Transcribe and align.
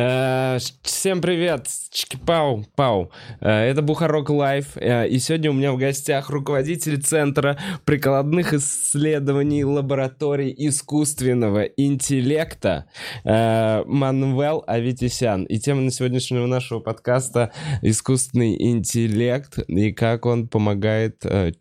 Всем 0.00 1.20
привет, 1.20 1.66
чики-пау, 1.90 2.64
пау. 2.74 3.10
Э, 3.40 3.70
Это 3.70 3.82
Бухарог 3.82 4.30
Live, 4.30 4.76
э, 4.76 5.08
и 5.08 5.18
сегодня 5.18 5.50
у 5.50 5.52
меня 5.52 5.72
в 5.72 5.76
гостях 5.76 6.30
руководитель 6.30 7.02
Центра 7.02 7.58
прикладных 7.84 8.54
исследований 8.54 9.62
лабораторий 9.64 10.54
искусственного 10.56 11.64
интеллекта 11.64 12.86
э, 13.24 13.82
Манвел 13.84 14.64
Аветисян. 14.66 15.44
И 15.44 15.58
тема 15.58 15.82
на 15.82 15.90
сегодняшнего 15.90 16.46
нашего 16.46 16.80
подкаста— 16.80 17.52
искусственный 17.82 18.56
интеллект 18.70 19.58
и 19.68 19.92
как 19.92 20.24
он 20.24 20.48
помогает 20.48 21.24
э, 21.24 21.52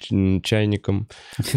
чайникам. 0.44 1.08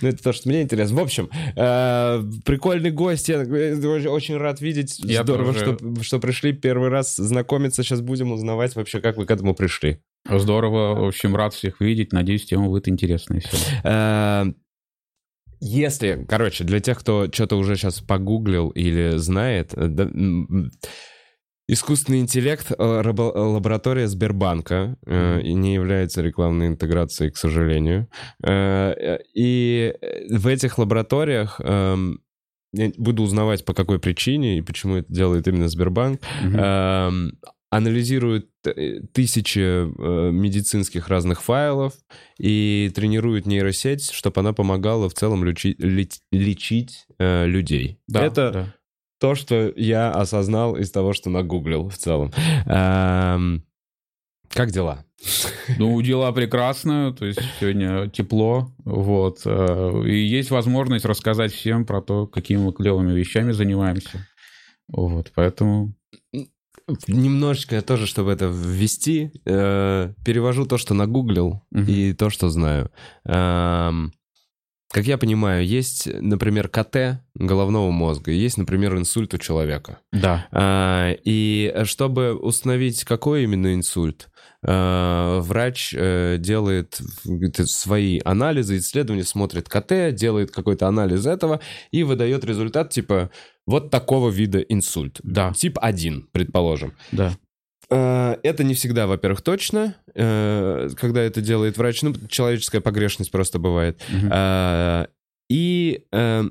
Ну, 0.00 0.08
это 0.08 0.22
то, 0.22 0.32
что 0.32 0.48
мне 0.48 0.62
интересно. 0.62 0.96
В 0.96 1.00
общем, 1.02 1.30
э, 1.56 2.22
прикольный 2.44 2.90
гость, 2.90 3.28
я 3.28 3.36
э, 3.36 4.08
очень 4.08 4.36
рад 4.36 4.60
видеть. 4.60 4.94
Здорово, 4.94 5.54
что, 5.54 5.76
что 6.02 6.18
пришли 6.18 6.52
первый 6.52 6.88
раз 6.88 7.16
знакомиться. 7.16 7.82
Сейчас 7.82 8.00
будем 8.00 8.32
узнавать 8.32 8.74
вообще, 8.76 9.00
как 9.00 9.16
вы 9.16 9.26
к 9.26 9.30
этому 9.30 9.54
пришли. 9.54 10.00
Здорово, 10.28 11.00
в 11.00 11.04
общем, 11.08 11.36
рад 11.36 11.54
всех 11.54 11.80
видеть. 11.80 12.12
Надеюсь, 12.12 12.46
тема 12.46 12.66
будет 12.68 12.88
интересная. 12.88 13.40
Все. 13.40 13.56
Э, 13.84 14.44
Если, 15.60 16.26
короче, 16.28 16.64
для 16.64 16.80
тех, 16.80 16.98
кто 16.98 17.28
что-то 17.32 17.56
уже 17.56 17.76
сейчас 17.76 18.00
погуглил 18.00 18.70
или 18.70 19.16
знает, 19.16 19.72
э, 19.74 19.86
да, 19.88 20.10
искусственный 21.68 22.20
интеллект, 22.20 22.70
э, 22.70 22.74
рабо- 23.02 23.32
лаборатория 23.34 24.06
Сбербанка, 24.06 24.96
э, 25.06 25.40
и 25.42 25.54
не 25.54 25.72
является 25.74 26.20
рекламной 26.20 26.66
интеграцией, 26.66 27.30
к 27.30 27.36
сожалению. 27.38 28.08
Э, 28.42 28.92
э, 28.92 29.18
И 29.34 29.94
э, 30.00 30.36
в 30.36 30.46
этих 30.46 30.76
лабораториях 30.78 31.60
эм, 31.64 32.20
я 32.74 32.92
буду 32.96 33.22
узнавать, 33.22 33.64
по 33.64 33.72
какой 33.74 33.98
причине 33.98 34.58
и 34.58 34.62
почему 34.62 34.96
это 34.96 35.12
делает 35.12 35.46
именно 35.48 35.68
Сбербанк. 35.68 36.20
Анализирует 37.70 38.50
э, 38.66 39.00
тысячи 39.12 39.58
э, 39.58 40.30
медицинских 40.30 41.08
разных 41.08 41.42
файлов 41.42 41.94
и 42.38 42.92
тренирует 42.94 43.46
нейросеть, 43.46 44.12
чтобы 44.12 44.40
она 44.42 44.52
помогала 44.52 45.08
в 45.08 45.14
целом 45.14 45.42
лечи- 45.44 45.74
леч- 45.78 46.20
лечить 46.30 47.04
э, 47.18 47.46
людей. 47.46 47.98
Да, 48.06 48.24
Это 48.24 48.50
да. 48.52 48.74
то, 49.18 49.34
что 49.34 49.72
я 49.74 50.12
осознал 50.12 50.76
из 50.76 50.92
того, 50.92 51.14
что 51.14 51.30
нагуглил 51.30 51.88
в 51.88 51.96
целом. 51.96 52.30
Эм, 52.66 53.64
как 54.50 54.70
дела? 54.70 55.04
Ну, 55.78 56.00
дела 56.02 56.32
прекрасно, 56.32 57.12
то 57.12 57.24
есть 57.24 57.40
сегодня 57.58 58.08
тепло, 58.08 58.72
вот. 58.84 59.42
э, 59.44 60.02
И 60.06 60.16
есть 60.16 60.50
возможность 60.50 61.04
рассказать 61.04 61.52
всем 61.52 61.84
про 61.86 62.00
то, 62.02 62.26
какими 62.26 62.58
мы 62.58 62.72
клевыми 62.72 63.12
вещами 63.12 63.52
занимаемся. 63.52 64.26
Вот, 64.88 65.32
поэтому... 65.34 65.94
Немножечко 67.08 67.80
тоже, 67.80 68.06
чтобы 68.06 68.32
это 68.32 68.44
ввести, 68.44 69.30
э, 69.46 70.12
перевожу 70.22 70.66
то, 70.66 70.76
что 70.76 70.92
нагуглил, 70.92 71.62
и 71.74 72.12
то, 72.12 72.28
что 72.28 72.50
знаю. 72.50 72.90
Эм, 73.24 74.12
как 74.90 75.06
я 75.06 75.16
понимаю, 75.16 75.66
есть, 75.66 76.06
например, 76.20 76.68
КТ 76.68 77.22
головного 77.34 77.90
мозга, 77.90 78.32
есть, 78.32 78.58
например, 78.58 78.96
инсульт 78.98 79.32
у 79.32 79.38
человека. 79.38 79.98
Да. 80.12 80.46
А, 80.52 81.12
И 81.24 81.74
чтобы 81.84 82.34
установить, 82.34 83.02
какой 83.04 83.44
именно 83.44 83.72
инсульт, 83.74 84.28
э, 84.28 84.33
врач 84.66 85.94
э, 85.96 86.36
делает 86.38 86.98
свои 87.66 88.20
анализы, 88.24 88.78
исследования, 88.78 89.24
смотрит 89.24 89.68
КТ, 89.68 90.14
делает 90.14 90.50
какой-то 90.50 90.88
анализ 90.88 91.26
этого 91.26 91.60
и 91.90 92.02
выдает 92.02 92.44
результат 92.44 92.90
типа 92.90 93.30
вот 93.66 93.90
такого 93.90 94.30
вида 94.30 94.60
инсульт. 94.60 95.20
Да. 95.22 95.52
Тип 95.52 95.78
1, 95.80 96.28
предположим. 96.32 96.92
Да. 97.12 97.32
Э, 97.90 98.36
Это 98.42 98.64
не 98.64 98.74
всегда, 98.74 99.06
во-первых, 99.06 99.42
точно, 99.42 99.94
э, 100.14 100.90
когда 100.96 101.22
это 101.22 101.40
делает 101.40 101.76
врач. 101.76 102.02
Ну, 102.02 102.14
человеческая 102.28 102.80
погрешность 102.80 103.30
просто 103.30 103.58
бывает. 103.58 104.00
А, 104.30 105.08
И 105.50 106.04
э, 106.12 106.44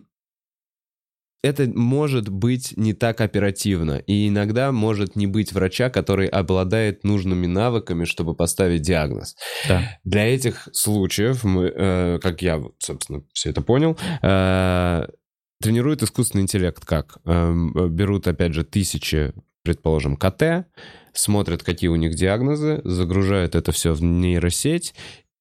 это 1.44 1.68
может 1.68 2.30
быть 2.30 2.74
не 2.78 2.94
так 2.94 3.20
оперативно. 3.22 3.98
И 4.08 4.30
иногда 4.30 4.72
может 4.72 5.16
не 5.18 5.28
быть 5.28 5.52
врача, 5.52 5.90
который 5.90 6.28
обладает 6.28 7.04
нужными 7.04 7.46
навыками, 7.46 8.06
чтобы 8.06 8.34
поставить 8.34 8.82
диагноз. 8.82 9.36
Да. 9.68 10.00
Для 10.06 10.34
этих 10.34 10.70
случаев, 10.72 11.44
мы, 11.44 11.66
э, 11.66 12.20
как 12.22 12.42
я, 12.42 12.64
собственно, 12.80 13.24
все 13.34 13.50
это 13.50 13.62
понял, 13.62 13.98
э, 14.22 15.08
тренируют 15.62 16.02
искусственный 16.02 16.44
интеллект 16.44 16.86
как? 16.86 17.18
Эм, 17.26 17.74
Берут, 17.94 18.28
опять 18.28 18.54
же, 18.54 18.64
тысячи, 18.64 19.34
предположим, 19.64 20.16
КТ, 20.16 20.66
смотрят, 21.14 21.62
какие 21.62 21.90
у 21.90 21.96
них 21.98 22.16
диагнозы, 22.16 22.82
загружают 22.86 23.56
это 23.56 23.74
все 23.74 23.94
в 23.94 24.02
нейросеть, 24.02 24.94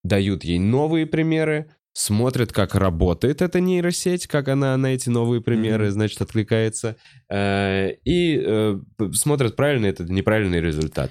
дают 0.02 0.42
ей 0.42 0.58
новые 0.58 1.06
примеры, 1.06 1.70
смотрят, 1.94 2.52
как 2.52 2.74
работает 2.74 3.42
эта 3.42 3.60
нейросеть, 3.60 4.26
как 4.26 4.48
она 4.48 4.76
на 4.76 4.94
эти 4.94 5.08
новые 5.08 5.40
примеры, 5.42 5.84
Мгм. 5.86 5.92
значит, 5.92 6.20
откликается, 6.22 6.96
э, 7.30 7.92
и 8.04 8.40
э, 8.44 8.78
смотрят, 9.12 9.56
правильный 9.56 9.90
это 9.90 10.04
неправильный 10.04 10.60
результат. 10.60 11.10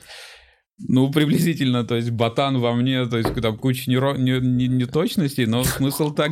Ну, 0.88 1.12
приблизительно, 1.12 1.84
то 1.84 1.96
есть 1.96 2.10
ботан 2.10 2.58
во 2.60 2.74
мне, 2.74 3.06
то 3.06 3.18
есть 3.20 3.36
там 3.36 3.58
куча 3.60 3.92
неро- 3.92 4.18
не- 4.18 4.40
не- 4.40 4.68
неточностей, 4.68 5.46
но 5.46 5.64
смысл 5.64 6.12
так... 6.12 6.32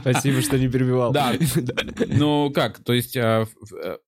Спасибо, 0.00 0.40
что 0.42 0.58
не 0.58 0.68
перебивал. 0.68 1.12
Да. 1.12 1.34
Ну, 2.08 2.50
как, 2.50 2.82
то 2.82 2.92
есть... 2.92 3.14
в- 3.16 3.46
э, 3.84 3.98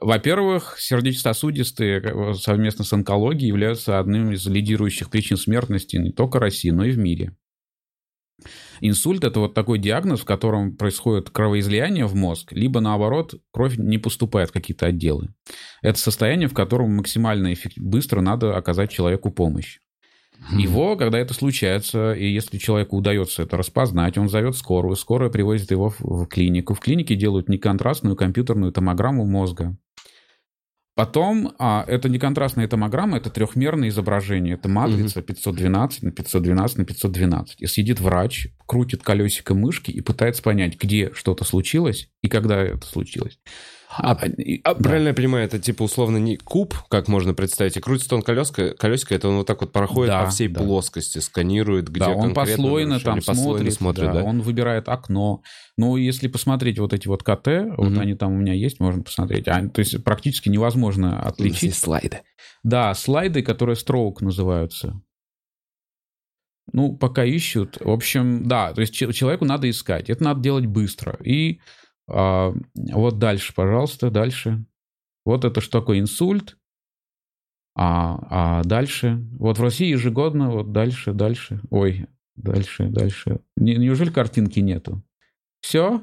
Во-первых, 0.00 0.76
сердечно-сосудистые 0.78 2.00
бы, 2.00 2.34
совместно 2.34 2.84
с 2.84 2.92
онкологией 2.92 3.48
являются 3.48 3.98
одним 3.98 4.30
из 4.30 4.46
лидирующих 4.46 5.10
причин 5.10 5.36
смертности 5.38 5.96
не 5.96 6.12
только 6.12 6.38
России, 6.38 6.70
но 6.70 6.84
и 6.84 6.90
в 6.92 6.98
мире. 6.98 7.32
Инсульт– 8.80 9.24
это 9.24 9.40
вот 9.40 9.54
такой 9.54 9.78
диагноз, 9.78 10.20
в 10.20 10.24
котором 10.24 10.76
происходит 10.76 11.30
кровоизлияние 11.30 12.06
в 12.06 12.14
мозг, 12.14 12.52
либо 12.52 12.80
наоборот, 12.80 13.34
кровь 13.50 13.76
не 13.78 13.98
поступает 13.98 14.50
в 14.50 14.52
какие-то 14.52 14.86
отделы. 14.86 15.34
Это 15.82 15.98
состояние, 15.98 16.48
в 16.48 16.54
котором 16.54 16.94
максимально 16.96 17.52
эффект- 17.52 17.78
быстро 17.78 18.20
надо 18.20 18.56
оказать 18.56 18.90
человеку 18.90 19.30
помощь. 19.30 19.78
Его, 20.52 20.96
когда 20.96 21.18
это 21.18 21.32
случается, 21.32 22.12
и 22.12 22.26
если 22.26 22.58
человеку 22.58 22.96
удается 22.96 23.42
это 23.42 23.56
распознать, 23.56 24.18
он 24.18 24.28
зовет 24.28 24.54
скорую, 24.54 24.94
скорая 24.94 25.30
привозит 25.30 25.70
его 25.70 25.88
в, 25.88 26.00
в 26.00 26.26
клинику. 26.26 26.74
В 26.74 26.80
клинике 26.80 27.16
делают 27.16 27.48
неконтрастную 27.48 28.16
компьютерную 28.16 28.70
томограмму 28.70 29.24
мозга. 29.24 29.76
Потом, 30.96 31.52
а, 31.58 31.84
это 31.86 32.08
неконтрастная 32.08 32.66
томограмма, 32.68 33.18
это 33.18 33.28
трехмерное 33.28 33.90
изображение. 33.90 34.54
Это 34.54 34.70
матрица 34.70 35.20
512 35.20 36.02
на 36.02 36.10
512 36.10 36.78
на 36.78 36.84
512. 36.86 37.60
И 37.60 37.66
сидит 37.66 38.00
врач, 38.00 38.48
крутит 38.64 39.02
колесико 39.02 39.54
мышки 39.54 39.90
и 39.90 40.00
пытается 40.00 40.42
понять, 40.42 40.80
где 40.80 41.12
что-то 41.12 41.44
случилось 41.44 42.08
и 42.22 42.28
когда 42.28 42.62
это 42.62 42.86
случилось. 42.86 43.38
А, 43.88 44.14
и- 44.26 44.60
а, 44.64 44.74
да. 44.74 44.80
правильно 44.82 45.08
я 45.08 45.14
понимаю, 45.14 45.44
это 45.44 45.58
типа 45.58 45.84
условно 45.84 46.18
не 46.18 46.36
куб, 46.36 46.74
как 46.88 47.08
можно 47.08 47.34
представить, 47.34 47.76
и 47.76 47.80
крутится 47.80 48.14
он 48.14 48.22
колеско, 48.22 48.74
колесико, 48.74 49.14
это 49.14 49.28
он 49.28 49.36
вот 49.36 49.46
так 49.46 49.60
вот 49.60 49.72
проходит 49.72 50.12
Да, 50.12 50.24
по 50.24 50.30
всей 50.30 50.48
да. 50.48 50.60
плоскости, 50.60 51.18
сканирует, 51.18 51.88
где 51.88 52.00
да, 52.00 52.10
он 52.10 52.34
послойно 52.34 52.98
там 53.00 53.16
послойно 53.18 53.42
смотрит, 53.70 53.72
смотрит, 53.74 54.06
да, 54.06 54.12
да. 54.14 54.22
он 54.24 54.42
выбирает 54.42 54.88
окно. 54.88 55.42
Ну, 55.76 55.96
если 55.96 56.28
посмотреть 56.28 56.78
вот 56.78 56.92
эти 56.92 57.06
вот 57.08 57.22
КТ, 57.22 57.46
вот 57.76 57.90
Мгм. 57.90 58.00
они 58.00 58.14
там 58.14 58.32
у 58.32 58.36
меня 58.36 58.52
есть, 58.54 58.80
можно 58.80 59.02
посмотреть. 59.02 59.46
А, 59.48 59.66
то 59.68 59.78
есть 59.78 60.02
практически 60.04 60.48
невозможно 60.48 61.22
отличить. 61.22 61.74
слайды. 61.74 62.22
Да, 62.64 62.92
слайды, 62.94 63.42
которые 63.42 63.76
строук 63.76 64.20
называются. 64.20 65.00
Ну, 66.72 66.96
пока 66.96 67.24
ищут. 67.24 67.78
В 67.80 67.90
общем, 67.90 68.46
да, 68.48 68.72
то 68.72 68.80
есть 68.80 68.92
че- 68.92 69.12
человеку 69.12 69.44
надо 69.44 69.70
искать. 69.70 70.10
Это 70.10 70.24
надо 70.24 70.40
делать 70.40 70.66
быстро. 70.66 71.16
И 71.24 71.60
а, 72.08 72.54
вот 72.74 73.18
дальше, 73.18 73.54
пожалуйста, 73.54 74.10
дальше. 74.10 74.64
Вот 75.24 75.44
это 75.44 75.60
что 75.60 75.80
такое 75.80 75.98
инсульт. 75.98 76.56
А, 77.74 78.58
а 78.60 78.64
дальше? 78.64 79.22
Вот 79.38 79.58
в 79.58 79.62
России 79.62 79.88
ежегодно, 79.88 80.50
вот 80.50 80.72
дальше, 80.72 81.12
дальше. 81.12 81.60
Ой, 81.70 82.06
дальше, 82.36 82.88
дальше. 82.88 83.40
Не- 83.56 83.76
неужели 83.76 84.10
картинки 84.10 84.60
нету? 84.60 85.02
Все? 85.60 86.00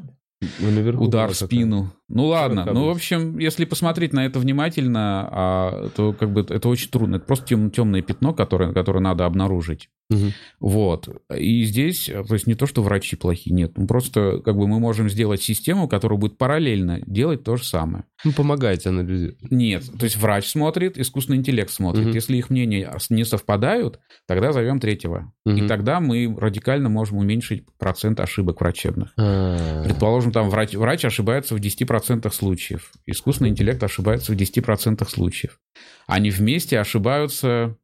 Удар 1.08 1.32
в 1.32 1.36
спину. 1.36 1.94
Ну 2.10 2.26
ладно. 2.28 2.66
Ну, 2.72 2.88
в 2.88 2.90
общем, 2.90 3.38
если 3.40 3.66
посмотреть 3.66 4.14
на 4.14 4.26
это 4.26 4.40
внимательно, 4.40 5.28
а, 5.32 5.90
то 5.96 6.14
как 6.14 6.32
бы 6.32 6.42
это 6.42 6.68
очень 6.70 6.90
трудно. 6.90 7.16
Это 7.16 7.26
просто 7.26 7.48
тем, 7.48 7.72
темное 7.72 8.02
пятно, 8.02 8.34
которое, 8.34 8.74
которое 8.74 9.00
надо 9.00 9.26
обнаружить. 9.26 9.90
Мгм. 10.10 10.34
Вот. 10.60 11.08
И 11.36 11.64
здесь, 11.64 12.10
э, 12.10 12.24
то 12.24 12.34
есть 12.34 12.46
не 12.46 12.56
то, 12.56 12.66
что 12.68 12.84
врачи 12.84 13.16
плохие, 13.16 13.56
нет. 13.56 13.72
Ну, 13.78 13.88
просто 13.88 14.42
как 14.44 14.56
бы 14.58 14.68
мы 14.68 14.80
можем 14.80 15.10
сделать 15.10 15.42
систему, 15.42 15.88
которая 15.88 16.20
будет 16.20 16.38
параллельно 16.38 17.00
делать 17.08 17.44
то 17.44 17.56
же 17.56 17.64
самое. 17.64 18.04
Ну, 18.26 18.34
помогайте 18.34 18.90
анализировать. 18.90 19.50
Нет, 19.50 19.84
то 19.98 20.04
есть 20.04 20.18
врач 20.18 20.48
смотрит, 20.48 20.98
искусственный 20.98 21.38
интеллект 21.38 21.72
смотрит. 21.72 22.06
Мгм. 22.06 22.14
Если 22.14 22.38
их 22.38 22.50
мнения 22.50 22.94
не 23.10 23.24
совпадают, 23.24 24.00
тогда 24.28 24.52
зовем 24.52 24.80
третьего. 24.80 25.32
И 25.46 25.50
Мгм. 25.52 25.68
тогда 25.68 26.00
мы 26.02 26.36
радикально 26.38 26.90
можем 26.90 27.18
уменьшить 27.18 27.66
процент 27.80 28.20
ошибок 28.20 28.60
врачебных. 28.60 29.14
А, 29.18 29.84
Предположим, 29.84 30.32
там 30.32 30.50
врач, 30.50 30.74
врач 30.74 31.06
ошибается 31.06 31.56
в 31.56 31.60
10% 31.60 31.93
10% 31.98 32.32
случаев. 32.32 32.92
Искусственный 33.06 33.50
интеллект 33.50 33.82
ошибается 33.84 34.32
в 34.34 34.36
10% 34.36 35.08
случаев. 35.10 35.60
Они 36.08 36.30
вместе 36.32 36.80
ошибаются 36.80 37.78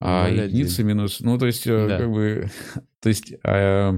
а, 0.00 0.28
единицы 0.28 0.82
минус... 0.82 1.20
Ну, 1.20 1.38
то 1.38 1.46
есть, 1.46 1.66
э, 1.66 1.88
да. 1.88 1.98
как 1.98 2.10
бы... 2.10 2.50
То 3.00 3.08
есть... 3.08 3.34
А, 3.44 3.92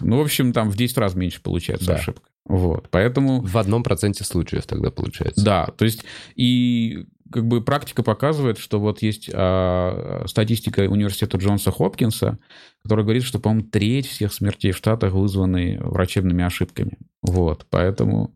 ну, 0.00 0.18
в 0.18 0.22
общем, 0.22 0.52
там 0.52 0.70
в 0.70 0.76
10 0.76 0.96
раз 0.98 1.14
меньше 1.14 1.42
получается 1.42 1.86
да. 1.86 1.94
ошибка. 1.94 2.31
Вот, 2.44 2.88
поэтому... 2.90 3.40
В 3.40 3.56
одном 3.56 3.82
проценте 3.82 4.24
случаев 4.24 4.66
тогда 4.66 4.90
получается. 4.90 5.44
Да, 5.44 5.66
то 5.76 5.84
есть 5.84 6.04
и 6.34 7.06
как 7.32 7.46
бы 7.46 7.62
практика 7.62 8.02
показывает, 8.02 8.58
что 8.58 8.78
вот 8.78 9.00
есть 9.02 9.30
а, 9.32 10.24
статистика 10.26 10.80
университета 10.80 11.38
Джонса 11.38 11.70
Хопкинса, 11.70 12.38
которая 12.82 13.04
говорит, 13.04 13.22
что, 13.22 13.38
по-моему, 13.38 13.68
треть 13.68 14.06
всех 14.06 14.32
смертей 14.32 14.72
в 14.72 14.76
Штатах 14.76 15.14
вызваны 15.14 15.78
врачебными 15.80 16.44
ошибками. 16.44 16.98
Вот, 17.22 17.66
поэтому 17.70 18.34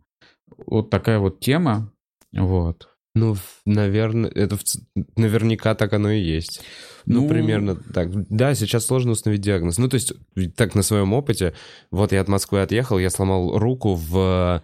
вот 0.67 0.91
такая 0.91 1.19
вот 1.19 1.41
тема. 1.41 1.93
Вот. 2.33 2.89
Ну, 3.17 3.35
наверное, 3.65 4.31
это 4.31 4.59
наверняка 5.17 5.75
так 5.75 5.95
оно 5.95 6.11
и 6.11 6.21
есть. 6.21 6.61
Ну, 7.07 7.23
ну, 7.23 7.29
примерно 7.29 7.75
так. 7.75 8.11
Да, 8.29 8.55
сейчас 8.55 8.85
сложно 8.85 9.13
установить 9.13 9.41
диагноз. 9.41 9.79
Ну, 9.79 9.89
то 9.89 9.95
есть, 9.95 10.13
так 10.55 10.75
на 10.75 10.83
своем 10.83 11.15
опыте, 11.15 11.55
вот 11.91 12.13
я 12.13 12.21
от 12.21 12.29
Москвы 12.29 12.61
отъехал, 12.61 12.99
я 12.99 13.09
сломал 13.09 13.59
руку 13.59 13.95
в 13.95 14.63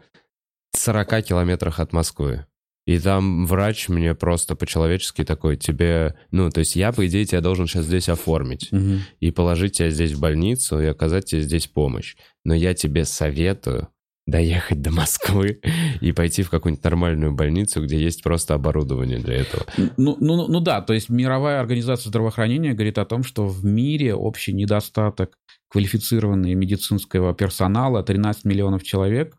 40 0.76 1.24
километрах 1.24 1.80
от 1.80 1.94
Москвы. 1.94 2.44
И 2.84 2.98
там 2.98 3.46
врач 3.46 3.88
мне 3.88 4.14
просто 4.14 4.54
по-человечески 4.54 5.24
такой, 5.24 5.56
тебе, 5.56 6.14
ну, 6.30 6.50
то 6.50 6.58
есть 6.58 6.76
я, 6.76 6.92
по 6.92 7.06
идее, 7.06 7.24
тебя 7.24 7.40
должен 7.40 7.66
сейчас 7.66 7.86
здесь 7.86 8.10
оформить 8.10 8.70
угу. 8.70 8.98
и 9.20 9.30
положить 9.30 9.78
тебя 9.78 9.88
здесь 9.88 10.12
в 10.12 10.20
больницу 10.20 10.78
и 10.78 10.84
оказать 10.84 11.24
тебе 11.24 11.40
здесь 11.40 11.68
помощь. 11.68 12.16
Но 12.44 12.52
я 12.52 12.74
тебе 12.74 13.06
советую 13.06 13.88
доехать 14.26 14.80
до 14.80 14.90
Москвы 14.92 15.60
и 16.00 16.12
пойти 16.12 16.42
в 16.42 16.50
какую-нибудь 16.50 16.84
нормальную 16.84 17.32
больницу, 17.32 17.82
где 17.82 18.00
есть 18.00 18.22
просто 18.22 18.54
оборудование 18.54 19.18
для 19.18 19.34
этого. 19.34 19.64
Ну, 19.96 20.16
ну, 20.20 20.46
ну 20.46 20.60
да, 20.60 20.80
то 20.80 20.92
есть 20.92 21.08
мировая 21.08 21.60
организация 21.60 22.08
здравоохранения 22.08 22.72
говорит 22.72 22.98
о 22.98 23.04
том, 23.04 23.24
что 23.24 23.46
в 23.46 23.64
мире 23.64 24.14
общий 24.14 24.52
недостаток 24.52 25.38
квалифицированного 25.68 26.54
медицинского 26.54 27.34
персонала 27.34 28.02
13 28.02 28.44
миллионов 28.44 28.82
человек. 28.84 29.36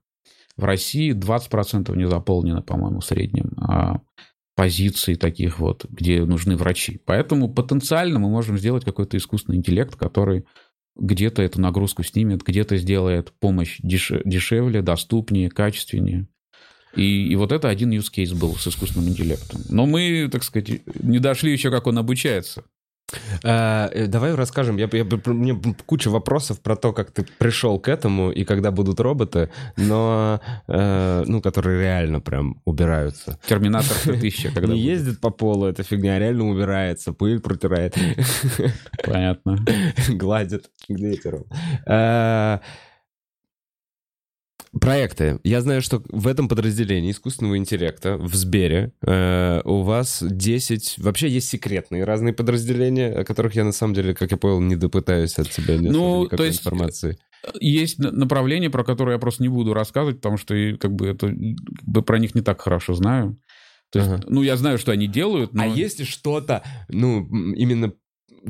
В 0.58 0.66
России 0.66 1.14
20% 1.14 1.96
не 1.96 2.08
заполнено, 2.08 2.62
по-моему, 2.62 3.00
в 3.00 3.06
среднем 3.06 3.54
а 3.58 4.02
позиций 4.56 5.16
таких 5.16 5.60
вот, 5.60 5.86
где 5.90 6.24
нужны 6.26 6.56
врачи. 6.56 7.02
Поэтому 7.06 7.52
потенциально 7.52 8.20
мы 8.20 8.30
можем 8.30 8.58
сделать 8.58 8.86
какой-то 8.86 9.18
искусственный 9.18 9.58
интеллект, 9.58 9.96
который 9.96 10.46
где-то 10.96 11.42
эту 11.42 11.60
нагрузку 11.62 12.04
снимет, 12.04 12.44
где-то 12.44 12.78
сделает 12.78 13.32
помощь 13.40 13.80
деш 13.82 14.12
дешевле, 14.26 14.82
доступнее, 14.82 15.50
качественнее. 15.50 16.28
И, 16.96 17.28
и 17.28 17.36
вот 17.36 17.52
это 17.52 17.70
один 17.70 17.92
use 17.92 18.12
case 18.16 18.38
был 18.38 18.56
с 18.56 18.68
искусственным 18.68 19.10
интеллектом. 19.10 19.62
Но 19.70 19.86
мы, 19.86 20.30
так 20.32 20.44
сказать, 20.44 20.82
не 21.02 21.20
дошли 21.20 21.52
еще, 21.52 21.72
как 21.72 21.88
он 21.88 21.98
обучается. 21.98 22.64
А, 23.44 23.90
э, 23.92 24.08
давай 24.08 24.36
расскажем. 24.36 24.78
Я, 24.78 24.90
я, 24.92 25.06
мне 25.26 25.60
куча 25.86 26.10
вопросов 26.10 26.62
про 26.62 26.76
то, 26.76 26.94
как 26.94 27.12
ты 27.12 27.26
пришел 27.38 27.80
к 27.80 27.88
этому 27.88 28.32
и 28.32 28.44
когда 28.44 28.72
будут 28.72 29.00
роботы, 29.00 29.50
но 29.78 30.42
э, 30.68 31.24
ну, 31.26 31.42
которые 31.42 31.82
реально 31.82 32.20
прям 32.20 32.62
убираются. 32.66 33.40
Терминатор 33.48 33.98
2000. 34.04 34.54
Когда 34.54 34.74
Не 34.74 34.82
будет. 34.82 34.84
ездит 34.84 35.22
по 35.22 35.30
полу, 35.30 35.66
эта 35.66 35.84
фигня 35.84 36.20
реально 36.20 36.50
убирается, 36.50 37.14
пыль 37.14 37.40
протирает. 37.40 37.96
Понятно. 39.06 39.60
Гладит. 40.10 40.70
Где 40.88 41.12
эти 41.12 41.28
роботы? 41.28 41.56
А, 44.74 44.80
Проекты. 44.80 45.40
Я 45.44 45.62
знаю, 45.62 45.82
что 45.82 46.04
в 46.10 46.28
этом 46.28 46.48
подразделении 46.48 47.12
искусственного 47.12 47.58
интеллекта 47.58 48.18
в 48.18 48.34
Сбере 48.36 48.92
э, 49.06 49.62
у 49.66 49.82
вас 49.82 50.24
10... 50.24 50.96
Вообще 50.98 51.30
есть 51.30 51.50
секретные 51.50 52.04
разные 52.04 52.34
подразделения, 52.34 53.10
о 53.10 53.24
которых 53.24 53.56
я 53.56 53.64
на 53.64 53.72
самом 53.72 53.94
деле, 53.94 54.14
как 54.14 54.32
я 54.32 54.38
понял, 54.38 54.60
не 54.60 54.76
допытаюсь 54.76 55.38
от 55.38 55.50
тебя 55.50 55.80
ну, 55.80 56.28
то 56.28 56.44
есть 56.44 56.62
информации. 56.62 57.18
Есть 57.60 58.00
направления, 58.00 58.70
про 58.70 58.84
которые 58.84 59.16
я 59.16 59.20
просто 59.20 59.44
не 59.44 59.50
буду 59.50 59.74
рассказывать, 59.74 60.18
потому 60.18 60.38
что 60.38 60.56
как 60.80 60.94
бы 60.94 61.08
это 61.08 61.34
про 62.02 62.18
них 62.18 62.36
не 62.36 62.42
так 62.42 62.62
хорошо 62.62 62.94
знаю. 62.94 63.38
То 63.92 64.00
есть, 64.00 64.12
ага. 64.12 64.24
ну, 64.28 64.42
я 64.42 64.58
знаю, 64.58 64.80
что 64.80 64.92
они 64.92 65.08
делают, 65.08 65.54
но... 65.54 65.64
А 65.64 65.68
есть 65.68 66.08
что-то, 66.08 66.64
ну, 66.90 67.28
именно 67.54 67.94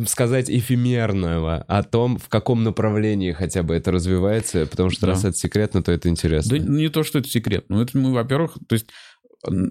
сказать 0.08 0.50
эфемерного 0.50 1.58
о 1.68 1.84
том, 1.84 2.18
в 2.18 2.30
каком 2.30 2.64
направлении 2.64 3.32
хотя 3.32 3.64
бы 3.64 3.76
это 3.76 3.92
развивается, 3.92 4.66
потому 4.66 4.90
что 4.90 5.02
да. 5.02 5.08
раз 5.08 5.26
это 5.26 5.38
секретно, 5.38 5.84
то 5.84 5.92
это 5.92 6.10
интересно. 6.10 6.58
Да 6.58 6.66
не 6.66 6.90
то, 6.90 7.04
что 7.04 7.20
это 7.20 7.30
секрет. 7.30 7.66
Ну, 7.70 7.82
это 7.82 7.98
мы, 7.98 8.12
во-первых, 8.14 8.58
то 8.68 8.74
есть 8.74 8.88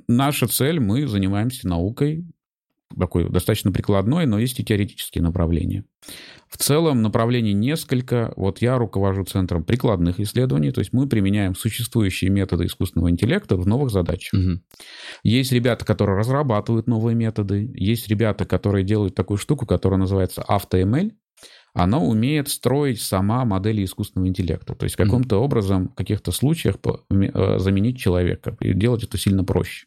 наша 0.08 0.46
цель, 0.46 0.80
мы 0.80 1.06
занимаемся 1.06 1.66
наукой, 1.68 2.24
такой 2.98 3.28
достаточно 3.30 3.72
прикладной, 3.72 4.26
но 4.26 4.38
есть 4.38 4.60
и 4.60 4.64
теоретические 4.64 5.22
направления. 5.22 5.84
В 6.52 6.58
целом 6.58 7.00
направлений 7.00 7.54
несколько. 7.54 8.34
Вот 8.36 8.60
я 8.60 8.76
руковожу 8.76 9.24
центром 9.24 9.64
прикладных 9.64 10.20
исследований, 10.20 10.70
то 10.70 10.80
есть 10.80 10.92
мы 10.92 11.08
применяем 11.08 11.54
существующие 11.54 12.30
методы 12.30 12.66
искусственного 12.66 13.10
интеллекта 13.10 13.56
в 13.56 13.66
новых 13.66 13.90
задачах. 13.90 14.38
Угу. 14.38 14.60
Есть 15.22 15.50
ребята, 15.52 15.86
которые 15.86 16.18
разрабатывают 16.18 16.86
новые 16.86 17.14
методы, 17.14 17.72
есть 17.74 18.06
ребята, 18.08 18.44
которые 18.44 18.84
делают 18.84 19.14
такую 19.14 19.38
штуку, 19.38 19.64
которая 19.64 19.98
называется 19.98 20.44
AutoML. 20.46 21.12
Она 21.72 21.98
умеет 22.00 22.50
строить 22.50 23.00
сама 23.00 23.46
модели 23.46 23.82
искусственного 23.82 24.28
интеллекта, 24.28 24.74
то 24.74 24.84
есть 24.84 24.94
каким-то 24.94 25.38
угу. 25.38 25.46
образом 25.46 25.88
в 25.88 25.94
каких-то 25.94 26.32
случаях 26.32 26.76
э, 26.84 27.58
заменить 27.58 27.98
человека 27.98 28.58
и 28.60 28.74
делать 28.74 29.04
это 29.04 29.16
сильно 29.16 29.42
проще 29.42 29.86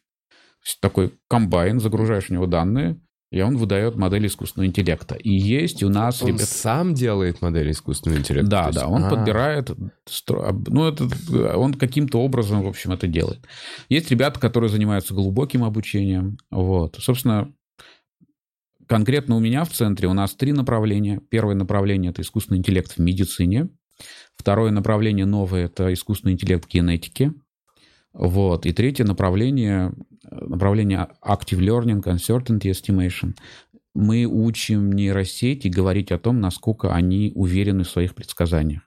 такой 0.80 1.14
комбайн, 1.28 1.80
загружаешь 1.80 2.26
в 2.26 2.30
него 2.30 2.46
данные, 2.46 3.00
и 3.30 3.40
он 3.40 3.56
выдает 3.56 3.96
модель 3.96 4.26
искусственного 4.26 4.68
интеллекта. 4.68 5.16
И 5.16 5.30
есть 5.30 5.82
у 5.82 5.88
нас... 5.88 6.22
Он 6.22 6.28
ребят... 6.28 6.42
сам 6.42 6.94
делает 6.94 7.42
модель 7.42 7.72
искусственного 7.72 8.20
интеллекта? 8.20 8.50
Да, 8.50 8.66
есть... 8.66 8.78
да, 8.78 8.86
он 8.86 9.02
А-а-а. 9.02 9.10
подбирает... 9.10 9.70
Ну, 10.28 10.88
это, 10.88 11.56
он 11.56 11.74
каким-то 11.74 12.20
образом, 12.20 12.62
в 12.62 12.68
общем, 12.68 12.92
это 12.92 13.08
делает. 13.08 13.44
Есть 13.88 14.10
ребята, 14.10 14.38
которые 14.38 14.70
занимаются 14.70 15.12
глубоким 15.12 15.64
обучением. 15.64 16.38
Вот. 16.50 16.96
Собственно, 17.00 17.52
конкретно 18.86 19.36
у 19.36 19.40
меня 19.40 19.64
в 19.64 19.70
центре 19.70 20.06
у 20.08 20.12
нас 20.12 20.34
три 20.34 20.52
направления. 20.52 21.20
Первое 21.28 21.56
направление– 21.56 22.10
это 22.12 22.22
искусственный 22.22 22.58
интеллект 22.58 22.92
в 22.92 22.98
медицине. 22.98 23.68
Второе 24.36 24.70
направление 24.70 25.26
новое– 25.26 25.64
это 25.66 25.92
искусственный 25.92 26.34
интеллект 26.34 26.64
в 26.64 26.68
генетике. 26.68 27.32
Вот. 28.12 28.66
И 28.66 28.72
третье 28.72 29.04
направление, 29.04 29.92
направление 30.30 31.08
Active 31.22 31.60
Learning 31.60 32.02
Uncertainty 32.02 32.70
Estimation. 32.70 33.34
Мы 33.94 34.24
учим 34.24 34.92
нейросети 34.92 35.68
говорить 35.68 36.12
о 36.12 36.18
том, 36.18 36.40
насколько 36.40 36.94
они 36.94 37.32
уверены 37.34 37.84
в 37.84 37.90
своих 37.90 38.14
предсказаниях. 38.14 38.82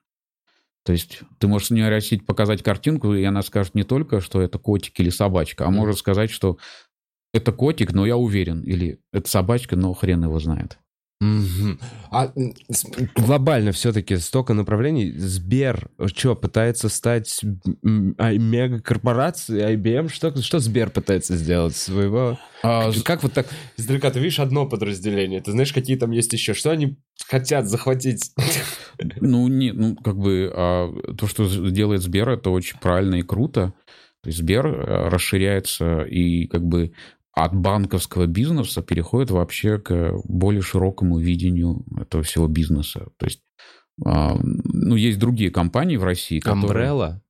То 0.83 0.93
есть 0.93 1.21
ты 1.39 1.47
можешь 1.47 1.71
нейросеть 1.71 2.25
показать 2.25 2.63
картинку, 2.63 3.13
и 3.13 3.23
она 3.23 3.41
скажет 3.41 3.75
не 3.75 3.83
только, 3.83 4.21
что 4.21 4.41
это 4.41 4.57
котик 4.57 4.99
или 4.99 5.09
собачка, 5.09 5.65
а 5.65 5.71
может 5.71 5.97
сказать, 5.97 6.31
что 6.31 6.57
это 7.33 7.51
котик, 7.51 7.93
но 7.93 8.05
я 8.05 8.17
уверен, 8.17 8.61
или 8.61 8.99
это 9.11 9.29
собачка, 9.29 9.75
но 9.75 9.93
хрен 9.93 10.23
его 10.23 10.39
знает. 10.39 10.79
А 11.21 12.31
глобально 13.15 13.73
все-таки 13.73 14.15
столько 14.17 14.53
направлений. 14.53 15.11
Сбер 15.11 15.89
что, 16.05 16.33
пытается 16.35 16.87
стать 16.87 17.41
мегакорпорацией, 17.83 19.75
IBM? 19.75 20.07
Что, 20.07 20.33
что 20.41 20.59
Сбер 20.59 20.89
пытается 20.91 21.35
сделать 21.35 21.75
своего? 21.75 22.39
А, 22.63 22.91
как 23.03 23.21
вот 23.23 23.33
так 23.33 23.47
издалека 23.75 24.11
ты 24.11 24.19
видишь 24.19 24.39
одно 24.39 24.65
подразделение, 24.65 25.41
ты 25.41 25.51
знаешь, 25.51 25.73
какие 25.73 25.97
там 25.97 26.11
есть 26.11 26.31
еще? 26.31 26.53
Что 26.53 26.71
они 26.71 26.97
хотят 27.27 27.67
захватить? 27.67 28.31
Ну, 29.19 29.49
нет, 29.49 29.75
ну, 29.75 29.95
как 29.97 30.17
бы 30.17 30.51
а, 30.55 30.89
то, 31.17 31.27
что 31.27 31.69
делает 31.69 32.01
Сбер, 32.01 32.29
это 32.29 32.49
очень 32.49 32.79
правильно 32.79 33.15
и 33.15 33.23
круто. 33.23 33.73
То 34.21 34.27
есть 34.27 34.39
Сбер 34.39 34.67
э, 34.67 35.07
расширяется 35.09 36.01
и 36.01 36.45
как 36.47 36.63
бы 36.65 36.91
от 37.45 37.55
банковского 37.55 38.25
бизнеса 38.25 38.81
переходит 38.81 39.31
вообще 39.31 39.79
к 39.79 40.13
более 40.25 40.61
широкому 40.61 41.19
видению 41.19 41.85
этого 41.97 42.23
всего 42.23 42.47
бизнеса. 42.47 43.07
То 43.17 43.25
есть, 43.25 43.41
а, 44.05 44.37
ну, 44.41 44.95
есть 44.95 45.19
другие 45.19 45.49
компании 45.49 45.97
в 45.97 46.03
России, 46.03 46.39
которые... 46.39 46.89
Umbrella? 46.89 47.21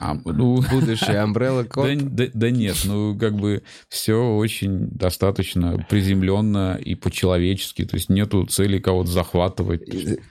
А, 0.00 0.14
ну, 0.24 0.62
Будущее 0.70 1.22
Umbrella 1.22 1.68
Corp? 1.68 1.96
Да, 1.96 2.24
да, 2.24 2.30
да 2.34 2.50
нет, 2.50 2.76
ну 2.86 3.16
как 3.16 3.36
бы 3.36 3.62
все 3.88 4.34
очень 4.34 4.88
достаточно 4.88 5.84
приземленно 5.88 6.76
и 6.76 6.94
по-человечески, 6.94 7.84
то 7.84 7.96
есть 7.96 8.08
нету 8.08 8.44
цели 8.46 8.78
кого-то 8.78 9.10
захватывать. 9.10 9.82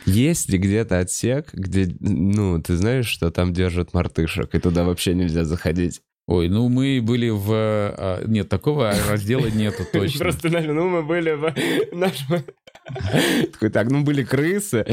Есть 0.06 0.50
ли 0.50 0.58
где-то 0.58 1.00
отсек, 1.00 1.54
где, 1.54 1.96
ну, 2.00 2.62
ты 2.62 2.76
знаешь, 2.76 3.08
что 3.08 3.32
там 3.32 3.54
держат 3.54 3.94
мартышек, 3.94 4.56
и 4.56 4.60
туда 4.60 4.84
вообще 4.84 5.14
нельзя 5.14 5.46
заходить? 5.46 6.02
Ой, 6.28 6.50
ну 6.50 6.70
мы 6.70 7.02
были 7.04 7.30
в... 7.30 7.50
А, 7.52 8.24
нет, 8.26 8.50
такого 8.50 8.94
раздела 9.08 9.48
нету 9.48 9.84
точно. 9.94 10.20
Просто, 10.20 10.50
ну 10.50 10.90
мы 10.90 11.04
были 11.04 11.32
в 11.32 11.54
нашем... 11.96 12.44
Такой, 13.52 13.70
так, 13.70 13.90
ну 13.90 14.04
были 14.04 14.24
крысы. 14.24 14.86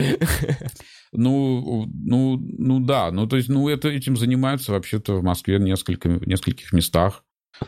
Ну, 1.13 1.87
ну, 1.93 2.39
ну 2.39 2.81
да, 2.81 3.11
ну 3.11 3.27
то 3.27 3.37
есть, 3.37 3.51
ну 3.51 3.69
это 3.69 3.89
этим 3.89 4.17
занимаются 4.17 4.73
вообще-то 4.73 5.17
в 5.17 5.23
Москве 5.23 5.59
несколько, 5.59 6.09
в 6.09 6.27
нескольких 6.27 6.73
местах. 6.73 7.23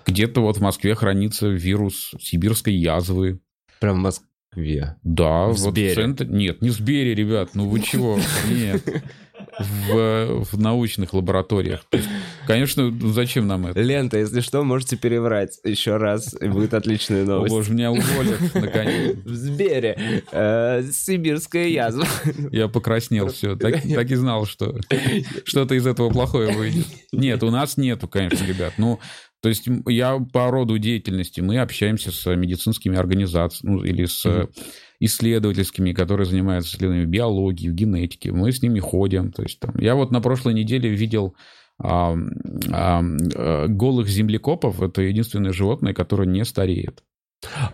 Где-то 0.06 0.40
вот 0.40 0.56
в 0.56 0.60
Москве 0.62 0.94
хранится 0.94 1.48
вирус 1.48 2.14
сибирской 2.18 2.74
язвы. 2.74 3.40
Прям 3.80 3.96
в 3.96 4.02
Москве. 4.02 4.96
Да, 5.02 5.46
В 5.46 5.56
вот 5.56 5.72
Сбере. 5.72 5.92
в 5.92 5.94
центре. 5.94 6.26
Нет, 6.26 6.62
не 6.62 6.70
в 6.70 6.72
Сбере, 6.72 7.14
ребят, 7.14 7.50
ну 7.54 7.68
вы 7.68 7.80
чего? 7.80 8.18
Нет. 8.48 8.82
В, 9.58 10.44
в 10.44 10.58
научных 10.58 11.14
лабораториях. 11.14 11.84
То 11.90 11.98
есть, 11.98 12.08
конечно, 12.46 12.90
ну 12.90 13.12
зачем 13.12 13.46
нам 13.46 13.66
это? 13.66 13.80
Лента, 13.80 14.18
если 14.18 14.40
что, 14.40 14.64
можете 14.64 14.96
переврать 14.96 15.58
еще 15.64 15.96
раз, 15.96 16.34
и 16.40 16.48
будет 16.48 16.74
отличная 16.74 17.24
новость. 17.24 17.54
боже, 17.54 17.72
меня 17.72 17.90
уволят, 17.92 18.40
наконец. 18.54 19.16
В 19.24 19.34
Сбере 19.34 20.22
э, 20.32 20.82
сибирская 20.92 21.68
язва. 21.68 22.06
Я 22.50 22.68
покраснел, 22.68 23.28
все. 23.28 23.56
Так, 23.56 23.82
так 23.82 24.10
и 24.10 24.14
знал, 24.14 24.46
что 24.46 24.78
что-то 25.44 25.74
из 25.74 25.86
этого 25.86 26.10
плохое 26.10 26.52
выйдет. 26.52 26.86
Нет, 27.12 27.42
у 27.42 27.50
нас 27.50 27.76
нету, 27.76 28.08
конечно, 28.08 28.44
ребят. 28.44 28.74
Ну, 28.78 29.00
то 29.44 29.50
есть 29.50 29.68
я 29.88 30.18
по 30.32 30.50
роду 30.50 30.78
деятельности, 30.78 31.42
мы 31.42 31.58
общаемся 31.58 32.10
с 32.10 32.34
медицинскими 32.34 32.96
организациями, 32.96 33.74
ну, 33.74 33.84
или 33.84 34.06
с 34.06 34.24
Мгм. 34.24 34.48
исследовательскими, 35.00 35.92
которые 35.92 36.26
занимаются 36.26 36.74
исследованием 36.74 37.10
биологии, 37.10 37.68
генетики. 37.68 38.30
Мы 38.30 38.52
с 38.52 38.62
ними 38.62 38.78
ходим. 38.78 39.32
То 39.32 39.42
есть, 39.42 39.60
там, 39.60 39.74
я 39.78 39.96
вот 39.96 40.10
на 40.12 40.22
прошлой 40.22 40.54
неделе 40.54 40.88
видел 40.88 41.34
а, 41.78 42.16
а, 42.72 43.66
голых 43.68 44.08
землекопов. 44.08 44.80
Это 44.80 45.02
единственное 45.02 45.52
животное, 45.52 45.92
которое 45.92 46.26
не 46.26 46.42
стареет. 46.46 47.02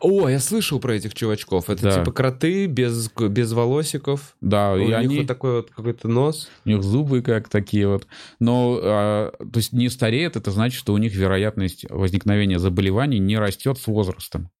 О, 0.00 0.28
я 0.28 0.38
слышал 0.38 0.80
про 0.80 0.94
этих 0.94 1.14
чувачков. 1.14 1.70
Это 1.70 1.82
Да. 1.82 1.98
типа 1.98 2.12
кроты 2.12 2.66
без, 2.66 3.10
без 3.10 3.52
волосиков. 3.52 4.36
Да, 4.40 4.72
У 4.72 4.78
и 4.78 4.86
них 4.86 4.96
они... 4.96 5.18
вот 5.18 5.26
такой 5.26 5.56
вот 5.56 5.70
какой-то 5.70 6.08
нос. 6.08 6.48
У 6.64 6.68
них 6.68 6.82
зубы 6.82 7.22
как 7.22 7.48
такие 7.48 7.88
вот. 7.88 8.06
Но, 8.38 8.78
а, 8.82 9.32
то 9.38 9.58
есть 9.58 9.72
не 9.72 9.88
стареет, 9.88 10.36
это 10.36 10.50
значит, 10.50 10.78
что 10.78 10.92
у 10.92 10.98
них 10.98 11.14
вероятность 11.14 11.86
возникновения 11.90 12.58
заболеваний 12.58 13.18
не 13.18 13.38
растет 13.38 13.78
с 13.78 13.86
возрастом. 13.86 14.50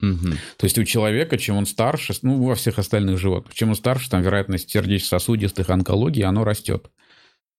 Мгм. 0.00 0.32
То 0.56 0.64
есть 0.64 0.78
у 0.78 0.84
человека, 0.84 1.38
чем 1.38 1.56
он 1.56 1.66
старше, 1.66 2.14
ну, 2.22 2.40
во 2.42 2.54
всех 2.54 2.78
остальных 2.78 3.18
животных, 3.18 3.54
чем 3.54 3.70
он 3.70 3.74
старше, 3.74 4.08
там 4.08 4.22
вероятность 4.22 4.70
сердечно-сосудистых 4.70 5.70
онкологий, 5.70 6.22
оно 6.22 6.44
растет. 6.44 6.90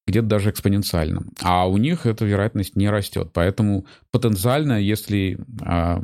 Где-то 0.08 0.28
даже 0.28 0.50
экспоненциально. 0.50 1.24
А 1.42 1.68
у 1.70 1.78
них 1.78 2.06
эта 2.06 2.26
вероятность 2.26 2.76
не 2.76 2.90
растет. 2.90 3.30
Поэтому 3.34 3.86
потенциально, 4.12 4.80
если 4.80 5.38
а, 5.62 6.02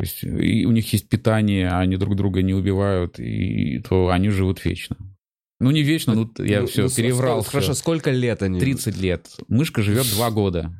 то 0.00 0.04
есть, 0.06 0.24
и 0.24 0.64
у 0.64 0.70
них 0.70 0.90
есть 0.94 1.10
питание, 1.10 1.68
они 1.68 1.98
друг 1.98 2.16
друга 2.16 2.40
не 2.40 2.54
убивают, 2.54 3.20
и, 3.20 3.80
то 3.86 4.08
они 4.08 4.30
живут 4.30 4.64
вечно. 4.64 4.96
Ну, 5.60 5.70
не 5.72 5.82
вечно, 5.82 6.14
ну, 6.14 6.32
я 6.38 6.62
Ну, 6.62 6.66
все 6.68 6.84
ну, 6.84 6.88
переврал. 6.88 7.42
Хорошо, 7.42 7.74
сколько 7.74 8.10
лет 8.10 8.42
они? 8.42 8.58
30 8.58 8.96
лет. 8.96 9.28
Мышка 9.48 9.82
живет 9.82 10.06
2 10.10 10.30
года. 10.30 10.79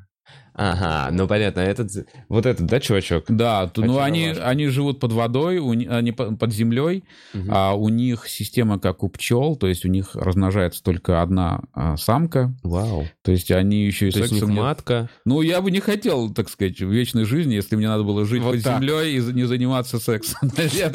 Ага, 0.61 1.09
ну 1.13 1.27
понятно. 1.27 1.61
Этот, 1.61 1.91
вот 2.29 2.45
этот, 2.45 2.67
да, 2.67 2.81
чувачок? 2.81 3.25
Да, 3.29 3.67
то- 3.69 3.83
ну 3.83 3.99
они, 3.99 4.29
они 4.29 4.67
живут 4.67 5.01
под 5.01 5.13
водой, 5.13 5.59
у 5.59 5.73
ни- 5.73 5.87
они 5.87 6.13
по- 6.13 6.33
под 6.37 6.53
землей, 6.53 7.05
Мгм. 7.33 7.49
а 7.51 7.75
у 7.75 7.89
них 7.89 8.27
система 8.29 8.79
как 8.79 9.03
у 9.03 9.09
пчел, 9.09 9.57
то 9.57 9.67
есть 9.67 9.85
у 9.85 9.89
них 9.89 10.15
размножается 10.15 10.83
только 10.83 11.23
одна 11.23 11.63
а, 11.73 11.97
самка, 11.97 12.55
Вау. 12.63 13.07
то 13.23 13.33
есть 13.33 13.51
они 13.51 13.85
еще 13.87 14.09
и 14.09 14.11
То 14.11 14.19
есть 14.19 14.33
у 14.33 14.35
них 14.35 14.45
сексом 14.45 14.57
матка. 14.57 15.09
Ну, 15.25 15.41
я 15.43 15.61
бы 15.63 15.71
не 15.71 15.81
хотел, 15.81 16.29
так 16.33 16.49
сказать, 16.51 16.79
в 16.81 16.91
вечной 16.91 17.25
жизни, 17.25 17.55
если 17.55 17.77
мне 17.77 17.89
надо 17.89 18.03
было 18.05 18.27
жить 18.27 18.43
Вот 18.43 18.57
под 18.57 18.63
так. 18.65 18.81
землей 18.83 19.17
и 19.17 19.21
не 19.33 19.45
заниматься 19.45 19.99
сексом. 19.99 20.51
Слушай, 20.55 20.91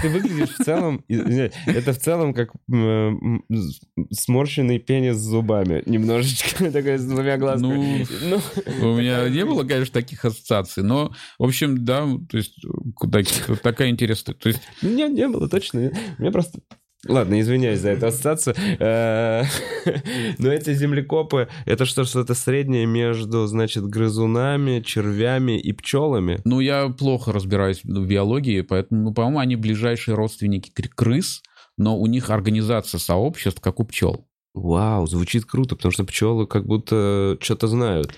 ты 0.00 0.08
выглядишь 0.08 0.54
в 0.58 0.64
целом... 0.64 1.04
Это 1.66 1.92
в 1.92 1.98
целом 1.98 2.34
как 2.34 2.50
сморщенный 4.10 4.78
пенис 4.78 5.16
с 5.16 5.20
зубами. 5.20 5.82
Немножечко 5.86 6.70
такой 6.72 6.98
с 6.98 7.04
двумя 7.04 7.36
глазками. 7.38 8.06
Ну, 8.24 8.40
Ну, 8.80 8.94
меня 9.04 9.28
не 9.28 9.44
было, 9.44 9.64
конечно, 9.64 9.92
таких 9.92 10.24
ассоциаций, 10.24 10.82
но, 10.82 11.12
в 11.38 11.44
общем, 11.44 11.84
да, 11.84 12.06
то 12.30 12.36
есть 12.36 12.56
так- 13.12 13.60
такая 13.62 13.90
интересная. 13.90 14.34
То 14.34 14.48
есть 14.48 14.60
Нет, 14.82 15.12
не 15.12 15.28
было, 15.28 15.48
точно. 15.48 15.92
Мне 16.18 16.30
просто... 16.30 16.60
Ладно, 17.06 17.38
извиняюсь 17.38 17.80
за 17.80 17.90
эту 17.90 18.06
ассоциацию. 18.06 18.54
Э, 18.78 19.42
Но 20.38 20.48
эти 20.50 20.72
землекопы, 20.72 21.48
это 21.66 21.84
что, 21.84 22.04
что-то 22.04 22.32
среднее 22.32 22.86
между, 22.86 23.46
значит, 23.46 23.84
грызунами, 23.84 24.80
червями 24.80 25.58
и 25.60 25.72
пчелами? 25.72 26.40
Ну, 26.44 26.60
я 26.60 26.88
плохо 26.88 27.30
разбираюсь 27.30 27.84
в 27.84 28.06
биологии, 28.06 28.62
поэтому, 28.62 29.02
ну, 29.02 29.12
по-моему, 29.12 29.38
они 29.38 29.56
ближайшие 29.56 30.14
родственники 30.14 30.70
кр- 30.70 30.88
крыс, 30.88 31.42
но 31.76 31.98
у 31.98 32.06
них 32.06 32.30
организация 32.30 32.98
сообществ, 32.98 33.60
как 33.60 33.80
у 33.80 33.84
пчел. 33.84 34.26
Вау, 34.54 35.06
звучит 35.08 35.44
круто, 35.46 35.74
потому 35.74 35.90
что 35.90 36.04
пчелы 36.04 36.46
как 36.46 36.64
будто 36.64 37.36
что-то 37.40 37.66
знают. 37.66 38.14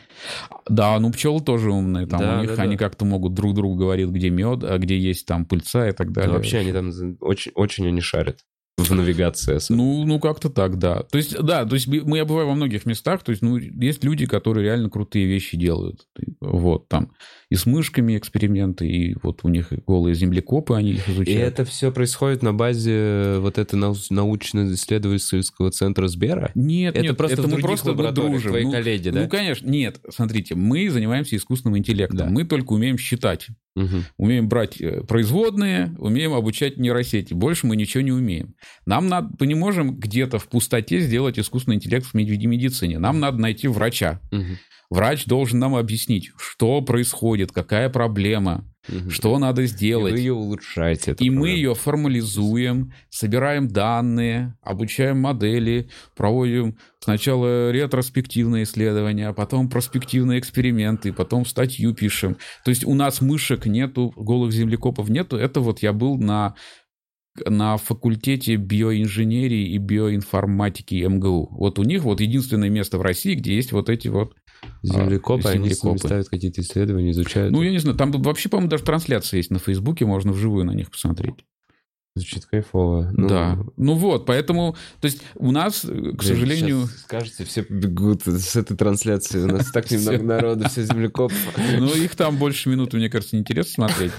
Да, 0.68 0.98
ну 1.00 1.10
пчелы 1.10 1.40
тоже 1.40 1.70
умные, 1.72 2.06
там 2.06 2.20
Да, 2.20 2.36
у 2.38 2.40
них 2.42 2.54
да, 2.56 2.62
они 2.62 2.76
да. 2.76 2.84
как-то 2.84 3.06
могут 3.06 3.32
друг 3.32 3.54
другу 3.54 3.74
говорить, 3.74 4.08
где 4.10 4.28
мед, 4.28 4.62
а 4.62 4.76
где 4.76 4.98
есть 4.98 5.24
там 5.26 5.46
пыльца 5.46 5.88
и 5.88 5.92
так 5.92 6.12
Да, 6.12 6.20
далее. 6.22 6.36
вообще 6.36 6.58
они 6.58 6.72
там 6.72 6.90
очень, 7.20 7.52
очень 7.54 7.88
они 7.88 8.00
шарят 8.02 8.40
в 8.78 8.94
навигации. 8.94 9.54
особенно. 9.56 9.82
Ну, 9.82 10.04
ну 10.04 10.20
как-то 10.20 10.50
так, 10.50 10.78
да. 10.78 11.02
То 11.04 11.16
есть, 11.18 11.36
да, 11.42 11.64
то 11.64 11.74
есть 11.74 11.86
мы- 11.88 12.18
я 12.18 12.24
бываю 12.26 12.46
во 12.48 12.54
многих 12.54 12.84
местах, 12.84 13.22
то 13.24 13.30
есть, 13.30 13.40
ну, 13.42 13.56
есть 13.56 14.04
люди, 14.04 14.26
которые 14.26 14.64
реально 14.64 14.90
крутые 14.90 15.26
вещи 15.26 15.56
делают. 15.56 16.06
Вот, 16.40 16.86
там 16.88 17.12
и 17.50 17.54
с 17.54 17.64
мышками 17.64 18.18
эксперименты, 18.18 18.86
и 18.86 19.16
вот 19.22 19.40
у 19.44 19.48
них 19.48 19.72
голые 19.86 20.14
землекопы, 20.14 20.74
они 20.74 20.92
их 20.92 21.08
И 21.08 21.12
изучают. 21.12 21.54
это 21.54 21.64
все 21.64 21.90
происходит 21.90 22.42
на 22.42 22.52
базе 22.52 23.38
вот 23.38 23.56
этого 23.58 23.80
нау- 23.80 23.94
научно-исследовательского 24.10 25.70
центра 25.70 26.08
Сбера? 26.08 26.50
Нет, 26.54 26.94
Это 26.96 27.02
нет, 27.02 27.16
просто 27.16 27.40
это 27.40 27.48
в 27.48 27.52
мы 27.54 27.60
просто 27.60 27.90
лабораториях, 27.90 28.32
дружим. 28.32 28.50
твои 28.50 28.64
Ну, 28.64 28.72
коллеги, 28.72 29.08
да? 29.10 29.22
Ну, 29.22 29.28
конечно, 29.28 29.68
нет, 29.68 30.00
смотрите, 30.10 30.54
мы 30.54 30.88
занимаемся 30.90 31.36
искусственным 31.36 31.78
интеллектом, 31.78 32.18
Да. 32.18 32.26
мы 32.28 32.44
только 32.44 32.72
умеем 32.72 32.98
считать. 32.98 33.46
Мгм. 33.74 34.04
Умеем 34.16 34.48
брать 34.48 34.80
э, 34.80 35.02
производные, 35.02 35.94
умеем 35.98 36.32
обучать 36.32 36.78
нейросети. 36.78 37.34
Больше 37.34 37.66
мы 37.66 37.76
ничего 37.76 38.02
не 38.02 38.12
умеем. 38.12 38.54
Нам 38.86 39.08
надо, 39.08 39.30
мы 39.40 39.46
не 39.46 39.54
можем 39.54 39.96
где-то 39.96 40.38
в 40.38 40.48
пустоте 40.48 41.00
сделать 41.00 41.38
искусственный 41.38 41.76
интеллект 41.76 42.06
в 42.06 42.14
меди- 42.14 42.46
медицине. 42.46 42.98
Нам 42.98 43.20
надо 43.20 43.38
найти 43.38 43.68
врача. 43.68 44.20
Мгм. 44.30 44.58
Врач 44.88 45.24
должен 45.24 45.58
нам 45.58 45.74
объяснить, 45.74 46.30
что 46.38 46.80
происходит, 46.80 47.50
какая 47.50 47.88
проблема, 47.90 48.64
Мгм. 48.88 49.10
что 49.10 49.36
надо 49.36 49.62
И 49.62 49.66
сделать. 49.66 50.12
вы 50.12 50.18
ее 50.20 50.32
улучшаете. 50.32 51.16
И 51.18 51.28
мы 51.28 51.36
проблему. 51.38 51.56
ее 51.56 51.74
формализуем, 51.74 52.92
собираем 53.10 53.66
данные, 53.66 54.54
обучаем 54.62 55.18
модели, 55.20 55.88
проводим 56.16 56.76
сначала 57.00 57.72
ретроспективные 57.72 58.62
исследования, 58.62 59.32
потом 59.32 59.68
проспективные 59.68 60.38
эксперименты, 60.38 61.12
потом 61.12 61.44
статью 61.46 61.92
пишем. 61.94 62.36
То 62.64 62.70
есть 62.70 62.84
у 62.84 62.94
нас 62.94 63.20
мышек 63.20 63.66
нету, 63.66 64.12
голых 64.16 64.52
землекопов 64.52 65.08
нету. 65.08 65.36
Это 65.36 65.60
вот 65.60 65.82
я 65.82 65.92
был 65.92 66.16
на 66.16 66.54
на 67.46 67.76
факультете 67.76 68.56
биоинженерии 68.56 69.70
и 69.70 69.78
биоинформатики 69.78 71.06
МГУ. 71.06 71.48
Вот 71.50 71.78
у 71.78 71.82
них 71.82 72.02
вот 72.02 72.20
единственное 72.20 72.68
место 72.68 72.98
в 72.98 73.02
России, 73.02 73.34
где 73.34 73.54
есть 73.54 73.72
вот 73.72 73.88
эти 73.88 74.08
вот... 74.08 74.34
Землекопы, 74.82 75.48
а, 75.48 75.50
они 75.50 75.58
с 75.58 75.62
ними 75.62 75.74
землекопы. 75.74 75.98
ставят 76.08 76.28
какие-то 76.28 76.60
исследования, 76.60 77.10
изучают. 77.10 77.52
Ну, 77.52 77.62
я 77.62 77.70
не 77.70 77.78
знаю, 77.78 77.96
там 77.96 78.10
вообще, 78.10 78.48
по-моему, 78.48 78.70
даже 78.70 78.84
трансляция 78.84 79.38
есть 79.38 79.50
на 79.50 79.58
Фейсбуке, 79.58 80.06
можно 80.06 80.32
вживую 80.32 80.64
на 80.64 80.72
них 80.72 80.90
посмотреть. 80.90 81.44
Звучит 82.16 82.46
кайфово. 82.46 83.10
Ну, 83.12 83.28
Да. 83.28 83.58
Ну 83.76 83.94
вот, 83.94 84.24
поэтому, 84.24 84.74
то 85.00 85.06
есть 85.06 85.22
у 85.34 85.52
нас, 85.52 85.80
к 85.82 86.22
сожалению, 86.22 86.86
Скажете, 86.86 87.44
все 87.44 87.62
побегут 87.62 88.22
с 88.26 88.56
этой 88.56 88.76
трансляции. 88.76 89.42
У 89.44 89.46
нас 89.46 89.70
так 89.70 89.90
немного 89.90 90.22
народу, 90.22 90.68
все 90.68 90.82
землекопы. 90.82 91.34
ну 91.78 91.94
их 91.94 92.16
там 92.16 92.38
больше 92.38 92.70
минуты, 92.70 92.96
мне 92.96 93.10
кажется, 93.10 93.36
неинтересно 93.36 93.86
смотреть. 93.88 94.12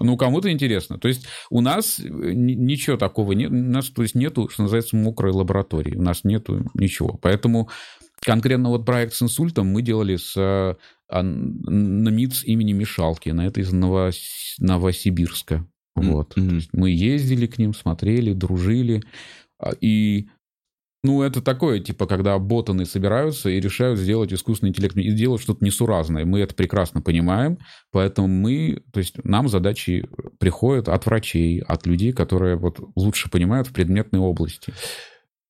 Ну, 0.00 0.16
кому-то 0.16 0.50
интересно. 0.50 0.98
То 0.98 1.06
есть 1.06 1.26
у 1.48 1.60
нас 1.60 2.00
э, 2.00 2.02
ни- 2.08 2.54
ничего 2.54 2.96
такого 2.96 3.32
нет. 3.32 3.50
У 3.50 3.54
нас, 3.54 3.88
то 3.90 4.02
есть, 4.02 4.16
нету, 4.16 4.48
что 4.48 4.62
называется, 4.62 4.96
мокрой 4.96 5.32
лаборатории. 5.32 5.94
У 5.96 6.02
нас 6.02 6.24
нету 6.24 6.68
ничего. 6.74 7.18
Поэтому 7.22 7.68
конкретно 8.20 8.70
вот 8.70 8.84
проект 8.84 9.14
с 9.14 9.22
инсультом 9.22 9.68
мы 9.68 9.82
делали 9.82 10.16
с 10.16 10.34
э, 10.36 10.74
на 11.22 12.08
МИЦ 12.08 12.42
имени 12.44 12.72
Мишалкина. 12.72 13.42
Это 13.42 13.60
из 13.60 13.72
Новос- 13.72 14.56
Новосибирска. 14.58 15.66
Вот. 15.94 16.36
Мгм. 16.36 16.60
Мы 16.72 16.90
ездили 16.90 17.46
к 17.46 17.58
ним, 17.58 17.74
смотрели, 17.74 18.32
дружили. 18.32 19.02
А, 19.58 19.72
И, 19.80 20.28
ну, 21.02 21.22
это 21.22 21.42
такое, 21.42 21.80
типа, 21.80 22.06
когда 22.06 22.38
ботаны 22.38 22.86
собираются 22.86 23.50
и 23.50 23.60
решают 23.60 23.98
сделать 23.98 24.32
искусственный 24.32 24.70
интеллект, 24.70 24.96
и 24.96 25.12
делать 25.12 25.42
что-то 25.42 25.64
несуразное. 25.64 26.24
Мы 26.24 26.40
это 26.40 26.54
прекрасно 26.54 27.00
понимаем, 27.02 27.58
поэтому 27.92 28.26
мы, 28.26 28.82
то 28.92 28.98
есть 28.98 29.22
нам 29.24 29.48
задачи 29.48 30.08
приходят 30.38 30.88
от 30.88 31.06
врачей, 31.06 31.60
от 31.60 31.86
людей, 31.86 32.12
которые 32.12 32.56
вот 32.56 32.80
лучше 32.96 33.30
понимают 33.30 33.68
в 33.68 33.72
предметной 33.72 34.20
области. 34.20 34.72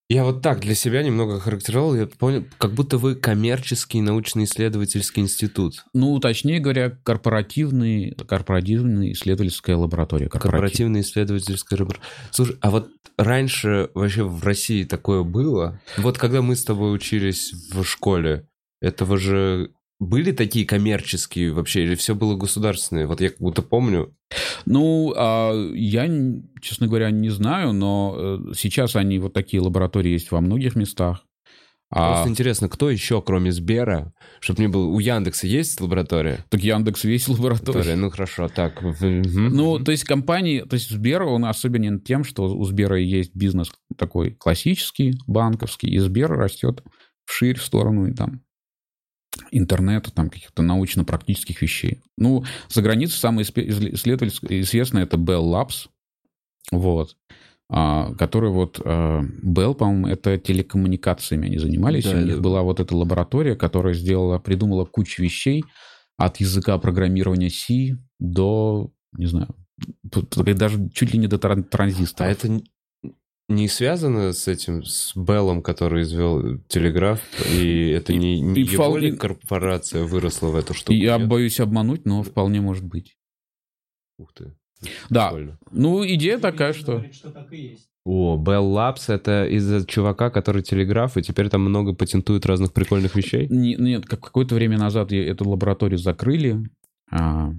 Я 0.08 0.24
вот 0.24 0.42
так 0.42 0.60
для 0.60 0.74
себя 0.74 1.02
немного 1.02 1.40
характеризовал, 1.40 1.94
я 1.94 2.06
понял, 2.06 2.44
как 2.58 2.72
будто 2.72 2.98
вы 2.98 3.14
коммерческий 3.14 4.02
научно-исследовательский 4.02 5.22
институт. 5.22 5.82
Ну, 5.94 6.18
точнее 6.20 6.60
говоря, 6.60 6.90
корпоративный, 6.90 8.14
корпоративная 8.28 9.12
исследовательская 9.12 9.76
лаборатория. 9.76 10.28
Корпоратив. 10.28 10.52
Корпоративная 10.52 11.00
исследовательская 11.00 11.78
лаборатория. 11.78 12.06
Слушай, 12.32 12.56
а 12.60 12.70
вот 12.70 12.90
раньше 13.16 13.88
вообще 13.94 14.24
в 14.24 14.44
России 14.44 14.84
такое 14.84 15.22
было? 15.22 15.80
Вот 15.96 16.18
когда 16.18 16.42
мы 16.42 16.54
с 16.54 16.64
тобой 16.64 16.94
учились 16.94 17.52
в 17.72 17.82
школе, 17.84 18.46
этого 18.82 19.16
же 19.16 19.70
были 20.00 20.32
такие 20.32 20.66
коммерческие 20.66 21.52
вообще, 21.52 21.84
или 21.84 21.94
все 21.94 22.14
было 22.14 22.36
государственное? 22.36 23.06
Вот 23.06 23.20
я 23.20 23.30
как 23.30 23.38
будто 23.38 23.62
помню. 23.62 24.14
Ну, 24.66 25.12
а, 25.16 25.52
я, 25.74 26.08
честно 26.60 26.86
говоря, 26.86 27.10
не 27.10 27.30
знаю, 27.30 27.72
но 27.72 28.14
э, 28.16 28.52
сейчас 28.56 28.96
они 28.96 29.18
вот 29.18 29.32
такие 29.32 29.62
лаборатории 29.62 30.10
есть 30.10 30.30
во 30.30 30.40
многих 30.40 30.74
местах. 30.74 31.24
Просто 31.90 32.24
а... 32.24 32.28
интересно, 32.28 32.68
кто 32.68 32.90
еще, 32.90 33.22
кроме 33.22 33.52
Сбера, 33.52 34.12
чтобы 34.40 34.62
не 34.62 34.68
было... 34.68 34.86
У 34.86 34.98
Яндекса 34.98 35.46
есть 35.46 35.80
лаборатория? 35.80 36.44
Так 36.48 36.60
Яндекс 36.60 37.04
весь 37.04 37.28
лаборатория. 37.28 37.94
Ну, 37.94 38.10
хорошо, 38.10 38.48
так. 38.48 38.82
Ну, 39.00 39.78
то 39.78 39.92
есть 39.92 40.02
компании... 40.02 40.62
То 40.62 40.74
есть 40.74 40.90
Сбер, 40.90 41.22
он 41.22 41.44
особенен 41.44 42.00
тем, 42.00 42.24
что 42.24 42.44
у 42.44 42.64
Сбера 42.64 42.98
есть 42.98 43.36
бизнес 43.36 43.70
такой 43.96 44.32
классический, 44.32 45.20
банковский, 45.28 45.88
и 45.88 45.98
Сбер 45.98 46.32
растет 46.32 46.82
вширь 47.26 47.58
в 47.58 47.64
сторону 47.64 48.08
и 48.08 48.12
там 48.12 48.42
интернета, 49.50 50.12
там 50.12 50.30
каких-то 50.30 50.62
научно-практических 50.62 51.60
вещей. 51.62 52.00
Ну, 52.16 52.44
за 52.68 52.82
границей 52.82 53.18
самый 53.18 53.42
исследовательский 53.42 54.60
известный 54.60 55.02
это 55.02 55.16
Bell 55.16 55.42
Labs, 55.42 55.88
вот, 56.70 57.16
а, 57.70 58.14
который 58.14 58.50
вот 58.50 58.80
а, 58.84 59.22
Bell, 59.42 59.74
по-моему, 59.74 60.08
это 60.08 60.38
телекоммуникациями 60.38 61.46
они 61.46 61.58
занимались. 61.58 62.04
Да, 62.04 62.16
У 62.16 62.20
них 62.20 62.36
да. 62.36 62.42
была 62.42 62.62
вот 62.62 62.80
эта 62.80 62.96
лаборатория, 62.96 63.56
которая 63.56 63.94
сделала, 63.94 64.38
придумала 64.38 64.84
кучу 64.84 65.22
вещей 65.22 65.64
от 66.16 66.38
языка 66.38 66.78
программирования 66.78 67.50
C 67.50 67.96
до, 68.18 68.92
не 69.16 69.26
знаю, 69.26 69.48
даже 70.02 70.88
чуть 70.90 71.12
ли 71.12 71.18
не 71.18 71.26
до 71.26 71.38
транзистора. 71.38 72.28
А 72.28 72.30
это 72.30 72.60
не 73.48 73.68
связано 73.68 74.32
с 74.32 74.48
этим, 74.48 74.84
с 74.84 75.14
Беллом, 75.14 75.62
который 75.62 76.02
извел 76.02 76.58
телеграф, 76.68 77.20
и 77.52 77.88
это 77.90 78.14
не, 78.14 78.40
не 78.40 78.60
и 78.60 78.64
его 78.64 78.84
вполне... 78.84 79.10
ли 79.10 79.16
корпорация 79.16 80.04
выросла 80.04 80.48
в 80.48 80.56
эту 80.56 80.74
штуку? 80.74 80.92
Я 80.92 81.18
нет? 81.18 81.28
боюсь 81.28 81.60
обмануть, 81.60 82.06
но 82.06 82.22
вполне 82.22 82.60
может 82.60 82.84
быть. 82.84 83.16
Ух 84.18 84.32
ты. 84.32 84.54
Да. 85.10 85.28
Прикольно. 85.28 85.58
Ну, 85.70 86.06
идея 86.06 86.38
такая, 86.38 86.72
что... 86.72 86.92
Говорит, 86.92 87.14
что 87.14 87.30
так 87.30 87.52
и 87.52 87.56
есть. 87.56 87.88
О, 88.06 88.36
Bell 88.36 88.70
Labs 88.70 89.12
это 89.12 89.46
из-за 89.46 89.86
чувака, 89.86 90.30
который 90.30 90.62
телеграф, 90.62 91.16
и 91.16 91.22
теперь 91.22 91.48
там 91.48 91.62
много 91.62 91.94
патентуют 91.94 92.44
разных 92.44 92.74
прикольных 92.74 93.14
вещей? 93.14 93.48
Не, 93.48 93.76
нет, 93.76 94.04
как 94.04 94.20
какое-то 94.20 94.54
время 94.54 94.78
назад 94.78 95.10
эту 95.12 95.48
лабораторию 95.48 95.98
закрыли, 95.98 96.68
а, 97.10 97.54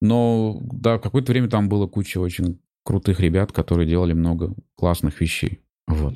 но 0.00 0.60
да, 0.62 0.98
какое-то 0.98 1.32
время 1.32 1.48
там 1.48 1.68
было 1.68 1.88
куча 1.88 2.18
очень 2.18 2.60
крутых 2.84 3.20
ребят, 3.20 3.52
которые 3.52 3.88
делали 3.88 4.12
много 4.12 4.54
классных 4.74 5.20
вещей. 5.20 5.60
Вот. 5.86 6.14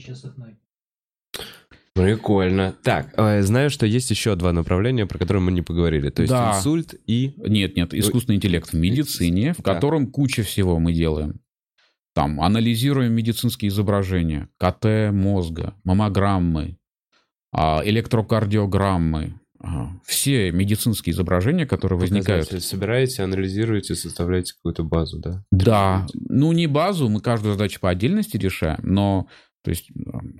Прикольно. 1.95 2.75
Так, 2.83 3.15
э, 3.17 3.43
знаю, 3.43 3.71
что 3.71 3.87
есть 3.87 4.11
еще 4.11 4.35
два 4.35 4.53
направления, 4.53 5.07
про 5.07 5.17
которые 5.17 5.43
мы 5.43 5.53
не 5.53 5.63
поговорили. 5.63 6.11
То 6.11 6.23
есть 6.23 6.33
да. 6.33 6.57
инсульт 6.57 6.95
и... 7.07 7.35
Нет, 7.37 7.77
нет, 7.77 7.95
искусственный 7.95 8.37
интеллект 8.37 8.71
в 8.71 8.75
медицине, 8.75 9.55
в 9.57 9.63
котором 9.63 10.07
да. 10.07 10.11
куча 10.11 10.43
всего 10.43 10.81
мы 10.81 10.93
делаем. 10.93 11.41
Там 12.13 12.41
анализируем 12.41 13.13
медицинские 13.13 13.69
изображения, 13.69 14.49
КТ 14.59 15.13
мозга, 15.13 15.75
маммограммы, 15.85 16.79
а, 17.53 17.83
все 20.05 20.51
медицинские 20.53 21.13
изображения, 21.13 21.67
которые 21.67 21.99
возникают. 21.99 22.49
Собираете, 22.63 23.23
анализируете, 23.23 23.95
составляете 23.95 24.55
какую-то 24.55 24.85
базу, 24.85 25.19
да? 25.19 25.45
Да. 25.51 26.07
Ну, 26.15 26.53
не 26.53 26.67
базу, 26.67 27.09
мы 27.09 27.21
каждую 27.21 27.55
задачу 27.55 27.81
по 27.81 27.91
отдельности 27.91 28.37
решаем, 28.37 28.81
но 28.83 29.29
то 29.63 29.71
есть 29.71 29.91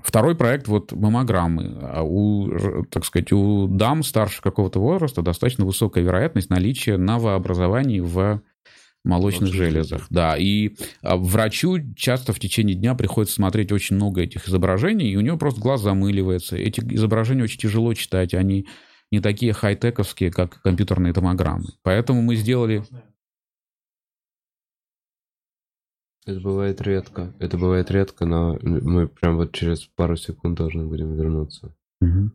второй 0.03 0.37
проект 0.37 0.69
вот 0.69 0.93
маммограммы. 0.93 1.79
А 1.81 2.03
у, 2.03 2.85
так 2.91 3.07
сказать, 3.07 3.33
у 3.33 3.69
дам 3.69 4.03
старше 4.03 4.43
какого-то 4.43 4.81
возраста 4.81 5.23
достаточно 5.23 5.65
высокая 5.65 6.05
вероятность 6.05 6.51
наличия 6.51 6.99
новообразований 6.99 8.01
в 8.01 8.43
молочных 9.03 9.53
Молочный 9.53 9.67
железах. 9.67 10.07
Да, 10.11 10.37
и 10.37 10.77
а, 11.03 11.17
врачу 11.17 11.79
часто 11.95 12.33
в 12.33 12.39
течение 12.39 12.75
дня 12.75 12.95
приходится 12.95 13.37
смотреть 13.37 13.71
очень 13.71 13.97
много 13.97 14.23
этих 14.23 14.49
изображений, 14.49 15.11
и 15.11 15.17
у 15.17 15.21
него 15.21 15.37
просто 15.37 15.61
глаз 15.61 15.83
замыливается. 15.83 16.57
Эти 16.57 16.81
изображения 16.81 17.45
очень 17.45 17.61
тяжело 17.61 17.93
читать, 17.95 18.35
они 18.35 18.67
не 19.15 19.21
такие 19.21 19.53
хай-тековские, 19.53 20.33
как 20.33 20.61
компьютерные 20.63 21.13
томограммы. 21.13 21.67
Поэтому 21.83 22.21
мы 22.21 22.35
сделали... 22.35 22.83
Это 26.27 26.41
бывает 26.41 26.81
редко. 26.81 27.33
Это 27.39 27.57
бывает 27.59 27.91
редко, 27.91 28.25
но 28.25 28.59
мы 28.63 29.09
прям 29.09 29.37
вот 29.37 29.53
через 29.53 29.85
пару 29.85 30.17
секунд 30.17 30.57
должны 30.59 30.87
будем 30.87 31.15
вернуться. 31.15 31.77
Угу. 32.01 32.31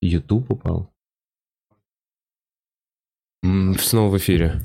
YouTube 0.00 0.50
упал. 0.50 0.92
Снова 3.42 4.10
в 4.10 4.16
эфире. 4.16 4.60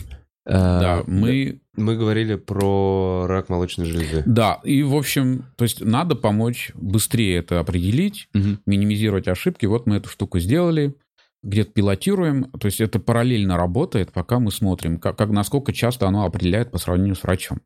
Да, 0.45 0.99
а, 0.99 1.03
мы... 1.05 1.62
Мы 1.75 1.95
говорили 1.97 2.35
про 2.35 3.25
рак 3.27 3.49
молочной 3.49 3.87
железы. 3.87 4.23
Да, 4.25 4.59
и, 4.63 4.83
в 4.83 4.95
общем, 4.95 5.45
то 5.55 5.63
есть 5.63 5.81
надо 5.81 6.15
помочь 6.15 6.71
быстрее 6.75 7.37
это 7.37 7.59
определить, 7.59 8.29
угу. 8.35 8.59
минимизировать 8.65 9.27
ошибки. 9.27 9.65
Вот 9.65 9.87
мы 9.87 9.95
эту 9.95 10.09
штуку 10.09 10.39
сделали, 10.39 10.95
где-то 11.41 11.71
пилотируем. 11.71 12.45
То 12.51 12.67
есть 12.67 12.79
это 12.79 12.99
параллельно 12.99 13.57
работает, 13.57 14.11
пока 14.11 14.39
мы 14.39 14.51
смотрим, 14.51 14.99
как, 14.99 15.17
как, 15.17 15.29
насколько 15.29 15.73
часто 15.73 16.07
оно 16.07 16.25
определяет 16.25 16.71
по 16.71 16.77
сравнению 16.77 17.15
с 17.15 17.23
врачом. 17.23 17.61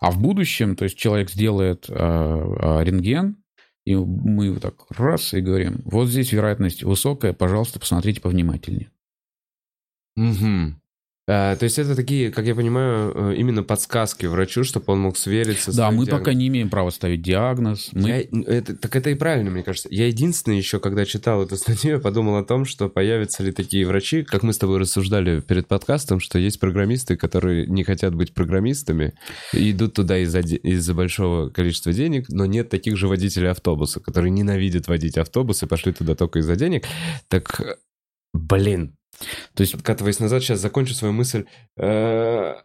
А 0.00 0.10
в 0.10 0.20
будущем, 0.20 0.76
то 0.76 0.84
есть 0.84 0.96
человек 0.98 1.30
сделает 1.30 1.86
э, 1.88 1.94
э, 1.94 2.84
рентген, 2.84 3.36
и 3.84 3.94
мы 3.94 4.54
так 4.58 4.74
раз 4.90 5.32
и 5.32 5.40
говорим, 5.40 5.80
вот 5.84 6.08
здесь 6.08 6.32
вероятность 6.32 6.82
высокая, 6.82 7.32
пожалуйста, 7.32 7.78
посмотрите 7.78 8.20
повнимательнее. 8.20 8.90
Угу. 10.16 10.74
А, 11.28 11.56
то 11.56 11.64
есть 11.64 11.76
это 11.78 11.96
такие, 11.96 12.30
как 12.30 12.44
я 12.46 12.54
понимаю, 12.54 13.12
э, 13.32 13.34
именно 13.36 13.64
подсказки 13.64 14.26
врачу, 14.26 14.62
чтобы 14.62 14.92
он 14.92 15.00
мог 15.00 15.18
свериться 15.18 15.76
Да, 15.76 15.90
мы 15.90 16.04
диагноз. 16.04 16.20
пока 16.20 16.34
не 16.34 16.46
имеем 16.46 16.70
права 16.70 16.90
ставить 16.90 17.20
диагноз. 17.22 17.88
Мы... 17.92 18.08
Я, 18.08 18.20
это, 18.46 18.76
так 18.76 18.94
это 18.94 19.10
и 19.10 19.16
правильно, 19.16 19.50
мне 19.50 19.64
кажется. 19.64 19.88
Я 19.90 20.06
единственный 20.06 20.56
еще, 20.56 20.78
когда 20.78 21.04
читал 21.04 21.42
эту 21.42 21.56
статью, 21.56 21.94
я 21.94 21.98
подумал 21.98 22.36
о 22.36 22.44
том, 22.44 22.64
что 22.64 22.88
появятся 22.88 23.42
ли 23.42 23.50
такие 23.50 23.84
врачи, 23.84 24.22
как 24.22 24.44
мы 24.44 24.52
с 24.52 24.58
тобой 24.58 24.78
рассуждали 24.78 25.40
перед 25.40 25.66
подкастом, 25.66 26.20
что 26.20 26.38
есть 26.38 26.60
программисты, 26.60 27.16
которые 27.16 27.66
не 27.66 27.82
хотят 27.82 28.14
быть 28.14 28.32
программистами, 28.32 29.14
идут 29.52 29.94
туда 29.94 30.18
из-за, 30.18 30.40
из-за 30.40 30.94
большого 30.94 31.48
количества 31.50 31.92
денег, 31.92 32.26
но 32.28 32.46
нет 32.46 32.68
таких 32.68 32.96
же 32.96 33.08
водителей 33.08 33.50
автобуса, 33.50 33.98
которые 33.98 34.30
ненавидят 34.30 34.86
водить 34.86 35.18
автобус 35.18 35.60
и 35.60 35.66
пошли 35.66 35.92
туда 35.92 36.14
только 36.14 36.38
из-за 36.38 36.54
денег. 36.54 36.84
Так, 37.28 37.78
блин, 38.32 38.94
то 39.54 39.62
есть, 39.62 39.74
откатываясь 39.74 40.20
назад, 40.20 40.42
сейчас 40.42 40.60
закончу 40.60 40.94
свою 40.94 41.12
мысль. 41.12 41.44
Э, 41.76 42.56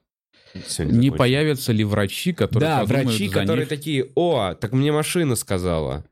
Все, 0.66 0.84
не, 0.84 0.98
не 0.98 1.12
появятся 1.12 1.72
ли 1.72 1.84
врачи, 1.84 2.34
которые 2.34 2.70
Да, 2.70 2.86
врачи, 2.86 3.30
которые 3.30 3.62
них... 3.62 3.70
такие, 3.70 4.12
о, 4.16 4.54
так 4.54 4.74
мне 4.74 4.92
машина 4.92 5.36
сказала. 5.36 6.06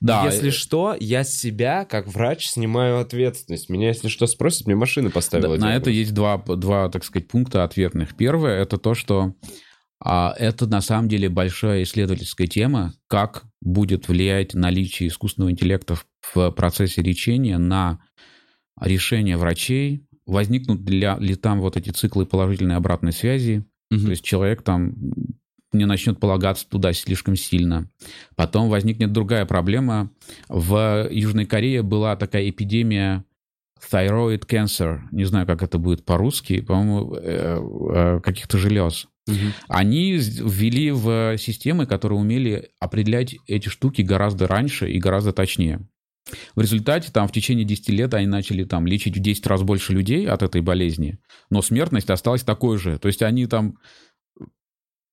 Да. 0.00 0.24
Если 0.24 0.50
что, 0.50 0.96
я 0.98 1.24
с 1.24 1.34
себя, 1.34 1.84
как 1.84 2.06
врач, 2.06 2.48
снимаю 2.48 3.00
ответственность. 3.00 3.68
Меня, 3.68 3.88
если 3.88 4.08
что, 4.08 4.26
спросят, 4.26 4.66
мне 4.66 4.76
машина 4.76 5.10
поставила. 5.10 5.56
Да, 5.56 5.66
на 5.66 5.76
это 5.76 5.90
есть 5.90 6.12
два, 6.14 6.38
два, 6.38 6.88
так 6.88 7.04
сказать, 7.04 7.28
пункта 7.28 7.64
ответных. 7.64 8.16
Первое, 8.16 8.60
это 8.60 8.76
то, 8.76 8.94
что 8.94 9.34
а, 10.04 10.34
это 10.38 10.66
на 10.66 10.80
самом 10.80 11.08
деле 11.08 11.28
большая 11.28 11.82
исследовательская 11.82 12.46
тема, 12.46 12.92
как 13.08 13.44
будет 13.60 14.08
влиять 14.08 14.54
наличие 14.54 15.08
искусственного 15.08 15.50
интеллекта 15.50 15.96
в 16.34 16.50
процессе 16.50 17.02
лечения 17.02 17.58
на 17.58 18.00
решения 18.80 19.36
врачей, 19.36 20.06
возникнут 20.26 20.88
ли, 20.88 21.08
ли 21.18 21.34
там 21.34 21.60
вот 21.60 21.76
эти 21.76 21.90
циклы 21.90 22.26
положительной 22.26 22.76
обратной 22.76 23.12
связи, 23.12 23.64
угу. 23.90 24.00
то 24.00 24.10
есть 24.10 24.24
человек 24.24 24.62
там 24.62 24.94
не 25.72 25.84
начнет 25.84 26.18
полагаться 26.18 26.68
туда 26.68 26.92
слишком 26.92 27.36
сильно. 27.36 27.90
Потом 28.34 28.68
возникнет 28.68 29.12
другая 29.12 29.44
проблема. 29.46 30.10
В 30.48 31.08
Южной 31.10 31.44
Корее 31.44 31.82
была 31.82 32.16
такая 32.16 32.48
эпидемия 32.48 33.24
thyroid 33.90 34.46
cancer, 34.46 35.00
не 35.12 35.24
знаю, 35.24 35.46
как 35.46 35.62
это 35.62 35.78
будет 35.78 36.04
по-русски, 36.04 36.60
по-моему, 36.60 37.14
э, 37.14 37.58
э, 37.58 38.20
каких-то 38.20 38.58
желез. 38.58 39.06
Угу. 39.28 39.36
Они 39.68 40.12
ввели 40.14 40.92
в 40.92 41.36
системы, 41.36 41.86
которые 41.86 42.18
умели 42.18 42.70
определять 42.80 43.36
эти 43.46 43.68
штуки 43.68 44.02
гораздо 44.02 44.46
раньше 44.46 44.90
и 44.90 44.98
гораздо 44.98 45.32
точнее. 45.32 45.86
В 46.54 46.60
результате 46.60 47.12
там 47.12 47.28
в 47.28 47.32
течение 47.32 47.64
10 47.64 47.88
лет 47.90 48.14
они 48.14 48.26
начали 48.26 48.64
там 48.64 48.86
лечить 48.86 49.16
в 49.16 49.20
10 49.20 49.46
раз 49.46 49.62
больше 49.62 49.92
людей 49.92 50.26
от 50.26 50.42
этой 50.42 50.60
болезни, 50.60 51.18
но 51.50 51.62
смертность 51.62 52.10
осталась 52.10 52.42
такой 52.42 52.78
же. 52.78 52.98
То 52.98 53.08
есть 53.08 53.22
они 53.22 53.46
там 53.46 53.76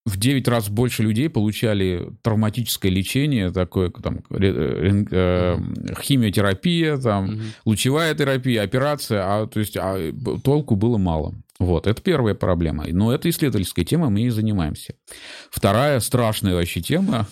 в 0.05 0.17
9 0.17 0.47
раз 0.47 0.69
больше 0.69 1.03
людей 1.03 1.29
получали 1.29 2.09
травматическое 2.23 2.91
лечение, 2.91 3.51
такое 3.51 3.89
там 3.89 4.19
э, 4.31 5.57
химиотерапия, 6.01 6.97
там 6.97 7.25
угу. 7.25 7.41
лучевая 7.65 8.13
терапия, 8.13 8.63
операция, 8.63 9.23
а 9.23 9.47
то 9.47 9.59
есть 9.59 9.77
а, 9.77 10.11
толку 10.43 10.75
было 10.75 10.97
мало. 10.97 11.35
Вот, 11.59 11.87
это 11.87 12.01
первая 12.01 12.33
проблема. 12.33 12.85
Но 12.87 13.13
это 13.13 13.29
исследовательская 13.29 13.85
тема, 13.85 14.09
мы 14.09 14.21
и 14.21 14.29
занимаемся. 14.29 14.95
Вторая 15.51 15.99
страшная 15.99 16.55
вообще 16.55 16.81
тема. 16.81 17.27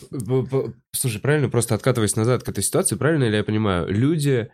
Слушай, 0.94 1.22
правильно, 1.22 1.50
просто 1.50 1.76
откатываясь 1.76 2.16
назад 2.16 2.44
к 2.44 2.50
этой 2.50 2.64
ситуации, 2.64 2.96
правильно 2.96 3.26
ли 3.26 3.38
я 3.38 3.44
понимаю? 3.44 3.88
Люди 3.88 4.50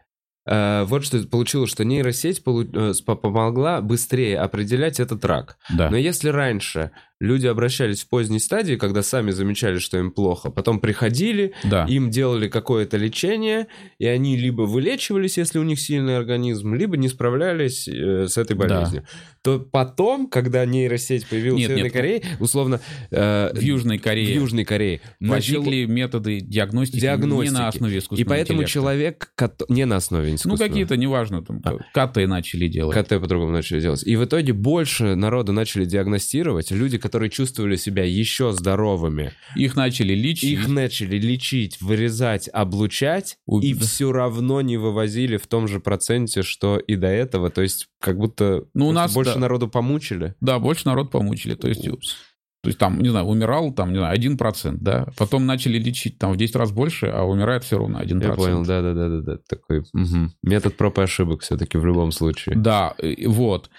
Э, 0.48 0.86
вот 0.86 1.04
что 1.04 1.20
получилось, 1.28 1.70
что 1.70 1.84
нейросеть 1.84 2.42
э, 2.46 2.94
помогла 3.06 3.82
быстрее 3.82 4.40
определять 4.40 5.00
этот 5.00 5.24
рак. 5.26 5.58
Да. 5.70 5.90
Но 5.90 5.98
если 5.98 6.30
раньше 6.30 6.92
люди 7.20 7.48
обращались 7.48 8.04
в 8.04 8.10
поздней 8.10 8.40
стадии, 8.40 8.76
когда 8.76 9.02
сами 9.02 9.32
замечали, 9.32 9.80
что 9.80 9.98
им 9.98 10.12
плохо, 10.12 10.52
потом 10.52 10.80
приходили, 10.80 11.54
да. 11.64 11.86
им 11.86 12.10
делали 12.10 12.48
какое-то 12.48 12.98
лечение, 12.98 13.68
и 13.98 14.06
они 14.06 14.38
либо 14.38 14.64
вылечивались, 14.64 15.38
если 15.38 15.60
у 15.60 15.64
них 15.64 15.80
сильный 15.80 16.18
организм, 16.18 16.74
либо 16.74 16.98
не 16.98 17.08
справлялись 17.08 17.88
э, 17.88 18.28
с 18.28 18.38
этой 18.38 18.56
болезнью. 18.56 19.02
Да. 19.02 19.08
То 19.42 19.60
потом, 19.60 20.28
когда 20.28 20.66
нейросеть 20.66 21.26
появилась 21.28 21.60
нет, 21.60 21.70
в 21.70 21.74
Северной 21.74 21.84
нет. 21.86 21.94
Корее, 21.94 22.24
условно... 22.40 22.82
Э, 23.12 23.52
в 23.54 23.62
Южной 23.62 23.98
Корее. 23.98 24.34
В 24.34 24.42
Южной 24.42 24.66
Корее. 24.66 25.02
Возникли 25.20 25.82
начал... 25.82 25.94
методы 25.94 26.40
диагностики, 26.42 27.00
диагностики 27.00 27.48
не 27.48 27.52
на 27.52 27.68
основе 27.70 27.98
искусственного 28.00 28.22
И 28.22 28.30
поэтому 28.30 28.62
интеллекта. 28.62 28.74
человек... 28.74 29.32
Не 29.70 29.86
на 29.86 29.96
основе 29.96 30.36
искусственного. 30.36 30.60
Ну, 30.60 30.68
какие-то, 30.68 30.98
неважно, 30.98 31.44
там, 31.44 31.62
а. 31.64 31.78
КТ 32.08 32.28
начали 32.28 32.68
делать. 32.68 32.98
КТ 32.98 33.22
по-другому 33.22 33.52
начали 33.52 33.80
делать. 33.80 34.04
И 34.06 34.16
в 34.16 34.26
итоге 34.26 34.54
больше 34.54 35.16
народу 35.16 35.54
начали 35.54 35.86
диагностировать. 35.86 36.72
Люди, 36.72 36.98
которые 37.08 37.30
чувствовали 37.30 37.78
себя 37.78 38.04
еще 38.04 38.52
здоровыми. 38.52 39.32
Их 39.56 39.78
начали 39.78 40.14
лечить. 40.14 40.52
Их 40.52 40.68
начали 40.68 41.18
лечить, 41.18 41.80
вырезать, 41.80 42.50
облучать, 42.52 43.38
У... 43.46 43.62
и 43.62 43.74
все 43.74 44.12
равно 44.12 44.60
не 44.60 44.76
вывозили 44.76 45.38
в 45.38 45.48
том 45.48 45.70
же 45.70 45.80
проценте, 45.80 46.44
что 46.44 46.78
и 46.78 46.98
до 46.98 47.08
этого. 47.08 47.50
То 47.50 47.62
есть 47.62 47.88
как 48.02 48.18
будто 48.18 48.66
ну, 48.74 48.90
у 48.90 48.92
нас 48.92 49.14
больше 49.14 49.36
да. 49.36 49.40
народу 49.40 49.70
помучили. 49.70 50.36
Да, 50.42 50.60
больше 50.60 50.86
народ 50.86 51.10
помучили. 51.10 51.56
То 51.56 51.70
есть... 51.70 51.88
Упс. 51.88 52.18
То 52.64 52.70
есть 52.70 52.80
там, 52.80 53.00
не 53.00 53.08
знаю, 53.08 53.26
умирал 53.28 53.72
там, 53.72 53.94
не 53.94 54.00
знаю, 54.00 54.20
1%, 54.20 54.78
да. 54.82 55.08
Потом 55.18 55.46
начали 55.46 55.78
лечить 55.78 56.20
там 56.20 56.34
в 56.34 56.38
10 56.38 56.56
раз 56.58 56.72
больше, 56.74 57.06
а 57.06 57.24
умирает 57.24 57.64
все 57.64 57.78
равно 57.78 58.02
1%. 58.02 58.22
Я 58.22 58.34
понял, 58.34 58.66
да-да-да. 58.66 59.22
да, 59.22 59.38
Такой 59.48 59.80
угу. 59.80 60.34
метод 60.44 60.76
проб 60.76 60.98
и 60.98 61.04
ошибок 61.04 61.44
все-таки 61.44 61.78
в 61.78 61.86
любом 61.86 62.12
случае. 62.12 62.58
Да, 62.58 62.96
вот. 63.26 63.70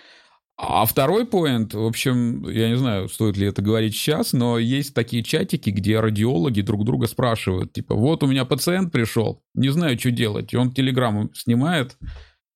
А 0.61 0.85
второй 0.87 1.25
поинт, 1.25 1.73
в 1.73 1.87
общем, 1.87 2.49
я 2.49 2.69
не 2.69 2.77
знаю, 2.77 3.09
стоит 3.09 3.37
ли 3.37 3.47
это 3.47 3.63
говорить 3.63 3.95
сейчас, 3.95 4.33
но 4.33 4.59
есть 4.59 4.93
такие 4.93 5.23
чатики, 5.23 5.71
где 5.71 6.01
радиологи 6.01 6.63
друг 6.63 6.85
друга 6.85 7.07
спрашивают, 7.07 7.73
типа, 7.73 7.95
вот 7.95 8.25
у 8.25 8.27
меня 8.27 8.45
пациент 8.45 8.91
пришел, 8.91 9.41
не 9.55 9.69
знаю, 9.69 9.97
что 10.01 10.11
делать, 10.11 10.53
и 10.53 10.57
он 10.57 10.73
телеграмму 10.73 11.31
снимает, 11.33 11.97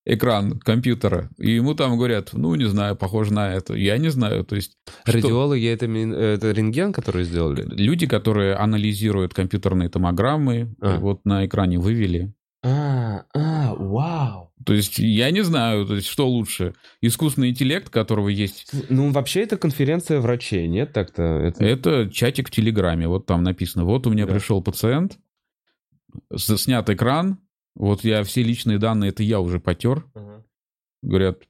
экран 0.05 0.59
компьютера, 0.59 1.31
и 1.39 1.53
ему 1.53 1.75
там 1.75 1.97
говорят, 1.97 2.31
ну, 2.33 2.55
не 2.57 2.65
знаю, 2.65 2.97
похоже 2.97 3.33
на 3.33 3.55
это. 3.55 3.75
Я 3.75 3.99
не 3.99 4.09
знаю, 4.09 4.45
то 4.45 4.57
есть... 4.57 4.77
Радиологи 5.05 5.67
это, 5.69 5.87
это 5.87 6.51
рентген, 6.51 6.93
который 6.93 7.23
сделали? 7.23 7.65
Люди, 7.69 8.09
которые 8.09 8.57
анализируют 8.57 9.33
компьютерные 9.33 9.89
томограммы, 9.89 10.75
а. 10.81 10.99
вот 10.99 11.25
на 11.25 11.47
экране 11.47 11.79
вывели. 11.79 12.35
А, 12.63 13.25
а, 13.35 13.75
вау. 13.75 14.53
То 14.65 14.75
есть 14.75 14.99
я 14.99 15.31
не 15.31 15.43
знаю, 15.43 15.87
то 15.87 15.97
есть 15.97 16.07
что 16.07 16.29
лучше, 16.29 16.75
искусственный 17.01 17.51
интеллект, 17.51 17.91
которого 17.91 18.29
есть. 18.29 18.71
Ну 18.89 19.11
вообще 19.11 19.43
это 19.43 19.57
конференция 19.57 20.21
врачей, 20.21 20.69
нет 20.69 20.93
так-то? 20.93 21.23
Это... 21.23 21.65
это 21.65 22.11
чатик 22.11 22.49
в 22.49 22.51
Телеграме, 22.53 23.09
вот 23.09 23.27
там 23.27 23.43
написано, 23.43 23.85
вот 23.85 24.07
у 24.07 24.11
меня 24.11 24.27
да. 24.27 24.35
пришел 24.35 24.63
пациент, 24.63 25.19
снят 26.37 26.89
экран, 26.89 27.39
вот 27.75 28.05
я 28.05 28.23
все 28.23 28.43
личные 28.43 28.79
данные, 28.79 29.11
это 29.11 29.23
я 29.23 29.41
уже 29.41 29.59
потер. 29.59 30.05
Ага. 30.15 30.45
Говорят, 31.03 31.43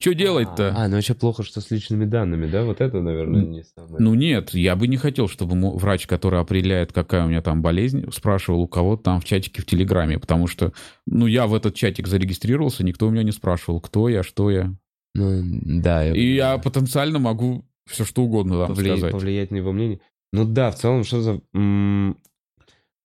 что 0.00 0.14
делать-то? 0.14 0.74
А, 0.76 0.86
ну 0.88 0.94
вообще 0.94 1.14
плохо, 1.14 1.42
что 1.42 1.60
с 1.60 1.70
личными 1.70 2.04
данными, 2.04 2.46
да? 2.46 2.64
Вот 2.64 2.80
это, 2.80 3.00
наверное, 3.00 3.44
не 3.44 3.64
самое. 3.64 3.96
Ну 3.98 4.14
нет, 4.14 4.54
я 4.54 4.76
бы 4.76 4.86
не 4.86 4.96
хотел, 4.96 5.28
чтобы 5.28 5.76
врач, 5.76 6.06
который 6.06 6.38
определяет, 6.38 6.92
какая 6.92 7.24
у 7.24 7.28
меня 7.28 7.42
там 7.42 7.62
болезнь, 7.62 8.10
спрашивал 8.12 8.60
у 8.60 8.68
кого-то 8.68 9.02
там 9.02 9.20
в 9.20 9.24
чатике 9.24 9.60
в 9.60 9.66
Телеграме, 9.66 10.18
потому 10.18 10.46
что, 10.46 10.72
ну, 11.06 11.26
я 11.26 11.46
в 11.48 11.54
этот 11.54 11.74
чатик 11.74 12.06
зарегистрировался, 12.06 12.84
никто 12.84 13.08
у 13.08 13.10
меня 13.10 13.24
не 13.24 13.32
спрашивал, 13.32 13.80
кто 13.80 14.08
я, 14.08 14.22
что 14.22 14.50
я. 14.50 14.72
Ну, 15.14 15.42
да. 15.42 16.04
Я... 16.04 16.14
И 16.14 16.34
я 16.34 16.58
потенциально 16.58 17.18
могу 17.18 17.64
все 17.86 18.04
что 18.04 18.22
угодно 18.22 18.58
там 18.58 18.68
Повли... 18.68 18.90
сказать. 18.90 19.12
Повлиять 19.12 19.50
на 19.50 19.56
его 19.56 19.72
мнение. 19.72 20.00
Ну 20.32 20.44
да, 20.44 20.70
в 20.70 20.76
целом, 20.76 21.04
что 21.04 21.22
за... 21.22 21.40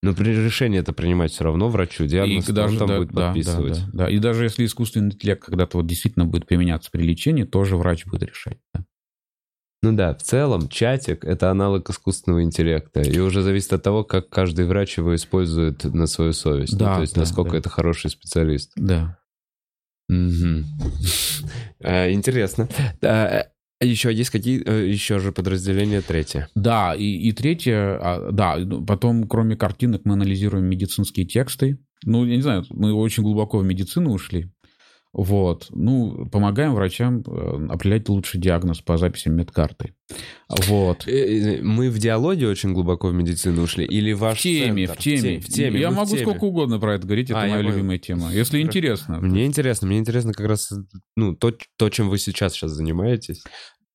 Но 0.03 0.13
при 0.13 0.31
решении 0.31 0.77
это 0.77 0.91
принимать 0.91 1.31
все 1.31 1.45
равно 1.45 1.69
врачу, 1.69 2.05
диагноз 2.05 2.49
и 2.49 2.51
даже, 2.51 2.77
там 2.77 2.89
да, 2.89 2.97
будет 2.97 3.13
да, 3.13 3.27
подписывать. 3.27 3.79
Да, 3.79 3.85
да, 3.85 4.03
да. 4.03 4.09
И 4.09 4.19
даже 4.19 4.43
если 4.43 4.65
искусственный 4.65 5.13
интеллект 5.13 5.45
когда-то 5.45 5.77
вот 5.77 5.87
действительно 5.87 6.25
будет 6.25 6.45
применяться 6.45 6.91
при 6.91 7.03
лечении, 7.03 7.45
тоже 7.45 7.77
врач 7.77 8.05
будет 8.05 8.23
решать. 8.23 8.57
Да. 8.73 8.83
Ну 9.81 9.93
да, 9.93 10.13
в 10.13 10.21
целом 10.21 10.67
чатик— 10.67 11.23
это 11.25 11.49
аналог 11.49 11.89
искусственного 11.89 12.43
интеллекта. 12.43 12.99
И 12.99 13.17
уже 13.19 13.41
зависит 13.41 13.71
от 13.71 13.81
того, 13.81 14.03
как 14.03 14.27
каждый 14.27 14.65
врач 14.65 14.97
его 14.97 15.15
использует 15.15 15.85
на 15.85 16.05
свою 16.07 16.33
совесть. 16.33 16.77
Да, 16.77 16.89
ну, 16.89 16.95
то 16.95 17.01
есть, 17.01 17.15
да, 17.15 17.21
насколько 17.21 17.51
да. 17.51 17.57
это 17.59 17.69
хороший 17.69 18.09
специалист. 18.09 18.73
Да. 18.75 19.17
Угу. 20.09 20.65
Интересно. 21.79 22.67
А 23.83 23.85
еще 23.85 24.13
есть 24.13 24.29
какие 24.29 24.63
э, 24.65 24.87
еще 24.87 25.19
же 25.19 25.33
подразделения 25.33 25.99
третье? 25.99 26.47
Да, 26.55 26.95
и, 26.95 27.03
и 27.03 27.33
третье, 27.33 27.99
а, 27.99 28.31
да, 28.31 28.55
ну, 28.55 28.85
потом 28.85 29.27
кроме 29.27 29.57
картинок 29.57 30.03
мы 30.05 30.13
анализируем 30.13 30.63
медицинские 30.67 31.25
тексты. 31.25 31.79
Ну, 32.05 32.23
я 32.23 32.37
не 32.37 32.41
знаю, 32.41 32.63
мы 32.69 32.93
очень 32.93 33.23
глубоко 33.23 33.57
в 33.57 33.65
медицину 33.65 34.13
ушли. 34.13 34.49
Вот. 35.13 35.67
Ну, 35.69 36.27
помогаем 36.31 36.73
врачам 36.73 37.23
э, 37.27 37.67
определять 37.69 38.09
лучший 38.09 38.41
диагноз 38.41 38.81
по 38.81 38.97
записям 38.97 39.35
медкарты. 39.35 39.93
Вот. 40.67 41.07
Э, 41.07 41.59
мы 41.61 41.91
в 41.91 41.99
диалоге 41.99 42.47
очень 42.47 42.73
глубоко 42.73 43.09
в 43.09 43.13
медицину 43.13 43.61
ушли? 43.61 43.85
Или 43.85 44.13
ваш 44.13 44.39
в 44.39 44.41
теме, 44.41 44.87
центр? 44.87 44.99
В 44.99 45.03
теме, 45.03 45.39
в 45.39 45.45
теме. 45.47 45.79
Я 45.79 45.91
могу 45.91 46.11
теме. 46.11 46.21
сколько 46.21 46.45
угодно 46.45 46.79
про 46.79 46.95
это 46.95 47.05
говорить, 47.05 47.29
это 47.29 47.41
а, 47.41 47.47
моя 47.47 47.61
любимая 47.61 47.99
тема. 47.99 48.31
Если 48.33 48.57
Хорошо. 48.57 48.67
интересно. 48.67 49.19
Мне 49.19 49.45
интересно, 49.45 49.87
мне 49.87 49.99
интересно 49.99 50.33
как 50.33 50.47
раз 50.47 50.73
ну, 51.15 51.35
то, 51.35 51.53
то, 51.77 51.89
чем 51.89 52.09
вы 52.09 52.17
сейчас 52.17 52.53
сейчас 52.53 52.71
занимаетесь. 52.71 53.43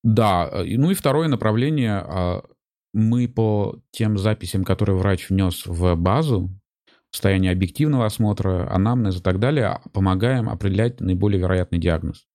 Да, 0.04 0.48
э, 0.52 0.76
ну 0.76 0.92
и 0.92 0.94
второе 0.94 1.26
направление. 1.26 1.94
А, 1.94 2.42
мы 2.92 3.26
по 3.26 3.80
тем 3.90 4.16
записям, 4.18 4.62
которые 4.64 4.96
врач 4.96 5.28
внес 5.28 5.66
в 5.66 5.96
базу, 5.96 6.50
состояние 7.10 7.52
объективного 7.52 8.06
осмотра, 8.06 8.70
анамнез 8.70 9.18
и 9.18 9.22
так 9.22 9.38
далее, 9.38 9.80
помогаем 9.92 10.48
определять 10.48 11.00
наиболее 11.00 11.40
вероятный 11.40 11.78
диагноз. 11.78 12.26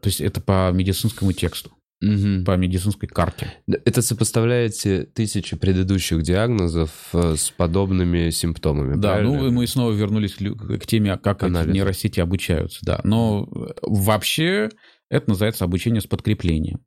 То 0.00 0.08
есть 0.08 0.20
это 0.20 0.40
по 0.40 0.70
медицинскому 0.72 1.32
тексту, 1.32 1.70
угу. 2.00 2.44
по 2.44 2.56
медицинской 2.56 3.08
карте. 3.08 3.52
Это 3.84 4.00
сопоставляете 4.00 5.04
тысячи 5.04 5.56
предыдущих 5.56 6.22
диагнозов 6.22 6.90
э, 7.12 7.34
с 7.36 7.50
подобными 7.50 8.30
симптомами, 8.30 8.94
Да, 8.94 9.14
правильно? 9.14 9.42
ну 9.42 9.50
мы 9.50 9.66
снова 9.66 9.92
вернулись 9.92 10.34
к 10.34 10.86
теме, 10.86 11.16
как 11.18 11.42
Анализ. 11.42 11.74
нейросети 11.74 12.20
обучаются. 12.20 12.78
Да. 12.82 13.00
Но 13.02 13.48
вообще 13.82 14.70
это 15.10 15.30
называется 15.30 15.64
обучение 15.64 16.00
с 16.00 16.06
подкреплением. 16.06 16.80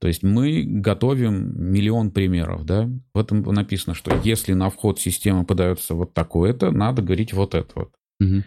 То 0.00 0.08
есть 0.08 0.22
мы 0.22 0.64
готовим 0.64 1.52
миллион 1.72 2.10
примеров, 2.10 2.64
да. 2.64 2.88
В 3.14 3.18
этом 3.18 3.42
написано, 3.42 3.94
что 3.94 4.14
если 4.24 4.52
на 4.52 4.70
вход 4.70 5.00
системы 5.00 5.44
подается 5.44 5.94
вот 5.94 6.14
такое-то, 6.14 6.70
надо 6.70 7.02
говорить 7.02 7.32
вот 7.32 7.54
это 7.54 7.70
вот. 7.74 7.92
Угу. 8.20 8.42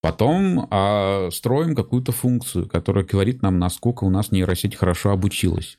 Потом 0.00 0.68
а, 0.70 1.28
строим 1.30 1.74
какую-то 1.74 2.12
функцию, 2.12 2.68
которая 2.68 3.04
говорит 3.04 3.42
нам, 3.42 3.58
насколько 3.58 4.04
у 4.04 4.10
нас 4.10 4.30
нейросеть 4.30 4.76
хорошо 4.76 5.10
обучилась. 5.10 5.78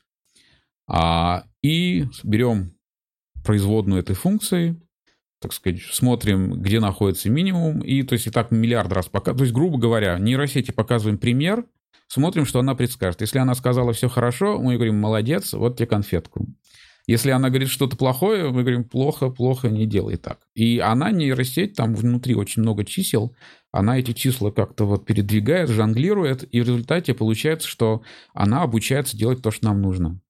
А, 0.88 1.44
и 1.62 2.06
берем 2.22 2.74
производную 3.44 4.00
этой 4.00 4.14
функции, 4.14 4.80
так 5.40 5.52
сказать, 5.52 5.80
смотрим, 5.82 6.60
где 6.60 6.80
находится 6.80 7.30
минимум, 7.30 7.80
и 7.80 8.02
то 8.02 8.12
есть 8.12 8.26
и 8.26 8.30
так 8.30 8.50
миллиард 8.50 8.92
раз 8.92 9.08
пока, 9.08 9.32
то 9.32 9.42
есть 9.42 9.54
грубо 9.54 9.78
говоря, 9.78 10.18
нейросети 10.18 10.70
показываем 10.70 11.16
пример, 11.16 11.64
смотрим, 12.10 12.44
что 12.44 12.58
она 12.58 12.74
предскажет. 12.74 13.20
Если 13.20 13.38
она 13.38 13.54
сказала 13.54 13.92
все 13.92 14.08
хорошо, 14.08 14.58
мы 14.58 14.74
говорим, 14.74 14.98
молодец, 14.98 15.52
вот 15.54 15.76
тебе 15.76 15.86
конфетку. 15.86 16.46
Если 17.06 17.30
она 17.30 17.48
говорит 17.48 17.68
что-то 17.68 17.96
плохое, 17.96 18.50
мы 18.50 18.62
говорим, 18.62 18.84
плохо, 18.84 19.30
плохо, 19.30 19.68
не 19.68 19.86
делай 19.86 20.16
так. 20.16 20.38
И 20.54 20.78
она 20.78 21.10
нейросеть, 21.10 21.74
там 21.74 21.94
внутри 21.94 22.34
очень 22.34 22.62
много 22.62 22.84
чисел, 22.84 23.34
она 23.72 23.98
эти 23.98 24.12
числа 24.12 24.50
как-то 24.50 24.84
вот 24.84 25.06
передвигает, 25.06 25.70
жонглирует, 25.70 26.42
и 26.42 26.60
в 26.60 26.64
результате 26.64 27.14
получается, 27.14 27.68
что 27.68 28.02
она 28.34 28.62
обучается 28.62 29.16
делать 29.16 29.42
то, 29.42 29.50
что 29.50 29.66
нам 29.66 29.80
нужно. 29.80 30.20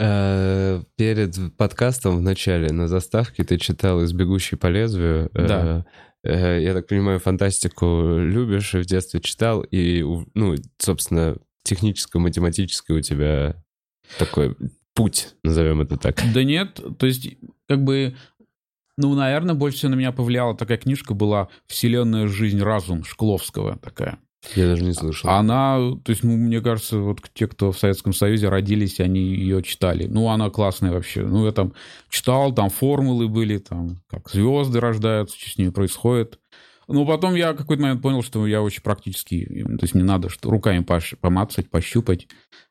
Э, 0.00 0.82
перед 0.96 1.56
подкастом 1.56 2.18
в 2.18 2.22
начале 2.22 2.68
на 2.72 2.86
заставке 2.86 3.42
ты 3.42 3.58
читал 3.58 4.02
«Из 4.02 4.12
бегущей 4.12 4.56
по 4.56 4.68
лезвию». 4.68 5.30
Э, 5.34 5.46
да. 5.46 5.86
Э, 6.24 6.60
я 6.60 6.74
так 6.74 6.86
понимаю, 6.86 7.18
фантастику 7.18 8.18
любишь 8.18 8.74
в 8.74 8.84
детстве 8.84 9.20
читал, 9.20 9.62
и, 9.62 10.02
ну, 10.34 10.56
собственно, 10.78 11.36
техническо-математический 11.62 12.94
у 12.94 13.00
тебя 13.00 13.62
такой 14.18 14.56
путь, 14.94 15.34
назовем 15.44 15.80
это 15.80 15.96
так. 15.96 16.20
Да 16.34 16.42
нет, 16.42 16.80
то 16.98 17.06
есть, 17.06 17.36
как 17.68 17.84
бы, 17.84 18.16
ну, 18.96 19.14
наверное, 19.14 19.54
больше 19.54 19.78
всего 19.78 19.92
на 19.92 19.94
меня 19.94 20.12
повлияла 20.12 20.56
такая 20.56 20.78
книжка 20.78 21.14
была 21.14 21.48
«Вселенная. 21.66 22.26
Жизнь. 22.26 22.60
Разум» 22.60 23.04
Шкловского 23.04 23.78
такая. 23.78 24.18
Я 24.54 24.66
даже 24.66 24.84
не 24.84 24.92
слышал. 24.92 25.30
Она, 25.30 25.78
то 26.02 26.10
есть, 26.10 26.22
ну, 26.22 26.36
мне 26.36 26.60
кажется, 26.60 26.98
вот 26.98 27.20
те, 27.34 27.46
кто 27.46 27.72
в 27.72 27.78
Советском 27.78 28.12
Союзе 28.12 28.48
родились, 28.48 29.00
они 29.00 29.20
ее 29.20 29.62
читали. 29.62 30.06
Ну, 30.06 30.28
она 30.28 30.50
классная 30.50 30.92
вообще. 30.92 31.22
Ну, 31.22 31.46
я 31.46 31.52
там 31.52 31.74
читал, 32.08 32.54
там 32.54 32.70
формулы 32.70 33.28
были, 33.28 33.58
там, 33.58 34.00
как 34.08 34.30
звезды 34.30 34.80
рождаются, 34.80 35.38
что 35.38 35.50
с 35.50 35.58
ними 35.58 35.70
происходит. 35.70 36.38
Ну, 36.86 37.04
потом 37.06 37.34
я 37.34 37.52
какой-то 37.52 37.82
момент 37.82 38.00
понял, 38.00 38.22
что 38.22 38.46
я 38.46 38.62
очень 38.62 38.82
практический. 38.82 39.44
То 39.44 39.82
есть, 39.82 39.94
мне 39.94 40.04
надо 40.04 40.30
что, 40.30 40.50
руками 40.50 40.86
помацать, 41.20 41.68
пощупать. 41.68 42.28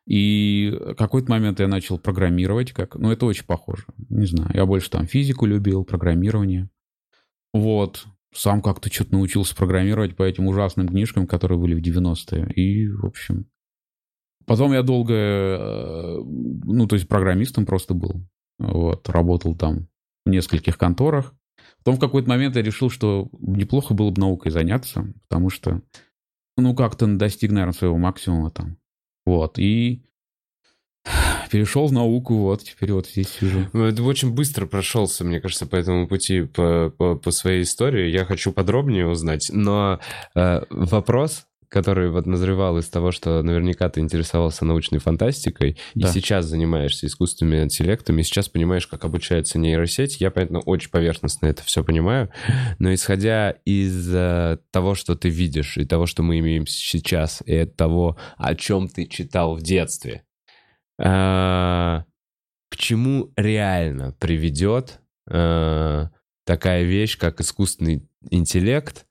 И 0.08 0.76
какой-то 0.98 1.30
момент 1.30 1.60
я 1.60 1.68
начал 1.68 2.00
программировать. 2.00 2.72
Как... 2.72 2.96
Ну, 2.96 3.12
это 3.12 3.28
очень 3.28 3.46
похоже. 3.46 3.84
Не 4.10 4.26
знаю, 4.26 4.50
я 4.54 4.66
больше 4.66 4.90
там 4.90 5.06
физику 5.06 5.46
любил, 5.46 5.84
программирование. 5.84 6.70
Вот 7.54 8.08
сам 8.34 8.62
как-то 8.62 8.92
что-то 8.92 9.13
научился 9.13 9.56
программировать 9.56 10.16
по 10.16 10.24
этим 10.24 10.48
ужасным 10.48 10.88
книжкам, 10.88 11.28
которые 11.28 11.58
были 11.58 11.76
в 11.76 11.82
90-е. 11.82 12.52
И, 12.54 12.88
в 12.90 13.06
общем... 13.06 13.46
Потом 14.46 14.72
я 14.72 14.82
долго, 14.82 15.13
э, 15.13 16.22
ну, 16.24 16.88
то 16.88 16.96
есть 16.96 17.10
программистом 17.10 17.66
просто 17.66 17.94
был. 17.94 18.26
Вот, 18.60 19.10
работал 19.10 19.56
там 19.56 19.88
в 20.26 20.30
нескольких 20.30 20.78
конторах. 20.78 21.34
Потом 21.80 21.96
в 21.96 22.00
какой-то 22.00 22.30
момент 22.30 22.56
я 22.56 22.62
решил, 22.62 22.90
что 22.90 23.30
неплохо 23.40 23.94
было 23.94 24.10
бы 24.10 24.22
наукой 24.22 24.52
заняться, 24.52 25.13
потому 25.28 25.50
что, 25.50 25.82
ну, 26.56 26.74
как-то 26.76 27.08
достиг, 27.08 27.52
наверное, 27.52 27.74
своего 27.74 27.98
максимума 27.98 28.52
там. 28.52 28.78
Вот, 29.26 29.60
и 29.60 30.06
перешел 31.52 31.88
в 31.88 31.93
науку, 31.93 32.38
вот, 32.38 32.63
теперь 32.63 32.93
вот 32.93 33.08
здесь 33.08 33.30
сижу. 33.30 33.67
Ну, 33.74 33.91
ты 33.91 34.04
очень 34.04 34.34
быстро 34.34 34.65
прошелся, 34.65 35.24
мне 35.24 35.39
кажется, 35.39 35.65
по 35.65 35.76
этому 35.76 36.08
пути, 36.08 36.41
по, 36.41 36.93
по, 36.98 37.15
по 37.15 37.32
своей 37.32 37.63
истории. 37.63 38.10
Я 38.10 38.26
хочу 38.26 38.52
подробнее 38.52 39.08
узнать, 39.08 39.50
но 39.52 40.00
э, 40.36 40.62
вопрос, 40.70 41.48
который 41.70 42.10
вот 42.10 42.26
назревал 42.26 42.78
из 42.78 42.88
того, 42.88 43.12
что 43.12 43.41
наверняка 43.43 43.89
ты 43.89 44.00
интересовался 44.00 44.65
научной 44.65 45.00
фантастикой, 45.00 45.78
да. 45.96 46.08
и 46.08 46.12
сейчас 46.12 46.46
занимаешься 46.46 47.08
искусственными 47.08 47.63
интеллектами, 47.63 48.22
и 48.22 48.24
сейчас 48.24 48.50
понимаешь, 48.50 48.88
как 48.88 49.04
обучается 49.06 49.60
нейросеть. 49.60 50.22
Я, 50.22 50.32
понятно, 50.32 50.60
очень 50.60 50.89
поверхностно 50.89 51.48
это 51.48 51.63
все 51.63 51.84
понимаю, 51.84 52.30
но 52.80 52.93
исходя 52.93 53.52
из 53.65 54.13
э, 54.13 54.60
того, 54.72 54.96
что 54.96 55.15
ты 55.15 55.30
видишь, 55.30 55.78
и 55.78 55.86
того, 55.86 56.06
что 56.06 56.24
мы 56.24 56.39
имеем 56.39 56.67
сейчас, 56.67 57.43
и 57.46 57.56
от 57.56 57.76
того, 57.76 58.17
о 58.38 58.56
чем 58.56 58.88
ты 58.88 59.06
читал 59.06 59.56
в 59.56 59.62
детстве, 59.62 60.24
а, 61.00 62.06
к 62.70 62.78
чему 62.78 63.32
реально 63.36 64.14
приведет 64.20 65.00
а, 65.30 66.10
такая 66.46 66.84
вещь, 66.84 67.18
как 67.18 67.42
искусственный 67.42 68.08
интеллект 68.30 69.06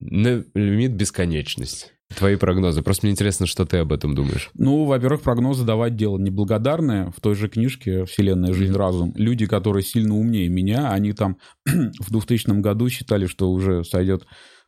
на 0.00 0.44
лимит 0.54 0.94
бесконечность? 0.94 1.92
Твои 2.16 2.36
прогнозы. 2.36 2.82
Просто 2.82 3.04
мне 3.04 3.12
интересно, 3.12 3.46
что 3.46 3.66
ты 3.66 3.78
об 3.78 3.92
этом 3.92 4.14
думаешь. 4.14 4.50
Ну, 4.54 4.84
во-первых, 4.84 5.20
прогнозы 5.20 5.64
давать 5.64 5.94
дело 5.94 6.16
неблагодарное. 6.18 7.10
В 7.14 7.20
той 7.20 7.34
же 7.34 7.48
книжке 7.48 8.06
«Вселенная. 8.06 8.54
Жизнь. 8.54 8.72
Разум» 8.72 9.12
люди, 9.14 9.46
которые 9.46 9.82
сильно 9.82 10.16
умнее 10.16 10.48
меня, 10.48 10.90
они 10.90 11.12
там 11.12 11.36
в 11.66 12.10
2000 12.10 12.60
году 12.60 12.88
считали, 12.88 13.26
что 13.26 13.50
уже 13.50 13.84
сойдет 13.84 14.24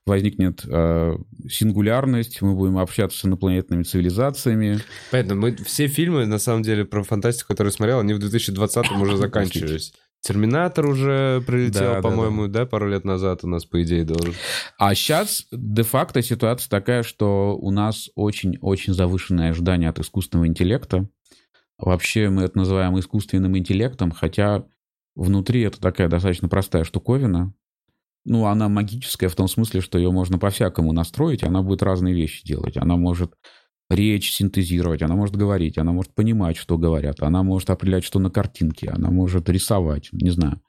возникнет 0.07 0.63
э, 0.67 1.17
сингулярность, 1.49 2.43
мы 2.43 2.55
будем 2.55 2.79
общаться 2.79 3.19
с 3.19 3.25
инопланетными 3.25 3.83
цивилизациями. 3.83 4.81
Поэтому 5.11 5.43
мы 5.43 5.57
все 5.57 5.87
фильмы, 5.87 6.27
на 6.27 6.39
самом 6.39 6.63
деле, 6.63 6.85
про 6.85 7.03
фантастику, 7.03 7.49
которые 7.49 7.73
смотрел, 7.73 8.01
они 8.01 8.15
в 8.15 8.19
2020-м 8.19 9.01
уже 9.01 9.17
заканчивались. 9.17 9.93
Терминатор 10.21 10.87
уже 10.87 11.43
прилетел, 11.47 11.95
да, 11.95 12.03
по-моему, 12.03 12.47
да, 12.47 12.53
да. 12.53 12.59
да, 12.61 12.67
пару 12.67 12.91
лет 12.91 13.05
назад 13.05 13.43
у 13.43 13.49
нас, 13.49 13.65
по 13.65 13.83
идее, 13.83 14.05
должен. 14.05 14.35
А 14.79 14.95
сейчас 14.95 15.47
де-факто 15.51 16.21
ситуация 16.21 16.69
такая, 16.69 17.03
что 17.03 17.57
у 17.57 17.71
нас 17.71 18.11
очень-очень 18.15 18.93
завышенное 18.93 19.51
ожидание 19.51 19.89
от 19.89 19.99
искусственного 19.99 20.47
интеллекта. 20.47 21.09
Вообще 21.79 22.29
мы 22.29 22.43
это 22.43 22.59
называем 22.59 22.99
искусственным 22.99 23.57
интеллектом, 23.57 24.11
хотя 24.11 24.67
внутри 25.15 25.63
это 25.63 25.81
такая 25.81 26.09
достаточно 26.09 26.51
простая 26.51 26.85
штуковина, 26.85 27.55
ну, 28.25 28.47
она 28.47 28.69
магическая 28.69 29.29
в 29.29 29.35
том 29.35 29.49
смысле, 29.49 29.81
что 29.81 29.99
ее 29.99 30.11
можно 30.11 30.39
по-всякому 30.39 30.93
настроить, 30.93 31.43
и 31.43 31.47
она 31.47 31.63
будет 31.63 31.83
разные 31.83 32.15
вещи 32.15 32.45
делать. 32.45 32.77
Она 32.77 32.97
может 32.97 33.35
речь 33.89 34.33
синтезировать, 34.33 35.03
она 35.03 35.17
может 35.17 35.37
говорить, 35.37 35.79
она 35.79 35.93
может 35.93 36.15
понимать, 36.15 36.57
что 36.57 36.79
говорят, 36.79 37.23
она 37.23 37.43
может 37.43 37.71
определять, 37.71 38.05
что 38.05 38.19
на 38.19 38.31
картинке, 38.31 38.89
она 38.89 39.11
может 39.11 39.49
рисовать, 39.49 40.11
не 40.13 40.31
знаю. 40.31 40.61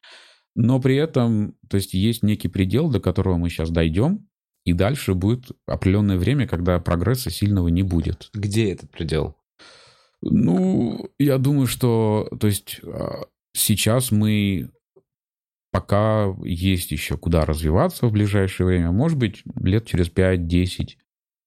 Но 0.56 0.82
при 0.82 0.96
этом, 0.96 1.56
то 1.70 1.78
есть 1.78 1.94
есть 1.94 2.24
некий 2.24 2.48
предел, 2.48 2.90
до 2.90 3.00
которого 3.00 3.38
мы 3.38 3.50
сейчас 3.50 3.70
дойдем, 3.70 4.28
и 4.66 4.74
дальше 4.74 5.14
будет 5.14 5.52
определенное 5.66 6.18
время, 6.18 6.48
когда 6.48 6.80
прогресса 6.80 7.30
сильного 7.30 7.68
не 7.68 7.84
будет. 7.84 8.30
Где 8.34 8.72
этот 8.72 8.92
предел? 8.92 9.36
Ну, 10.22 11.10
я 11.18 11.38
думаю, 11.38 11.68
что, 11.68 12.30
то 12.40 12.48
есть 12.48 12.80
а, 12.84 13.26
сейчас 13.54 14.12
мы 14.12 14.70
пока 15.72 16.36
есть 16.44 16.92
еще 16.92 17.18
куда 17.18 17.46
развиваться 17.46 18.08
в 18.08 18.12
ближайшее 18.12 18.68
время. 18.68 18.92
Может 18.92 19.18
быть, 19.18 19.44
лет 19.56 19.86
через 19.86 20.10
5-10 20.12 20.98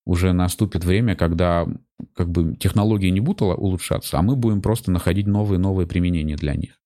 уже 0.06 0.32
наступит 0.32 0.84
время, 0.84 1.14
когда 1.14 1.66
как 2.14 2.30
бы 2.30 2.56
технологии 2.56 3.08
не 3.08 3.20
будут 3.20 3.42
улучшаться, 3.42 4.18
а 4.18 4.22
мы 4.22 4.36
будем 4.36 4.62
просто 4.62 4.90
находить 4.90 5.26
новые-новые 5.26 5.86
применения 5.86 6.36
для 6.36 6.54
них. 6.54 6.80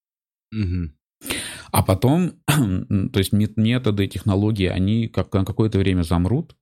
Угу. 0.52 1.30
А 1.70 1.82
потом, 1.82 2.32
то 2.46 3.18
есть 3.18 3.32
методы, 3.32 4.06
технологии, 4.06 4.66
они 4.66 5.08
как, 5.08 5.32
на 5.32 5.44
какое-то 5.44 5.78
время 5.78 6.02
замрут, 6.02 6.56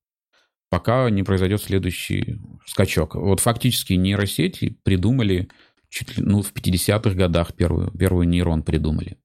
пока 0.68 1.08
не 1.10 1.22
произойдет 1.22 1.62
следующий 1.62 2.40
скачок. 2.66 3.14
Вот 3.14 3.40
фактически 3.40 3.94
нейросети 3.94 4.78
придумали 4.82 5.48
чуть 5.88 6.16
ли, 6.16 6.24
ну, 6.24 6.42
в 6.42 6.52
50-х 6.52 7.14
годах 7.14 7.54
первую, 7.54 7.90
первую 7.92 8.28
нейрон 8.28 8.62
придумали. 8.62 9.18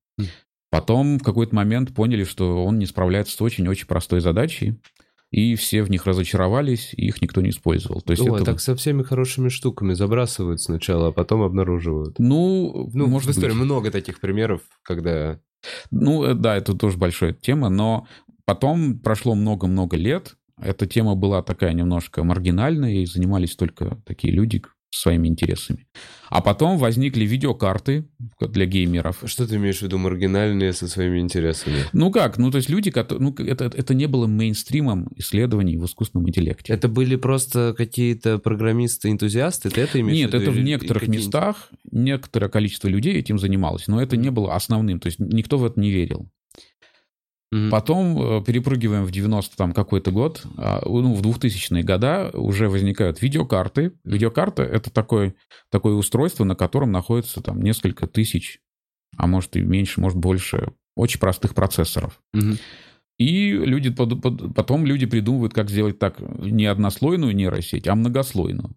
Потом 0.72 1.20
в 1.20 1.24
какой-то 1.24 1.54
момент 1.54 1.94
поняли, 1.94 2.24
что 2.24 2.66
он 2.66 2.80
не 2.80 2.86
справляется 2.86 3.36
с 3.36 3.42
очень-очень 3.42 3.88
простой 3.88 4.22
задачей, 4.22 4.80
и 5.30 5.56
все 5.56 5.84
в 5.84 5.92
них 5.92 6.06
разочаровались, 6.06 6.94
и 6.94 7.08
их 7.08 7.22
никто 7.22 7.42
не 7.42 7.50
использовал. 7.50 8.02
То 8.02 8.12
есть 8.12 8.24
О, 8.26 8.36
это... 8.36 8.46
так 8.46 8.62
со 8.62 8.76
всеми 8.76 9.04
хорошими 9.04 9.50
штуками 9.50 9.94
забрасывают 9.94 10.62
сначала, 10.62 11.10
а 11.10 11.12
потом 11.12 11.42
обнаруживают. 11.42 12.20
Ну, 12.20 12.90
ну 12.94 13.08
может 13.08 13.28
в 13.28 13.32
истории 13.32 13.54
быть. 13.54 13.62
много 13.62 13.92
таких 13.92 14.22
примеров, 14.22 14.62
когда... 14.82 15.40
Ну, 15.92 16.24
э, 16.24 16.34
да, 16.36 16.56
это 16.56 16.74
тоже 16.74 16.98
большая 16.98 17.34
тема, 17.34 17.70
но 17.70 18.08
потом 18.46 19.00
прошло 19.00 19.36
много-много 19.36 19.98
лет, 19.98 20.36
эта 20.58 20.86
тема 20.86 21.16
была 21.16 21.42
такая 21.44 21.74
немножко 21.74 22.24
маргинальная, 22.24 22.94
и 22.94 23.06
занимались 23.06 23.56
только 23.56 24.02
такие 24.06 24.34
люди, 24.34 24.64
своими 24.92 25.28
интересами. 25.28 25.88
А 26.30 26.42
потом 26.42 26.78
возникли 26.78 27.26
видеокарты 27.26 28.06
для 28.40 28.66
геймеров. 28.66 29.24
Что 29.26 29.48
ты 29.48 29.56
имеешь 29.56 29.80
в 29.80 29.82
виду 29.82 29.98
маргинальные 29.98 30.74
со 30.74 30.88
своими 30.88 31.20
интересами? 31.20 31.78
Ну 31.94 32.12
как? 32.12 32.38
Ну 32.38 32.52
то 32.52 32.58
есть 32.58 32.70
люди, 32.70 32.92
которые... 32.92 33.22
Ну 33.22 33.36
это, 33.46 33.66
это 33.66 33.94
не 33.94 34.08
было 34.08 34.28
мейнстримом 34.28 35.10
исследований 35.18 35.78
в 35.78 35.86
искусственном 35.86 36.30
интеллекте. 36.30 36.74
Это 36.74 36.88
были 36.88 37.16
просто 37.16 37.74
какие-то 37.78 38.38
программисты-энтузиасты? 38.38 39.70
Ты 39.70 39.82
это 39.82 40.00
имеешь 40.00 40.18
Нет, 40.18 40.32
в 40.32 40.34
виду? 40.34 40.44
это 40.44 40.52
в 40.52 40.60
некоторых 40.64 41.08
местах 41.08 41.70
некоторое 41.92 42.50
количество 42.50 42.88
людей 42.88 43.16
этим 43.16 43.40
занималось, 43.40 43.88
но 43.88 44.02
это 44.02 44.16
не 44.18 44.32
было 44.32 44.56
основным. 44.56 45.00
То 45.00 45.08
есть 45.08 45.20
никто 45.20 45.58
в 45.58 45.66
это 45.66 45.80
не 45.80 45.92
верил. 45.92 46.30
Mm-hmm. 47.54 47.70
Потом 47.70 48.40
э, 48.40 48.44
перепрыгиваем 48.44 49.04
в 49.04 49.12
90 49.12 49.58
там 49.58 49.74
какой-то 49.74 50.12
год, 50.12 50.46
а, 50.58 50.82
ну, 50.86 51.14
в 51.14 51.22
2000-е 51.22 51.84
года 51.84 52.32
уже 52.34 52.70
возникают 52.70 53.22
видеокарты. 53.22 53.94
Видеокарта— 54.06 54.64
это 54.64 54.90
такое, 54.90 55.36
такое 55.70 55.96
устройство, 55.96 56.46
на 56.46 56.56
котором 56.56 56.92
находится 56.92 57.42
там 57.42 57.62
несколько 57.62 58.08
тысяч, 58.08 58.62
а 59.18 59.28
может 59.28 59.58
и 59.58 59.62
меньше, 59.62 60.00
может 60.00 60.18
больше, 60.18 60.72
очень 60.96 61.20
простых 61.20 61.54
процессоров. 61.54 62.22
Mm-hmm. 62.36 62.58
И 63.20 63.52
люди, 63.52 63.92
потом 63.92 64.86
люди 64.86 65.06
придумывают, 65.06 65.54
как 65.54 65.70
сделать 65.70 66.00
так 66.00 66.20
не 66.20 66.66
однослойную 66.66 67.36
нейросеть, 67.36 67.88
а 67.88 67.96
многослойную. 67.96 68.72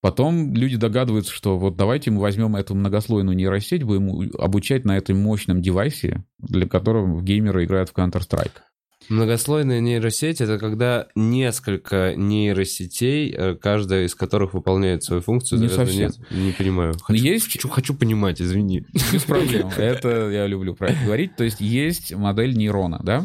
Потом 0.00 0.54
люди 0.54 0.76
догадываются, 0.76 1.32
что 1.32 1.58
вот 1.58 1.76
давайте 1.76 2.10
мы 2.10 2.20
возьмем 2.20 2.56
эту 2.56 2.74
многослойную 2.74 3.36
нейросеть, 3.36 3.82
будем 3.82 4.32
обучать 4.38 4.84
на 4.84 4.96
этом 4.96 5.18
мощном 5.18 5.60
девайсе, 5.60 6.24
для 6.38 6.66
которого 6.66 7.20
геймеры 7.22 7.64
играют 7.64 7.90
в 7.90 7.94
Counter-Strike. 7.94 8.62
Многослойная 9.10 9.80
нейросеть— 9.80 10.40
это 10.42 10.58
когда 10.58 11.08
несколько 11.14 12.14
нейросетей, 12.16 13.34
э, 13.34 13.54
каждая 13.56 14.04
из 14.04 14.14
которых 14.14 14.54
выполняет 14.54 15.02
свою 15.02 15.20
функцию. 15.20 15.60
Не 15.60 15.68
совсем. 15.68 16.10
Нет, 16.10 16.18
не 16.30 16.52
понимаю. 16.52 16.94
Хочу, 17.02 17.22
есть... 17.22 17.52
хочу, 17.52 17.68
хочу 17.68 17.94
понимать, 17.94 18.40
извини. 18.40 18.84
Без 19.12 19.24
проблем. 19.24 19.68
Это 19.76 20.30
я 20.30 20.46
люблю 20.46 20.74
про 20.74 20.90
это 20.90 21.04
говорить. 21.04 21.34
То 21.34 21.44
есть 21.44 21.60
есть 21.60 22.14
модель 22.14 22.56
нейрона, 22.56 23.00
да? 23.02 23.24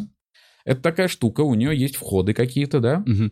Это 0.63 0.81
такая 0.81 1.07
штука, 1.07 1.41
у 1.41 1.53
нее 1.53 1.77
есть 1.77 1.97
входы 1.97 2.33
какие-то, 2.33 2.79
да? 2.79 3.03
Угу. 3.05 3.29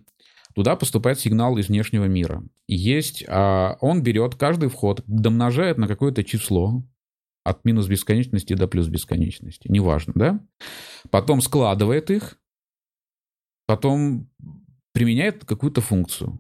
Туда 0.54 0.76
поступает 0.76 1.20
сигнал 1.20 1.58
из 1.58 1.70
внешнего 1.70 2.06
мира. 2.06 2.44
Есть, 2.67 3.23
а 3.28 3.78
он 3.82 4.04
берет 4.04 4.36
каждый 4.36 4.69
вход, 4.69 5.04
домножает 5.06 5.78
на 5.78 5.88
какое-то 5.88 6.23
число, 6.23 6.84
от 7.43 7.65
минус 7.65 7.88
бесконечности 7.88 8.54
до 8.54 8.67
плюс 8.67 8.88
бесконечности, 8.88 9.67
неважно, 9.69 10.13
да? 10.15 10.39
Потом 11.10 11.41
складывает 11.41 12.10
их, 12.10 12.38
потом 13.67 14.30
применяет 14.93 15.43
какую-то 15.45 15.82
функцию. 15.82 16.39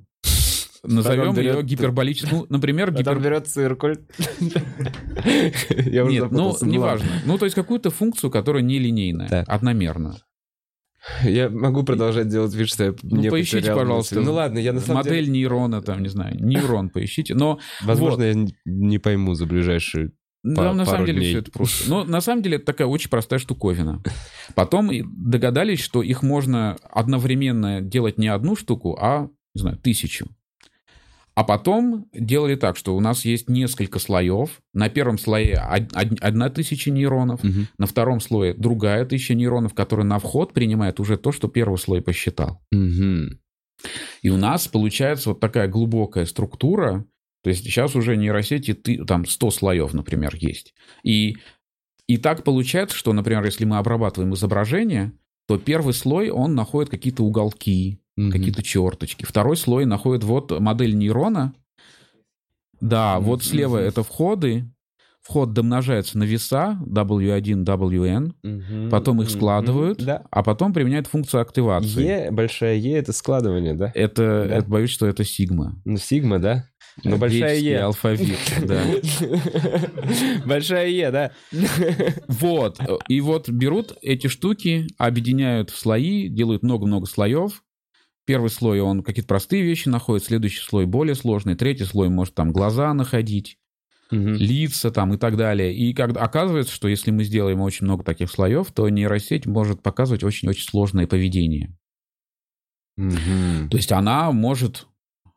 Назовем 0.83 1.33
берет- 1.33 1.55
ее 1.55 1.63
гиперболической. 1.63 2.39
Ну, 2.39 2.45
например, 2.49 2.91
гипер... 2.93 3.17
берет 3.19 3.47
циркуль. 3.47 3.99
Нет, 4.39 6.31
ну, 6.31 6.49
ладно. 6.49 6.65
неважно. 6.65 7.07
Ну, 7.25 7.37
то 7.37 7.45
есть 7.45 7.55
какую-то 7.55 7.89
функцию, 7.89 8.29
которая 8.29 8.61
нелинейная, 8.63 9.29
Так. 9.29 9.49
Я 11.23 11.49
могу 11.49 11.83
продолжать 11.83 12.29
делать 12.29 12.53
вид, 12.53 12.69
что 12.69 12.83
я 12.85 12.93
Ну, 13.03 13.21
не 13.21 13.29
поищите, 13.29 13.57
потерял 13.57 13.79
пожалуйста, 13.79 14.15
мысль. 14.15 14.25
Ну 14.25 14.33
ладно, 14.33 14.57
я 14.59 14.73
на 14.73 14.79
самом 14.79 14.97
Модель 15.03 15.25
деле... 15.25 15.31
нейрона, 15.31 15.81
там, 15.81 16.01
не 16.01 16.09
знаю, 16.09 16.35
нейрон 16.43 16.89
поищите. 16.89 17.35
Но 17.35 17.59
Возможно, 17.81 18.23
я 18.23 18.31
н- 18.31 18.49
не 18.65 18.99
пойму 18.99 19.33
за 19.33 19.45
ближайшие... 19.45 20.11
Да, 20.43 20.55
Па- 20.69 20.73
на 20.73 20.85
самом 20.85 21.05
деле 21.05 21.19
дней. 21.19 21.29
все 21.29 21.39
это 21.39 21.51
просто. 21.51 21.89
Но 21.89 22.03
на 22.03 22.19
самом 22.19 22.41
деле 22.41 22.57
это 22.57 22.65
такая 22.65 22.87
очень 22.87 23.09
простая 23.09 23.39
штуковина. 23.39 24.01
Потом 24.55 24.89
догадались, 25.15 25.79
что 25.79 26.03
их 26.03 26.21
можно 26.21 26.77
одновременно 26.89 27.81
делать 27.81 28.17
не 28.17 28.27
одну 28.27 28.55
штуку, 28.55 28.97
а, 28.99 29.29
не 29.55 29.61
знаю, 29.61 29.77
тысячу. 29.77 30.27
А 31.35 31.43
потом 31.43 32.07
делали 32.13 32.55
так, 32.55 32.77
что 32.77 32.95
у 32.95 32.99
нас 32.99 33.25
есть 33.25 33.49
несколько 33.49 33.97
слоев. 33.99 34.61
На 34.73 34.89
первом 34.89 35.17
слое 35.17 35.55
од- 35.59 35.91
од- 35.95 36.19
одна 36.21 36.49
тысяча 36.49 36.91
нейронов, 36.91 37.43
Мгм. 37.43 37.67
на 37.79 37.87
втором 37.87 38.19
слое 38.19 38.53
другая 38.53 39.03
тысяча 39.05 39.33
нейронов, 39.33 39.73
которая 39.73 40.05
на 40.05 40.19
вход 40.19 40.53
принимает 40.53 40.99
уже 40.99 41.17
то, 41.17 41.31
что 41.31 41.47
первый 41.47 41.77
слой 41.79 42.01
посчитал. 42.03 42.61
Мгм. 42.71 43.39
И 44.21 44.29
у 44.29 44.37
нас 44.37 44.67
получается 44.67 45.29
вот 45.29 45.39
такая 45.39 45.67
глубокая 45.67 46.25
структура. 46.25 47.05
То 47.43 47.49
есть 47.49 47.63
сейчас 47.65 47.95
уже 47.95 48.15
нейросети, 48.15 48.73
ты, 48.73 49.03
там 49.03 49.25
100 49.25 49.49
слоев, 49.51 49.93
например, 49.93 50.35
есть. 50.35 50.73
И, 51.03 51.35
и 52.07 52.17
так 52.17 52.43
получается, 52.43 52.95
что, 52.95 53.11
например, 53.11 53.43
если 53.43 53.65
мы 53.65 53.77
обрабатываем 53.79 54.33
изображение, 54.35 55.11
то 55.47 55.57
первый 55.57 55.93
слой, 55.93 56.29
он 56.29 56.55
находит 56.55 56.89
какие-то 56.91 57.23
уголки, 57.23 57.99
Мгм. 58.15 58.31
какие-то 58.31 58.61
черточки. 58.63 59.25
Второй 59.25 59.57
слой 59.57 59.85
находит 59.85 60.23
вот 60.23 60.51
модель 60.59 60.95
нейрона. 60.95 61.53
Да, 62.81 63.19
вот 63.19 63.39
Мгм. 63.39 63.45
слева 63.45 63.77
это 63.77 64.03
входы. 64.03 64.69
Вход 65.21 65.53
домножается 65.53 66.17
на 66.17 66.23
веса 66.25 66.77
W1, 66.85 67.63
WN, 67.63 68.33
Мгм. 68.43 68.89
потом 68.89 69.21
их 69.21 69.29
складывают, 69.29 70.03
Да. 70.03 70.23
а 70.29 70.43
потом 70.43 70.73
применяют 70.73 71.07
функцию 71.07 71.39
активации. 71.41 72.03
Е, 72.03 72.29
большая 72.31 72.75
Е— 72.75 72.97
это 72.97 73.13
складывание, 73.13 73.73
да? 73.73 73.89
Это, 73.95 74.45
Да. 74.49 74.55
это, 74.57 74.69
боюсь, 74.69 74.89
что 74.89 75.07
это 75.07 75.23
сигма. 75.23 75.81
Ну, 75.85 75.95
сигма, 75.95 76.39
да? 76.39 76.65
Но 77.05 77.15
большая 77.17 77.55
Е. 77.57 77.79
алфавит, 77.83 78.37
да. 78.67 78.81
Большая 80.45 80.87
Е, 80.89 81.09
да? 81.11 81.31
Вот. 82.27 82.79
И 83.07 83.21
вот 83.21 83.49
берут 83.49 83.93
эти 84.01 84.27
штуки, 84.27 84.87
объединяют 84.97 85.69
в 85.69 85.77
слои, 85.77 86.27
делают 86.27 86.63
много-много 86.63 87.05
слоев. 87.07 87.63
Первый 88.25 88.49
слой, 88.49 88.79
он 88.79 89.03
какие-то 89.03 89.27
простые 89.27 89.63
вещи 89.63 89.89
находит, 89.89 90.25
следующий 90.25 90.61
слой 90.61 90.85
более 90.85 91.15
сложный, 91.15 91.55
третий 91.55 91.83
слой 91.83 92.09
может 92.09 92.33
там 92.35 92.51
глаза 92.53 92.93
находить, 92.93 93.57
Мгм. 94.11 94.35
лица 94.35 94.91
там 94.91 95.13
и 95.13 95.17
так 95.17 95.35
далее. 95.37 95.75
И 95.75 95.93
как 95.93 96.15
оказывается, 96.15 96.73
что 96.73 96.87
если 96.87 97.11
мы 97.11 97.23
сделаем 97.23 97.59
очень 97.61 97.85
много 97.85 98.03
таких 98.03 98.29
слоев, 98.31 98.71
то 98.71 98.87
нейросеть 98.87 99.45
может 99.45 99.81
показывать 99.81 100.23
очень-очень 100.23 100.63
сложное 100.63 101.07
поведение. 101.07 101.75
Мгм. 102.95 103.69
То 103.69 103.77
есть 103.77 103.91
она 103.91 104.31
может 104.31 104.87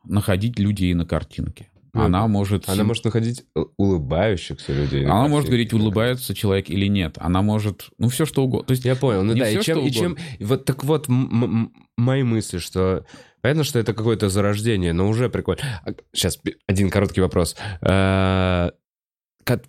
находить 0.03 0.59
людей 0.59 0.93
на 0.93 1.05
картинке. 1.05 1.69
Ну, 1.97 2.03
Она 2.05 2.27
может... 2.27 2.69
Она 2.69 2.83
может 2.83 3.05
находить 3.05 3.43
э, 3.55 3.63
улыбающихся 3.77 4.73
людей. 4.73 5.05
на 5.05 5.13
Она 5.19 5.27
может 5.27 5.49
картинке. 5.49 5.71
говорить, 5.71 5.73
улыбается 5.73 6.35
человек 6.35 6.69
или 6.69 6.87
нет. 6.87 7.17
Она 7.19 7.41
может... 7.41 7.89
Ну, 7.97 8.09
все 8.09 8.25
что 8.25 8.43
угодно. 8.43 8.67
То 8.67 8.71
есть 8.71 8.85
Я 8.85 8.95
понял, 8.95 9.23
ну 9.23 9.33
да, 9.35 9.45
всё, 9.45 9.59
и 9.59 9.63
чем, 9.63 9.79
и 9.79 9.91
чем, 9.91 10.17
вот 10.39 10.65
так 10.65 10.83
вот 10.83 11.05
мои 11.07 12.23
мысли, 12.23 12.59
что 12.59 13.05
понятно, 13.41 13.63
что 13.63 13.79
это 13.79 13.93
какое-то 13.93 14.29
зарождение, 14.29 14.93
но 14.93 15.07
уже 15.09 15.29
прикольно. 15.29 15.61
Сейчас 16.13 16.39
один 16.67 16.89
короткий 16.89 17.21
вопрос. 17.21 17.55
Э, 17.81 18.71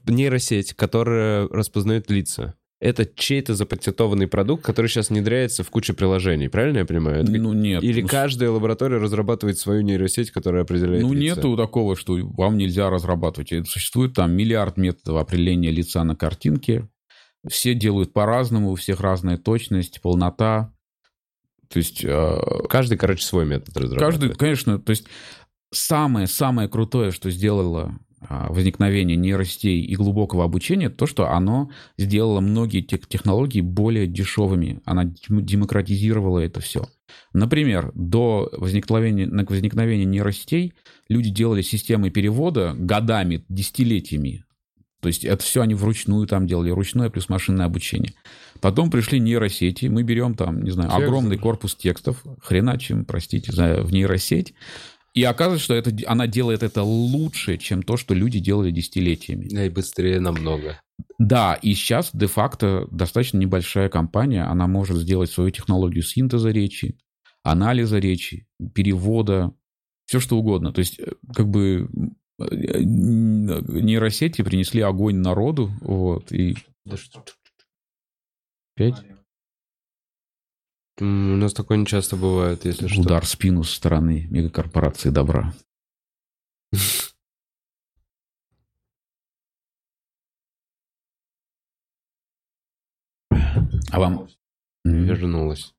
Нейросеть, 0.07 0.75
которая 0.75 1.47
распознает 1.49 2.11
лица, 2.11 2.55
это 2.81 3.05
чей-то 3.07 3.55
запатентованный 3.55 4.29
продукт, 4.29 4.65
который 4.65 4.87
сейчас 4.87 5.11
внедряется 5.11 5.65
в 5.65 5.71
кучу 5.71 5.95
приложений, 5.95 6.49
правильно 6.49 6.79
я 6.79 6.85
понимаю? 6.85 7.23
Это 7.25 7.33
Ну, 7.33 7.53
нет. 7.53 7.83
Или 7.83 8.03
Ну, 8.03 8.09
каждая 8.09 8.51
лаборатория 8.51 8.99
разрабатывает 8.99 9.59
свою 9.59 9.83
нейросеть, 9.83 10.31
которая 10.31 10.63
определяет 10.63 11.03
Ну, 11.03 11.13
лица? 11.13 11.37
нету 11.37 11.57
такого, 11.57 11.97
что 11.97 12.17
вам 12.23 12.57
нельзя 12.57 12.89
разрабатывать. 12.89 13.51
Это 13.53 13.69
Существует 13.69 14.15
там 14.15 14.33
миллиард 14.33 14.77
методов 14.77 15.21
определения 15.21 15.71
лица 15.71 16.05
на 16.05 16.15
картинке. 16.15 16.89
Все 17.49 17.75
делают 17.75 18.13
по-разному, 18.13 18.71
у 18.71 18.75
всех 18.77 19.01
разная 19.01 19.39
точность, 19.39 20.01
полнота. 20.01 20.73
То 21.69 21.79
есть 21.79 22.05
э, 22.05 22.37
Каждый, 22.69 22.97
короче, 22.97 23.25
свой 23.25 23.45
метод 23.45 23.77
разрабатывает. 23.77 24.21
каждый, 24.21 24.35
конечно, 24.39 24.79
то 24.79 24.91
есть 24.91 25.07
самое-самое 25.73 26.69
крутое, 26.69 27.11
что 27.11 27.31
сделало 27.31 27.93
а, 28.21 28.53
возникновение 28.53 29.17
нейросетей 29.17 29.81
и 29.81 29.95
глубокого 29.95 30.45
обучения, 30.45 30.91
то, 30.91 31.07
что 31.07 31.31
оно 31.31 31.71
сделало 31.97 32.41
многие 32.41 32.81
тех- 32.81 33.07
технологии 33.07 33.61
более 33.61 34.07
дешевыми. 34.07 34.81
Она 34.85 35.05
дем- 35.05 35.43
демократизировала 35.43 36.41
это 36.41 36.61
все. 36.61 36.89
Например, 37.33 37.93
до 37.95 38.51
возникновения, 38.53 39.27
возникновения 39.47 40.05
нейросетей 40.05 40.75
люди 41.09 41.31
делали 41.31 41.63
системы 41.63 42.11
перевода 42.11 42.75
годами, 42.77 43.45
десятилетиями. 43.49 44.45
То 45.01 45.07
есть 45.09 45.25
это 45.25 45.43
все 45.45 45.63
они 45.63 45.75
вручную 45.75 46.27
там 46.27 46.47
делали, 46.47 46.71
ручное 46.71 47.09
плюс 47.09 47.29
машинное 47.29 47.67
обучение. 47.67 48.15
Потом 48.61 48.91
пришли 48.91 49.21
нейросети, 49.21 49.87
мы 49.87 50.03
берем 50.03 50.35
там, 50.35 50.63
не 50.63 50.71
знаю, 50.73 50.91
Текст. 50.91 51.05
огромный 51.05 51.39
корпус 51.39 51.77
текстов, 51.77 52.25
хреначим, 52.43 53.05
простите, 53.05 53.53
за, 53.53 53.83
в 53.83 53.93
нейросеть, 53.93 54.55
и 55.19 55.25
оказывается, 55.25 55.65
что 55.65 55.75
это, 55.75 55.91
она 56.07 56.29
делает 56.29 56.63
это 56.63 56.85
лучше, 56.85 57.57
чем 57.57 57.83
то, 57.83 57.97
что 57.97 58.15
люди 58.15 58.39
делали 58.39 58.71
десятилетиями. 58.71 59.49
Да, 59.49 59.67
и 59.67 59.69
быстрее 59.69 60.21
намного. 60.21 60.81
Да, 61.19 61.55
и 61.55 61.75
сейчас 61.75 62.11
де-факто 62.13 62.87
достаточно 62.93 63.37
небольшая 63.39 63.89
компания, 63.89 64.45
она 64.45 64.69
может 64.69 64.97
сделать 64.99 65.33
свою 65.33 65.51
технологию 65.51 66.05
синтеза 66.05 66.51
речи, 66.51 66.99
анализа 67.43 67.99
речи, 67.99 68.47
перевода, 68.77 69.53
все 70.07 70.21
что 70.21 70.39
угодно. 70.39 70.73
То 70.73 70.79
есть, 70.79 71.01
э, 71.01 71.11
как 71.35 71.49
бы 71.49 71.89
э, 72.39 72.45
нейросети 72.79 74.43
принесли 74.43 74.83
огонь 74.83 75.17
народу, 75.17 75.73
вот, 75.81 76.31
и... 76.31 76.57
Опять 78.77 79.03
М, 79.03 79.18
У 81.01 81.05
нас 81.05 81.53
такое 81.53 81.79
не 81.79 81.87
часто 81.87 82.17
бывает, 82.17 82.65
если 82.65 82.89
что. 82.89 83.01
удар 83.01 83.25
в 83.25 83.29
спину 83.29 83.63
со 83.63 83.77
стороны 83.77 84.27
мегакорпорации 84.31 85.11
добра. 85.11 85.53
А 93.91 94.01
вам... 94.01 94.29
Вернулась. 94.85 95.75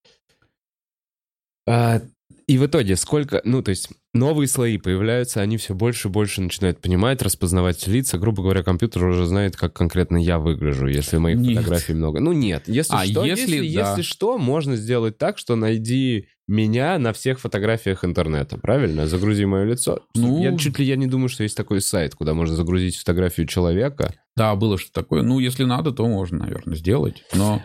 А, 1.68 2.02
и 2.50 2.58
в 2.58 2.66
итоге 2.66 2.96
сколько, 2.96 3.42
ну, 3.44 3.62
то 3.62 3.70
есть 3.70 3.90
новые 4.12 4.48
слои 4.48 4.80
появляются, 4.80 5.40
они 5.40 5.58
все 5.58 5.76
больше 5.76 6.08
и 6.08 6.12
больше 6.12 6.42
начинают 6.42 6.82
понимать, 6.82 7.22
распознавать 7.22 7.86
лица. 7.86 8.18
Грубо 8.18 8.42
говоря, 8.42 8.64
компьютер 8.64 9.06
уже 9.06 9.28
знает, 9.28 9.56
как 9.56 9.74
конкретно 9.74 10.18
я 10.18 10.40
выгляжу, 10.40 10.88
если 10.88 11.18
моих 11.18 11.38
Нет. 11.38 11.58
фотографий 11.60 11.94
много. 11.94 12.20
Ну, 12.20 12.32
нет. 12.32 12.64
Если 12.66 12.92
А, 12.96 13.06
что, 13.06 13.24
если 13.24 13.58
если, 13.58 13.76
да. 13.76 13.90
если 13.92 14.02
что, 14.02 14.40
можно 14.40 14.76
сделать 14.78 15.20
так, 15.20 15.38
что 15.38 15.56
найди 15.56 16.26
меня 16.48 16.98
на 16.98 17.14
всех 17.14 17.40
фотографиях 17.40 18.04
интернета, 18.04 18.58
правильно? 18.58 19.06
Загрузи 19.06 19.46
мое 19.46 19.66
лицо. 19.66 20.00
Ну- 20.16 20.42
Я 20.42 20.58
чуть 20.58 20.80
ли 20.80 20.86
я 20.86 20.96
не 20.96 21.06
думаю, 21.06 21.30
что 21.30 21.44
есть 21.44 21.56
такой 21.56 21.80
сайт, 21.82 22.16
куда 22.16 22.34
можно 22.34 22.56
загрузить 22.56 22.98
фотографию 22.98 23.46
человека. 23.46 24.16
Да, 24.36 24.56
было 24.56 24.80
что 24.80 24.92
такое. 24.92 25.22
Ну, 25.22 25.38
если 25.38 25.66
надо, 25.66 25.92
то 25.92 26.08
можно, 26.08 26.40
наверное, 26.40 26.76
сделать. 26.76 27.24
Но 27.36 27.62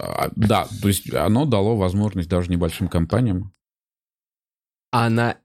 а, 0.00 0.30
да, 0.36 0.68
то 0.80 0.86
есть 0.86 1.12
оно 1.12 1.44
дало 1.46 1.76
возможность 1.76 2.28
даже 2.28 2.48
небольшим 2.48 2.86
компаниям. 2.86 3.50
А 4.90 5.10
на 5.10 5.36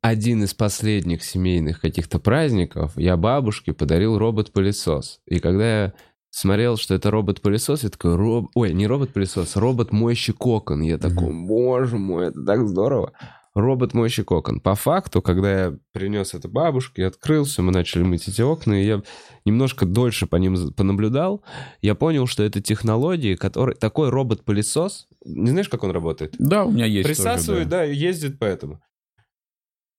один 0.00 0.44
из 0.44 0.54
последних 0.54 1.24
семейных 1.24 1.80
каких-то 1.80 2.18
праздников 2.18 2.96
я 2.96 3.16
бабушке 3.16 3.72
подарил 3.72 4.18
робот-пылесос. 4.18 5.20
И 5.26 5.40
когда 5.40 5.82
я 5.82 5.92
смотрел, 6.30 6.76
что 6.76 6.94
это 6.94 7.10
робот-пылесос, 7.10 7.82
я 7.82 7.90
такой, 7.90 8.14
роб... 8.14 8.50
ой, 8.54 8.72
не 8.72 8.86
робот-пылесос, 8.86 9.56
робот-моющий 9.56 10.34
кокон. 10.34 10.82
Я 10.82 10.98
такой, 10.98 11.32
боже 11.32 11.98
мой, 11.98 12.28
это 12.28 12.44
так 12.44 12.68
здорово. 12.68 13.12
Робот-моющий 13.56 14.22
кокон. 14.22 14.60
По 14.60 14.74
факту, 14.74 15.22
когда 15.22 15.50
я 15.50 15.78
принес 15.92 16.34
это 16.34 16.46
бабушке, 16.46 17.02
я 17.02 17.08
открылся, 17.08 17.62
мы 17.62 17.72
начали 17.72 18.02
мыть 18.02 18.28
эти 18.28 18.42
окна, 18.42 18.74
и 18.74 18.84
я 18.84 19.02
немножко 19.46 19.86
дольше 19.86 20.26
по 20.26 20.36
ним 20.36 20.74
понаблюдал, 20.74 21.42
я 21.80 21.94
понял, 21.94 22.26
что 22.26 22.42
это 22.42 22.60
технологии, 22.60 23.34
которые... 23.34 23.74
Такой 23.74 24.10
робот-пылесос, 24.10 25.08
не 25.24 25.48
знаешь, 25.48 25.70
как 25.70 25.84
он 25.84 25.90
работает? 25.90 26.34
Да, 26.38 26.66
у 26.66 26.70
меня 26.70 26.84
есть 26.84 27.08
Присасывает, 27.08 27.64
тоже, 27.64 27.70
да. 27.70 27.78
да, 27.78 27.86
и 27.86 27.94
ездит 27.94 28.38
поэтому. 28.38 28.78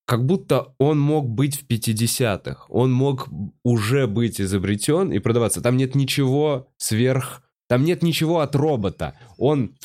Как 0.05 0.23
будто 0.23 0.75
он 0.77 0.99
мог 0.99 1.27
быть 1.27 1.59
в 1.59 1.67
50-х. 1.67 2.65
Он 2.69 2.93
мог 2.93 3.27
уже 3.63 4.05
быть 4.05 4.39
изобретен 4.39 5.11
и 5.11 5.17
продаваться. 5.17 5.61
Там 5.61 5.77
нет 5.77 5.95
ничего 5.95 6.69
сверх... 6.77 7.41
Там 7.67 7.83
нет 7.83 8.03
ничего 8.03 8.41
от 8.41 8.55
робота. 8.55 9.17
Он... 9.39 9.75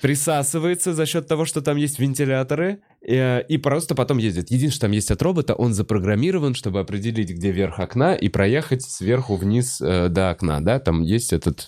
присасывается 0.00 0.92
за 0.92 1.06
счет 1.06 1.26
того, 1.26 1.44
что 1.44 1.62
там 1.62 1.76
есть 1.76 1.98
вентиляторы, 1.98 2.80
и, 3.06 3.44
и 3.48 3.56
просто 3.56 3.94
потом 3.94 4.18
ездит. 4.18 4.50
Единственное, 4.50 4.70
что 4.70 4.80
там 4.82 4.92
есть 4.92 5.10
от 5.10 5.22
робота, 5.22 5.54
он 5.54 5.72
запрограммирован, 5.72 6.54
чтобы 6.54 6.80
определить, 6.80 7.30
где 7.30 7.50
верх 7.50 7.78
окна, 7.78 8.14
и 8.14 8.28
проехать 8.28 8.82
сверху 8.82 9.36
вниз 9.36 9.80
э, 9.80 10.08
до 10.08 10.30
окна, 10.30 10.60
да? 10.60 10.78
Там 10.78 11.02
есть 11.02 11.32
этот... 11.32 11.64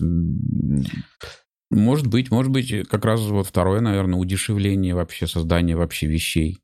Может 1.71 2.07
быть, 2.07 2.31
может 2.31 2.51
быть, 2.51 2.89
как 2.89 3.05
раз 3.05 3.21
вот 3.21 3.47
второе, 3.47 3.81
наверное, 3.81 4.19
удешевление 4.19 4.95
вообще 4.95 5.27
создания 5.27 5.77
вообще 5.77 6.07
вещей. 6.07 6.59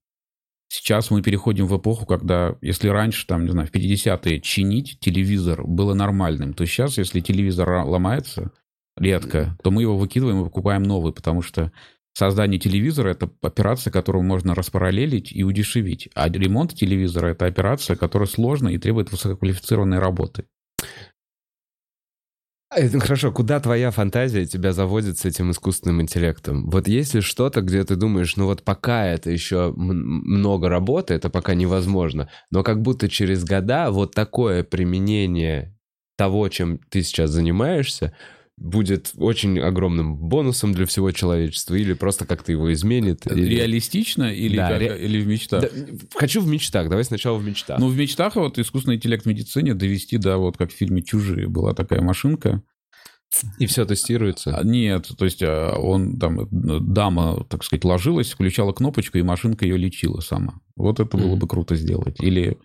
Сейчас 0.68 1.10
мы 1.10 1.22
переходим 1.22 1.66
в 1.66 1.76
эпоху, 1.76 2.06
когда, 2.06 2.56
если 2.60 2.88
раньше, 2.88 3.26
там, 3.26 3.44
не 3.44 3.52
знаю, 3.52 3.68
в 3.68 3.70
50-е 3.70 4.40
чинить 4.40 4.98
телевизор 5.00 5.62
было 5.64 5.94
нормальным, 5.94 6.54
то 6.54 6.66
сейчас, 6.66 6.98
если 6.98 7.20
телевизор 7.20 7.68
ломается 7.84 8.50
редко, 8.96 9.56
то 9.62 9.70
мы 9.70 9.82
его 9.82 9.96
выкидываем 9.96 10.40
и 10.40 10.44
покупаем 10.44 10.82
новый, 10.82 11.12
потому 11.12 11.42
что 11.42 11.72
создание 12.12 12.60
телевизора— 12.60 13.08
это 13.10 13.30
операция, 13.42 13.90
которую 13.90 14.24
можно 14.24 14.54
распараллелить 14.54 15.32
и 15.32 15.42
удешевить. 15.42 16.08
А 16.14 16.28
ремонт 16.28 16.74
телевизора— 16.74 17.28
это 17.28 17.46
операция, 17.46 17.96
которая 17.96 18.28
сложна 18.28 18.72
и 18.72 18.78
требует 18.78 19.10
высококвалифицированной 19.10 19.98
работы. 19.98 20.44
Это 22.76 22.98
хорошо, 22.98 23.30
куда 23.30 23.60
твоя 23.60 23.92
фантазия 23.92 24.46
тебя 24.46 24.72
заводит 24.72 25.18
с 25.18 25.24
этим 25.24 25.52
искусственным 25.52 26.02
интеллектом? 26.02 26.68
Вот 26.70 26.88
есть 26.88 27.14
ли 27.14 27.20
что-то, 27.20 27.60
где 27.60 27.84
ты 27.84 27.94
думаешь, 27.94 28.34
ну 28.36 28.46
вот 28.46 28.64
пока 28.64 29.06
это 29.06 29.30
еще 29.30 29.72
много 29.76 30.68
работы, 30.68 31.14
это 31.14 31.30
пока 31.30 31.54
невозможно, 31.54 32.28
но 32.50 32.64
как 32.64 32.82
будто 32.82 33.08
через 33.08 33.44
года 33.44 33.92
вот 33.92 34.12
такое 34.12 34.64
применение 34.64 35.78
того, 36.16 36.48
чем 36.48 36.78
ты 36.78 37.02
сейчас 37.02 37.30
занимаешься, 37.30 38.16
будет 38.56 39.12
очень 39.16 39.58
огромным 39.58 40.16
бонусом 40.16 40.72
для 40.72 40.86
всего 40.86 41.10
человечества 41.10 41.74
или 41.74 41.92
просто 41.92 42.24
как-то 42.26 42.52
его 42.52 42.72
изменит. 42.72 43.26
Или... 43.26 43.56
Реалистично 43.56 44.32
или, 44.32 44.56
да, 44.56 44.68
как, 44.68 44.80
ре... 44.80 45.04
или 45.04 45.20
в 45.20 45.26
мечтах? 45.26 45.62
Да, 45.62 45.68
хочу 46.14 46.40
в 46.40 46.46
мечтах. 46.46 46.88
Давай 46.88 47.04
сначала 47.04 47.36
в 47.36 47.44
мечтах. 47.44 47.78
Ну, 47.78 47.88
в 47.88 47.96
мечтах 47.96 48.36
вот 48.36 48.58
искусственный 48.58 48.96
интеллект 48.96 49.24
в 49.24 49.28
медицине 49.28 49.74
довести, 49.74 50.18
да, 50.18 50.36
вот 50.38 50.56
как 50.56 50.70
в 50.70 50.74
фильме 50.74 51.02
«Чужие» 51.02 51.48
была 51.48 51.74
такая 51.74 52.00
машинка, 52.00 52.62
и 53.58 53.66
все 53.66 53.84
тестируется? 53.84 54.56
А, 54.56 54.64
нет, 54.64 55.10
то 55.18 55.24
есть 55.24 55.42
а, 55.42 55.76
он 55.76 56.18
там, 56.18 56.46
дама, 56.50 57.44
так 57.48 57.64
сказать, 57.64 57.84
ложилась, 57.84 58.30
включала 58.30 58.72
кнопочку, 58.72 59.18
и 59.18 59.22
машинка 59.22 59.64
ее 59.64 59.76
лечила 59.76 60.20
сама. 60.20 60.60
Вот 60.76 61.00
это 61.00 61.16
было 61.16 61.36
бы 61.36 61.48
круто 61.48 61.74
сделать. 61.74 62.20
Или 62.20 62.58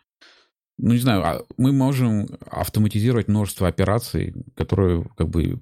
ну, 0.82 0.94
не 0.94 1.00
знаю, 1.00 1.24
а 1.24 1.46
мы 1.58 1.72
можем 1.72 2.28
автоматизировать 2.50 3.28
множество 3.28 3.68
операций, 3.68 4.34
которые 4.56 5.06
как 5.18 5.30
бы 5.30 5.60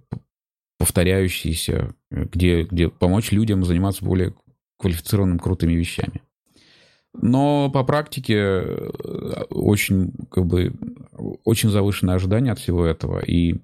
повторяющиеся, 0.77 1.95
где, 2.11 2.63
где 2.63 2.87
помочь 2.89 3.31
людям 3.31 3.65
заниматься 3.65 4.05
более 4.05 4.35
квалифицированными, 4.79 5.39
крутыми 5.39 5.73
вещами. 5.73 6.21
Но 7.13 7.71
по 7.71 7.83
практике 7.83 8.35
э, 8.35 9.43
очень, 9.49 10.13
как 10.29 10.45
бы, 10.45 10.73
очень 11.43 11.69
завышенное 11.69 12.15
ожидание 12.15 12.53
от 12.53 12.59
всего 12.59 12.85
этого. 12.85 13.19
И 13.19 13.55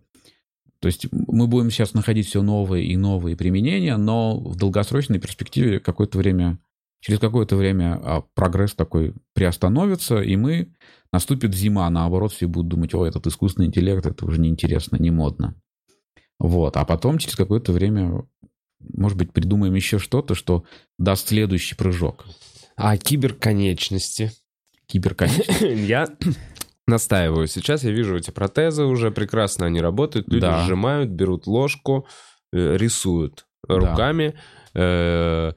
то 0.80 0.88
есть 0.88 1.08
мы 1.12 1.48
будем 1.48 1.70
сейчас 1.70 1.94
находить 1.94 2.28
все 2.28 2.42
новые 2.42 2.86
и 2.86 2.98
новые 2.98 3.38
применения, 3.38 3.96
но 3.96 4.40
в 4.40 4.56
долгосрочной 4.56 5.20
перспективе 5.20 5.80
какое-то 5.80 6.18
время, 6.18 6.58
через 7.00 7.20
какое-то 7.20 7.56
время 7.56 8.02
а, 8.04 8.24
прогресс 8.34 8.74
такой 8.74 9.14
приостановится, 9.34 10.22
и 10.22 10.36
мы 10.36 10.74
наступит 11.14 11.54
зима, 11.54 11.90
наоборот, 11.90 12.34
все 12.34 12.48
будут 12.48 12.68
думать, 12.68 12.94
о, 12.94 13.06
этот 13.06 13.28
искусственный 13.28 13.68
интеллект, 13.68 14.06
это 14.06 14.26
уже 14.26 14.42
неинтересно, 14.42 14.98
не 14.98 15.12
модно. 15.12 15.56
Вот. 16.40 16.76
А 16.76 16.84
потом, 16.84 17.20
через 17.20 17.36
какое-то 17.36 17.72
время, 17.72 18.26
может 18.80 19.18
быть, 19.18 19.32
придумаем 19.32 19.76
еще 19.76 20.00
что-то, 20.00 20.36
что 20.36 20.66
даст 20.98 21.30
следующий 21.30 21.76
прыжок. 21.76 22.26
А 22.76 22.98
киберконечности? 22.98 24.32
Киберконечности? 24.88 25.64
Я 25.86 26.08
настаиваю. 26.88 27.48
Сейчас 27.48 27.84
я 27.84 27.92
вижу 27.92 28.18
эти 28.18 28.32
протезы 28.32 28.84
уже 28.84 29.12
прекрасно, 29.12 29.68
они 29.68 29.80
работают. 29.80 30.28
Люди 30.28 30.42
да. 30.42 30.66
сжимают, 30.66 31.12
берут 31.12 31.48
ложку, 31.48 32.08
э, 32.52 32.76
рисуют 32.76 33.46
руками. 33.68 34.36
Да. 34.74 34.82
Э, 34.82 35.54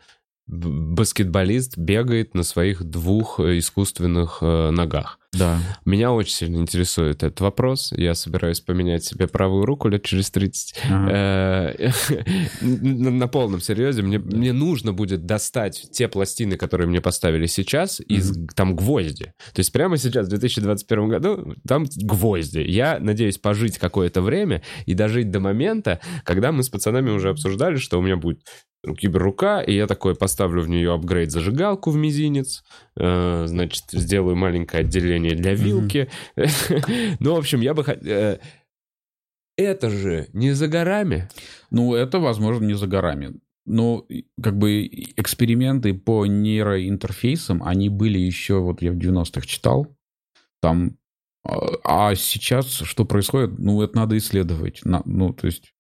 баскетболист 0.47 1.77
бегает 1.77 2.35
на 2.35 2.45
своих 2.45 2.85
двух 2.85 3.41
э, 3.41 3.59
искусственных 3.59 4.41
ногах. 4.41 5.19
Да. 5.39 5.59
Меня 5.85 6.13
очень 6.13 6.33
сильно 6.33 6.57
интересует 6.59 7.23
этот 7.23 7.41
вопрос. 7.41 7.93
Я 7.97 8.15
собираюсь 8.15 8.61
поменять 8.61 9.05
себе 9.05 9.27
правую 9.27 9.65
руку 9.65 9.89
лет 9.89 10.05
через 10.05 10.31
30. 10.31 10.75
Э, 10.85 11.91
на 12.61 13.29
полном 13.29 13.61
серьезе. 13.61 14.03
Мне, 14.03 14.19
мне 14.19 14.53
нужно 14.53 14.93
будет 14.93 15.27
достать 15.27 15.89
те 15.93 16.09
пластины, 16.09 16.57
которые 16.57 16.89
мне 16.89 17.01
поставили 17.01 17.47
сейчас, 17.47 18.01
из 18.01 18.37
там 18.55 18.77
гвозди. 18.77 19.33
То 19.53 19.61
есть 19.61 19.73
прямо 19.73 19.97
сейчас, 19.97 20.27
в 20.27 20.31
2021 20.31 21.09
году, 21.09 21.55
там 21.67 21.87
гвозди. 21.97 22.61
Я 22.61 22.99
надеюсь 23.01 23.39
пожить 23.39 23.79
какое-то 23.79 24.23
время 24.23 24.63
и 24.87 24.95
дожить 24.95 25.31
до 25.31 25.41
момента, 25.41 26.01
когда 26.25 26.53
мы 26.53 26.63
с 26.63 26.69
пацанами 26.69 27.11
уже 27.11 27.31
обсуждали, 27.31 27.77
что 27.77 27.99
у 27.99 28.03
меня 28.03 28.17
будет 28.17 28.41
киберрука, 28.95 29.61
и 29.61 29.75
я 29.75 29.87
такой 29.87 30.15
поставлю 30.15 30.63
в 30.63 30.69
нее 30.69 30.93
апгрейд 30.93 31.31
зажигалку 31.31 31.91
в 31.91 31.97
мизинец, 31.97 32.65
э, 32.97 33.45
значит, 33.47 33.85
сделаю 33.93 34.37
маленькое 34.37 34.83
отделение 34.83 35.35
для 35.35 35.55
вилки. 35.55 36.09
Ну, 37.21 37.35
в 37.35 37.39
общем, 37.39 37.61
я 37.61 37.75
бы 37.75 37.85
хотел... 37.85 38.07
Э, 38.07 38.39
это 39.57 39.91
же 39.91 40.29
не 40.33 40.53
за 40.53 40.69
горами. 40.69 41.29
Ну, 41.71 41.95
это, 41.95 42.19
возможно, 42.19 42.65
не 42.65 42.75
за 42.75 42.87
горами. 42.87 43.41
Но 43.65 44.07
как 44.41 44.57
бы 44.59 44.87
эксперименты 45.17 45.95
по 45.95 46.27
нейроинтерфейсам, 46.27 47.63
они 47.63 47.89
были 47.89 48.19
еще, 48.19 48.61
вот 48.61 48.83
я 48.83 48.93
в 48.93 48.97
90-х 48.97 49.47
читал, 49.47 49.89
там 50.61 50.99
а, 51.47 52.09
а 52.11 52.15
сейчас 52.15 52.67
что 52.71 53.05
происходит? 53.05 53.59
Ну, 53.59 53.83
это 53.83 53.97
надо 53.97 54.17
исследовать. 54.19 54.81
Ну, 54.85 55.33
то 55.33 55.47
есть 55.47 55.73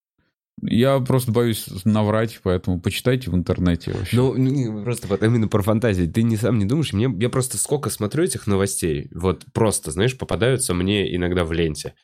я 0.63 0.99
просто 1.01 1.33
боюсь 1.33 1.67
наврать, 1.85 2.41
поэтому 2.43 2.81
почитайте 2.81 3.31
в 3.31 3.35
интернете. 3.35 3.93
Вообще. 3.93 4.17
Ну, 4.17 4.85
просто 4.85 5.07
вот 5.07 5.23
именно 5.23 5.49
про 5.49 5.63
фантазии. 5.63 6.07
Ты 6.07 6.23
не 6.23 6.37
сам 6.37 6.59
не 6.59 6.65
думаешь? 6.65 6.93
Мне, 6.93 7.15
я 7.19 7.29
просто 7.29 7.59
сколько 7.59 7.91
смотрю 7.91 8.25
этих 8.25 8.47
новостей, 8.47 9.09
вот 9.15 9.45
просто, 9.53 9.91
знаешь, 9.91 10.17
попадаются 10.17 10.75
мне 10.75 11.15
иногда 11.15 11.45
в 11.45 11.53
ленте. 11.53 11.95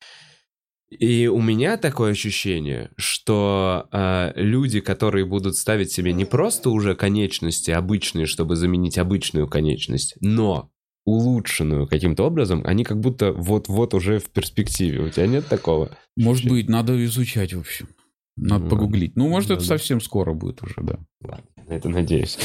И 0.91 1.27
у 1.27 1.41
меня 1.41 1.79
такое 1.79 2.13
ощущение, 2.13 2.91
что 2.99 3.89
э, 3.91 4.33
люди, 4.37 4.81
которые 4.81 5.25
будут 5.25 5.57
ставить 5.57 5.91
себе 5.91 6.13
не 6.13 6.27
просто 6.27 6.69
уже 6.69 6.95
конечности 6.95 7.71
обычные, 7.71 8.27
чтобы 8.27 8.57
заменить 8.57 8.99
обычную 8.99 9.49
конечность, 9.49 10.17
но 10.21 10.71
улучшенную 11.07 11.87
каким-то 11.87 12.25
образом, 12.25 12.63
они 12.67 12.85
как 12.85 13.01
будто 13.01 13.33
вот-вот 13.33 13.95
уже 13.95 14.19
в 14.19 14.31
перспективе. 14.31 15.01
У 15.01 15.09
тебя 15.09 15.27
нет 15.27 15.47
такого? 15.49 15.97
Может 16.17 16.47
быть, 16.47 16.69
надо 16.69 17.03
изучать, 17.07 17.55
в 17.55 17.61
общем. 17.61 17.89
Надо 18.37 18.65
ну, 18.65 18.71
погуглить. 18.71 19.17
Ну, 19.17 19.29
может, 19.29 19.51
это 19.51 19.63
совсем 19.63 20.01
скоро 20.01 20.33
будет 20.33 20.63
уже, 20.63 20.77
да. 20.79 20.99
Ладно, 21.23 21.45
это 21.69 21.89
надеюсь. 21.89 22.39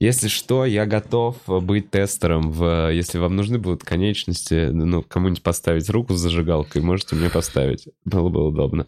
Если 0.00 0.28
что, 0.28 0.64
я 0.64 0.86
готов 0.86 1.36
быть 1.46 1.90
тестером. 1.90 2.52
В, 2.52 2.92
если 2.92 3.18
вам 3.18 3.36
нужны 3.36 3.58
будут 3.58 3.82
конечности, 3.82 4.68
ну, 4.70 5.02
кому-нибудь 5.02 5.42
поставить 5.42 5.88
руку 5.90 6.14
с 6.14 6.20
зажигалкой, 6.20 6.82
можете 6.82 7.16
мне 7.16 7.30
поставить. 7.30 7.88
Было 8.04 8.28
бы 8.28 8.46
удобно. 8.46 8.86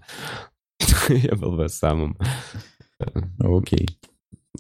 Я 1.09 1.35
был 1.35 1.57
бы 1.57 1.69
самым... 1.69 2.17
Э, 2.99 3.07
Окей. 3.39 3.89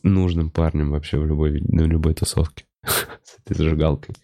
Нужным 0.03 0.51
парнем 0.51 0.91
вообще 0.91 1.19
в 1.19 1.27
любой, 1.27 1.61
на 1.61 1.83
любой 1.83 2.15
тусовке. 2.15 2.65
С 2.85 3.39
этой 3.45 3.57
зажигалкой. 3.57 4.15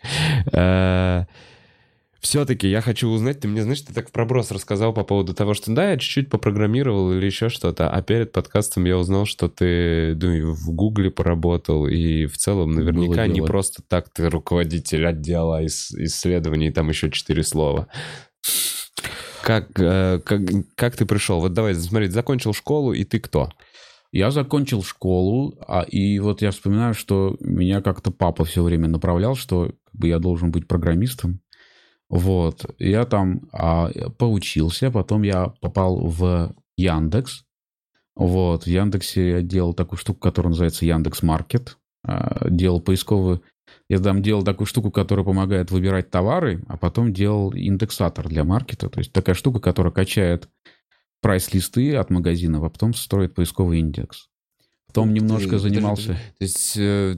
Все-таки 2.21 2.69
я 2.69 2.81
хочу 2.81 3.09
узнать, 3.09 3.41
ты 3.41 3.49
мне, 3.49 3.62
знаешь, 3.62 3.83
ты 3.83 3.93
так 3.93 4.09
в 4.09 4.12
проброс 4.12 4.51
рассказал 4.51 4.93
по 4.93 5.05
поводу 5.05 5.35
того, 5.35 5.55
что 5.55 5.73
да, 5.73 5.91
я 5.91 5.99
чуть-чуть 5.99 6.31
попрограммировал 6.31 7.12
или 7.12 7.27
еще 7.27 7.49
что-то, 7.49 7.91
а 7.91 8.03
перед 8.03 8.33
подкастом 8.33 8.85
я 8.85 8.97
узнал, 8.97 9.27
что 9.27 9.49
ты 9.49 10.17
ну, 10.21 10.53
в 10.53 10.71
Гугле 10.73 11.11
поработал, 11.11 11.87
и 11.87 12.27
в 12.27 12.37
целом 12.37 12.73
наверняка 12.73 13.27
не 13.27 13.43
просто 13.43 13.83
так 13.87 14.09
ты 14.09 14.31
руководитель 14.31 15.07
отдела 15.07 15.64
исследований, 15.67 16.71
там 16.71 16.89
еще 16.89 17.11
четыре 17.11 17.43
слова. 17.43 17.89
Как, 19.43 19.79
э, 19.79 20.21
как, 20.25 20.41
как 20.75 20.97
ты 20.97 21.07
пришел? 21.07 21.41
Вот 21.41 21.53
давай, 21.53 21.75
смотри, 21.75 22.09
закончил 22.09 22.53
школу, 22.53 22.93
и 22.93 23.05
ты 23.05 23.21
кто? 23.21 23.51
Я 24.11 24.31
закончил 24.31 24.83
школу, 24.83 25.57
а, 25.69 25.83
и 25.83 26.19
вот 26.19 26.43
я 26.43 26.51
вспоминаю, 26.51 26.95
что 26.95 27.37
меня 27.41 27.83
как-то 27.83 28.11
папа 28.11 28.45
все 28.45 28.62
время 28.62 28.89
направлял, 28.89 29.37
что 29.37 29.73
как 29.85 30.01
бы, 30.01 30.09
я 30.09 30.19
должен 30.19 30.51
быть 30.51 30.67
программистом. 30.67 31.41
Вот, 32.09 32.64
я 32.78 33.04
там 33.04 33.48
а, 33.52 33.90
поучился, 34.18 34.90
потом 34.90 35.22
я 35.22 35.48
попал 35.61 35.98
в 36.07 36.54
Яндекс. 36.76 37.44
Вот, 38.14 38.64
в 38.64 38.66
Яндексе 38.66 39.30
я 39.30 39.42
делал 39.42 39.74
такую 39.74 39.98
штуку, 39.98 40.20
которая 40.20 40.50
называется 40.50 40.86
Яндекс 40.86 41.22
Маркет. 41.22 41.78
А, 42.04 42.48
делал 42.48 42.80
поисковую... 42.80 43.42
Я 43.88 43.98
там 43.98 44.22
делал 44.22 44.44
такую 44.44 44.66
штуку, 44.66 44.90
которая 44.90 45.24
помогает 45.24 45.70
выбирать 45.70 46.11
товары, 46.11 46.64
а 46.68 46.76
потом 46.76 47.12
делал 47.12 47.52
индексатор 47.52 48.28
для 48.28 48.44
маркета. 48.44 48.88
То 48.88 49.00
есть 49.00 49.12
такая 49.12 49.34
штука, 49.34 49.59
которая 49.61 49.92
качает 49.92 50.48
прайс-листы 51.20 51.96
от 51.96 52.11
магазинов, 52.11 52.62
а 52.62 52.70
потом 52.70 52.94
строит 52.94 53.34
поисковый 53.34 53.80
индекс. 53.80 54.28
Потом 54.86 55.12
немножко 55.12 55.50
Ты- 55.50 55.59
занимался... 55.59 56.12
То 56.12 56.44
есть 56.44 56.76
э, 56.76 57.16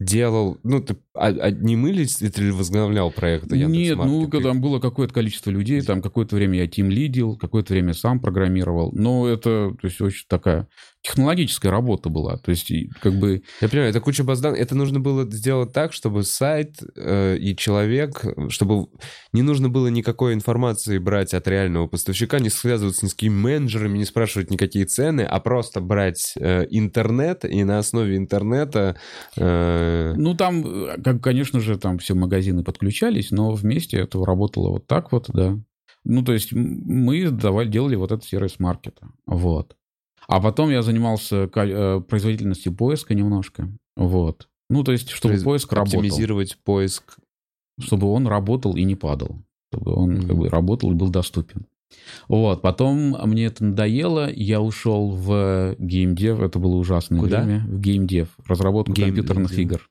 делал, 0.00 0.58
ну, 0.62 0.80
ты 0.80 0.96
одним 1.14 1.86
или 1.86 2.50
возглавлял 2.50 3.10
проект 3.10 3.52
Нет, 3.52 3.98
ну, 3.98 4.28
когда 4.28 4.48
там 4.48 4.60
было 4.62 4.80
какое-то 4.80 5.12
количество 5.12 5.50
людей, 5.50 5.82
там 5.82 6.00
какое-то 6.00 6.34
время 6.34 6.58
я 6.58 6.66
тим 6.66 6.90
лидил, 6.90 7.36
какое-то 7.36 7.74
время 7.74 7.92
сам 7.92 8.18
программировал. 8.18 8.90
Но 8.92 9.28
это, 9.28 9.76
то 9.80 9.86
есть, 9.86 10.00
очень 10.00 10.24
такая 10.26 10.66
технологическая 11.02 11.70
работа 11.70 12.10
была. 12.10 12.36
То 12.36 12.50
есть, 12.50 12.70
как 13.00 13.14
бы... 13.14 13.42
Я 13.60 13.68
понимаю, 13.68 13.90
это 13.90 14.00
куча 14.00 14.22
баз 14.22 14.40
данных. 14.40 14.60
Это 14.60 14.74
нужно 14.74 15.00
было 15.00 15.24
сделать 15.30 15.72
так, 15.72 15.92
чтобы 15.92 16.24
сайт 16.24 16.76
э, 16.96 17.36
и 17.38 17.56
человек, 17.56 18.24
чтобы 18.48 18.88
не 19.32 19.42
нужно 19.42 19.68
было 19.68 19.88
никакой 19.88 20.34
информации 20.34 20.98
брать 20.98 21.32
от 21.32 21.48
реального 21.48 21.86
поставщика, 21.86 22.38
не 22.38 22.50
связываться 22.50 23.06
ни 23.06 23.10
с 23.10 23.14
какими 23.14 23.34
менеджерами, 23.34 23.98
не 23.98 24.04
спрашивать 24.04 24.50
никакие 24.50 24.84
цены, 24.84 25.22
а 25.22 25.40
просто 25.40 25.80
брать 25.80 26.34
э, 26.36 26.66
интернет 26.70 27.44
и 27.44 27.64
на 27.64 27.78
основе 27.78 28.16
интернета... 28.16 28.96
э, 29.36 30.14
Ну, 30.16 30.34
там, 30.34 30.66
э, 30.66 31.02
как, 31.02 31.22
конечно 31.22 31.60
же, 31.60 31.78
там 31.78 31.98
все 31.98 32.14
магазины 32.14 32.62
подключались, 32.62 33.30
но 33.30 33.52
вместе 33.52 33.98
это 33.98 34.22
работало 34.24 34.70
вот 34.70 34.86
так 34.86 35.12
вот, 35.12 35.30
да. 35.32 35.58
Ну, 36.04 36.22
то 36.22 36.32
есть 36.32 36.52
мы 36.52 37.30
давали, 37.30 37.68
делали 37.68 37.94
вот 37.94 38.12
этот 38.12 38.24
сервис 38.24 38.58
маркета. 38.58 39.08
Вот. 39.26 39.76
А 40.30 40.40
потом 40.40 40.70
я 40.70 40.82
занимался 40.82 41.50
э, 41.54 42.00
производительностью 42.08 42.72
поиска 42.74 43.14
немножко. 43.14 43.68
Вот. 43.96 44.48
Ну, 44.68 44.84
то 44.84 44.92
есть, 44.92 45.10
чтобы 45.10 45.34
произ- 45.34 45.42
поиск 45.44 45.72
работал. 45.72 45.98
оптимизировать 46.00 46.56
поиск. 46.64 47.16
Чтобы 47.80 48.06
он 48.12 48.26
работал 48.26 48.76
и 48.76 48.84
не 48.84 48.94
падал. 48.94 49.42
Чтобы 49.72 49.92
он 49.94 50.10
Мгм. 50.14 50.28
как 50.28 50.36
бы 50.36 50.48
работал 50.48 50.90
и 50.92 50.94
был 50.94 51.08
доступен. 51.08 51.66
Вот. 52.28 52.62
Потом 52.62 53.16
мне 53.28 53.46
это 53.46 53.64
надоело. 53.64 54.30
Я 54.32 54.60
ушел 54.60 55.10
в 55.10 55.74
геймдев. 55.78 56.40
Это 56.40 56.58
было 56.60 56.76
ужасное 56.76 57.18
Куда? 57.20 57.42
время. 57.42 57.64
В 57.66 57.80
геймдев. 57.80 58.28
Разработку 58.46 58.92
Гейм- 58.92 59.06
компьютерных 59.06 59.50
геймдев. 59.50 59.78
игр. 59.80 59.88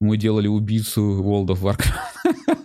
Мы 0.00 0.16
делали 0.16 0.46
убийцу 0.48 1.00
World 1.22 1.46
of 1.48 1.62
Warcraft. 1.62 1.94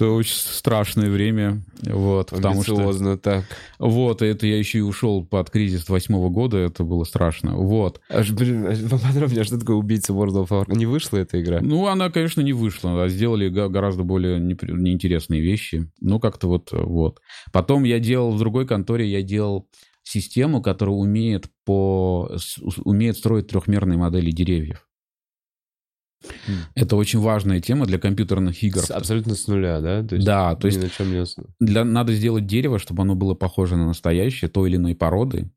Это 0.00 0.12
очень 0.12 0.34
страшное 0.34 1.10
время. 1.10 1.62
Вот, 1.82 2.30
потому 2.30 2.62
что... 2.62 3.16
Так. 3.18 3.44
Вот, 3.78 4.22
это 4.22 4.46
я 4.46 4.56
еще 4.56 4.78
и 4.78 4.80
ушел 4.80 5.22
под 5.26 5.50
кризис 5.50 5.90
восьмого 5.90 6.30
года, 6.30 6.56
это 6.56 6.84
было 6.84 7.04
страшно. 7.04 7.58
Вот. 7.58 8.00
Аж, 8.08 8.30
блин, 8.30 8.66
аж 8.66 8.80
поподробнее, 8.88 9.42
а 9.42 9.44
что 9.44 9.58
такое 9.58 9.76
убийца 9.76 10.14
World 10.14 10.46
of 10.46 10.48
Warcraft? 10.48 10.74
Не 10.74 10.86
вышла 10.86 11.18
эта 11.18 11.38
игра? 11.42 11.60
Ну, 11.60 11.86
она, 11.86 12.08
конечно, 12.08 12.40
не 12.40 12.54
вышла, 12.54 13.04
а 13.04 13.08
сделали 13.10 13.50
гораздо 13.50 14.02
более 14.02 14.40
неинтересные 14.40 15.42
вещи. 15.42 15.90
Ну, 16.00 16.18
как-то 16.18 16.48
вот, 16.48 16.70
вот. 16.72 17.20
Потом 17.52 17.84
я 17.84 17.98
делал 17.98 18.32
в 18.32 18.38
другой 18.38 18.66
конторе, 18.66 19.06
я 19.06 19.20
делал 19.20 19.68
систему, 20.02 20.62
которая 20.62 20.96
умеет, 20.96 21.50
по, 21.66 22.30
умеет 22.84 23.18
строить 23.18 23.48
трехмерные 23.48 23.98
модели 23.98 24.30
деревьев. 24.30 24.86
Это 26.74 26.96
очень 26.96 27.18
важная 27.18 27.60
тема 27.60 27.86
для 27.86 27.98
компьютерных 27.98 28.62
игр. 28.62 28.80
С- 28.80 28.90
абсолютно 28.90 29.34
с 29.34 29.46
нуля, 29.46 29.80
да? 29.80 30.02
То 30.02 30.14
есть 30.16 30.26
Да, 30.26 30.54
то 30.54 30.68
ни 30.68 30.72
есть 30.74 30.82
на 30.82 30.90
чем 30.90 31.12
не 31.12 31.18
основ- 31.18 31.46
для, 31.60 31.84
надо 31.84 32.12
сделать 32.12 32.46
дерево, 32.46 32.78
чтобы 32.78 33.02
оно 33.02 33.14
было 33.14 33.34
похоже 33.34 33.76
на 33.76 33.86
настоящее, 33.86 34.48
той 34.50 34.68
или 34.70 34.76
иной 34.76 34.94
породы. 34.94 35.50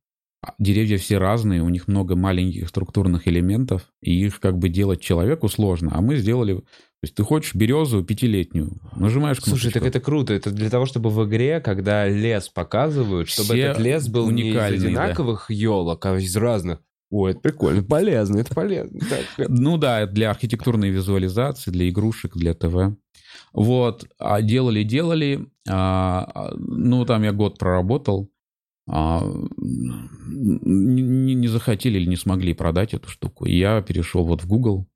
А 0.45 0.53
Деревья 0.59 0.97
все 0.97 1.19
разные, 1.19 1.63
у 1.63 1.69
них 1.69 1.87
много 1.87 2.17
маленьких 2.17 2.67
структурных 2.67 3.29
элементов, 3.29 3.87
и 4.01 4.25
их 4.25 4.41
как 4.41 4.57
бы 4.57 4.67
делать 4.67 4.99
человеку 4.99 5.47
сложно. 5.47 5.91
А 5.93 6.01
мы 6.01 6.17
сделали... 6.17 6.55
То 6.55 7.05
есть 7.05 7.15
ты 7.15 7.23
хочешь 7.23 7.55
березу 7.55 8.03
пятилетнюю, 8.03 8.77
нажимаешь 8.95 9.37
Слушай, 9.41 9.71
так 9.71 9.73
кнопочку. 9.83 9.87
это 9.87 9.99
круто. 9.99 10.33
Это 10.33 10.51
для 10.51 10.69
того, 10.69 10.85
чтобы 10.85 11.09
в 11.09 11.25
игре, 11.25 11.59
когда 11.61 12.07
лес 12.07 12.49
показывают, 12.49 13.29
чтобы 13.29 13.53
Все 13.53 13.59
этот 13.59 13.83
лес 13.83 14.07
был 14.07 14.29
не 14.31 14.49
из 14.49 14.55
да. 14.55 14.65
одинаковых 14.65 15.49
елок, 15.49 16.05
а 16.05 16.17
из 16.17 16.35
разных. 16.35 16.79
Ой, 17.15 17.31
это 17.31 17.41
прикольно, 17.41 17.83
полезно, 17.83 18.39
это 18.39 18.55
полезно. 18.55 18.99
Ну 19.47 19.77
да, 19.77 20.07
для 20.07 20.31
архитектурной 20.31 20.89
визуализации, 20.89 21.69
для 21.69 21.87
игрушек, 21.87 22.35
для 22.35 22.55
ТВ. 22.55 22.97
Вот, 23.53 24.07
а 24.17 24.41
делали, 24.41 24.81
делали. 24.81 25.45
а, 25.69 26.23
а, 26.33 26.53
ну, 26.57 27.05
там 27.05 27.21
я 27.23 27.31
год 27.31 27.59
проработал. 27.59 28.31
а, 28.89 29.21
не, 29.55 31.35
не- 31.35 31.47
захотели 31.47 31.99
или 31.99 32.09
не 32.09 32.15
смогли 32.15 32.53
продать 32.53 32.95
эту 32.95 33.09
штуку. 33.09 33.45
Я 33.45 33.81
перешел 33.83 34.25
вот 34.25 34.43
в 34.43 34.47
Google. 34.47 34.87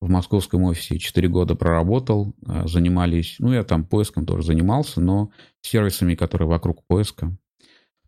В 0.00 0.08
московском 0.08 0.62
офисе 0.62 0.98
4 0.98 1.28
года 1.28 1.54
проработал. 1.56 2.34
а, 2.46 2.68
Занимались, 2.68 3.36
ну, 3.40 3.52
я 3.52 3.64
там 3.64 3.84
поиском 3.84 4.26
тоже 4.26 4.46
занимался, 4.46 5.00
но 5.00 5.30
сервисами, 5.60 6.14
которые 6.14 6.46
вокруг 6.48 6.84
поиска. 6.86 7.36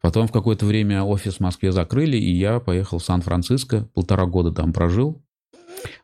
Потом 0.07 0.29
в 0.29 0.31
какое-то 0.31 0.67
время 0.67 1.03
офис 1.03 1.39
в 1.39 1.41
Москве 1.41 1.73
закрыли, 1.73 2.17
и 2.17 2.31
я 2.31 2.61
поехал 2.61 3.01
в 3.01 3.05
Сан-Франциско. 3.05 3.89
Полтора 3.93 4.27
года 4.27 4.53
там 4.53 4.73
прожил. 4.73 5.21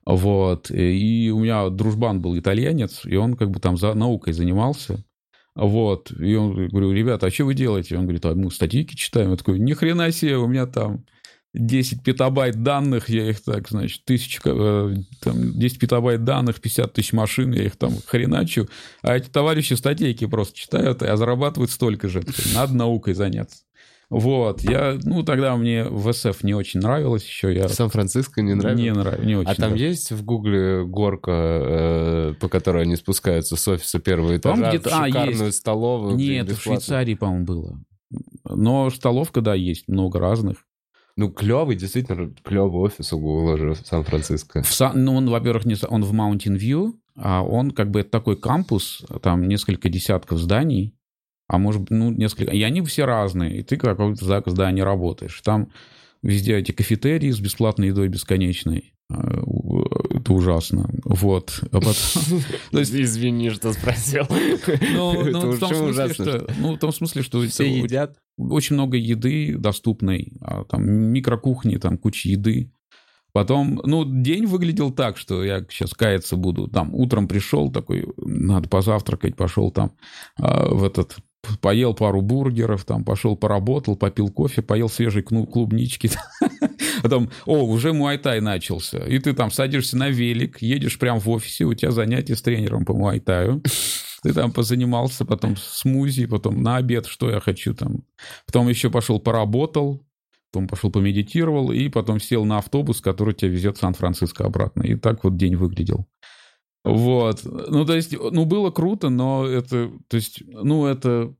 Вот. 0.04 0.72
И 0.72 1.30
у 1.32 1.38
меня 1.38 1.68
дружбан 1.68 2.20
был 2.20 2.36
итальянец, 2.36 3.02
и 3.04 3.14
он 3.14 3.36
как 3.36 3.52
бы 3.52 3.60
там 3.60 3.76
за 3.76 3.94
наукой 3.94 4.32
занимался. 4.32 5.04
Вот. 5.54 6.10
И 6.18 6.34
он 6.34 6.66
говорю, 6.66 6.90
ребята, 6.90 7.28
а 7.28 7.30
что 7.30 7.44
вы 7.44 7.54
делаете? 7.54 7.96
Он 7.96 8.02
говорит, 8.02 8.26
а 8.26 8.34
мы 8.34 8.50
статейки 8.50 8.96
читаем. 8.96 9.30
Я 9.30 9.36
такой, 9.36 9.60
ни 9.60 9.72
хрена 9.72 10.10
себе, 10.10 10.36
у 10.36 10.48
меня 10.48 10.66
там 10.66 11.04
10 11.54 12.02
петабайт 12.02 12.60
данных, 12.60 13.08
я 13.08 13.30
их 13.30 13.40
так, 13.40 13.68
значит, 13.68 14.04
тысяч, 14.04 14.40
э, 14.44 14.94
там, 15.20 15.52
10 15.52 15.78
петабайт 15.78 16.24
данных, 16.24 16.60
50 16.60 16.92
тысяч 16.92 17.12
машин, 17.12 17.52
я 17.52 17.62
их 17.62 17.76
там 17.76 17.92
хреначу. 18.04 18.68
А 19.02 19.16
эти 19.16 19.28
товарищи 19.28 19.74
статейки 19.74 20.26
просто 20.26 20.58
читают, 20.58 21.04
а 21.04 21.16
зарабатывают 21.16 21.70
столько 21.70 22.08
же. 22.08 22.24
Надо 22.52 22.74
наукой 22.74 23.14
заняться. 23.14 23.58
Вот, 24.14 24.60
я, 24.60 24.98
ну, 25.04 25.22
тогда 25.22 25.56
мне 25.56 25.84
в 25.84 26.12
СФ 26.12 26.42
не 26.44 26.52
очень 26.54 26.80
нравилось 26.80 27.24
еще, 27.24 27.54
я... 27.54 27.66
Сан-Франциско 27.68 28.42
не 28.42 28.54
нравится? 28.54 28.82
Не 28.82 28.92
нравится, 28.92 29.24
не 29.26 29.36
очень 29.36 29.50
А 29.50 29.54
там 29.54 29.70
нравится. 29.70 29.86
есть 29.86 30.12
в 30.12 30.22
Гугле 30.24 30.84
горка, 30.84 31.30
э, 31.32 32.34
по 32.38 32.48
которой 32.48 32.82
они 32.82 32.96
спускаются 32.96 33.56
с 33.56 33.66
офиса 33.68 34.00
первого 34.00 34.36
этажа 34.36 34.66
в 34.66 34.68
где-то- 34.68 34.90
а, 34.92 35.06
шикарную 35.06 35.46
есть. 35.46 35.58
столовую? 35.58 36.16
Нет, 36.16 36.50
в? 36.50 36.60
Швейцарии, 36.60 37.14
по-моему, 37.14 37.44
было. 37.46 37.80
Но 38.44 38.90
столовка, 38.90 39.40
да, 39.40 39.54
есть 39.54 39.88
много 39.88 40.18
разных. 40.18 40.58
Ну, 41.16 41.30
клевый, 41.30 41.76
действительно, 41.76 42.32
клевый 42.42 42.80
офис 42.82 43.12
у 43.14 43.18
Гугла 43.18 43.56
же 43.56 43.70
в 43.74 43.78
Сан-Франциско. 43.86 44.62
В 44.62 44.72
Сан- 44.72 45.04
ну, 45.04 45.14
он, 45.16 45.28
во-первых, 45.30 45.64
не, 45.64 45.76
он 45.88 46.04
в 46.04 46.12
Mountain 46.12 46.58
View, 46.58 46.92
а 47.16 47.42
он 47.42 47.70
как 47.70 47.90
бы 47.90 48.02
такой 48.02 48.36
кампус, 48.36 49.04
там 49.22 49.46
несколько 49.48 49.88
десятков 49.88 50.38
зданий, 50.38 50.94
а 51.52 51.58
может 51.58 51.90
ну, 51.90 52.10
несколько... 52.10 52.50
И 52.50 52.62
они 52.62 52.80
все 52.80 53.04
разные, 53.04 53.58
и 53.58 53.62
ты 53.62 53.76
как 53.76 53.90
в 53.90 53.96
каком-то 53.98 54.24
зда- 54.24 54.48
здании 54.50 54.80
работаешь. 54.80 55.38
Там 55.44 55.68
везде 56.22 56.56
эти 56.56 56.72
кафетерии 56.72 57.30
с 57.30 57.40
бесплатной 57.40 57.88
едой 57.88 58.08
бесконечной. 58.08 58.94
А, 59.10 59.42
у- 59.44 59.84
Это 60.08 60.32
ужасно. 60.32 60.88
Вот. 61.04 61.60
А 61.70 61.78
потом- 61.80 61.94
То 62.70 62.78
есть, 62.78 62.94
Извини, 62.94 63.50
что 63.50 63.74
спросил. 63.74 64.24
ну, 64.94 65.24
ну, 65.24 65.52
в 65.52 65.58
том 65.58 65.74
смысле, 65.74 65.90
ужасно, 65.90 66.24
что, 66.24 66.46
ну, 66.58 66.74
в 66.76 66.78
том 66.78 66.90
смысле, 66.90 67.22
что 67.22 67.46
Все 67.46 67.64
это 67.64 67.84
едят? 67.84 68.16
очень 68.38 68.74
много 68.76 68.96
еды 68.96 69.54
доступной, 69.58 70.32
а, 70.40 70.64
там 70.64 70.90
микрокухни, 70.90 71.76
там 71.76 71.98
куча 71.98 72.30
еды. 72.30 72.72
Потом, 73.34 73.80
ну, 73.84 74.04
день 74.04 74.46
выглядел 74.46 74.90
так, 74.90 75.18
что 75.18 75.44
я 75.44 75.66
сейчас 75.70 75.92
каяться 75.92 76.36
буду. 76.36 76.68
Там 76.68 76.94
утром 76.94 77.28
пришел 77.28 77.70
такой, 77.70 78.06
надо 78.16 78.70
позавтракать, 78.70 79.36
пошел 79.36 79.70
там 79.70 79.92
а, 80.38 80.68
в 80.68 80.82
этот, 80.84 81.16
поел 81.60 81.94
пару 81.94 82.22
бургеров, 82.22 82.84
там 82.84 83.04
пошел 83.04 83.36
поработал, 83.36 83.96
попил 83.96 84.30
кофе, 84.30 84.62
поел 84.62 84.88
свежей 84.88 85.22
клубнички. 85.22 86.10
Потом, 87.02 87.30
о, 87.46 87.64
уже 87.64 87.92
муайтай 87.92 88.40
начался. 88.40 88.98
И 88.98 89.18
ты 89.18 89.32
там 89.32 89.50
садишься 89.50 89.96
на 89.96 90.08
велик, 90.08 90.62
едешь 90.62 90.98
прямо 90.98 91.20
в 91.20 91.28
офисе, 91.28 91.64
у 91.64 91.74
тебя 91.74 91.90
занятия 91.90 92.36
с 92.36 92.42
тренером 92.42 92.84
по 92.84 92.94
муайтаю. 92.94 93.62
Ты 94.22 94.32
там 94.32 94.52
позанимался, 94.52 95.24
потом 95.24 95.56
смузи, 95.56 96.26
потом 96.26 96.62
на 96.62 96.76
обед, 96.76 97.06
что 97.06 97.28
я 97.28 97.40
хочу 97.40 97.74
там. 97.74 98.04
Потом 98.46 98.68
еще 98.68 98.88
пошел 98.88 99.18
поработал, 99.18 100.06
потом 100.52 100.68
пошел 100.68 100.92
помедитировал, 100.92 101.72
и 101.72 101.88
потом 101.88 102.20
сел 102.20 102.44
на 102.44 102.58
автобус, 102.58 103.00
который 103.00 103.34
тебя 103.34 103.50
везет 103.50 103.78
в 103.78 103.80
Сан-Франциско 103.80 104.44
обратно. 104.44 104.82
И 104.82 104.94
так 104.94 105.24
вот 105.24 105.36
день 105.36 105.56
выглядел. 105.56 106.06
Вот. 106.84 107.40
Ну, 107.44 107.84
то 107.84 107.94
есть, 107.94 108.12
ну, 108.18 108.44
было 108.44 108.70
круто, 108.70 109.08
но 109.08 109.46
это, 109.46 109.90
то 110.08 110.16
есть, 110.16 110.42
ну, 110.46 110.86
это, 110.86 111.34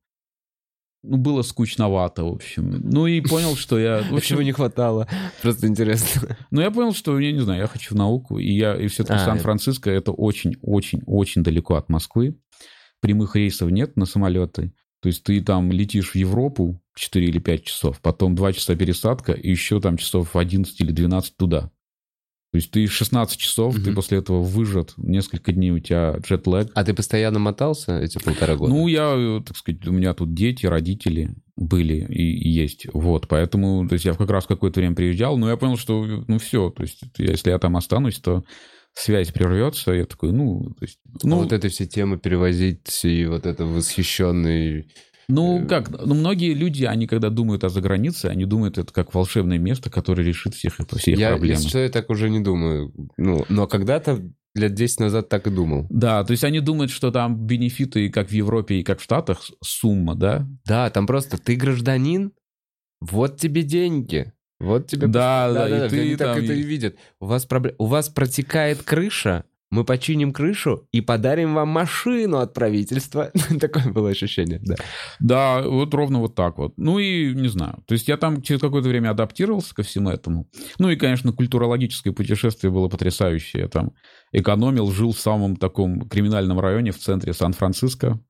ну, 1.03 1.17
было 1.17 1.43
скучновато, 1.43 2.25
в 2.25 2.29
общем. 2.29 2.81
Ну, 2.85 3.07
и 3.07 3.21
понял, 3.21 3.57
что 3.57 3.79
я... 3.79 4.03
в 4.03 4.13
А 4.13 4.17
общем, 4.17 4.37
чего 4.37 4.43
не 4.43 4.53
хватало? 4.53 5.09
Просто 5.43 5.67
интересно. 5.67 6.37
ну, 6.51 6.61
я 6.61 6.71
понял, 6.71 6.95
что, 6.95 7.19
я 7.19 7.33
не 7.33 7.41
знаю, 7.41 7.63
я 7.63 7.67
хочу 7.67 7.95
в 7.95 7.99
науку, 7.99 8.39
и 8.39 8.53
я, 8.53 8.77
и 8.77 8.87
все-таки 8.87 9.21
А, 9.21 9.25
Сан-Франциско 9.25 9.91
это 9.91 10.13
очень-очень-очень 10.13 11.43
далеко 11.43 11.75
от 11.75 11.89
Москвы. 11.89 12.39
Прямых 13.01 13.35
рейсов 13.35 13.71
нет 13.71 13.97
на 13.97 14.07
самолеты. 14.07 14.73
То 15.01 15.09
есть 15.09 15.25
ты 15.25 15.43
там 15.43 15.73
летишь 15.73 16.13
в 16.13 16.15
Европу 16.15 16.81
4 16.95 17.27
или 17.27 17.41
5 17.41 17.65
часов, 17.65 18.01
потом 18.01 18.37
2 18.37 18.53
часа 18.53 18.77
пересадка, 18.77 19.33
и 19.33 19.51
еще 19.51 19.81
там 19.81 19.97
часов 19.97 20.37
11 20.37 20.81
или 20.81 20.93
12 20.93 21.37
туда. 21.37 21.73
То 22.53 22.57
есть 22.59 22.71
ты 22.71 22.87
16 22.87 23.39
часов, 23.39 23.75
ты 23.77 23.81
Мгм. 23.81 23.95
после 23.95 24.19
этого 24.19 24.43
выжат, 24.43 24.93
несколько 24.99 25.53
дней 25.53 25.71
у 25.71 25.79
тебя 25.79 26.17
джетлэг. 26.19 26.71
А 26.75 26.85
ты 26.85 26.93
постоянно 26.93 27.39
мотался 27.39 27.99
эти 27.99 28.19
полтора 28.19 28.57
года? 28.57 28.71
Ну, 28.75 28.89
я, 28.89 29.15
э, 29.17 29.41
так 29.45 29.57
сказать, 29.57 29.87
у 29.87 29.93
меня 29.93 30.13
тут 30.13 30.35
дети, 30.35 30.67
родители. 30.67 31.35
были 31.57 32.07
и, 32.09 32.23
и 32.39 32.49
есть. 32.49 32.87
Вот, 32.93 33.29
поэтому, 33.29 33.87
то 33.89 33.93
есть 33.95 34.05
я 34.05 34.15
как 34.15 34.31
раз 34.31 34.47
какое-то 34.47 34.81
время 34.81 34.95
приезжал, 34.95 35.37
но 35.39 35.49
я 35.51 35.57
понял, 35.57 35.77
что, 35.77 36.05
ну, 36.27 36.39
все, 36.39 36.71
то 36.71 36.83
есть 36.83 37.01
если 37.19 37.51
я 37.51 37.59
там 37.59 37.77
останусь, 37.77 38.19
то 38.19 38.43
связь 38.95 39.31
прервется, 39.33 39.93
я 39.93 40.05
такой, 40.07 40.33
ну, 40.33 40.75
то 40.79 40.85
есть... 40.85 40.99
Ну, 41.23 41.37
а 41.37 41.43
вот 41.43 41.53
эти 41.53 41.69
все 41.69 41.87
темы 41.87 42.19
перевозить 42.19 43.05
и 43.05 43.27
вот 43.27 43.47
это 43.47 43.65
восхищенный... 43.65 44.87
Ну, 45.29 45.67
как, 45.69 45.91
ну, 45.91 46.15
многие 46.15 46.55
люди, 46.55 46.85
они 46.85 47.07
когда 47.07 47.31
думают 47.31 47.65
о 47.65 47.69
загранице, 47.69 48.27
они 48.27 48.45
думают 48.45 48.79
это 48.79 48.93
как 48.93 49.15
волшебное 49.15 49.59
место, 49.59 49.91
которое 49.91 50.23
решит 50.23 50.55
всех, 50.55 50.79
все 50.97 51.13
их 51.13 51.19
я, 51.19 51.31
проблемы. 51.31 51.57
Если 51.57 51.69
что, 51.69 51.79
я 51.79 51.89
так 51.89 52.11
уже 52.11 52.29
не 52.31 52.41
думаю. 52.41 52.93
Ну, 53.17 53.45
но 53.49 53.67
когда-то 53.67 54.23
лет 54.55 54.75
10 54.75 55.01
назад 55.01 55.29
так 55.29 55.47
и 55.47 55.51
думал. 55.51 55.87
Да, 55.89 56.25
то 56.25 56.33
есть 56.33 56.45
они 56.45 56.61
думают, 56.61 56.91
что 56.91 57.11
там 57.11 57.47
бенефиты 57.47 58.09
как 58.11 58.29
в 58.29 58.33
Европе 58.33 58.77
и 58.77 58.83
как 58.83 59.01
в 59.01 59.03
Штатах 59.03 59.43
сумма, 59.63 60.15
да? 60.15 60.47
Да, 60.65 60.91
там 60.91 61.07
просто 61.07 61.39
ты 61.39 61.57
гражданин, 61.57 62.33
вот 63.01 63.39
тебе 63.39 63.63
деньги. 63.63 64.33
Вот 64.61 64.87
тебе... 64.87 65.09
Да, 65.09 65.53
да, 65.53 65.69
да, 65.69 65.77
и 65.77 65.81
да, 65.81 65.89
ты 65.89 66.01
они 66.01 66.17
так 66.17 66.37
там- 66.37 66.45
это 66.45 66.53
и 66.53 66.63
видят. 66.63 66.97
У 67.19 67.27
вас, 67.27 67.47
пробле- 67.47 67.75
у 67.79 67.87
вас 67.87 68.09
протекает 68.09 68.83
крыша, 68.83 69.45
мы 69.73 69.85
починим 69.85 70.33
крышу 70.33 70.87
и 70.93 71.01
подарим 71.01 71.55
вам 71.55 71.69
машину 71.69 72.39
от 72.39 72.53
правительства. 72.53 73.33
Такое 73.61 73.91
было 73.91 74.11
ощущение, 74.11 74.61
да. 74.63 74.77
Да, 75.19 75.63
вот 75.63 75.95
ровно 75.95 76.21
вот 76.21 76.35
так 76.35 76.59
вот. 76.59 76.75
Ну 76.77 76.99
и 76.99 77.35
не 77.35 77.49
знаю. 77.49 77.83
То 77.87 77.95
есть 77.95 78.07
я 78.07 78.19
там 78.19 78.43
через 78.43 78.61
какое-то 78.61 78.91
время 78.91 79.11
адаптировался 79.11 79.75
ко 79.75 79.83
всему 79.83 80.11
этому. 80.11 80.47
Ну 80.79 80.91
и, 80.91 80.97
конечно, 80.97 81.33
культурологическое 81.33 82.13
путешествие 82.13 82.71
было 82.71 82.89
потрясающее. 82.89 83.63
Я 83.63 83.69
там 83.69 83.93
экономил, 84.33 84.93
жил 84.93 85.13
в 85.13 85.19
самом 85.19 85.57
таком 85.57 86.07
криминальном 86.07 86.61
районе 86.61 86.93
в 86.93 86.99
центре 86.99 87.33
Сан-Франциско. 87.33 88.21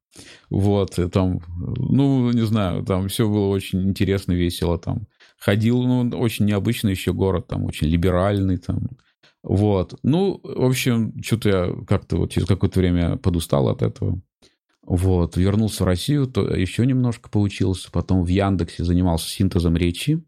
Вот, 0.49 0.99
и 1.01 1.09
там, 1.09 1.41
ну, 1.57 2.31
не 2.31 2.47
знаю, 2.47 2.85
там 2.85 3.09
все 3.09 3.29
было 3.29 3.49
очень 3.49 3.89
интересно, 3.89 4.33
весело 4.33 4.79
там. 4.79 5.09
Ходил, 5.41 5.83
ну, 5.83 6.09
очень 6.21 6.45
необычный 6.45 6.93
еще 6.93 7.13
город, 7.13 7.49
там, 7.49 7.65
очень 7.65 7.89
либеральный, 7.89 8.59
там. 8.59 8.91
Вот. 9.43 9.99
Ну, 10.03 10.41
в 10.43 10.65
общем, 10.65 11.21
что-то 11.23 11.49
я 11.49 11.85
как-то 11.87 12.17
вот 12.17 12.31
через 12.31 12.47
какое-то 12.47 12.81
время 12.81 13.17
подустал 13.17 13.69
от 13.69 13.83
этого. 13.83 14.21
Вот, 14.85 15.37
вернулся 15.37 15.85
в 15.85 15.87
Россию, 15.87 16.27
то 16.27 16.43
еще 16.43 16.85
немножко 16.85 17.31
поучился, 17.31 17.91
потом 17.93 18.25
в 18.25 18.29
Яндексе 18.29 18.85
занимался 18.85 19.29
синтезом 19.29 19.77
речи. 19.77 20.23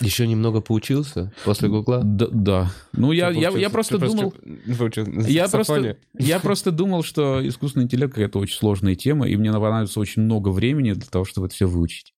Еще 0.00 0.26
немного 0.26 0.60
поучился 0.60 1.32
после 1.44 1.68
Гугла? 1.68 2.00
Да, 2.02 2.28
да. 2.30 2.72
Ну, 2.92 3.12
я, 3.12 3.30
я, 3.30 3.50
я 3.50 3.68
просто 3.68 3.98
ты 3.98 4.06
думал... 4.06 4.32
на 5.04 5.26
Я 5.26 5.48
просто, 5.48 5.98
я 6.18 6.40
просто 6.40 6.70
думал, 6.70 7.02
что 7.02 7.46
искусственный 7.46 7.84
интеллект 7.84 8.14
какая-то 8.14 8.38
очень 8.38 8.56
сложная 8.56 8.94
тема, 8.94 9.28
и 9.28 9.36
мне 9.36 9.52
понадобится 9.52 10.00
очень 10.00 10.22
много 10.22 10.48
времени 10.48 10.92
для 10.92 11.06
того, 11.06 11.24
чтобы 11.24 11.48
это 11.48 11.54
все 11.56 11.66
выучить. 11.66 12.14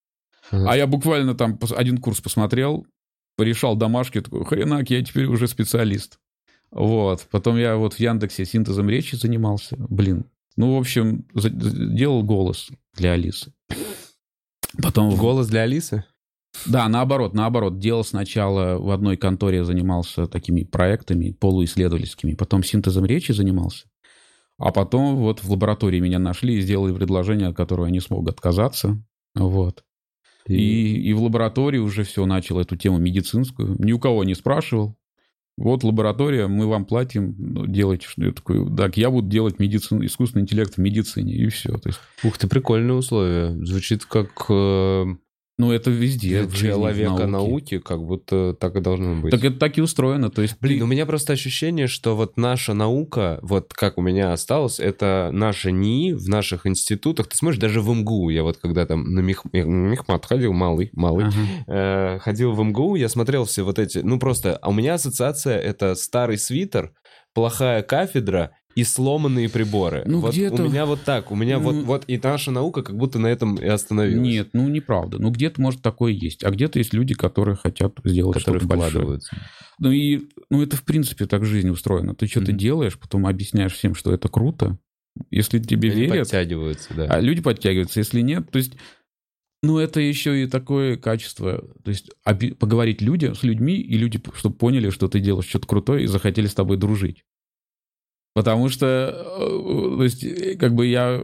Ага. 0.51 0.71
А 0.71 0.77
я 0.77 0.87
буквально 0.87 1.35
там 1.35 1.59
один 1.75 1.99
курс 1.99 2.21
посмотрел, 2.21 2.87
порешал 3.37 3.77
домашки, 3.77 4.21
такой, 4.21 4.45
хренак, 4.45 4.91
я 4.91 5.03
теперь 5.03 5.27
уже 5.27 5.49
специалист. 5.49 6.19
Вот. 6.71 7.27
Потом 7.31 7.57
я 7.57 7.77
вот 7.77 7.95
в 7.95 8.01
Яндексе 8.01 8.45
синтезом 8.45 8.89
речи 8.89 9.15
занимался. 9.15 9.77
Блин. 9.79 10.25
Ну, 10.57 10.77
в 10.77 10.79
общем, 10.79 11.25
делал 11.35 12.23
голос 12.23 12.71
для 12.95 13.13
Алисы. 13.13 13.53
Потом 14.83 15.15
Голос 15.17 15.49
для 15.49 15.63
Алисы? 15.63 16.05
да, 16.67 16.89
наоборот, 16.89 17.35
наоборот. 17.35 17.79
Делал 17.79 18.05
сначала 18.05 18.79
в 18.79 18.91
одной 18.91 19.17
конторе 19.17 19.65
занимался 19.65 20.27
такими 20.27 20.65
проектами 20.65 21.33
полуисследовательскими, 21.33 22.35
потом 22.35 22.63
синтезом 22.63 23.05
речи 23.05 23.33
занимался. 23.33 23.87
А 24.59 24.71
потом 24.71 25.17
вот 25.17 25.43
в 25.43 25.51
лаборатории 25.51 26.01
меня 26.01 26.19
нашли 26.19 26.57
и 26.57 26.61
сделали 26.61 26.95
предложение, 26.95 27.49
от 27.49 27.57
которого 27.57 27.87
я 27.87 27.93
не 27.93 28.01
смог 28.01 28.29
отказаться. 28.29 29.03
Вот. 29.35 29.85
И, 30.47 31.01
и 31.01 31.13
в 31.13 31.23
лаборатории 31.23 31.79
уже 31.79 32.05
все 32.05 32.27
начал 32.27 32.59
эту 32.59 32.77
тему 32.77 32.99
медицинскую. 32.99 33.77
Ни 33.79 33.93
у 33.93 33.99
кого 33.99 34.25
не 34.25 34.35
спрашивал. 34.35 34.97
Вот 35.59 35.85
лаборатория, 35.85 36.47
мы 36.47 36.67
вам 36.67 36.87
платим, 36.87 37.35
ну, 37.39 37.67
делайте 37.67 38.07
что 38.07 38.25
Я 38.25 38.33
такой, 38.33 38.75
так, 38.75 38.97
я 38.97 39.11
буду 39.11 39.29
делать 39.29 39.59
медицину, 39.59 40.05
искусственный 40.05 40.43
интеллект 40.43 40.75
в 40.75 40.79
медицине, 40.79 41.35
и 41.35 41.49
все. 41.49 41.77
То 41.77 41.91
есть, 41.91 42.01
Ух 42.25 42.39
ты, 42.39 42.49
прикольные 42.49 42.95
условия. 42.95 43.55
Звучит 43.65 44.07
как 44.07 44.47
э, 44.49 45.05
ну, 45.59 45.71
это 45.71 45.91
везде. 45.91 46.45
для 46.45 46.57
человека 46.57 47.11
науке. 47.11 47.27
науки, 47.27 47.79
как 47.79 48.03
будто 48.03 48.55
так 48.55 48.75
и 48.77 48.81
должно 48.81 49.21
быть. 49.21 49.31
Так 49.31 49.45
это 49.45 49.59
так 49.59 49.79
и 49.79 49.83
устроено. 49.83 50.31
То 50.31 50.43
есть, 50.43 50.57
Блин, 50.61 50.79
ты- 50.79 50.85
у 50.85 50.87
меня 50.87 51.05
просто 51.07 51.35
ощущение, 51.35 51.87
что 51.87 52.17
вот 52.17 52.37
наша 52.37 52.75
наука, 52.75 53.39
вот 53.43 53.73
как 53.75 53.99
у 53.99 54.03
меня 54.03 54.33
осталось, 54.33 54.81
это 54.81 55.31
наша 55.33 55.71
НИИ 55.71 56.15
в 56.15 56.29
наших 56.29 56.67
институтах. 56.67 57.29
Ты 57.29 57.37
смотришь, 57.37 57.61
даже 57.61 57.81
в 57.81 57.89
МГУ, 57.95 58.31
я 58.31 58.43
вот 58.43 58.57
когда 58.57 58.87
там 58.87 59.05
на 59.13 59.21
Мех- 59.21 59.45
Мехмат 59.53 60.25
ходил, 60.27 60.53
малый, 60.53 60.91
малый, 60.95 61.27
Ага. 61.27 61.37
э, 61.67 62.19
ходил 62.21 62.53
в 62.53 62.61
МГУ, 62.65 62.97
я 62.97 63.09
смотрел 63.09 63.45
все 63.45 63.63
вот 63.63 63.79
эти... 63.79 63.99
Ну 63.99 64.19
просто, 64.19 64.57
а 64.57 64.71
у 64.71 64.73
меня 64.73 64.95
ассоциация— 64.95 65.59
это 65.59 65.95
старый 65.95 66.39
свитер, 66.39 66.93
плохая 67.35 67.83
кафедра 67.83 68.51
и 68.75 68.85
сломанные 68.85 69.49
приборы. 69.49 70.03
Ну, 70.07 70.21
вот 70.21 70.33
где-то- 70.33 70.63
у 70.63 70.69
меня 70.69 70.87
вот 70.87 71.03
так, 71.03 71.31
у 71.31 71.37
меня 71.37 71.59
вот, 71.59 71.75
Ну, 71.75 71.83
вот 71.85 72.05
и 72.07 72.19
наша 72.23 72.51
наука 72.51 72.83
как 72.83 72.97
будто 72.97 73.19
на 73.19 73.27
этом 73.27 73.57
и 73.57 73.67
остановилась. 73.67 74.27
Нет, 74.27 74.49
ну 74.53 74.69
неправда. 74.69 75.19
Ну 75.19 75.31
где-то, 75.31 75.61
может, 75.61 75.83
такое 75.83 76.13
есть. 76.13 76.43
А 76.45 76.51
где-то 76.51 76.79
есть 76.79 76.93
люди, 76.95 77.15
которые 77.15 77.57
хотят 77.57 77.95
сделать 78.05 78.39
которые 78.39 78.61
что-то 78.61 78.77
большое. 78.77 79.21
Ну 79.79 79.91
и 79.91 80.29
ну, 80.51 80.63
это, 80.63 80.77
в 80.77 80.85
принципе, 80.85 81.27
так 81.27 81.45
жизнь 81.45 81.69
устроена. 81.71 82.15
Ты 82.15 82.27
что-то 82.27 82.53
Мгм. 82.53 82.59
делаешь, 82.59 82.99
потом 82.99 83.27
объясняешь 83.27 83.73
всем, 83.75 83.95
что 83.95 84.13
это 84.13 84.29
круто. 84.29 84.79
Если 85.31 85.59
тебе 85.59 85.91
Они 85.91 86.01
верят, 86.03 86.19
подтягиваются, 86.21 86.95
да. 86.95 87.05
а 87.05 87.21
люди 87.21 87.43
подтягиваются. 87.43 88.01
Если 88.01 88.21
нет, 88.21 88.51
то 88.51 88.59
есть... 88.59 88.73
Ну, 89.65 89.79
это 89.79 90.01
еще 90.01 90.43
и 90.43 90.49
такое 90.49 90.97
качество. 90.97 91.63
То 91.85 91.91
есть 91.91 92.11
оби- 92.25 92.51
поговорить 92.53 93.01
люди, 93.01 93.33
с 93.33 93.45
людьми, 93.45 93.77
и 93.77 93.97
люди, 93.97 94.21
чтобы 94.35 94.57
поняли, 94.57 94.91
что 94.91 95.07
ты 95.07 95.21
делаешь 95.21 95.47
что-то 95.49 95.69
крутое, 95.69 96.03
и 96.03 96.07
захотели 96.07 96.47
с 96.49 96.55
тобой 96.55 96.79
дружить. 96.79 97.23
Потому 98.35 98.69
что, 98.69 98.87
э, 98.87 99.97
то 99.97 100.05
есть, 100.05 100.25
э, 100.25 100.57
как 100.57 100.75
бы 100.75 100.87
я... 100.87 101.23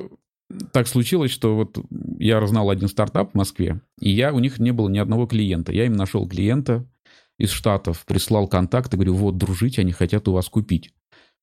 Так 0.72 0.88
случилось, 0.88 1.30
что 1.30 1.56
вот 1.56 1.78
я 2.18 2.44
знал 2.46 2.70
один 2.70 2.88
стартап 2.88 3.32
в 3.32 3.34
Москве, 3.34 3.82
и 4.00 4.08
я, 4.08 4.32
у 4.32 4.38
них 4.38 4.58
не 4.58 4.72
было 4.72 4.88
ни 4.88 4.98
одного 4.98 5.26
клиента. 5.26 5.72
Я 5.72 5.84
им 5.84 5.92
нашел 5.92 6.26
клиента 6.26 6.86
из 7.38 7.50
Штатов, 7.50 8.04
прислал 8.06 8.48
контакт 8.48 8.92
и 8.92 8.96
говорю, 8.96 9.14
вот, 9.14 9.36
дружите, 9.36 9.82
они 9.82 9.92
хотят 9.92 10.26
у 10.26 10.32
вас 10.32 10.48
купить. 10.48 10.94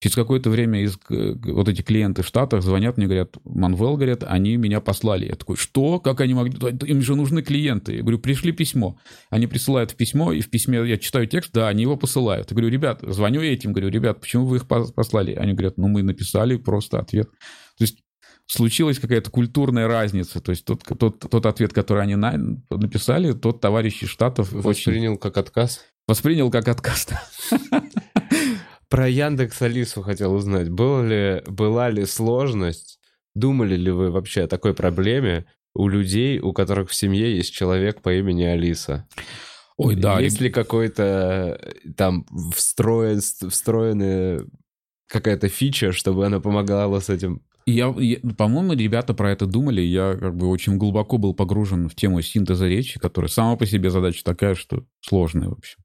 Через 0.01 0.15
какое-то 0.15 0.49
время 0.49 0.83
из, 0.83 0.97
вот 1.09 1.69
эти 1.69 1.81
клиенты 1.81 2.21
в 2.21 2.27
Штатах 2.27 2.61
звонят 2.61 2.97
мне, 2.97 3.05
говорят, 3.07 3.37
Манвел, 3.45 3.95
говорят, 3.95 4.23
они 4.27 4.57
меня 4.57 4.81
послали. 4.81 5.27
Я 5.27 5.35
такой, 5.35 5.55
что? 5.55 5.99
Как 5.99 6.19
они 6.19 6.33
могли? 6.33 6.53
Им 6.85 7.01
же 7.01 7.15
нужны 7.15 7.41
клиенты. 7.41 7.95
Я 7.95 8.01
говорю, 8.01 8.19
пришли 8.19 8.51
письмо. 8.51 8.99
Они 9.29 9.47
присылают 9.47 9.91
в 9.91 9.95
письмо, 9.95 10.33
и 10.33 10.41
в 10.41 10.49
письме 10.49 10.85
я 10.85 10.97
читаю 10.97 11.27
текст, 11.27 11.51
да, 11.53 11.69
они 11.69 11.83
его 11.83 11.95
посылают. 11.95 12.51
Я 12.51 12.55
говорю, 12.55 12.69
ребят, 12.71 12.99
звоню 13.03 13.41
этим, 13.41 13.71
говорю, 13.71 13.89
ребят, 13.89 14.19
почему 14.19 14.45
вы 14.45 14.57
их 14.57 14.63
пос- 14.65 14.93
послали? 14.93 15.33
Они 15.33 15.53
говорят, 15.53 15.77
ну, 15.77 15.87
мы 15.87 16.03
написали 16.03 16.57
просто 16.57 16.99
ответ. 16.99 17.29
То 17.77 17.83
есть 17.83 17.99
случилась 18.47 18.99
какая-то 18.99 19.31
культурная 19.31 19.87
разница. 19.87 20.39
То 20.41 20.51
есть 20.51 20.65
тот, 20.65 20.83
тот, 20.83 21.19
тот 21.19 21.45
ответ, 21.45 21.73
который 21.73 22.03
они 22.03 22.15
на- 22.15 22.59
написали, 22.69 23.31
тот 23.31 23.61
товарищ 23.61 24.03
из 24.03 24.09
Штатов 24.09 24.53
очень 24.53 24.61
Воспринял 24.91 25.17
как 25.17 25.37
отказ. 25.37 25.81
воспринял 26.07 26.51
как 26.51 26.67
отказ. 26.67 27.07
Про 28.89 29.07
Яндекс 29.07 29.61
Алису 29.61 30.01
хотел 30.01 30.33
узнать. 30.33 30.69
Было 30.69 31.05
ли, 31.05 31.43
была 31.47 31.89
ли 31.89 32.05
сложность? 32.05 32.99
Думали 33.33 33.75
ли 33.75 33.91
вы 33.91 34.11
вообще 34.11 34.43
о 34.43 34.47
такой 34.47 34.73
проблеме 34.73 35.45
у 35.73 35.87
людей, 35.87 36.39
у 36.39 36.53
которых 36.53 36.89
в 36.89 36.95
семье 36.95 37.35
есть 37.35 37.53
человек 37.53 38.01
по 38.01 38.13
имени 38.13 38.43
Алиса? 38.43 39.07
Ой, 39.77 39.95
да. 39.95 40.19
Есть 40.21 40.39
ли 40.39 40.49
какой-то 40.49 41.59
э, 41.61 41.89
там 41.97 42.25
встроен, 42.55 43.19
встроенная 43.19 44.45
какая-то 45.07 45.49
фича, 45.49 45.91
чтобы 45.91 46.25
она 46.25 46.39
помогала 46.39 46.99
с 46.99 47.09
этим? 47.09 47.41
Я, 47.65 47.93
я- 47.97 48.19
по-моему, 48.37 48.73
ребята 48.73 49.13
про 49.13 49.31
это 49.31 49.47
думали. 49.47 49.81
Я 49.81 50.15
как 50.15 50.37
бы 50.37 50.47
очень 50.47 50.77
глубоко 50.77 51.17
был 51.17 51.33
погружен 51.33 51.89
в 51.89 51.95
тему 51.95 52.21
синтеза 52.21 52.67
речи, 52.67 52.99
которая 52.99 53.29
сама 53.29 53.57
по 53.57 53.65
себе 53.65 53.89
задача 53.89 54.23
такая, 54.23 54.55
что 54.55 54.85
сложная, 55.01 55.49
в 55.49 55.53
общем. 55.53 55.79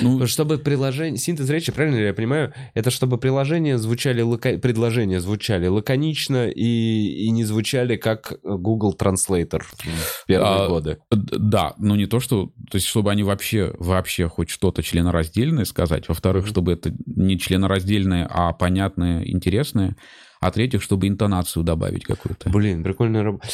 Ну, 0.00 0.26
Чтобы 0.26 0.58
приложение... 0.58 1.16
Синтез 1.18 1.48
речи, 1.48 1.72
правильно 1.72 1.96
ли 1.96 2.06
я 2.06 2.14
понимаю, 2.14 2.52
это 2.74 2.90
чтобы 2.90 3.18
приложения 3.18 3.78
звучали... 3.78 4.22
лака- 4.22 4.58
Предложения 4.58 5.20
звучали 5.20 5.66
лаконично 5.66 6.48
и, 6.48 7.24
и 7.24 7.30
не 7.30 7.44
звучали 7.44 7.96
как 7.96 8.38
Google 8.42 8.94
Translator 8.98 9.62
в 9.62 10.26
первые 10.26 10.64
А, 10.64 10.68
годы. 10.68 10.98
да, 11.10 11.74
но 11.78 11.96
не 11.96 12.06
то, 12.06 12.20
что... 12.20 12.46
То 12.70 12.76
есть, 12.76 12.86
чтобы 12.86 13.10
они 13.10 13.22
вообще, 13.22 13.72
вообще 13.78 14.28
хоть 14.28 14.50
что-то 14.50 14.82
членораздельное 14.82 15.64
сказать. 15.64 16.08
Во-вторых, 16.08 16.46
чтобы 16.46 16.72
это 16.72 16.92
не 17.06 17.38
членораздельное, 17.38 18.26
а 18.30 18.52
понятное, 18.52 19.24
интересное. 19.24 19.96
А 20.40 20.50
третьих, 20.50 20.82
чтобы 20.82 21.08
интонацию 21.08 21.62
добавить 21.64 22.04
какую-то. 22.04 22.50
Блин, 22.50 22.84
прикольная 22.84 23.22
работа. 23.22 23.48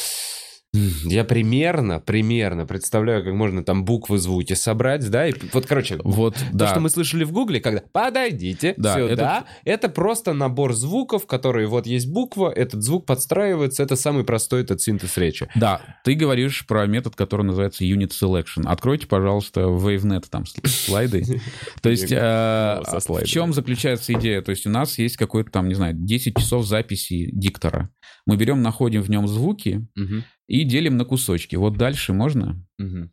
Я 1.05 1.23
примерно, 1.23 1.99
примерно 1.99 2.65
представляю, 2.65 3.23
как 3.23 3.33
можно 3.33 3.63
там 3.63 3.85
буквы, 3.85 4.17
звуки 4.17 4.53
собрать, 4.53 5.09
да, 5.09 5.27
и 5.27 5.33
вот, 5.53 5.65
короче, 5.65 5.97
Вот, 6.03 6.35
то, 6.35 6.41
да. 6.53 6.67
что 6.67 6.79
мы 6.79 6.89
слышали 6.89 7.23
в 7.23 7.31
Гугле, 7.31 7.59
когда 7.59 7.81
«подойдите 7.91 8.73
Да, 8.77 8.95
сюда», 8.95 9.45
это... 9.63 9.89
просто 9.89 10.33
набор 10.33 10.73
звуков, 10.73 11.25
которые 11.25 11.67
вот 11.67 11.87
есть 11.87 12.07
буква, 12.07 12.51
этот 12.51 12.83
звук 12.83 13.05
подстраивается, 13.05 13.83
это 13.83 13.95
самый 13.95 14.23
простой 14.23 14.61
этот 14.61 14.81
синтез 14.81 15.17
речи. 15.17 15.47
Да, 15.55 15.81
ты 16.03 16.13
говоришь 16.15 16.65
про 16.67 16.85
метод, 16.85 17.15
который 17.15 17.43
называется 17.43 17.83
Unit 17.83 18.09
Selection. 18.09 18.63
Откройте, 18.65 19.07
пожалуйста, 19.07 19.61
WaveNet 19.61 20.25
там 20.29 20.43
сл- 20.43 20.67
слайды. 20.67 21.41
То 21.81 21.89
есть 21.89 22.11
э, 22.11 22.81
в 22.85 23.25
чем 23.25 23.53
заключается 23.53 24.13
идея? 24.13 24.41
То 24.41 24.51
есть 24.51 24.65
у 24.67 24.69
нас 24.69 24.97
есть 24.97 25.17
какой-то 25.17 25.51
там, 25.51 25.67
не 25.67 25.75
знаю, 25.75 25.93
10 25.95 26.37
часов 26.37 26.65
записи 26.65 27.29
диктора. 27.31 27.89
Мы 28.25 28.37
берем, 28.37 28.61
находим 28.61 29.01
в 29.01 29.09
нем 29.09 29.27
звуки 29.27 29.87
Мгм, 29.95 30.23
и 30.47 30.63
делим 30.63 30.97
на 30.97 31.05
кусочки. 31.05 31.55
Вот 31.55 31.77
дальше 31.77 32.13
можно? 32.13 32.63
мгм. 32.77 33.11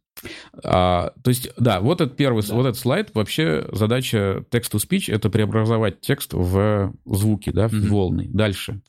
А, 0.63 1.13
то 1.25 1.31
есть, 1.31 1.51
да, 1.57 1.81
вот 1.81 2.01
этот 2.01 2.17
первый, 2.17 2.43
Да. 2.47 2.55
вот 2.55 2.67
этот 2.67 2.79
слайд, 2.79 3.11
вообще 3.15 3.67
задача 3.73 4.45
text-to-speech— 4.51 5.05
это 5.13 5.31
преобразовать 5.31 6.01
текст 6.01 6.33
в 6.35 6.95
звуки, 7.07 7.51
да, 7.51 7.69
в 7.69 7.73
Мгм. 7.73 7.89
волны. 7.89 8.29
Дальше. 8.33 8.83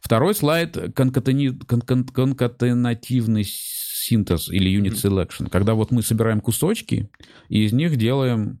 Второй 0.00 0.34
слайд— 0.34 0.76
конкатени- 0.94 1.50
кон- 1.66 1.80
кон- 1.82 2.04
конкатенативный 2.04 3.44
синтез 3.46 4.48
или 4.50 4.70
unit 4.70 4.94
selection, 4.94 5.48
когда 5.48 5.74
вот 5.74 5.90
мы 5.90 6.02
собираем 6.02 6.40
кусочки 6.40 7.08
и 7.48 7.64
из 7.64 7.72
них 7.72 7.96
делаем 7.96 8.60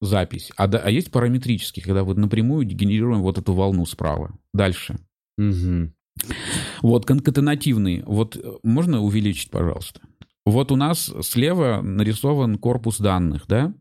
запись. 0.00 0.50
А, 0.56 0.66
да- 0.66 0.82
а 0.84 0.90
есть 0.90 1.10
параметрический, 1.12 1.82
когда 1.82 2.02
вот 2.04 2.16
напрямую 2.16 2.66
генерируем 2.66 3.22
вот 3.22 3.38
эту 3.38 3.52
волну 3.52 3.86
справа. 3.86 4.36
Дальше. 4.52 4.98
Мгм. 5.36 5.94
Вот 6.82 7.06
конкатенативный. 7.06 8.02
Вот 8.06 8.36
э, 8.36 8.40
можно 8.62 9.00
увеличить, 9.00 9.50
пожалуйста? 9.50 10.00
Вот 10.46 10.70
у 10.72 10.76
нас 10.76 11.12
слева 11.22 11.80
нарисован 11.82 12.58
корпус 12.58 12.98
данных, 12.98 13.44
да? 13.48 13.72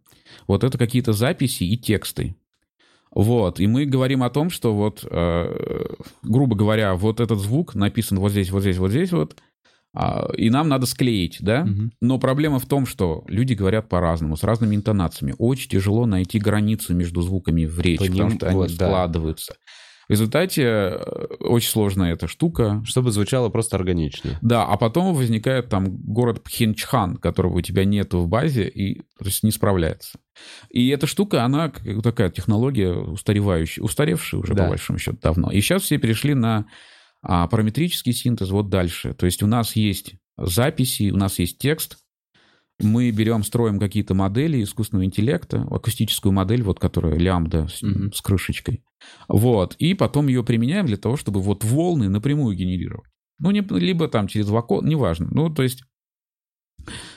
Вот 0.48 0.64
это 0.64 0.78
какие-то 0.78 1.14
записи 1.14 1.64
и 1.64 1.78
тексты. 1.78 2.36
Вот, 3.12 3.60
и 3.60 3.68
мы 3.68 3.86
говорим 3.86 4.24
о 4.24 4.32
том, 4.32 4.50
что 4.50 4.74
вот, 4.74 5.06
э, 5.08 5.86
грубо 6.24 6.56
говоря, 6.56 6.96
вот 6.96 7.20
этот 7.20 7.40
звук 7.40 7.76
написан 7.76 8.18
вот 8.18 8.32
здесь, 8.32 8.50
вот 8.50 8.62
здесь, 8.62 8.78
вот 8.78 8.90
здесь 8.90 9.12
вот, 9.12 9.36
а, 9.94 10.28
и 10.36 10.50
нам 10.50 10.68
надо 10.68 10.88
склеить, 10.88 11.38
да? 11.40 11.64
Мгм. 11.64 11.92
Но 12.02 12.18
проблема 12.18 12.58
в 12.58 12.66
том, 12.66 12.88
что 12.88 13.24
люди 13.28 13.54
говорят 13.54 13.88
по-разному, 13.88 14.36
с 14.36 14.44
разными 14.44 14.76
интонациями. 14.76 15.36
Очень 15.38 15.70
тяжело 15.70 16.08
найти 16.08 16.40
границу 16.40 16.96
между 16.96 17.22
звуками 17.22 17.66
в 17.66 17.80
речи, 17.80 18.02
Поним- 18.02 18.12
потому 18.12 18.30
что 18.32 18.48
они 18.48 18.58
вот, 18.58 18.76
да. 18.78 18.90
В 20.08 20.12
результате 20.12 20.64
э, 20.64 20.97
очень 21.39 21.70
сложная 21.70 22.14
эта 22.14 22.28
штука. 22.28 22.82
Чтобы 22.86 23.12
звучало 23.12 23.49
просто 23.49 23.78
органично. 23.78 24.38
Да, 24.41 24.66
а 24.66 24.78
потом 24.78 25.14
возникает 25.14 25.70
там 25.70 25.95
город 25.97 26.43
Пхенчхан, 26.43 27.18
которого 27.18 27.58
у 27.58 27.62
тебя 27.62 27.86
нету 27.86 28.20
в 28.20 28.28
базе, 28.28 28.68
и 28.68 28.99
то 29.20 29.26
есть 29.26 29.43
не 29.43 29.51
справляется. 29.51 30.20
И 30.70 30.88
эта 30.89 31.08
штука, 31.08 31.43
она 31.43 31.72
такая 32.04 32.30
технология 32.32 32.91
устаревающая, 32.91 33.84
устаревшая 33.84 34.41
уже 34.41 34.54
Да. 34.54 34.64
по 34.64 34.70
большому 34.70 34.99
счету 34.99 35.18
давно. 35.22 35.51
И 35.51 35.62
сейчас 35.62 35.84
все 35.84 35.97
перешли 35.97 36.34
на 36.34 36.66
а, 37.22 37.47
параметрический 37.47 38.12
синтез 38.14 38.49
вот 38.49 38.70
дальше. 38.70 39.14
То 39.14 39.26
есть 39.26 39.41
у 39.43 39.47
нас 39.47 39.76
есть 39.78 40.16
записи, 40.38 41.12
у 41.12 41.18
нас 41.18 41.39
есть 41.39 41.58
текст, 41.60 41.97
мы 42.80 43.12
берем, 43.12 43.43
строим 43.43 43.80
какие-то 43.80 44.14
модели 44.16 44.62
искусственного 44.64 45.06
интеллекта, 45.06 45.62
акустическую 45.72 46.34
модель, 46.34 46.64
вот 46.64 46.80
которая 46.80 47.16
лямбда 47.18 47.68
с, 47.68 47.82
Мгм. 47.82 48.12
с 48.12 48.20
крышечкой. 48.22 48.84
Вот. 49.28 49.76
И 49.76 49.93
потом 49.93 50.28
ее 50.28 50.43
применяем 50.43 50.86
для 50.86 50.97
того, 50.97 51.18
чтобы 51.18 51.41
вот 51.41 51.64
волны 51.64 52.10
напрямую 52.10 52.56
генерировать. 52.56 53.10
Ну, 53.39 53.51
не, 53.51 53.62
либо 53.62 54.08
там 54.08 54.28
через 54.28 54.47
вакуум, 54.49 54.88
неважно. 54.88 55.28
Ну, 55.32 55.49
то 55.49 55.64
есть 55.64 55.84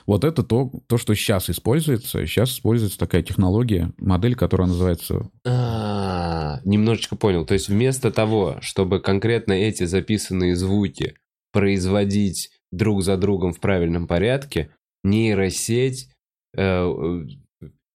вот 0.07 0.25
это 0.25 0.43
то, 0.43 0.71
то, 0.87 0.97
что 0.97 1.15
сейчас 1.15 1.51
используется. 1.51 2.25
Сейчас 2.27 2.51
используется 2.51 2.99
такая 2.99 3.23
технология, 3.23 3.93
модель, 3.99 4.35
которая 4.35 4.69
называется... 4.69 5.29
А, 5.45 6.61
немножечко 6.65 7.17
понял. 7.17 7.45
То 7.45 7.55
есть 7.55 7.69
вместо 7.69 8.11
того, 8.11 8.59
чтобы 8.61 9.01
конкретно 9.01 9.53
эти 9.53 9.85
записанные 9.85 10.55
звуки 10.55 11.15
производить 11.53 12.51
друг 12.71 13.03
за 13.03 13.17
другом 13.17 13.53
в 13.53 13.61
правильном 13.61 14.07
порядке, 14.07 14.71
нейросеть, 15.03 16.11
э, 16.57 17.23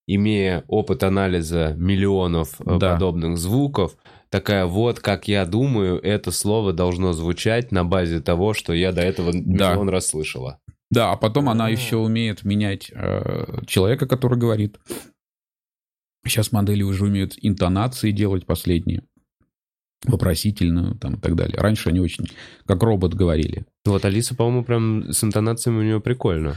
имея 0.07 0.63
опыт 0.67 1.03
анализа 1.03 1.73
миллионов 1.77 2.59
э, 2.61 2.77
Да. 2.79 2.93
подобных 2.93 3.37
звуков, 3.37 3.95
такая 4.29 4.65
вот, 4.65 4.99
как 4.99 5.27
я 5.27 5.45
думаю, 5.45 5.99
это 6.01 6.31
слово 6.31 6.73
должно 6.73 7.13
звучать 7.13 7.71
на 7.71 7.83
базе 7.85 8.19
того, 8.21 8.53
что 8.53 8.73
я 8.73 8.91
до 8.91 9.01
этого 9.01 9.31
Да. 9.33 9.39
миллион 9.73 9.89
раз 9.89 10.07
слышала. 10.07 10.59
Да, 10.89 11.11
а 11.11 11.15
потом 11.15 11.47
она 11.49 11.67
А. 11.67 11.69
еще 11.69 11.97
умеет 11.97 12.43
менять 12.43 12.91
э, 12.93 13.61
человека, 13.67 14.07
который 14.07 14.37
говорит. 14.37 14.77
Сейчас 16.25 16.51
модели 16.51 16.83
уже 16.83 17.05
умеют 17.05 17.33
интонации 17.41 18.11
делать 18.11 18.45
последние, 18.45 19.03
вопросительную 20.05 20.95
там 20.95 21.15
и 21.15 21.19
так 21.19 21.35
далее. 21.35 21.57
Раньше 21.59 21.89
они 21.89 21.99
очень 21.99 22.25
как 22.65 22.81
робот 22.83 23.13
говорили. 23.13 23.65
Вот 23.85 24.03
Алиса, 24.05 24.35
по-моему, 24.35 24.63
прям 24.63 25.11
с 25.11 25.23
интонациями 25.23 25.79
у 25.79 25.83
нее 25.83 26.01
прикольно. 26.01 26.55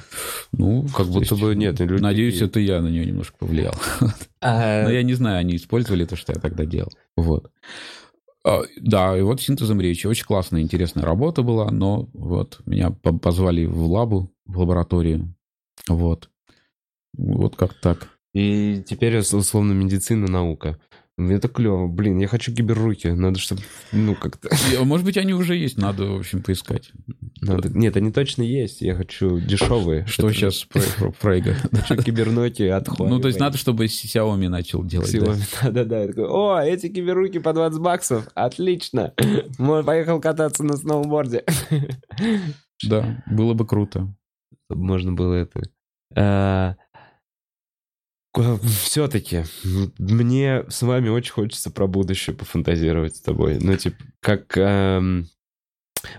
Ну, 0.53 0.83
Как 0.89 1.07
то 1.07 1.13
будто 1.13 1.35
есть, 1.35 1.41
бы 1.43 1.55
нет. 1.55 1.79
люди 1.81 2.03
Надеюсь, 2.03 2.35
такие. 2.35 2.47
это 2.49 2.61
я 2.61 2.81
на 2.81 2.89
нее 2.89 3.05
немножко 3.07 3.37
повлиял. 3.39 3.75
А, 4.41 4.85
Но 4.85 4.91
я 4.91 5.03
не 5.03 5.15
знаю, 5.15 5.39
они 5.39 5.57
использовали 5.57 6.05
то, 6.05 6.17
что 6.17 6.33
я 6.33 6.41
тогда 6.41 6.65
делал. 6.65 6.91
Вот. 7.17 7.51
А, 8.47 8.63
Да, 8.81 9.17
и 9.17 9.23
вот 9.23 9.41
синтезом 9.41 9.81
речи. 9.81 10.07
Очень 10.07 10.27
классная, 10.27 10.61
интересная 10.63 11.05
работа 11.05 11.43
была, 11.43 11.71
но 11.71 12.09
вот 12.13 12.61
меня 12.67 12.91
по- 12.91 13.17
позвали 13.19 13.65
в 13.67 13.87
лабу, 13.91 14.31
в 14.47 14.59
лабораторию. 14.59 15.35
Вот. 15.89 16.29
Вот 17.17 17.57
как 17.57 17.75
так. 17.75 18.09
И 18.35 18.83
теперь, 18.87 19.19
ус- 19.19 19.33
условно, 19.33 19.73
медицина, 19.73 20.27
наука. 20.31 20.79
Это 21.17 21.47
клево. 21.49 21.87
Блин, 21.87 22.19
я 22.19 22.27
хочу 22.27 22.53
киберруки. 22.53 23.07
Надо, 23.07 23.39
чтобы, 23.39 23.63
ну, 23.93 24.17
как-то... 24.17 24.49
Может 24.85 25.07
быть, 25.07 25.17
они 25.17 25.33
уже 25.33 25.55
есть, 25.55 25.79
надо, 25.79 26.07
в 26.07 26.19
общем, 26.19 26.43
поискать. 26.43 26.91
Надо... 27.41 27.69
Нет, 27.69 27.97
они 27.97 28.11
точно 28.11 28.43
есть. 28.43 28.81
Я 28.81 28.97
хочу 28.97 29.39
дешевые. 29.39 30.07
Что 30.07 30.29
Это- 30.29 30.37
сейчас 30.37 30.65
про, 30.65 30.83
про, 30.99 31.13
про 31.13 31.55
Хочу 31.83 32.03
киберноки 32.03 32.65
от 32.65 32.89
Huawei. 32.89 33.09
Ну, 33.09 33.21
то 33.21 33.29
есть 33.29 33.39
надо, 33.39 33.59
чтобы 33.59 33.85
Xiaomi 33.85 34.49
начал 34.49 34.85
делать. 34.85 35.15
Xiaomi. 35.15 35.43
Да-да-да. 35.71 36.23
О, 36.25 36.61
эти 36.61 36.89
киберруки 36.89 37.39
по 37.39 37.53
20 37.53 37.79
баксов. 37.81 38.29
Отлично. 38.35 39.15
Поехал 39.57 40.21
кататься 40.21 40.65
на 40.65 40.77
сноуборде. 40.77 41.45
Да, 42.83 43.23
было 43.27 43.55
бы 43.55 43.67
круто. 43.67 44.13
Можно 44.69 45.13
было 45.13 45.35
это... 45.35 46.77
Все-таки 48.85 49.45
мне 49.99 50.65
с 50.69 50.83
вами 50.83 51.09
очень 51.09 51.33
хочется 51.33 51.71
про 51.71 51.87
будущее 51.87 52.35
пофантазировать 52.35 53.17
с 53.17 53.21
тобой. 53.21 53.59
Ну, 53.61 53.77
типа, 53.77 53.97
как... 54.21 54.57
эм, 54.57 55.29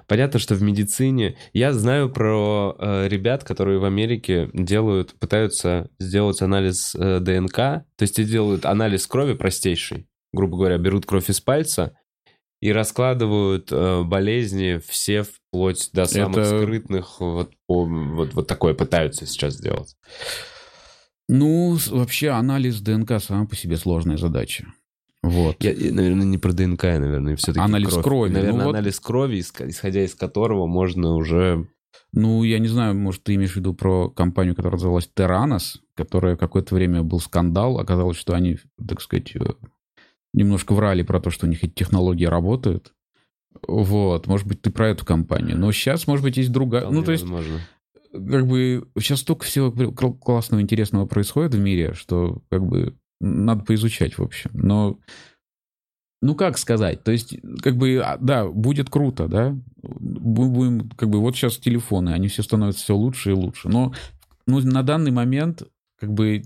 Понятно, 0.08 0.40
что 0.40 0.56
в 0.56 0.64
медицине... 0.64 1.38
Я 1.54 1.72
знаю 1.74 2.10
про 2.10 2.76
э, 2.80 3.08
ребят, 3.08 3.44
которые 3.44 3.78
в 3.80 3.86
Америке 3.86 4.50
делают, 4.54 5.14
пытаются 5.20 5.90
сделать 6.00 6.42
анализ 6.42 6.96
э, 6.96 7.20
ДНК, 7.20 7.56
то 7.56 7.84
есть 8.02 8.18
и 8.18 8.24
делают 8.24 8.66
анализ 8.66 9.06
крови 9.06 9.34
простейший. 9.36 10.08
Грубо 10.34 10.58
говоря, 10.58 10.78
берут 10.78 11.06
кровь 11.06 11.30
из 11.30 11.40
пальца 11.40 11.96
и 12.62 12.72
раскладывают 12.72 13.72
э, 13.72 14.02
болезни 14.04 14.82
все 14.88 15.24
вплоть 15.24 15.90
до 15.94 16.06
самых 16.06 16.38
Это- 16.38 16.62
скрытных. 16.62 17.20
Вот, 17.20 17.52
по- 17.68 17.86
вот, 17.86 18.34
вот 18.34 18.48
такое 18.48 18.74
пытаются 18.74 19.26
сейчас 19.28 19.54
сделать. 19.56 19.96
Ну, 21.28 21.78
вообще 21.90 22.30
анализ 22.30 22.82
ДНК 22.82 23.20
сама 23.20 23.46
по 23.46 23.56
себе 23.56 23.78
сложная 23.78 24.18
задача. 24.18 24.68
Вот. 25.24 25.64
Я, 25.64 25.74
наверное, 25.92 26.26
не 26.26 26.38
про 26.38 26.54
ДНК, 26.54 26.84
я, 26.84 27.00
наверное, 27.00 27.36
все-таки 27.36 27.60
Анализ 27.60 27.96
крови, 27.96 28.30
ну 28.30 28.36
Наверное, 28.36 28.66
вот. 28.66 28.76
анализ 28.76 29.00
крови, 29.00 29.38
иск- 29.40 29.68
исходя 29.68 30.04
из 30.04 30.14
которого 30.14 30.68
можно 30.68 31.16
уже... 31.16 31.68
Ну, 32.14 32.44
я 32.44 32.60
не 32.60 32.68
знаю, 32.68 32.96
может, 32.96 33.24
ты 33.24 33.34
имеешь 33.34 33.54
в 33.54 33.56
виду 33.56 33.74
про 33.74 34.10
компанию, 34.10 34.56
которая 34.56 34.78
называлась 34.78 35.10
Terranos, 35.16 35.80
которая 35.96 36.36
какое-то 36.36 36.76
время 36.76 37.02
был 37.02 37.20
скандал. 37.20 37.80
Оказалось, 37.80 38.18
что 38.18 38.36
они, 38.36 38.60
так 38.88 39.02
сказать, 39.02 39.36
э, 39.36 39.40
немножко 40.34 40.74
врали 40.74 41.02
про 41.02 41.20
то, 41.20 41.32
что 41.32 41.48
у 41.48 41.50
них 41.50 41.64
эти 41.64 41.74
технологии 41.74 42.26
работают. 42.26 42.94
Вот, 43.68 44.28
может 44.28 44.46
быть, 44.48 44.62
ты 44.62 44.70
про 44.70 44.90
эту 44.90 45.06
компанию. 45.06 45.58
Но 45.58 45.72
сейчас, 45.72 46.08
может 46.08 46.24
быть, 46.24 46.38
есть 46.38 46.52
другая. 46.52 46.84
Ну, 46.84 46.90
вполне 46.90 47.06
то 47.06 47.12
есть, 47.14 47.24
возможно. 47.24 47.60
Как 48.16 48.48
бы 48.48 48.88
сейчас 49.00 49.22
столько 49.22 49.46
всего 49.46 49.72
кл- 49.72 50.14
классного, 50.14 50.62
интересного 50.62 51.06
происходит 51.06 51.56
в 51.56 51.60
мире, 51.60 51.94
что 51.94 52.42
как 52.50 52.66
бы 52.66 52.96
надо 53.20 53.64
поизучать, 53.64 54.18
в 54.18 54.24
общем. 54.24 54.52
Но, 54.54 55.00
ну 56.22 56.36
как 56.36 56.58
сказать, 56.58 57.04
то 57.04 57.12
есть, 57.12 57.36
как 57.62 57.78
бы, 57.78 58.02
а, 58.04 58.18
да, 58.18 58.48
будет 58.48 58.90
круто, 58.90 59.28
да, 59.28 59.58
Бу- 59.82 60.50
будем, 60.50 60.90
как 60.92 61.10
бы, 61.10 61.20
вот 61.20 61.36
сейчас 61.36 61.58
телефоны, 61.58 62.10
они 62.10 62.28
все 62.28 62.44
становятся 62.44 62.84
все 62.84 62.96
лучше 62.96 63.32
и 63.32 63.34
лучше, 63.34 63.70
но 63.70 63.94
ну, 64.48 64.60
на 64.60 64.84
данный 64.84 65.12
момент, 65.12 65.64
как 66.00 66.12
бы, 66.12 66.44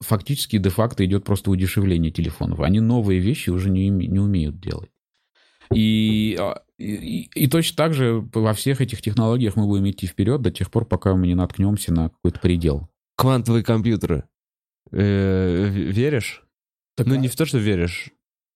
фактически, 0.00 0.58
де-факто 0.58 1.04
идет 1.04 1.24
просто 1.24 1.50
удешевление 1.50 2.10
телефонов. 2.12 2.60
Они 2.60 2.80
новые 2.80 3.20
вещи 3.20 3.50
уже 3.50 3.70
не, 3.70 3.88
не 3.88 4.18
умеют 4.18 4.60
делать. 4.60 4.90
И, 5.72 6.36
а, 6.40 6.62
и, 6.78 7.28
и 7.34 7.46
точно 7.48 7.76
так 7.76 7.94
же 7.94 8.26
во 8.32 8.54
всех 8.54 8.80
этих 8.80 9.02
технологиях 9.02 9.56
мы 9.56 9.66
будем 9.66 9.88
идти 9.90 10.06
вперед 10.06 10.40
до 10.42 10.50
тех 10.50 10.70
пор, 10.70 10.84
пока 10.86 11.14
мы 11.14 11.26
не 11.26 11.34
наткнемся 11.34 11.92
на 11.92 12.10
какой-то 12.10 12.40
предел. 12.40 12.88
Квантовые 13.16 13.64
компьютеры. 13.64 14.24
Э, 14.90 15.68
веришь? 15.68 16.44
Так, 16.96 17.06
ну, 17.06 17.14
а- 17.14 17.18
не 17.18 17.28
в 17.28 17.36
то, 17.36 17.44
что 17.44 17.58
веришь. 17.58 18.10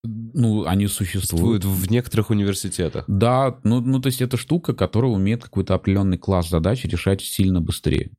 Ну, 0.05 0.65
они 0.67 0.89
существуют. 0.89 1.63
Существуют 1.63 1.65
в 1.65 1.91
некоторых 1.91 2.31
университетах. 2.31 3.05
Да, 3.07 3.59
ну, 3.63 3.81
ну, 3.81 4.01
то 4.01 4.09
есть 4.09 4.21
это 4.21 4.37
штука, 4.37 4.75
которая 4.75 5.13
умеет 5.13 5.45
какой-то 5.45 5.75
определенный 5.75 6.19
класс 6.19 6.49
задач 6.49 6.85
решать 6.85 7.21
сильно 7.21 7.61
быстрее. 7.61 8.11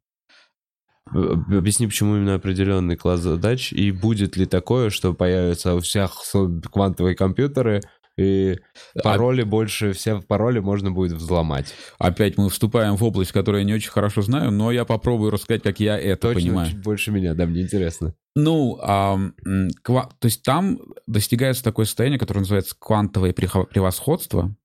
Э, 1.14 1.34
Объясни, 1.58 1.88
почему 1.88 2.16
именно 2.16 2.36
определенный 2.36 2.96
класс 2.96 3.20
задач, 3.20 3.74
и 3.74 3.92
будет 3.92 4.38
ли 4.38 4.46
такое, 4.46 4.90
что 4.90 5.14
появятся 5.14 5.76
у 5.76 5.80
всех 5.80 6.22
квантовые 6.72 7.16
компьютеры, 7.16 7.82
и 8.18 8.60
пароли 9.04 9.44
больше, 9.44 9.94
все 9.94 10.22
пароли 10.22 10.60
можно 10.60 10.92
будет 10.92 11.14
взломать. 11.14 11.74
Опять 11.98 12.38
мы 12.38 12.50
вступаем 12.50 12.96
в 12.96 13.04
область, 13.04 13.32
которую 13.32 13.62
я 13.62 13.66
не 13.66 13.74
очень 13.74 13.90
хорошо 13.92 14.22
знаю, 14.22 14.52
но 14.52 14.72
я 14.72 14.86
попробую 14.86 15.32
рассказать, 15.32 15.64
как 15.64 15.80
я 15.80 15.98
это 15.98 16.28
Точно, 16.34 16.42
понимаю. 16.42 16.70
чуть 16.70 16.82
больше 16.82 17.12
меня, 17.12 17.34
да, 17.34 17.46
мне 17.46 17.62
интересно. 17.62 18.14
Ну, 18.36 18.80
м, 18.82 19.34
ква- 19.84 20.10
то 20.20 20.26
есть 20.26 20.44
там 20.44 20.80
достигается 21.08 21.64
такое 21.64 21.86
состояние, 21.86 22.20
которое 22.20 22.42
называется 22.42 22.76
квантовое 22.78 23.34
превосходство, 23.34 24.56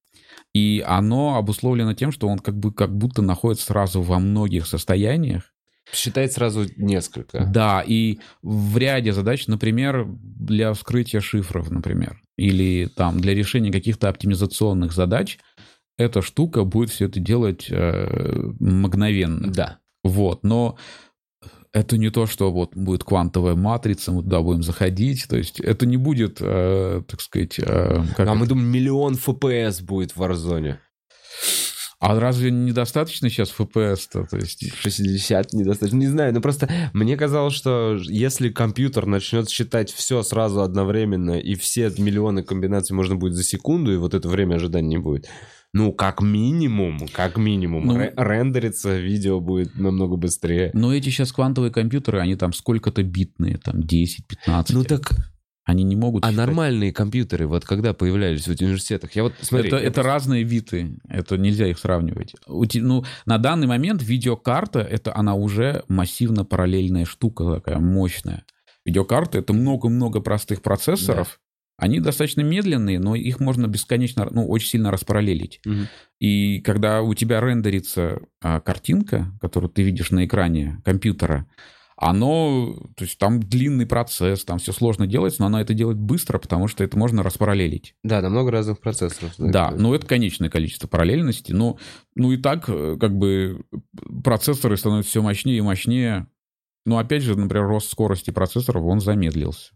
и 0.54 0.82
оно 0.86 1.36
обусловлено 1.36 1.94
тем, 1.94 2.12
что 2.12 2.28
он 2.28 2.38
как, 2.38 2.58
бы, 2.58 2.72
как 2.72 2.96
будто 2.96 3.22
находится 3.22 3.66
сразу 3.66 4.02
во 4.02 4.18
многих 4.18 4.66
состояниях. 4.66 5.52
Считать 5.92 6.32
сразу 6.32 6.66
несколько. 6.76 7.46
Да, 7.46 7.82
и 7.86 8.18
в 8.42 8.76
ряде 8.76 9.12
задач, 9.12 9.46
например, 9.46 10.06
для 10.06 10.72
вскрытия 10.74 11.20
шифров, 11.20 11.70
например, 11.70 12.20
или 12.38 12.86
там 12.86 13.20
для 13.20 13.34
решения 13.34 13.70
каких-то 13.70 14.08
оптимизационных 14.08 14.92
задач, 14.92 15.38
эта 15.98 16.22
штука 16.22 16.64
будет 16.64 16.90
все 16.90 17.06
это 17.06 17.20
делать 17.20 17.66
э, 17.68 18.50
мгновенно. 18.60 19.50
Да. 19.52 19.78
Вот, 20.04 20.44
но 20.44 20.78
это 21.72 21.98
не 21.98 22.10
то, 22.10 22.26
что 22.26 22.50
вот 22.50 22.74
будет 22.74 23.04
квантовая 23.04 23.56
матрица, 23.56 24.12
мы 24.12 24.22
туда 24.22 24.40
будем 24.40 24.62
заходить. 24.62 25.26
То 25.28 25.36
есть 25.36 25.60
это 25.60 25.84
не 25.84 25.96
будет, 25.96 26.38
э, 26.40 27.02
так 27.06 27.20
сказать... 27.20 27.58
э, 27.58 27.64
а 27.66 28.04
это- 28.16 28.34
мы 28.34 28.46
думаем, 28.46 28.68
миллион 28.68 29.14
FPS 29.14 29.82
будет 29.82 30.12
в 30.16 30.22
Warzone. 30.22 30.76
А 32.00 32.18
разве 32.20 32.52
недостаточно 32.52 33.28
сейчас 33.28 33.52
FPS-то? 33.58 34.24
То 34.30 34.36
есть... 34.36 34.72
60 34.72 35.52
недостаточно. 35.52 35.96
Не 35.96 36.06
знаю, 36.06 36.32
ну 36.32 36.40
просто 36.40 36.68
мне 36.92 37.16
казалось, 37.16 37.54
что 37.54 37.96
если 38.08 38.50
компьютер 38.50 39.06
начнет 39.06 39.50
считать 39.50 39.90
все 39.90 40.22
сразу 40.22 40.60
одновременно, 40.62 41.32
и 41.32 41.54
все 41.56 41.92
миллионы 41.98 42.44
комбинаций 42.44 42.94
можно 42.94 43.16
будет 43.16 43.34
за 43.34 43.42
секунду, 43.42 43.92
и 43.92 43.96
вот 43.96 44.14
это 44.14 44.28
время 44.28 44.54
ожидания 44.56 44.88
не 44.88 44.98
будет, 44.98 45.28
ну, 45.74 45.92
как 45.92 46.22
минимум, 46.22 47.08
как 47.12 47.36
минимум, 47.36 47.86
Ну- 47.86 47.96
ре- 47.98 48.14
рендериться 48.16 48.96
видео 48.96 49.40
будет 49.40 49.74
намного 49.76 50.16
быстрее. 50.16 50.70
Но 50.74 50.94
эти 50.94 51.10
сейчас 51.10 51.32
квантовые 51.32 51.72
компьютеры, 51.72 52.20
они 52.20 52.36
там 52.36 52.52
сколько-то 52.52 53.02
битные, 53.02 53.58
там 53.58 53.80
10-15. 53.80 54.66
Ну 54.70 54.84
так, 54.84 55.10
Они 55.68 55.84
не 55.84 55.96
могут 55.96 56.24
а 56.24 56.30
считать. 56.30 56.46
нормальные 56.46 56.94
компьютеры, 56.94 57.46
вот 57.46 57.66
когда 57.66 57.92
появлялись 57.92 58.48
в 58.48 58.50
университетах, 58.58 59.14
я 59.14 59.24
вот, 59.24 59.34
смотри... 59.42 59.68
это, 59.68 59.76
я 59.76 59.82
это 59.82 59.94
просто- 59.96 60.08
разные 60.08 60.42
виды, 60.42 60.96
это 61.10 61.36
нельзя 61.36 61.66
их 61.66 61.78
сравнивать. 61.78 62.34
У 62.46 62.64
те- 62.64 62.80
ну, 62.80 63.04
на 63.26 63.36
данный 63.36 63.66
момент 63.66 64.02
видеокарта, 64.02 64.80
это 64.80 65.14
она 65.14 65.34
уже 65.34 65.84
массивно 65.86 66.46
параллельная 66.46 67.04
штука 67.04 67.56
такая 67.56 67.80
мощная. 67.80 68.46
Видеокарта— 68.86 69.36
это 69.40 69.52
много-много 69.52 70.22
простых 70.22 70.62
процессоров, 70.62 71.38
они 71.76 72.00
достаточно 72.00 72.40
медленные, 72.40 72.98
но 72.98 73.14
их 73.14 73.38
можно 73.38 73.66
бесконечно, 73.66 74.26
ну, 74.30 74.48
очень 74.48 74.68
сильно 74.68 74.90
распараллелить. 74.90 75.60
Мгм. 75.66 75.86
И 76.18 76.60
когда 76.62 77.02
у 77.02 77.12
тебя 77.12 77.42
рендерится 77.42 78.20
а, 78.40 78.60
картинка, 78.60 79.26
которую 79.42 79.68
ты 79.68 79.82
видишь 79.82 80.10
на 80.10 80.24
экране 80.24 80.80
компьютера, 80.82 81.46
оно, 82.00 82.74
то 82.96 83.04
есть 83.04 83.18
там 83.18 83.40
длинный 83.40 83.84
процесс, 83.84 84.44
там 84.44 84.58
все 84.60 84.72
сложно 84.72 85.08
делать, 85.08 85.36
но 85.40 85.46
она 85.46 85.60
это 85.60 85.74
делает 85.74 85.98
быстро, 85.98 86.38
потому 86.38 86.68
что 86.68 86.84
это 86.84 86.96
можно 86.96 87.24
распараллелить. 87.24 87.96
Да, 88.04 88.20
на 88.22 88.30
много 88.30 88.52
разных 88.52 88.78
процессоров. 88.78 89.34
Да, 89.36 89.72
ну 89.76 89.92
это 89.94 90.06
конечное 90.06 90.48
количество 90.48 90.86
параллельности. 90.86 91.50
Но, 91.50 91.76
ну 92.14 92.30
и 92.30 92.36
так, 92.36 92.68
э, 92.68 92.96
как 93.00 93.16
бы, 93.18 93.62
процессоры 94.22 94.76
становятся 94.76 95.10
все 95.10 95.22
мощнее 95.22 95.58
и 95.58 95.62
мощнее. 95.62 96.28
Но 96.86 96.98
опять 96.98 97.24
же, 97.24 97.36
например, 97.36 97.66
рост 97.66 97.90
скорости 97.90 98.30
процессоров, 98.30 98.84
он 98.84 99.00
замедлился. 99.00 99.72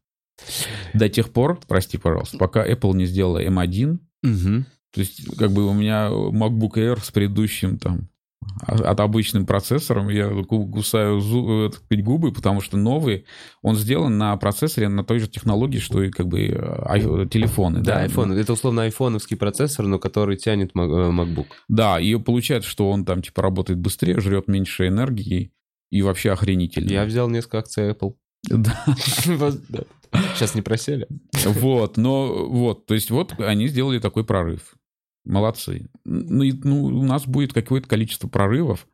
До 0.95 1.09
тех 1.09 1.31
пор, 1.31 1.59
прости, 1.66 1.99
пожалуйста, 1.99 2.39
пока 2.39 2.64
Apple 2.66 2.95
не 2.95 3.07
сделала 3.07 3.43
M1, 3.45 3.99
Мгм. 4.23 4.66
то 4.93 5.01
есть, 5.01 5.37
как 5.37 5.51
бы 5.51 5.66
у 5.66 5.73
меня 5.75 6.09
MacBook 6.09 6.75
Air 6.77 7.03
с 7.03 7.11
предыдущим 7.11 7.79
там 7.79 8.09
от 8.66 9.01
обычным 9.01 9.47
процессором, 9.47 10.09
я 10.09 10.28
ку- 10.45 10.66
кусаю 10.68 11.18
зу- 11.20 11.72
э, 11.90 11.97
губы, 12.03 12.32
потому 12.32 12.61
что 12.61 12.76
новый, 12.76 13.24
он 13.62 13.76
сделан 13.76 14.18
на 14.18 14.36
процессоре 14.36 14.88
на 14.88 15.05
той 15.05 15.18
же 15.18 15.28
технологии, 15.28 15.78
что 15.78 16.03
и 16.03 16.11
как 16.11 16.28
бы 16.28 16.40
э, 16.47 16.82
ай- 16.86 17.28
телефоны. 17.28 17.80
Да, 17.80 18.05
iPhone. 18.07 18.34
Это 18.38 18.53
условно 18.53 18.82
айфоновский 18.82 19.36
процессор, 19.36 19.86
но 19.86 19.99
который 19.99 20.36
тянет 20.36 20.72
Mac- 20.74 20.90
э, 20.90 21.11
MacBook. 21.11 21.47
Да, 21.68 22.01
и 22.01 22.14
получается, 22.16 22.68
что 22.70 22.90
он 22.90 23.05
там 23.05 23.22
типа 23.22 23.43
работает 23.43 23.78
быстрее, 23.78 24.20
жрет 24.20 24.49
меньше 24.49 24.88
энергии 24.88 25.53
и 25.90 26.03
вообще 26.03 26.32
охренительно. 26.32 26.90
Я 26.90 27.05
взял 27.05 27.28
несколько 27.28 27.59
акций 27.59 27.90
Apple. 27.90 28.14
Да. 28.49 28.76
Сейчас 30.34 30.55
не 30.55 30.62
просели. 30.62 31.07
Вот, 31.45 31.97
но 31.97 32.47
вот, 32.49 32.86
то 32.86 32.95
есть 32.95 33.11
вот 33.11 33.32
они 33.40 33.68
сделали 33.68 33.99
такой 33.99 34.24
прорыв. 34.24 34.74
Молодцы. 35.25 35.89
Ну, 36.05 36.43
и, 36.43 36.53
ну, 36.53 36.85
у 36.85 37.05
нас 37.05 37.27
будет 37.27 37.53
какое-то 37.53 37.89
количество 37.89 38.29
прорывов. 38.29 38.87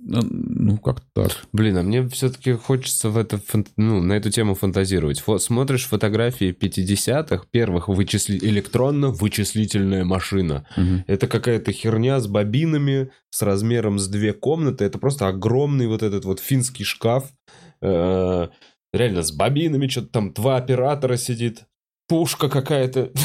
Ну, 0.00 0.20
Ну, 0.22 0.78
как 0.78 1.00
так. 1.12 1.32
Блин, 1.52 1.76
а 1.76 1.82
мне 1.82 2.08
все-таки 2.08 2.52
хочется 2.52 3.10
в 3.10 3.16
это, 3.16 3.40
ну, 3.76 4.00
на 4.00 4.12
эту 4.12 4.30
тему 4.30 4.54
фантазировать. 4.54 5.20
Фо- 5.26 5.38
смотришь 5.38 5.86
фотографии 5.86 6.52
50-х, 6.52 7.44
первых 7.50 7.88
вычисли... 7.88 8.38
электронно-вычислительная 8.38 10.04
машина. 10.04 10.66
Мгм. 10.76 11.04
Это 11.06 11.26
какая-то 11.26 11.72
херня 11.72 12.20
с 12.20 12.26
бобинами, 12.28 13.10
с 13.30 13.42
размером 13.42 13.98
с 13.98 14.08
две 14.08 14.32
комнаты. 14.32 14.84
Это 14.84 14.98
просто 14.98 15.26
огромный 15.28 15.86
вот 15.88 16.02
этот 16.02 16.24
вот 16.24 16.40
финский 16.40 16.84
шкаф. 16.84 17.32
Э, 17.80 18.48
Реально, 18.92 19.22
с 19.22 19.32
бобинами, 19.32 19.86
что-то 19.88 20.08
там 20.08 20.32
два 20.32 20.56
оператора 20.56 21.16
сидит. 21.16 21.64
Пушка 22.08 22.48
какая-то. 22.48 23.10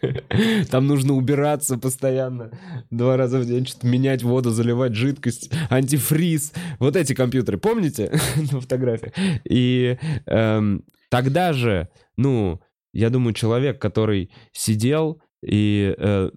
Там 0.70 0.86
нужно 0.86 1.14
убираться 1.14 1.78
постоянно. 1.78 2.50
Два 2.90 3.16
раза 3.16 3.38
в 3.38 3.46
день 3.46 3.66
что-то 3.66 3.86
менять 3.86 4.22
воду, 4.22 4.50
заливать 4.50 4.94
жидкость, 4.94 5.50
антифриз. 5.70 6.52
Вот 6.78 6.96
эти 6.96 7.14
компьютеры, 7.14 7.58
помните 7.58 8.12
на 8.52 8.60
фотографии? 8.60 9.12
И 9.44 9.98
эм, 10.26 10.84
тогда 11.10 11.52
же, 11.52 11.88
ну, 12.16 12.60
я 12.92 13.10
думаю, 13.10 13.34
человек, 13.34 13.80
который 13.80 14.30
сидел 14.52 15.20
и 15.42 15.94
э, 15.96 16.30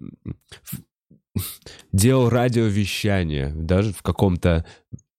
делал 1.92 2.28
радиовещание, 2.28 3.52
даже 3.54 3.92
в 3.92 4.02
каком-то 4.02 4.64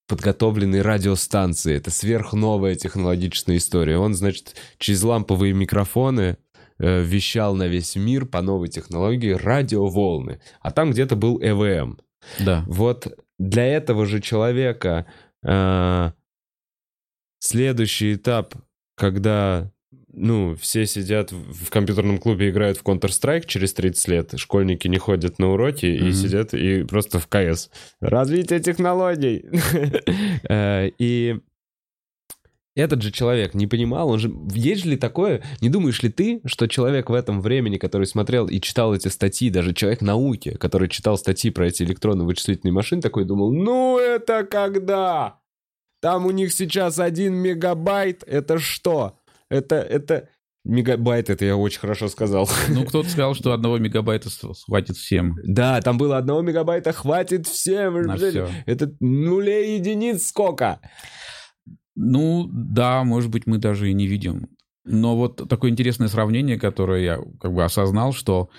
подготовленной 0.08 0.82
радиостанции. 0.82 1.76
Это 1.76 1.90
сверхновая 1.90 2.76
технологичная 2.76 3.58
история. 3.58 3.98
Он, 3.98 4.14
значит, 4.14 4.56
через 4.78 5.02
ламповые 5.02 5.54
микрофоны 5.54 6.38
вещал 6.80 7.56
на 7.56 7.68
весь 7.68 7.96
мир 7.96 8.26
по 8.26 8.42
новой 8.42 8.68
технологии 8.68 9.32
радиоволны. 9.32 10.40
А 10.62 10.72
там 10.72 10.92
где-то 10.92 11.16
был 11.16 11.40
ЭВМ. 11.42 12.00
Да. 12.40 12.64
Вот 12.68 13.08
для 13.40 13.66
этого 13.66 14.06
же 14.06 14.20
человека 14.22 15.06
э, 15.46 16.12
следующий 17.40 18.16
этап, 18.16 18.56
когда 18.96 19.72
ну, 20.16 20.56
все 20.56 20.86
сидят 20.86 21.32
в 21.32 21.70
компьютерном 21.72 22.20
клубе, 22.20 22.50
играют 22.50 22.78
в 22.78 22.84
Counter-Strike 22.84 23.46
через 23.48 23.74
30 23.74 24.08
лет, 24.10 24.34
школьники 24.38 24.88
не 24.88 24.98
ходят 25.00 25.40
на 25.40 25.50
уроки 25.52 25.88
и 25.88 26.04
Мгм. 26.04 26.14
сидят 26.14 26.54
и 26.54 26.84
просто 26.84 27.20
в 27.20 27.28
КС. 27.28 27.70
Развитие 28.00 28.60
технологий. 28.60 29.46
Э, 30.50 30.90
И 31.00 31.40
этот 32.76 33.02
же 33.02 33.12
человек 33.12 33.54
не 33.54 33.68
понимал, 33.68 34.10
он 34.10 34.20
же... 34.20 34.34
Есть 34.54 34.86
ли 34.86 34.98
такое? 34.98 35.44
Не 35.62 35.70
думаешь 35.70 36.02
ли 36.02 36.10
ты, 36.10 36.42
что 36.46 36.68
человек 36.68 37.10
в 37.10 37.14
этом 37.14 37.42
времени, 37.42 37.78
который 37.78 38.08
смотрел 38.08 38.48
и 38.48 38.60
читал 38.60 38.96
эти 38.96 39.10
статьи, 39.10 39.50
даже 39.50 39.74
человек 39.74 40.02
науки, 40.02 40.58
который 40.58 40.90
читал 40.90 41.18
статьи 41.18 41.52
про 41.52 41.68
эти 41.68 41.84
электронно-вычислительные 41.84 42.74
машины, 42.74 43.02
такой 43.02 43.26
думал, 43.26 43.52
ну 43.52 44.00
это 44.00 44.44
когда? 44.44 45.40
Там 46.02 46.26
у 46.26 46.32
них 46.32 46.52
сейчас 46.52 47.00
один 47.00 47.36
мегабайт, 47.36 48.24
это 48.26 48.58
что? 48.58 49.20
Это, 49.50 49.76
это... 49.76 50.30
Мегабайт, 50.66 51.30
это 51.30 51.44
я 51.44 51.58
очень 51.58 51.82
хорошо 51.82 52.08
сказал. 52.08 52.50
Ну, 52.70 52.86
кто-то 52.86 53.10
сказал, 53.10 53.36
что 53.36 53.52
одного 53.52 53.80
мегабайта 53.80 54.30
хватит 54.66 54.96
всем. 54.96 55.36
Да, 55.44 55.82
там 55.82 55.98
было 55.98 56.18
одного 56.18 56.42
мегабайта, 56.42 56.94
хватит 56.94 57.48
всем. 57.48 58.02
На 58.04 58.16
все. 58.16 58.48
Это 58.66 58.94
нулей 59.02 59.76
единиц 59.76 60.26
сколько? 60.28 60.80
Ну, 61.96 62.50
да, 62.52 63.04
может 63.04 63.30
быть, 63.30 63.46
мы 63.46 63.58
даже 63.58 63.90
и 63.90 63.94
не 63.94 64.08
видим. 64.08 64.50
Но 64.86 65.16
вот 65.16 65.48
такое 65.48 65.72
интересное 65.72 66.08
сравнение, 66.08 66.60
которое 66.60 67.04
я 67.04 67.20
как 67.40 67.54
бы 67.54 67.64
осознал, 67.64 68.14
что 68.14 68.50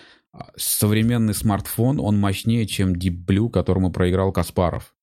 современный 0.57 1.35
смартфон, 1.35 2.01
он 2.01 2.19
мощнее, 2.19 2.67
чем 2.67 2.95
Deep 2.95 3.25
Blue, 3.27 3.51
которому 3.51 3.93
проиграл 3.93 4.33
Каспаров. 4.33 4.95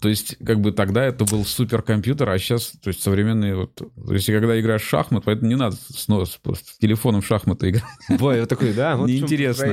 То 0.00 0.08
есть, 0.08 0.36
как 0.44 0.60
бы 0.60 0.72
тогда 0.72 1.04
это 1.04 1.26
был 1.26 1.44
суперкомпьютер, 1.44 2.28
а 2.30 2.38
сейчас, 2.38 2.72
то 2.82 2.88
есть, 2.88 3.02
современные 3.02 3.54
вот... 3.54 3.74
То 3.74 4.14
есть, 4.14 4.26
когда 4.26 4.58
играешь 4.58 4.82
в 4.82 4.88
шахмат, 4.88 5.24
поэтому 5.26 5.48
не 5.50 5.56
надо 5.56 5.76
с, 5.76 6.06
с, 6.06 6.06
с 6.06 6.78
телефоном 6.78 7.20
в 7.20 7.26
шахматы 7.26 7.68
играть. 7.68 7.84
Бой, 8.18 8.40
вот 8.40 8.48
такой, 8.48 8.72
да, 8.72 8.96
вот 8.96 9.08
Неинтересно. 9.08 9.66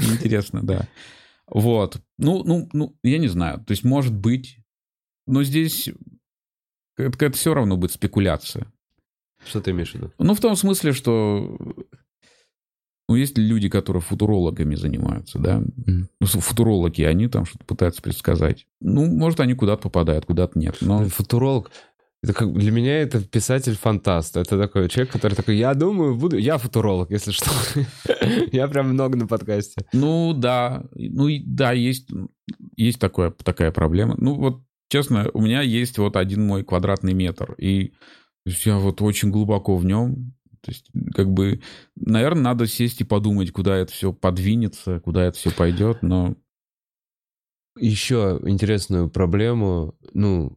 Неинтересно, 0.00 0.66
да. 0.66 0.88
Вот. 1.46 1.98
Ну, 2.18 2.42
ну, 2.42 2.68
ну, 2.72 2.96
я 3.04 3.18
не 3.18 3.28
знаю. 3.28 3.58
То 3.58 3.70
есть, 3.70 3.84
может 3.84 4.12
быть, 4.12 4.58
но 5.26 5.42
здесь 5.42 5.90
это, 6.96 7.24
это 7.24 7.36
все 7.36 7.54
равно 7.54 7.76
будет 7.76 7.92
спекуляция. 7.92 8.72
Что 9.46 9.60
ты 9.60 9.72
имеешь 9.72 9.92
в 9.92 9.94
виду? 9.94 10.12
Ну, 10.18 10.34
в 10.34 10.40
том 10.40 10.56
смысле, 10.56 10.92
что 10.92 11.58
ну, 13.08 13.16
есть 13.16 13.36
люди, 13.36 13.68
которые 13.68 14.00
футурологами 14.00 14.74
занимаются, 14.74 15.38
да? 15.38 15.58
Mm. 15.58 16.06
Ну, 16.20 16.26
футурологи, 16.26 17.02
они 17.02 17.28
там 17.28 17.44
что-то 17.44 17.64
пытаются 17.66 18.00
предсказать. 18.00 18.66
Ну, 18.80 19.06
может, 19.06 19.40
они 19.40 19.54
куда-то 19.54 19.82
попадают, 19.82 20.24
куда-то 20.24 20.58
нет. 20.58 20.76
Но... 20.80 21.04
Футуролог, 21.04 21.70
это 22.22 22.32
как 22.32 22.54
для 22.54 22.72
меня 22.72 23.02
это 23.02 23.20
писатель-фантаст. 23.20 24.38
Это 24.38 24.58
такой 24.58 24.88
человек, 24.88 25.12
который 25.12 25.34
такой, 25.34 25.58
я 25.58 25.74
думаю, 25.74 26.16
буду... 26.16 26.38
Я 26.38 26.56
футуролог, 26.56 27.10
если 27.10 27.32
что. 27.32 27.50
я 28.52 28.66
прям 28.68 28.88
много 28.88 29.18
на 29.18 29.26
подкасте. 29.26 29.84
Ну, 29.92 30.32
да. 30.32 30.84
Ну, 30.94 31.28
да, 31.44 31.72
есть, 31.72 32.08
есть 32.76 32.98
такое, 32.98 33.30
такая 33.30 33.70
проблема. 33.72 34.14
Ну, 34.16 34.36
вот, 34.36 34.62
честно, 34.88 35.30
у 35.34 35.40
меня 35.40 35.62
есть 35.62 35.98
вот 35.98 36.16
один 36.16 36.46
мой 36.46 36.64
квадратный 36.64 37.14
метр. 37.14 37.54
И 37.58 37.94
я 38.46 38.78
вот 38.78 39.02
очень 39.02 39.30
глубоко 39.30 39.76
в 39.76 39.84
нем. 39.84 40.34
То 40.60 40.70
есть, 40.70 40.86
как 41.14 41.30
бы, 41.30 41.60
наверное, 41.94 42.42
надо 42.42 42.66
сесть 42.66 43.00
и 43.00 43.04
подумать, 43.04 43.52
куда 43.52 43.76
это 43.76 43.92
все 43.92 44.12
подвинется, 44.12 45.00
куда 45.00 45.24
это 45.24 45.36
все 45.36 45.50
пойдет, 45.50 46.02
но... 46.02 46.36
Еще 47.76 48.40
интересную 48.44 49.10
проблему, 49.10 49.96
ну, 50.12 50.56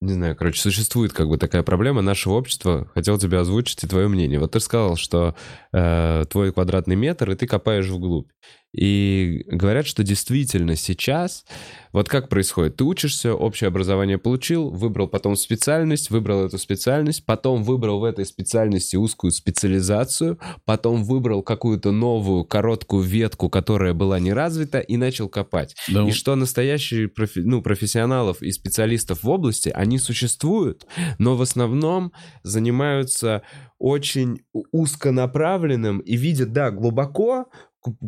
не 0.00 0.12
знаю, 0.12 0.36
короче, 0.36 0.60
существует 0.60 1.12
как 1.12 1.28
бы 1.28 1.38
такая 1.38 1.64
проблема 1.64 2.02
нашего 2.02 2.34
общества. 2.34 2.88
Хотел 2.94 3.18
тебе 3.18 3.38
озвучить 3.38 3.82
и 3.82 3.88
твое 3.88 4.06
мнение. 4.06 4.38
Вот 4.38 4.52
ты 4.52 4.60
сказал, 4.60 4.94
что 4.94 5.34
э, 5.72 6.24
твой 6.30 6.52
квадратный 6.52 6.94
метр, 6.94 7.32
и 7.32 7.34
ты 7.34 7.48
копаешь 7.48 7.88
вглубь. 7.88 8.30
И 8.74 9.44
говорят, 9.46 9.86
что 9.86 10.04
действительно 10.04 10.76
сейчас, 10.76 11.46
вот 11.92 12.10
как 12.10 12.28
происходит, 12.28 12.76
ты 12.76 12.84
учишься, 12.84 13.34
общее 13.34 13.68
образование 13.68 14.18
получил, 14.18 14.68
выбрал 14.68 15.08
потом 15.08 15.36
специальность, 15.36 16.10
выбрал 16.10 16.44
эту 16.44 16.58
специальность, 16.58 17.24
потом 17.24 17.62
выбрал 17.62 18.00
в 18.00 18.04
этой 18.04 18.26
специальности 18.26 18.96
узкую 18.96 19.30
специализацию, 19.30 20.38
потом 20.66 21.02
выбрал 21.02 21.42
какую-то 21.42 21.92
новую 21.92 22.44
короткую 22.44 23.04
ветку, 23.04 23.48
которая 23.48 23.94
была 23.94 24.20
не 24.20 24.34
развита, 24.34 24.80
и 24.80 24.98
начал 24.98 25.30
копать. 25.30 25.74
Да. 25.88 26.06
И 26.06 26.10
что 26.10 26.36
настоящие 26.36 27.08
профи, 27.08 27.38
ну, 27.38 27.62
профессионалов 27.62 28.42
и 28.42 28.52
специалистов 28.52 29.22
в 29.22 29.28
области, 29.30 29.70
они 29.70 29.98
существуют, 29.98 30.86
но 31.18 31.36
в 31.36 31.42
основном 31.42 32.12
занимаются 32.42 33.42
очень 33.78 34.40
узконаправленным 34.52 36.00
и 36.00 36.16
видят, 36.16 36.52
да, 36.52 36.70
глубоко, 36.70 37.46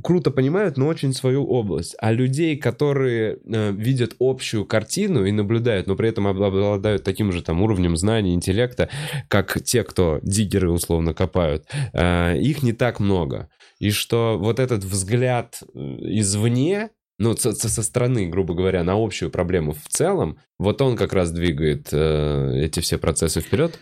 круто 0.03 0.31
понимают, 0.31 0.77
но 0.77 0.87
очень 0.87 1.13
свою 1.13 1.45
область. 1.47 1.97
А 1.99 2.13
людей, 2.13 2.57
которые 2.57 3.39
э, 3.45 3.73
видят 3.73 4.17
общую 4.19 4.65
картину 4.65 5.25
и 5.25 5.33
наблюдают, 5.33 5.87
но 5.87 5.97
при 5.97 6.09
этом 6.09 6.27
обладают 6.27 7.05
таким 7.05 7.33
же 7.33 7.43
там 7.43 7.63
уровнем 7.63 7.97
знаний, 7.97 8.35
интеллекта, 8.35 8.89
как 9.29 9.63
те, 9.63 9.85
кто 9.85 10.21
диггеры 10.23 10.71
условно 10.71 11.15
копают, 11.15 11.67
э, 11.93 12.39
их 12.39 12.63
не 12.63 12.73
так 12.73 13.01
много. 13.01 13.49
И 13.79 13.91
что 13.91 14.37
вот 14.39 14.59
этот 14.59 14.85
взгляд 14.85 15.63
э, 15.63 15.79
извне, 15.79 16.91
ну, 17.21 17.37
со, 17.37 17.53
со 17.53 17.83
стороны, 17.83 18.29
грубо 18.29 18.55
говоря, 18.55 18.83
на 18.83 18.95
общую 18.95 19.31
проблему 19.31 19.75
в 19.75 19.89
целом, 19.89 20.39
вот 20.59 20.81
он 20.81 20.97
как 20.97 21.13
раз 21.13 21.31
двигает 21.31 21.89
э, 21.93 22.63
эти 22.65 22.81
все 22.81 22.97
процессы 22.97 23.43
вперед. 23.43 23.79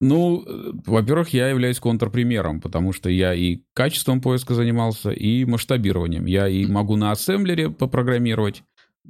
Ну, 0.00 0.44
во-первых, 0.86 1.28
я 1.28 1.48
являюсь 1.50 1.78
контрпримером, 1.78 2.60
потому 2.60 2.92
что 2.92 3.08
я 3.08 3.32
и 3.32 3.60
качеством 3.74 4.20
поиска 4.20 4.54
занимался, 4.54 5.10
и 5.10 5.44
масштабированием. 5.44 6.26
Я 6.26 6.48
и 6.48 6.66
могу 6.66 6.96
на 6.96 7.12
ассемблере 7.12 7.70
попрограммировать, 7.70 8.64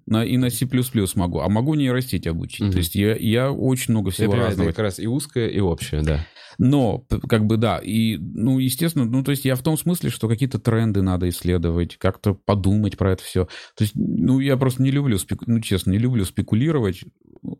на, 0.04 0.26
и 0.26 0.36
на 0.36 0.50
C++ 0.50 0.68
могу, 1.14 1.40
а 1.40 1.48
могу 1.48 1.74
нейросеть 1.74 2.26
обучить. 2.26 2.66
Mm-hmm. 2.66 2.72
То 2.72 2.78
есть 2.78 2.94
я, 2.94 3.16
я 3.16 3.50
очень 3.50 3.94
много 3.94 4.10
всего 4.10 4.34
я 4.34 4.42
разного. 4.42 4.68
Это 4.68 4.76
как 4.76 4.84
раз 4.84 4.98
и 4.98 5.06
узкое, 5.06 5.48
и 5.48 5.58
общее, 5.58 6.02
да. 6.02 6.26
Но, 6.62 7.06
как 7.26 7.46
бы, 7.46 7.56
да, 7.56 7.78
и, 7.78 8.18
ну, 8.18 8.58
естественно, 8.58 9.06
ну, 9.06 9.24
то 9.24 9.30
есть 9.30 9.46
я 9.46 9.56
в 9.56 9.62
том 9.62 9.78
смысле, 9.78 10.10
что 10.10 10.28
какие-то 10.28 10.58
тренды 10.58 11.00
надо 11.00 11.26
исследовать, 11.30 11.96
как-то 11.96 12.34
подумать 12.34 12.98
про 12.98 13.12
это 13.12 13.22
все. 13.22 13.46
То 13.76 13.84
есть, 13.84 13.94
ну, 13.94 14.40
я 14.40 14.58
просто 14.58 14.82
не 14.82 14.90
люблю, 14.90 15.16
спеку... 15.16 15.46
ну, 15.46 15.60
честно, 15.60 15.92
не 15.92 15.96
люблю 15.96 16.22
спекулировать. 16.26 17.02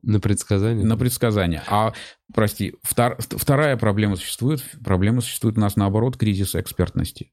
На 0.02 0.20
предсказание? 0.20 0.84
На 0.84 0.98
предсказание. 0.98 1.62
А, 1.66 1.94
прости, 2.34 2.74
втор... 2.82 3.16
вторая 3.18 3.78
проблема 3.78 4.16
существует, 4.16 4.62
проблема 4.84 5.22
существует 5.22 5.56
у 5.56 5.60
нас, 5.62 5.76
наоборот, 5.76 6.18
кризис 6.18 6.54
экспертности 6.54 7.32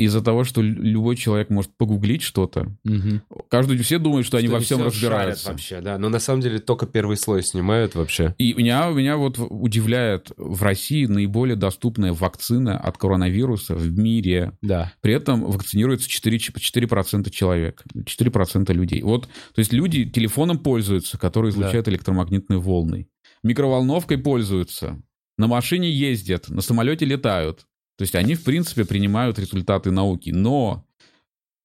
из-за 0.00 0.22
того, 0.22 0.44
что 0.44 0.62
любой 0.62 1.14
человек 1.14 1.50
может 1.50 1.76
погуглить 1.76 2.22
что-то. 2.22 2.74
Угу. 2.84 3.44
Каждый, 3.50 3.76
все 3.78 3.98
думают, 3.98 4.26
что, 4.26 4.38
что 4.38 4.46
они 4.46 4.48
во 4.48 4.60
всем 4.60 4.82
разбираются. 4.82 5.50
вообще, 5.50 5.82
да. 5.82 5.98
Но 5.98 6.08
на 6.08 6.18
самом 6.18 6.40
деле 6.40 6.58
только 6.58 6.86
первый 6.86 7.18
слой 7.18 7.42
снимают 7.42 7.94
вообще. 7.94 8.34
И 8.38 8.54
меня, 8.54 8.88
меня 8.88 9.18
вот 9.18 9.36
удивляет 9.38 10.32
в 10.38 10.62
России 10.62 11.04
наиболее 11.04 11.54
доступная 11.56 12.14
вакцина 12.14 12.78
от 12.78 12.96
коронавируса 12.96 13.74
в 13.74 13.98
мире. 13.98 14.52
Да. 14.62 14.90
При 15.02 15.12
этом 15.12 15.44
вакцинируется 15.44 16.08
4%, 16.08 16.54
4% 16.54 17.30
человек, 17.30 17.84
4% 17.94 18.72
людей. 18.72 19.02
Вот, 19.02 19.24
то 19.26 19.58
есть 19.58 19.74
люди 19.74 20.06
телефоном 20.06 20.60
пользуются, 20.60 21.18
которые 21.18 21.50
излучают 21.50 21.84
да. 21.84 21.92
электромагнитные 21.92 22.58
волны. 22.58 23.06
Микроволновкой 23.42 24.16
пользуются. 24.16 25.02
На 25.36 25.46
машине 25.46 25.90
ездят, 25.90 26.48
на 26.48 26.62
самолете 26.62 27.04
летают. 27.04 27.66
То 28.00 28.04
есть 28.04 28.14
они, 28.14 28.34
в 28.34 28.44
принципе, 28.44 28.86
принимают 28.86 29.38
результаты 29.38 29.90
науки, 29.90 30.30
но 30.30 30.86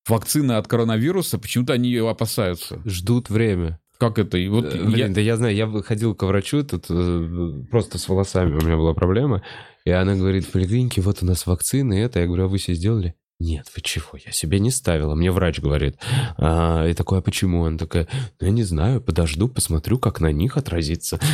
вакцины 0.06 0.52
от 0.52 0.68
коронавируса, 0.68 1.40
почему-то 1.40 1.72
они 1.72 1.88
ее 1.88 2.10
опасаются. 2.10 2.82
Ждут 2.84 3.30
время. 3.30 3.80
Как 3.98 4.20
это? 4.20 4.38
И 4.38 4.50
вот 4.50 4.66
Блин, 4.66 4.90
я... 4.90 5.08
да 5.08 5.22
я 5.22 5.38
знаю, 5.38 5.56
я 5.56 5.66
ходил 5.82 6.14
к 6.14 6.24
врачу, 6.24 6.66
тут 6.66 6.88
э, 6.90 7.64
просто 7.72 7.98
с 8.00 8.10
волосами 8.10 8.54
у 8.54 8.66
меня 8.66 8.76
была 8.76 8.94
проблема, 8.94 9.44
и 9.86 9.92
она 9.92 10.16
говорит, 10.16 10.44
в 10.44 10.52
поликлинике 10.52 11.00
вот 11.00 11.24
у 11.24 11.26
нас 11.26 11.48
вакцины, 11.48 11.94
это, 11.94 12.20
я 12.20 12.26
говорю, 12.26 12.44
а 12.44 12.48
вы 12.50 12.60
себе 12.60 12.76
сделали? 12.76 13.16
Нет, 13.38 13.70
вы 13.76 13.82
чего? 13.82 14.18
Я 14.26 14.32
себе 14.32 14.60
не 14.60 14.72
ставила. 14.72 15.14
Мне 15.14 15.30
врач 15.30 15.60
говорит. 15.60 15.98
А, 16.38 16.88
и 16.88 16.94
такой, 16.94 17.20
а 17.20 17.22
почему? 17.22 17.62
Он 17.62 17.78
такая, 17.78 18.08
ну, 18.40 18.48
я 18.48 18.54
не 18.54 18.64
знаю, 18.64 19.02
подожду, 19.02 19.50
посмотрю, 19.50 20.00
как 20.00 20.22
на 20.22 20.32
них 20.32 20.58
отразится. 20.58 21.20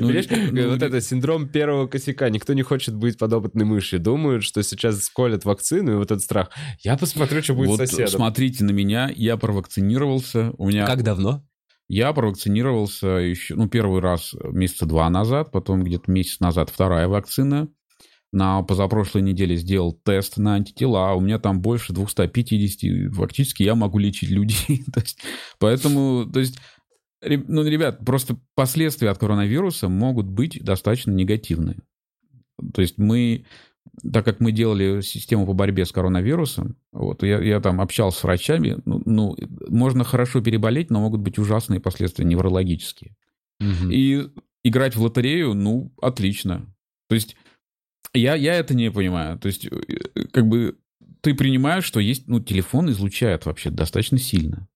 Ну, 0.00 0.10
ну, 0.52 0.70
вот 0.70 0.82
это 0.82 1.00
синдром 1.00 1.48
первого 1.48 1.86
косяка. 1.86 2.28
Никто 2.28 2.52
не 2.52 2.62
хочет 2.62 2.94
быть 2.94 3.18
подопытной 3.18 3.64
мышью. 3.64 4.00
Думают, 4.00 4.42
что 4.42 4.62
сейчас 4.62 5.02
сколят 5.02 5.44
вакцину, 5.44 5.92
и 5.92 5.96
вот 5.96 6.10
этот 6.10 6.22
страх. 6.22 6.50
Я 6.80 6.96
посмотрю, 6.96 7.42
что 7.42 7.54
будет 7.54 7.76
соседом. 7.76 8.08
смотрите 8.08 8.64
на 8.64 8.70
меня, 8.70 9.10
я 9.14 9.36
провакцинировался. 9.36 10.52
У 10.58 10.68
меня... 10.68 10.86
Как 10.86 11.02
давно? 11.02 11.44
Я 11.88 12.12
провакцинировался 12.12 13.06
еще, 13.08 13.54
ну, 13.54 13.68
первый 13.68 14.00
раз 14.00 14.34
месяца 14.42 14.86
два 14.86 15.08
назад, 15.10 15.50
потом 15.52 15.82
где-то 15.82 16.10
месяц 16.10 16.40
назад 16.40 16.70
вторая 16.70 17.08
вакцина 17.08 17.68
на 18.32 18.62
позапрошлой 18.62 19.22
неделе 19.22 19.56
сделал 19.56 19.92
тест 19.92 20.36
на 20.36 20.54
антитела, 20.54 21.10
а 21.10 21.14
у 21.14 21.20
меня 21.20 21.38
там 21.38 21.60
больше 21.60 21.92
250, 21.92 23.12
фактически 23.14 23.62
я 23.62 23.74
могу 23.74 23.98
лечить 23.98 24.30
людей. 24.30 24.84
то 24.92 25.00
есть, 25.00 25.18
поэтому, 25.58 26.26
то 26.26 26.40
есть, 26.40 26.58
ну, 27.22 27.64
ребят, 27.64 28.04
просто 28.04 28.36
последствия 28.54 29.10
от 29.10 29.18
коронавируса 29.18 29.88
могут 29.88 30.26
быть 30.26 30.62
достаточно 30.62 31.10
негативные. 31.10 31.78
То 32.72 32.82
есть 32.82 32.98
мы, 32.98 33.46
так 34.12 34.24
как 34.24 34.40
мы 34.40 34.52
делали 34.52 35.00
систему 35.00 35.46
по 35.46 35.52
борьбе 35.52 35.84
с 35.84 35.92
коронавирусом, 35.92 36.76
вот, 36.92 37.22
я, 37.22 37.40
я 37.40 37.60
там 37.60 37.80
общался 37.80 38.20
с 38.20 38.22
врачами, 38.22 38.76
ну, 38.84 39.02
ну, 39.04 39.36
можно 39.68 40.04
хорошо 40.04 40.40
переболеть, 40.40 40.90
но 40.90 41.00
могут 41.00 41.20
быть 41.20 41.38
ужасные 41.38 41.80
последствия 41.80 42.24
неврологические. 42.24 43.16
Угу. 43.60 43.90
И 43.90 44.28
играть 44.62 44.94
в 44.94 45.02
лотерею, 45.02 45.54
ну, 45.54 45.92
отлично. 46.00 46.72
То 47.08 47.16
есть 47.16 47.36
я, 48.14 48.34
я 48.34 48.54
это 48.54 48.74
не 48.74 48.90
понимаю. 48.90 49.38
То 49.38 49.46
есть, 49.46 49.66
э, 49.66 50.24
как 50.32 50.46
бы 50.46 50.76
ты 51.20 51.34
принимаешь, 51.34 51.84
что 51.84 52.00
есть, 52.00 52.26
ну, 52.28 52.40
телефон 52.40 52.90
излучает 52.90 53.46
вообще 53.46 53.70
достаточно 53.70 54.18
сильно. 54.18 54.68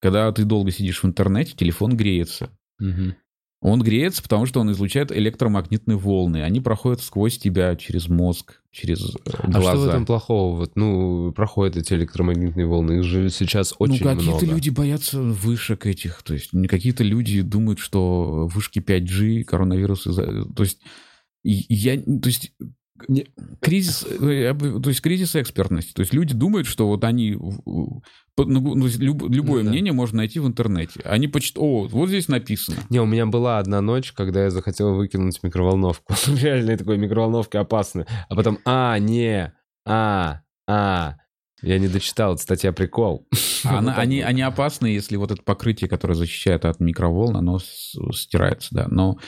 Когда 0.00 0.30
ты 0.32 0.44
долго 0.44 0.70
сидишь 0.70 1.02
в 1.02 1.06
интернете, 1.06 1.54
телефон 1.56 1.96
греется. 1.96 2.50
Угу. 2.80 3.14
Он 3.62 3.82
греется, 3.82 4.22
потому 4.22 4.44
что 4.44 4.60
он 4.60 4.70
излучает 4.70 5.10
электромагнитные 5.10 5.96
волны. 5.96 6.42
Они 6.42 6.60
проходят 6.60 7.00
сквозь 7.00 7.38
тебя, 7.38 7.74
через 7.74 8.06
мозг, 8.06 8.60
через 8.70 9.16
глаза. 9.42 9.58
А 9.58 9.72
что 9.72 9.78
в 9.78 9.88
этом 9.88 10.06
плохого? 10.06 10.56
Вот, 10.56 10.76
ну, 10.76 11.32
проходят 11.32 11.76
эти 11.76 11.94
электромагнитные 11.94 12.66
волны. 12.66 12.98
Их 12.98 13.04
же 13.04 13.30
сейчас 13.30 13.70
ну, 13.72 13.76
очень 13.78 14.04
много. 14.04 14.10
Ну, 14.10 14.18
какие-то 14.18 14.44
много. 14.44 14.56
люди 14.56 14.70
боятся 14.70 15.20
вышек 15.20 15.86
этих. 15.86 16.22
То 16.22 16.34
есть 16.34 16.50
какие-то 16.68 17.02
люди 17.02 17.40
думают, 17.40 17.78
что 17.78 18.46
вышки 18.52 18.78
5G, 18.78 19.44
коронавирусы... 19.44 20.12
То 20.12 20.62
есть 20.62 20.78
я, 21.48 22.00
то 22.00 22.28
есть 22.28 22.52
кризис, 23.60 24.04
э, 24.04 24.54
то 24.54 24.88
есть 24.88 25.00
кризис 25.00 25.36
экспертности. 25.36 25.92
То 25.92 26.00
есть 26.00 26.14
люди 26.14 26.34
думают, 26.34 26.66
что 26.66 26.86
вот 26.86 27.04
они, 27.04 27.32
ну, 27.32 28.02
ну 28.36 28.86
любое 29.28 29.62
ну, 29.62 29.70
мнение 29.70 29.92
да. 29.92 29.96
можно 29.96 30.18
найти 30.18 30.40
в 30.40 30.46
интернете. 30.46 31.00
Они 31.04 31.28
почитают, 31.28 31.64
о, 31.64 31.88
вот 31.88 32.08
здесь 32.08 32.28
написано. 32.28 32.78
Не, 32.90 33.00
у 33.00 33.06
меня 33.06 33.26
была 33.26 33.58
одна 33.58 33.80
ночь, 33.80 34.12
когда 34.12 34.44
я 34.44 34.50
захотел 34.50 34.94
выкинуть 34.94 35.42
микроволновку. 35.42 36.14
Реально 36.26 36.76
такой 36.76 36.98
микроволновки 36.98 37.56
опасны. 37.56 38.06
А 38.28 38.34
потом, 38.34 38.58
а, 38.64 38.98
не, 38.98 39.52
а, 39.86 40.40
а, 40.68 41.16
я 41.62 41.78
не 41.78 41.88
дочитал, 41.88 42.34
это 42.34 42.42
статья 42.42 42.72
прикол. 42.72 43.26
Она, 43.64 43.94
они, 43.96 44.20
они 44.20 44.42
опасны, 44.42 44.86
если 44.86 45.16
вот 45.16 45.32
это 45.32 45.42
покрытие, 45.42 45.88
которое 45.88 46.14
защищает 46.14 46.64
от 46.64 46.80
микроволн, 46.80 47.36
оно 47.36 47.58
стирается, 47.58 48.68
да. 48.72 48.86
Но, 48.88 49.18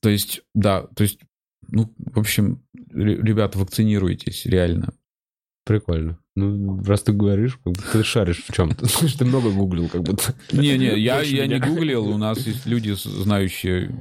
то 0.00 0.08
есть, 0.08 0.42
да, 0.54 0.82
то 0.94 1.02
есть 1.02 1.20
ну, 1.70 1.92
в 1.98 2.18
общем, 2.18 2.62
ребята, 2.92 3.58
вакцинируйтесь, 3.58 4.46
реально. 4.46 4.92
Прикольно. 5.64 6.18
Ну, 6.34 6.82
раз 6.84 7.02
ты 7.02 7.12
говоришь, 7.12 7.56
как 7.56 7.74
будто 7.74 7.92
ты 7.92 8.02
шаришь 8.02 8.44
в 8.44 8.52
чем-то. 8.52 8.86
Ты 9.18 9.24
много 9.24 9.50
гуглил, 9.50 9.88
как 9.88 10.02
будто. 10.02 10.34
Не-не, 10.52 10.98
я, 10.98 11.20
я 11.20 11.46
не 11.46 11.58
гуглил, 11.60 12.08
у 12.08 12.16
нас 12.16 12.44
есть 12.46 12.66
люди, 12.66 12.92
знающие. 12.92 13.94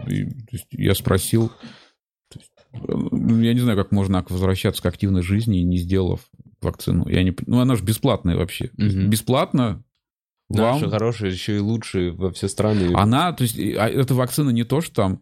Я 0.71 0.95
спросил. 0.95 1.51
Я 2.71 3.53
не 3.53 3.59
знаю, 3.59 3.77
как 3.77 3.91
можно 3.91 4.25
возвращаться 4.29 4.81
к 4.81 4.85
активной 4.85 5.21
жизни, 5.21 5.59
не 5.59 5.77
сделав 5.77 6.21
вакцину. 6.61 7.07
Я 7.09 7.23
не, 7.23 7.35
ну, 7.45 7.59
она 7.59 7.75
же 7.75 7.83
бесплатная 7.83 8.37
вообще. 8.37 8.71
Угу. 8.77 9.09
Бесплатно 9.09 9.83
Наша 10.49 10.81
вам... 10.81 10.91
хорошая, 10.91 11.31
еще 11.31 11.57
и 11.57 11.59
лучшая 11.59 12.11
во 12.11 12.31
все 12.31 12.47
страны. 12.47 12.93
Она, 12.95 13.33
то 13.33 13.43
есть, 13.43 13.57
а 13.59 13.87
эта 13.87 14.15
вакцина 14.15 14.49
не 14.49 14.63
то, 14.63 14.81
что 14.81 14.95
там 14.95 15.21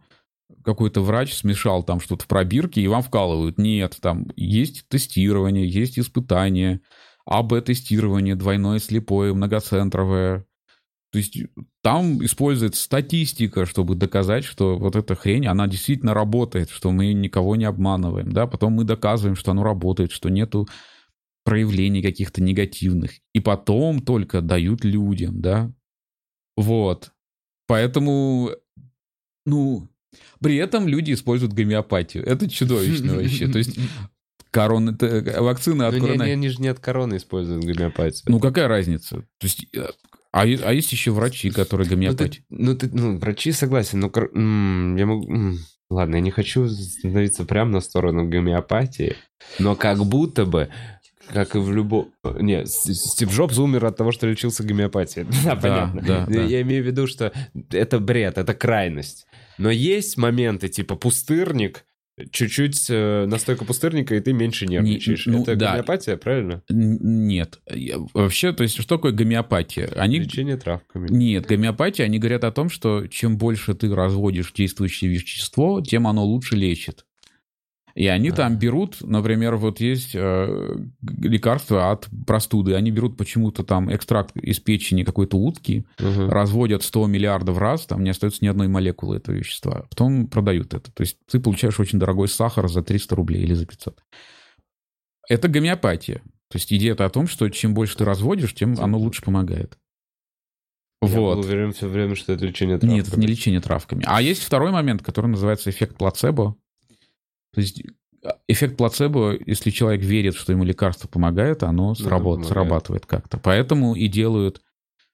какой-то 0.64 1.02
врач 1.02 1.34
смешал 1.34 1.84
там 1.84 2.00
что-то 2.00 2.24
в 2.26 2.28
пробирке, 2.28 2.82
и 2.82 2.88
вам 2.88 3.02
вкалывают. 3.02 3.58
Нет, 3.58 3.98
там 4.02 4.28
есть 4.36 4.88
тестирование, 4.88 5.68
есть 5.68 6.00
испытания, 6.00 6.82
АБ-тестирование, 7.26 8.36
двойное 8.36 8.80
слепое, 8.80 9.34
многоцентровое. 9.34 10.46
То 11.12 11.20
есть 11.20 11.38
там 11.82 12.24
используется 12.24 12.84
статистика, 12.84 13.66
чтобы 13.66 13.96
доказать, 13.96 14.44
что 14.44 14.78
вот 14.78 14.96
эта 14.96 15.16
хрень, 15.16 15.48
она 15.48 15.68
действительно 15.68 16.14
работает, 16.14 16.70
что 16.70 16.92
мы 16.92 17.14
никого 17.14 17.56
не 17.56 17.66
обманываем, 17.66 18.32
да, 18.32 18.46
потом 18.46 18.74
мы 18.74 18.84
доказываем, 18.84 19.36
что 19.36 19.52
оно 19.52 19.64
работает, 19.64 20.12
что 20.12 20.30
нету 20.30 20.68
проявлений 21.46 22.02
каких-то 22.02 22.44
негативных, 22.44 23.12
и 23.34 23.40
потом 23.40 24.02
только 24.02 24.42
дают 24.42 24.84
людям, 24.84 25.42
да, 25.42 25.72
вот. 26.58 27.12
Поэтому, 27.68 28.52
ну, 29.46 29.90
при 30.42 30.58
этом 30.58 30.88
люди 30.88 31.14
используют 31.14 31.54
гомеопатию. 31.54 32.26
Это 32.26 32.50
чудовищно 32.50 33.16
вообще. 33.16 33.48
То 33.48 33.58
есть 33.58 33.78
корона, 34.52 34.92
это, 34.92 35.42
вакцина 35.42 35.88
от 35.88 35.96
ну, 35.96 36.02
короны. 36.02 36.24
Не, 36.24 36.32
они 36.32 36.50
же 36.50 36.62
не 36.62 36.68
от 36.68 36.80
короны 36.80 37.18
используют 37.18 37.64
гомеопатию. 37.64 38.24
Ну 38.28 38.40
какая 38.40 38.68
разница? 38.68 39.18
То 39.40 39.44
есть 39.44 39.68
э, 39.76 39.88
а, 40.32 40.42
а 40.42 40.74
есть 40.74 40.92
еще 40.92 41.12
врачи, 41.12 41.50
которые 41.50 41.88
гомеопатию. 41.88 42.44
Ну, 42.50 42.76
ты, 42.76 42.88
ну, 42.88 42.92
ты, 42.92 42.98
ну 42.98 43.18
врачи 43.18 43.52
согласен, 43.52 44.00
но 44.00 44.12
я 44.98 45.06
могу... 45.06 45.58
Ладно, 45.90 46.16
я 46.16 46.22
не 46.22 46.32
хочу 46.32 46.68
становиться 46.68 47.46
прямо 47.46 47.72
на 47.72 47.80
сторону 47.80 48.28
гомеопатии, 48.28 49.16
но 49.58 49.76
как 49.76 50.04
будто 50.06 50.46
бы 50.46 50.70
как 51.34 51.56
и 51.56 51.60
в 51.60 51.72
любом... 51.74 52.10
Не, 52.24 52.66
Стив 52.66 53.32
Джобс 53.32 53.58
умер 53.58 53.86
от 53.86 53.98
того, 53.98 54.12
что 54.12 54.28
лечился 54.28 54.64
гомеопатией. 54.64 55.28
Да, 55.44 55.56
понятно. 55.56 56.02
Да, 56.02 56.26
да. 56.26 56.42
Я 56.44 56.62
имею 56.62 56.84
в 56.84 56.88
виду, 56.88 57.08
что 57.08 57.32
это 57.72 58.00
бред, 58.00 58.38
это 58.38 58.54
крайность. 58.54 59.28
Но 59.58 59.70
есть 59.70 60.18
моменты, 60.18 60.68
типа 60.68 60.96
пустырник, 60.96 61.86
чуть-чуть 62.32 62.88
э, 62.90 63.26
настойка 63.28 63.66
пустырника, 63.66 64.16
и 64.16 64.20
ты 64.20 64.34
меньше 64.34 64.66
нервничаешь. 64.66 65.28
Не, 65.28 65.34
ну, 65.34 65.44
это 65.44 65.56
да. 65.56 65.72
гомеопатия, 65.72 66.18
правильно? 66.18 66.64
Нет. 66.70 67.60
Я, 67.72 67.98
вообще, 68.14 68.54
то 68.54 68.64
есть, 68.64 68.76
что 68.76 68.88
такое 68.98 69.12
гомеопатия? 69.12 69.88
Они... 69.96 70.20
Лечение 70.20 70.58
травками. 70.58 71.08
Нет, 71.10 71.46
гомеопатия, 71.46 72.06
они 72.06 72.18
говорят 72.18 72.44
о 72.44 72.52
том, 72.52 72.70
что 72.70 73.08
чем 73.08 73.38
больше 73.38 73.76
ты 73.76 73.94
разводишь 73.94 74.52
действующее 74.54 75.12
вещество, 75.12 75.82
тем 75.82 76.08
оно 76.08 76.24
лучше 76.26 76.56
лечит. 76.56 77.06
И 77.98 78.06
они 78.06 78.30
там 78.30 78.58
берут, 78.60 78.98
например, 79.02 79.56
вот 79.56 79.80
есть 79.80 80.12
э, 80.14 80.78
лекарства 81.02 81.90
от 81.90 82.08
простуды, 82.28 82.76
они 82.76 82.92
берут 82.92 83.18
почему-то 83.18 83.64
там 83.64 83.92
экстракт 83.92 84.38
из 84.38 84.60
печени 84.60 85.02
какой-то 85.02 85.36
утки, 85.36 85.84
угу. 86.00 86.30
разводят 86.30 86.84
100 86.84 87.08
миллиардов 87.08 87.58
раз, 87.58 87.88
там 87.88 88.04
не 88.04 88.12
остается 88.12 88.46
ни 88.46 88.50
одной 88.50 88.68
молекулы 88.68 89.18
этого 89.18 89.34
вещества, 89.34 89.88
потом 89.90 90.28
продают 90.28 90.76
это. 90.76 90.92
То 90.92 91.02
есть 91.02 91.18
ты 91.28 91.40
получаешь 91.40 91.80
очень 91.80 91.98
дорогой 91.98 92.28
сахар 92.28 92.70
за 92.70 92.84
300 92.84 93.16
рублей 93.16 93.42
или 93.42 93.56
за 93.56 93.66
500. 93.66 94.00
Это 95.28 95.48
гомеопатия. 95.48 96.18
То 96.50 96.58
есть 96.60 96.72
идея 96.72 96.94
о 96.94 97.10
том, 97.10 97.26
что 97.26 97.50
чем 97.50 97.74
больше 97.74 97.98
ты 97.98 98.06
разводишь, 98.06 98.54
тем 98.54 98.76
оно 98.80 99.00
лучше 99.00 99.24
помогает. 99.24 99.76
Я 101.02 101.10
вот. 101.10 101.38
был 101.38 101.46
уверен 101.46 101.74
все 101.74 101.88
время, 101.88 102.14
что 102.14 102.34
это 102.34 102.46
лечение 102.46 102.78
травками. 102.78 102.96
Нет, 102.96 103.08
это 103.08 103.20
не 103.20 103.26
лечение 103.26 103.60
травками. 103.60 104.04
А 104.06 104.22
есть 104.22 104.44
второй 104.44 104.72
момент, 104.72 105.02
который 105.02 105.32
называется 105.32 105.72
эффект 105.72 105.98
плацебо. 105.98 106.56
То 107.58 107.62
есть 107.62 107.82
а, 108.24 108.38
эффект 108.48 108.78
плацебо, 108.78 109.36
если 109.48 109.72
человек 109.72 110.04
верит, 110.04 110.36
что 110.36 110.52
ему 110.52 110.64
лекарство 110.64 111.08
помогает, 111.08 111.64
оно 111.64 111.96
сработ... 111.96 112.46
срабатывает 112.46 113.08
как-то. 113.08 113.40
Поэтому 113.40 113.96
и 113.96 114.08
делают 114.08 114.62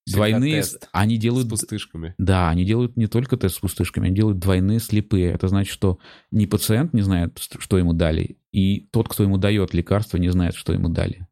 Всегда 0.05 0.27
двойные... 0.27 0.55
Тест 0.55 0.89
они 0.91 1.15
делают... 1.15 1.47
С 1.47 1.49
пустышками. 1.51 2.15
Да, 2.17 2.49
они 2.49 2.65
делают 2.65 2.97
не 2.97 3.07
только 3.07 3.37
тест 3.37 3.55
с 3.55 3.59
пустышками, 3.59 4.07
они 4.07 4.15
делают 4.17 4.39
двойные 4.39 4.79
слепые. 4.79 5.31
Это 5.31 5.47
значит, 5.47 5.71
что 5.71 5.99
ни 6.31 6.45
пациент 6.45 6.91
не 6.91 7.01
знает, 7.01 7.39
что 7.39 7.77
ему 7.77 7.93
дали, 7.93 8.35
и 8.51 8.89
тот, 8.91 9.07
кто 9.07 9.23
ему 9.23 9.37
дает 9.37 9.73
лекарство, 9.73 10.17
не 10.17 10.27
знает, 10.27 10.55
что 10.55 10.73
ему 10.73 10.89
дали. 10.89 11.25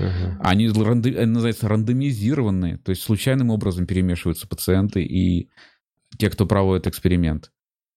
Uh-huh. 0.00 0.38
Они 0.40 0.70
ранды... 0.70 1.26
называются 1.26 1.68
рандомизированные, 1.68 2.78
то 2.78 2.88
есть 2.88 3.02
случайным 3.02 3.50
образом 3.50 3.86
перемешиваются 3.86 4.48
пациенты 4.48 5.02
и 5.02 5.50
те, 6.18 6.30
кто 6.30 6.46
проводит 6.46 6.86
эксперимент 6.86 7.52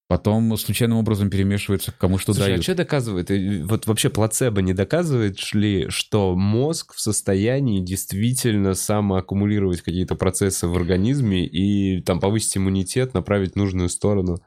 потом 0.08 0.56
случайным 0.58 0.98
образом 0.98 1.30
перемешивается, 1.30 1.94
кому 1.98 2.18
что 2.18 2.34
Слушай, 2.34 2.46
а 2.46 2.48
дают. 2.48 2.60
а 2.60 2.64
что 2.64 2.76
доказывает? 2.76 3.30
Вот 3.66 3.88
вообще 3.88 4.10
плацебо 4.10 4.62
не 4.62 4.74
доказывает 4.74 5.38
ли, 5.54 5.90
что 5.90 6.36
мозг 6.36 6.94
в 6.94 7.02
состоянии 7.02 7.84
действительно 7.84 8.74
самоаккумулировать 8.74 9.82
какие-то 9.82 10.16
процессы 10.16 10.68
в 10.68 10.76
организме 10.76 11.46
и 11.46 12.02
там 12.02 12.20
повысить 12.20 12.58
иммунитет, 12.58 13.14
направить 13.14 13.54
в 13.54 13.58
нужную 13.58 13.90
сторону? 13.90 14.38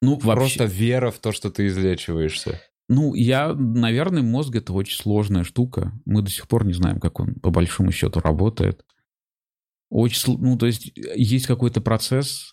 Ну, 0.00 0.14
вообще... 0.14 0.58
Просто 0.58 0.64
вера 0.64 1.10
в 1.10 1.18
то, 1.18 1.32
что 1.32 1.50
ты 1.50 1.66
излечиваешься. 1.66 2.60
Ну, 2.88 3.14
я, 3.14 3.52
наверное, 3.54 4.22
мозг 4.22 4.54
это 4.54 4.72
очень 4.72 4.96
сложная 4.96 5.44
штука. 5.44 5.92
Мы 6.06 6.22
до 6.22 6.30
сих 6.30 6.48
пор 6.48 6.64
не 6.64 6.72
знаем, 6.72 7.00
как 7.00 7.20
он 7.20 7.34
по 7.34 7.50
большому 7.50 7.92
счету 7.92 8.20
работает. 8.20 8.84
Очень, 9.90 10.38
ну, 10.38 10.56
то 10.56 10.66
есть 10.66 10.92
есть 10.94 11.46
какой-то 11.46 11.80
процесс, 11.80 12.50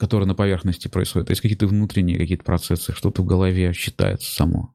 которые 0.00 0.26
на 0.26 0.34
поверхности 0.34 0.88
происходят. 0.88 1.28
То 1.28 1.32
есть 1.32 1.42
какие-то 1.42 1.66
внутренние 1.66 2.18
какие-то 2.18 2.42
процессы, 2.42 2.92
что-то 2.94 3.22
в 3.22 3.26
голове 3.26 3.74
считается 3.74 4.34
само. 4.34 4.74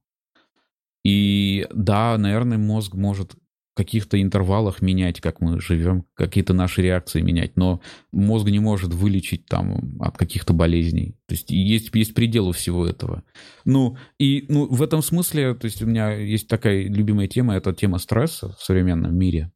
И 1.03 1.67
да, 1.73 2.15
наверное, 2.17 2.59
мозг 2.59 2.93
может 2.93 3.34
в 3.34 3.78
каких-то 3.78 4.21
интервалах 4.21 4.82
менять, 4.82 5.19
как 5.19 5.41
мы 5.41 5.59
живем, 5.59 6.06
какие-то 6.14 6.53
наши 6.53 6.84
реакции 6.84 7.22
менять, 7.22 7.57
но 7.57 7.81
мозг 8.11 8.45
не 8.45 8.60
может 8.60 8.93
вылечить 8.93 9.47
там 9.47 9.99
от 9.99 10.15
каких-то 10.15 10.53
болезней. 10.53 11.18
То 11.27 11.34
есть 11.34 11.49
есть, 11.49 11.93
есть 11.93 12.14
пределы 12.14 12.53
всего 12.53 12.85
этого. 12.85 13.23
Ну, 13.65 13.97
и 14.19 14.45
ну, 14.47 14.68
в 14.68 14.81
этом 14.81 15.02
смысле, 15.02 15.56
то 15.56 15.65
есть 15.65 15.81
у 15.81 15.88
меня 15.88 16.14
есть 16.14 16.47
такая 16.47 16.88
любимая 16.88 17.27
тема, 17.27 17.56
это 17.56 17.73
тема 17.73 17.97
стресса 17.97 18.56
в 18.57 18.64
современном 18.64 19.18
мире. 19.18 19.52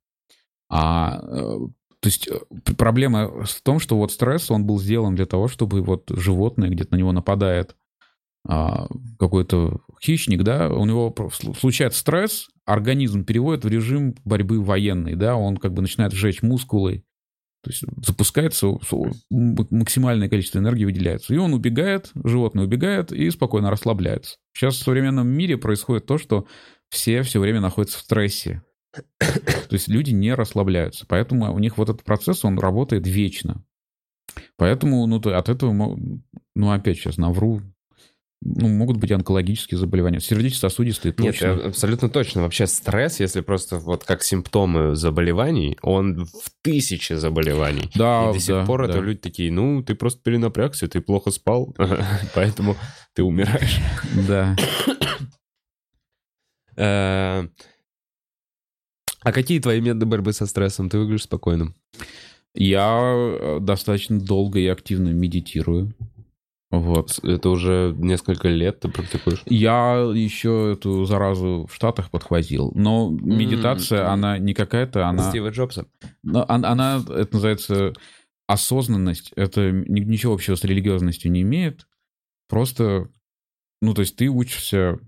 А 0.67 1.19
э, 1.21 1.57
то 2.01 2.07
есть 2.07 2.27
э, 2.27 2.39
проблема 2.77 3.45
в 3.45 3.61
том, 3.61 3.79
что 3.79 3.97
вот 3.97 4.11
стресс, 4.11 4.49
он 4.51 4.65
был 4.65 4.79
сделан 4.79 5.15
для 5.15 5.25
того, 5.25 5.47
чтобы 5.47 5.81
вот 5.81 6.09
животное 6.09 6.69
где-то 6.69 6.93
на 6.93 6.97
него 6.97 7.11
нападает 7.11 7.75
а, 8.47 8.87
какой-то 9.19 9.81
хищник, 10.01 10.43
да, 10.43 10.69
у 10.69 10.85
него 10.85 11.13
случается 11.59 11.99
стресс, 11.99 12.47
организм 12.65 13.25
переводит 13.25 13.65
в 13.65 13.67
режим 13.67 14.15
борьбы 14.23 14.61
военной, 14.61 15.15
да, 15.15 15.35
он 15.35 15.57
как 15.57 15.73
бы 15.73 15.81
начинает 15.81 16.13
сжечь 16.13 16.41
мускулы, 16.41 17.03
то 17.61 17.71
есть 17.71 17.83
запускается, 18.05 18.77
максимальное 19.29 20.29
количество 20.29 20.59
энергии 20.59 20.85
выделяется. 20.85 21.33
И 21.33 21.37
он 21.37 21.53
убегает, 21.53 22.11
животное 22.15 22.63
убегает 22.63 23.11
и 23.11 23.29
спокойно 23.31 23.69
расслабляется. 23.69 24.37
Сейчас 24.53 24.75
в 24.75 24.83
современном 24.83 25.27
мире 25.27 25.57
происходит 25.57 26.05
то, 26.05 26.17
что 26.17 26.47
все 26.89 27.21
все 27.23 27.39
время 27.39 27.59
находятся 27.59 27.97
в 27.97 28.01
стрессе. 28.01 28.63
То 28.91 29.73
есть 29.73 29.87
люди 29.87 30.11
не 30.11 30.33
расслабляются. 30.33 31.05
Поэтому 31.07 31.53
у 31.53 31.59
них 31.59 31.77
вот 31.77 31.89
этот 31.89 32.03
процесс, 32.03 32.43
он 32.43 32.59
работает 32.59 33.07
вечно. 33.07 33.63
Поэтому 34.57 35.05
ну, 35.05 35.17
от 35.17 35.49
этого, 35.49 35.97
ну 36.55 36.71
опять 36.71 36.97
сейчас 36.97 37.17
навру, 37.17 37.61
ну, 38.41 38.69
могут 38.69 38.97
быть 38.97 39.11
онкологические 39.11 39.77
заболевания, 39.77 40.21
сердечно-сосудистые 40.21 41.11
точно. 41.11 41.55
Нет, 41.55 41.65
абсолютно 41.65 42.09
точно. 42.09 42.43
Вообще 42.43 42.67
стресс, 42.67 43.19
если 43.19 43.41
просто 43.41 43.79
вот 43.79 44.05
как 44.05 44.23
симптомы 44.23 44.95
заболеваний, 44.95 45.77
он 45.81 46.25
в 46.25 46.49
тысячи 46.61 47.13
заболеваний. 47.13 47.91
Да, 47.95 48.29
И 48.29 48.33
до 48.33 48.39
сих 48.39 48.55
да, 48.55 48.65
пор 48.65 48.85
да. 48.85 48.93
это 48.93 48.99
люди 48.99 49.19
такие, 49.19 49.51
ну, 49.51 49.83
ты 49.83 49.93
просто 49.93 50.21
перенапрягся, 50.23 50.87
ты 50.87 51.01
плохо 51.01 51.31
спал, 51.31 51.75
поэтому 52.33 52.77
ты 53.13 53.23
умираешь. 53.23 53.79
Да. 54.27 54.55
А 59.21 59.31
какие 59.31 59.59
твои 59.59 59.81
методы 59.81 60.05
борьбы 60.05 60.33
со 60.33 60.45
стрессом? 60.45 60.89
Ты 60.89 60.97
выглядишь 60.97 61.23
спокойным. 61.23 61.75
Я 62.55 63.13
э, 63.15 63.57
достаточно 63.61 64.19
долго 64.19 64.59
и 64.59 64.67
активно 64.67 65.09
медитирую. 65.09 65.93
Вот. 66.71 67.19
Это 67.23 67.49
уже 67.49 67.95
несколько 67.97 68.47
лет 68.47 68.79
ты 68.79 68.89
практикуешь? 68.89 69.41
Я 69.47 69.95
еще 70.13 70.73
эту 70.73 71.05
заразу 71.05 71.67
в 71.69 71.73
Штатах 71.73 72.11
подхватил. 72.11 72.71
Но 72.75 73.09
медитация, 73.09 74.01
М-м. 74.01 74.11
она 74.13 74.37
не 74.37 74.53
какая-то, 74.53 75.07
она... 75.07 75.29
Стива 75.29 75.49
Джобса. 75.49 75.87
Но 76.23 76.43
он- 76.47 76.65
она, 76.65 77.03
это 77.09 77.29
называется 77.33 77.93
осознанность. 78.47 79.31
Это 79.35 79.71
ни- 79.71 80.01
ничего 80.01 80.33
общего 80.33 80.55
с 80.55 80.63
религиозностью 80.63 81.31
не 81.31 81.41
имеет. 81.41 81.87
Просто, 82.47 83.09
ну, 83.81 83.93
то 83.93 84.01
есть 84.01 84.15
ты 84.15 84.27
учишься 84.27 84.99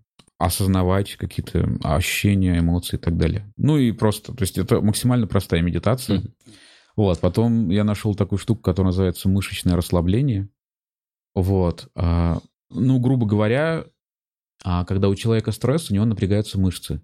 осознавать 0.45 1.15
какие-то 1.15 1.69
ощущения, 1.84 2.59
эмоции 2.59 2.97
и 2.97 2.99
так 2.99 3.18
далее. 3.18 3.51
Ну 3.57 3.77
и 3.77 3.91
просто, 3.91 4.34
то 4.34 4.41
есть 4.41 4.57
это 4.57 4.81
максимально 4.81 5.27
простая 5.27 5.61
медитация. 5.61 6.19
Мгм. 6.19 6.34
Вот, 6.95 7.19
потом 7.19 7.69
я 7.69 7.84
нашел 7.84 8.15
такую 8.15 8.39
штуку, 8.39 8.61
которая 8.61 8.89
называется 8.89 9.30
мышечное 9.30 9.76
расслабление. 9.76 10.49
Вот. 11.34 11.89
а, 11.95 12.39
ну, 12.69 12.99
грубо 12.99 13.26
говоря, 13.26 13.85
а, 14.63 14.85
когда 14.85 15.09
у 15.09 15.15
человека 15.15 15.51
стресс, 15.51 15.89
у 15.89 15.93
него 15.93 16.05
напрягаются 16.05 16.59
мышцы. 16.59 17.01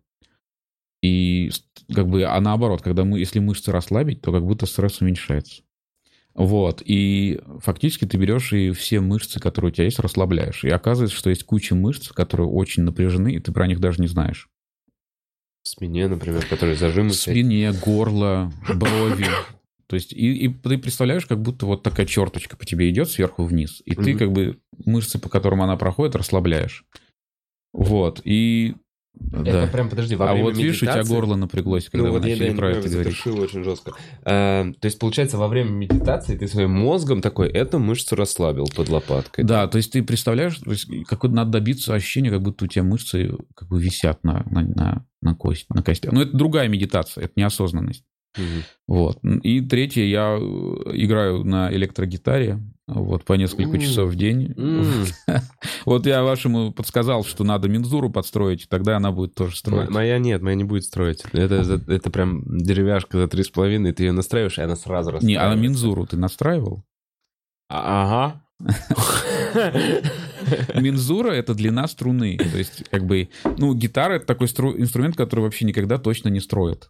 И 1.02 1.52
как 1.94 2.08
бы, 2.08 2.24
а 2.24 2.40
наоборот, 2.42 2.82
когда 2.82 3.04
мы, 3.04 3.20
если 3.20 3.40
мышцы 3.40 3.72
расслабить, 3.72 4.22
то 4.22 4.32
как 4.32 4.44
будто 4.44 4.66
стресс 4.66 5.02
уменьшается. 5.02 5.64
Вот, 6.38 6.84
и 6.86 7.42
фактически 7.62 8.06
ты 8.06 8.16
берешь 8.18 8.54
и 8.54 8.70
все 8.70 9.00
мышцы, 9.00 9.40
которые 9.40 9.72
у 9.72 9.74
тебя 9.74 9.86
есть, 9.86 9.98
расслабляешь. 9.98 10.64
И 10.64 10.70
оказывается, 10.70 11.18
что 11.18 11.32
есть 11.32 11.44
куча 11.44 11.74
мышц, 11.74 12.10
которые 12.10 12.48
очень 12.48 12.84
напряжены, 12.84 13.34
и 13.34 13.40
ты 13.40 13.52
про 13.52 13.66
них 13.66 13.80
даже 13.80 14.00
не 14.02 14.08
знаешь. 14.08 14.48
В 15.64 15.68
спине, 15.68 16.08
например, 16.08 16.46
которые 16.46 16.76
зажимы. 16.76 17.10
В 17.10 17.16
спине, 17.16 17.74
горло, 17.74 18.54
брови. 18.74 19.26
То 19.88 19.96
есть, 19.96 20.14
и, 20.14 20.46
и 20.46 20.54
ты 20.54 20.78
представляешь, 20.78 21.26
как 21.26 21.42
будто 21.42 21.66
вот 21.66 21.82
такая 21.82 22.06
черточка 22.06 22.56
по 22.56 22.66
тебе 22.66 22.90
идет 22.92 23.10
сверху 23.10 23.44
вниз, 23.44 23.82
и 23.86 23.96
ты 23.96 24.12
Мгм. 24.12 24.20
как 24.20 24.32
бы 24.32 24.60
мышцы, 24.86 25.18
по 25.18 25.30
которым 25.30 25.64
она 25.64 25.76
проходит, 25.76 26.16
расслабляешь. 26.16 26.86
Вот, 27.74 28.22
и... 28.24 28.76
Это 29.32 29.44
да. 29.44 29.68
прям, 29.68 29.90
подожди, 29.90 30.16
во 30.16 30.30
А 30.30 30.34
время 30.34 30.46
вот 30.46 30.58
видишь, 30.58 30.84
у 30.84 30.86
тебя 30.86 31.04
горло 31.04 31.36
напряглось, 31.36 31.90
когда 31.90 32.08
ну, 32.08 32.14
вы 32.14 32.20
вот 32.20 32.28
начали 32.28 32.50
я, 32.50 32.56
про 32.56 32.72
это 32.72 32.90
говорить. 32.90 33.28
очень 33.28 33.64
жестко. 33.64 33.94
А, 34.24 34.66
то 34.80 34.86
есть, 34.86 35.00
получается, 35.00 35.38
во 35.38 35.48
время 35.48 35.70
медитации 35.70 36.38
ты 36.38 36.48
своим 36.48 36.72
мозгом 36.72 37.22
такой, 37.22 37.50
эту 37.50 37.80
мышцу 37.80 38.16
расслабил 38.16 38.66
под 38.76 38.90
лопаткой. 38.90 39.44
Да, 39.44 39.68
то 39.68 39.78
есть 39.78 39.92
ты 39.92 40.04
представляешь, 40.04 40.58
то 40.58 40.72
есть 40.72 40.88
какое 41.08 41.32
надо 41.32 41.52
добиться 41.52 41.94
ощущения, 41.94 42.30
как 42.30 42.42
будто 42.42 42.66
у 42.66 42.68
тебя 42.68 42.84
мышцы 42.84 43.32
как 43.56 43.68
бы 43.70 43.82
висят 43.82 44.24
на, 44.24 44.46
на, 44.50 44.62
на, 44.62 45.06
на, 45.22 45.36
кость, 45.36 45.70
на 45.70 45.84
костях. 45.84 46.12
Но 46.12 46.22
это 46.22 46.36
другая 46.36 46.68
медитация, 46.68 47.26
это 47.26 47.34
неосознанность. 47.36 48.04
Вот. 48.88 49.20
И 49.44 49.62
третье, 49.62 50.04
я 50.04 50.38
э, 50.40 50.42
играю 50.94 51.44
на 51.44 51.72
электрогитаре, 51.74 52.60
вот, 52.88 53.26
по 53.26 53.34
несколько 53.34 53.76
М. 53.76 53.80
часов 53.82 54.12
в 54.12 54.16
день. 54.16 54.54
М. 54.58 55.06
Вот 55.86 56.06
я 56.06 56.24
вашему 56.24 56.72
подсказал, 56.72 57.24
что 57.24 57.44
надо 57.44 57.68
мензуру 57.70 58.10
подстроить, 58.10 58.68
тогда 58.70 58.98
она 58.98 59.12
будет 59.12 59.36
тоже 59.36 59.56
строить. 59.58 59.90
Моя 59.90 60.18
нет, 60.20 60.42
моя 60.42 60.56
не 60.56 60.64
будет 60.66 60.84
строить. 60.84 61.24
Это, 61.34 61.64
за- 61.64 61.82
это 61.88 62.10
прям 62.10 62.44
деревяшка 62.46 63.18
за 63.20 63.28
три 63.28 63.44
с 63.44 63.50
половиной, 63.50 63.92
ты 63.94 64.04
ее 64.04 64.12
настраиваешь, 64.12 64.58
и 64.58 64.62
она 64.62 64.76
сразу 64.76 65.18
Не, 65.22 65.36
а 65.36 65.54
мензуру 65.56 66.06
ты 66.06 66.18
настраивал? 66.18 66.84
А- 67.70 68.04
Ага. 68.04 68.44
Мензура— 70.76 71.32
это 71.34 71.54
длина 71.54 71.88
струны. 71.88 72.38
То 72.38 72.58
есть, 72.58 72.84
как 72.90 73.06
бы, 73.06 73.30
ну, 73.58 73.74
гитара— 73.74 74.14
это 74.16 74.26
такой 74.26 74.48
стру- 74.48 74.80
инструмент, 74.80 75.16
который 75.16 75.42
вообще 75.42 75.66
никогда 75.66 75.98
точно 75.98 76.30
не 76.30 76.40
строит. 76.40 76.90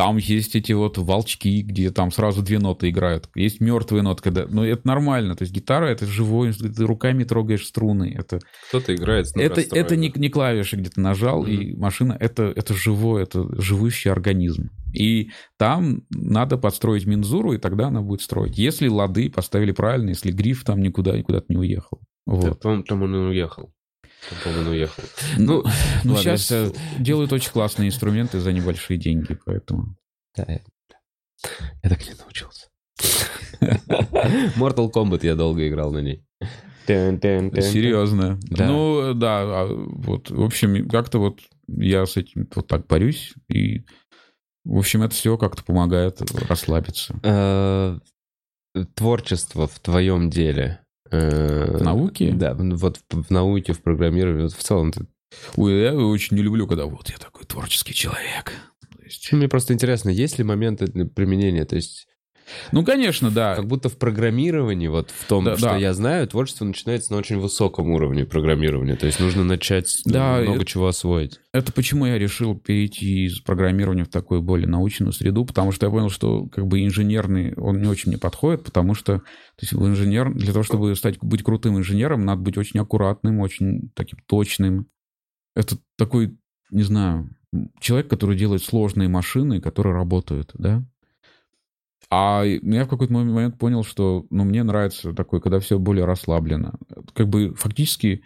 Там 0.00 0.16
есть 0.16 0.56
эти 0.56 0.72
вот 0.72 0.96
волчки, 0.96 1.60
где 1.60 1.90
там 1.90 2.10
сразу 2.10 2.40
две 2.40 2.58
ноты 2.58 2.88
играют. 2.88 3.28
Есть 3.34 3.60
мертвые 3.60 4.00
ноты, 4.02 4.22
когда... 4.22 4.46
Ну, 4.48 4.64
это 4.64 4.86
нормально. 4.86 5.34
То 5.34 5.42
есть 5.42 5.52
гитара— 5.52 5.84
это 5.88 6.06
живой, 6.06 6.54
ты 6.54 6.86
руками 6.86 7.24
трогаешь 7.24 7.66
струны. 7.66 8.16
Это, 8.18 8.40
Кто-то 8.68 8.94
играет 8.94 9.28
с 9.28 9.36
это, 9.36 9.60
это 9.60 9.96
не, 9.96 10.10
не 10.16 10.30
клавиши, 10.30 10.76
где 10.76 10.88
ты 10.88 11.02
нажал, 11.02 11.44
и 11.44 11.76
машина— 11.76 12.16
это, 12.18 12.44
это 12.44 12.72
живой, 12.72 13.24
это 13.24 13.46
живущий 13.60 14.08
организм. 14.08 14.70
И 14.94 15.32
там 15.58 16.04
надо 16.08 16.56
подстроить 16.56 17.04
мензуру, 17.04 17.52
и 17.52 17.58
тогда 17.58 17.88
она 17.88 18.00
будет 18.00 18.22
строить. 18.22 18.56
Если 18.56 18.88
лады 18.88 19.28
поставили 19.28 19.72
правильно, 19.72 20.08
если 20.08 20.32
гриф 20.32 20.64
там 20.64 20.80
никуда, 20.80 21.14
никуда 21.14 21.42
не 21.50 21.58
уехал. 21.58 22.00
Да, 22.26 22.32
Вот. 22.32 22.60
Там, 22.60 22.84
там 22.84 23.02
он 23.02 23.14
и 23.14 23.18
уехал. 23.18 23.70
По-моему, 24.44 24.62
он 24.62 24.66
уехал. 24.68 25.02
Ну, 25.38 25.64
ну 26.04 26.14
ладно, 26.14 26.36
сейчас 26.36 26.50
это- 26.50 26.78
делают 26.98 27.32
очень 27.32 27.50
классные 27.50 27.88
инструменты 27.88 28.38
за 28.40 28.52
небольшие 28.52 28.98
деньги, 28.98 29.38
поэтому... 29.44 29.96
Да, 30.36 30.44
я, 30.46 30.60
я 31.82 31.90
так 31.90 32.06
не 32.06 32.14
научился. 32.14 32.68
Mortal 34.56 34.90
Kombat 34.92 35.20
я 35.24 35.34
долго 35.34 35.66
играл 35.68 35.92
на 35.92 35.98
ней. 35.98 36.24
Серьезно. 37.62 38.38
Да. 38.42 38.66
Ну, 38.66 39.14
да, 39.14 39.40
а 39.42 39.66
вот, 39.68 40.30
в 40.30 40.42
общем, 40.42 40.88
как-то 40.88 41.18
вот 41.18 41.40
я 41.68 42.04
с 42.06 42.16
этим 42.16 42.48
вот 42.54 42.66
так 42.66 42.86
борюсь, 42.86 43.34
и, 43.48 43.84
в 44.64 44.78
общем, 44.78 45.02
это 45.02 45.14
все 45.14 45.36
как-то 45.38 45.62
помогает 45.62 46.20
расслабиться. 46.48 47.18
Э, 47.22 47.98
Творчество 48.94 49.66
в 49.66 49.78
твоем 49.80 50.30
деле. 50.30 50.80
Э, 51.10 51.76
В 51.78 51.82
науке? 51.82 52.32
Да, 52.32 52.54
вот 52.54 53.00
в 53.10 53.30
науке, 53.30 53.72
в 53.72 53.82
программировании, 53.82 54.44
вот 54.44 54.52
в 54.52 54.62
целом. 54.62 54.92
Ой, 55.56 55.80
я 55.82 55.94
очень 55.94 56.36
не 56.36 56.42
люблю, 56.42 56.66
когда 56.66 56.86
вот 56.86 57.08
я 57.10 57.16
такой 57.18 57.44
творческий 57.44 57.94
человек. 57.94 58.52
Есть- 59.04 59.32
Мне 59.32 59.48
просто 59.48 59.72
интересно, 59.74 60.10
есть 60.10 60.38
ли 60.38 60.44
моменты 60.44 60.86
применения? 60.86 61.64
То 61.64 61.76
есть, 61.76 62.06
Ну, 62.72 62.84
конечно, 62.84 63.30
да. 63.30 63.54
как 63.56 63.66
будто 63.66 63.88
в 63.88 63.96
программировании, 63.98 64.88
вот 64.88 65.10
в 65.10 65.26
том, 65.26 65.44
Да, 65.44 65.56
что 65.56 65.66
да. 65.66 65.76
я 65.76 65.94
знаю, 65.94 66.26
творчество 66.28 66.64
начинается 66.64 67.12
на 67.12 67.18
очень 67.18 67.38
высоком 67.38 67.90
уровне 67.90 68.24
программирования. 68.24 68.96
То 68.96 69.06
есть 69.06 69.20
нужно 69.20 69.44
начать 69.44 69.86
ну, 70.04 70.12
Да, 70.12 70.38
много 70.40 70.56
это- 70.56 70.64
чего 70.64 70.86
освоить. 70.88 71.40
Это 71.52 71.72
почему 71.72 72.06
я 72.06 72.18
решил 72.18 72.56
перейти 72.58 73.26
из 73.26 73.40
программирования 73.40 74.04
в 74.04 74.08
такую 74.08 74.40
более 74.42 74.68
научную 74.68 75.12
среду, 75.12 75.44
потому 75.44 75.72
что 75.72 75.86
я 75.86 75.90
понял, 75.90 76.08
что 76.10 76.46
как 76.46 76.66
бы 76.66 76.84
инженерный, 76.84 77.54
он 77.54 77.80
не 77.80 77.88
очень 77.88 78.10
мне 78.10 78.18
подходит, 78.18 78.62
потому 78.64 78.94
что 78.94 79.18
то 79.18 79.22
есть 79.60 79.72
инженер, 79.74 80.32
для 80.32 80.52
того, 80.52 80.62
чтобы 80.62 80.94
стать, 80.96 81.18
быть 81.20 81.42
крутым 81.42 81.76
инженером, 81.78 82.24
надо 82.24 82.42
быть 82.42 82.56
очень 82.56 82.80
аккуратным, 82.80 83.40
очень 83.40 83.90
таким 83.94 84.18
точным. 84.26 84.86
Это 85.56 85.76
такой, 85.98 86.38
не 86.70 86.82
знаю, 86.84 87.30
человек, 87.80 88.08
который 88.08 88.36
делает 88.36 88.62
сложные 88.62 89.08
машины, 89.08 89.60
которые 89.60 89.92
работают, 89.94 90.52
да? 90.54 90.84
А 92.10 92.42
я 92.44 92.84
в 92.84 92.88
какой-то 92.88 93.12
момент 93.12 93.58
понял, 93.58 93.84
что 93.84 94.26
ну, 94.30 94.44
мне 94.44 94.64
нравится 94.64 95.12
такое, 95.12 95.40
когда 95.40 95.60
все 95.60 95.78
более 95.78 96.04
расслаблено. 96.04 96.74
Как 97.14 97.28
бы 97.28 97.54
фактически 97.54 98.24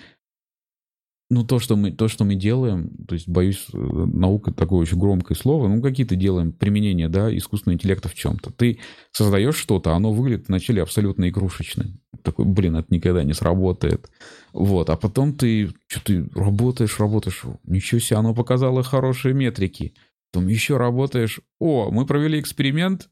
ну, 1.31 1.44
то, 1.44 1.59
что 1.59 1.77
мы, 1.77 1.90
то, 1.90 2.06
что 2.09 2.24
мы 2.24 2.35
делаем, 2.35 2.90
то 3.09 3.15
есть, 3.15 3.28
боюсь, 3.28 3.66
э, 3.73 3.77
наука 3.77 4.52
такое 4.52 4.81
очень 4.81 4.98
громкое 4.98 5.35
слово, 5.35 5.69
ну, 5.69 5.81
какие-то 5.82 6.16
делаем 6.16 6.52
применения, 6.52 7.09
да, 7.09 7.35
искусственного 7.35 7.77
интеллекта 7.77 8.09
в 8.09 8.15
чем-то. 8.15 8.52
Ты 8.52 8.78
создаешь 9.11 9.56
что-то, 9.56 9.94
оно 9.94 10.12
выглядит 10.12 10.48
вначале 10.48 10.82
абсолютно 10.82 11.28
игрушечным. 11.28 12.01
Такой, 12.23 12.44
блин, 12.44 12.77
это 12.77 12.93
никогда 12.94 13.24
не 13.24 13.32
сработает. 13.32 14.11
Вот, 14.52 14.90
а 14.90 14.97
потом 14.97 15.35
ты, 15.35 15.73
что 15.86 16.05
ты 16.05 16.28
работаешь, 16.35 17.01
работаешь, 17.01 17.43
ничего 17.65 18.01
себе, 18.01 18.19
оно 18.19 18.35
показало 18.35 18.82
хорошие 18.82 19.35
метрики. 19.35 19.94
Потом 20.31 20.48
еще 20.48 20.77
работаешь, 20.77 21.40
о, 21.59 21.90
мы 21.90 22.06
провели 22.06 22.39
эксперимент, 22.39 23.09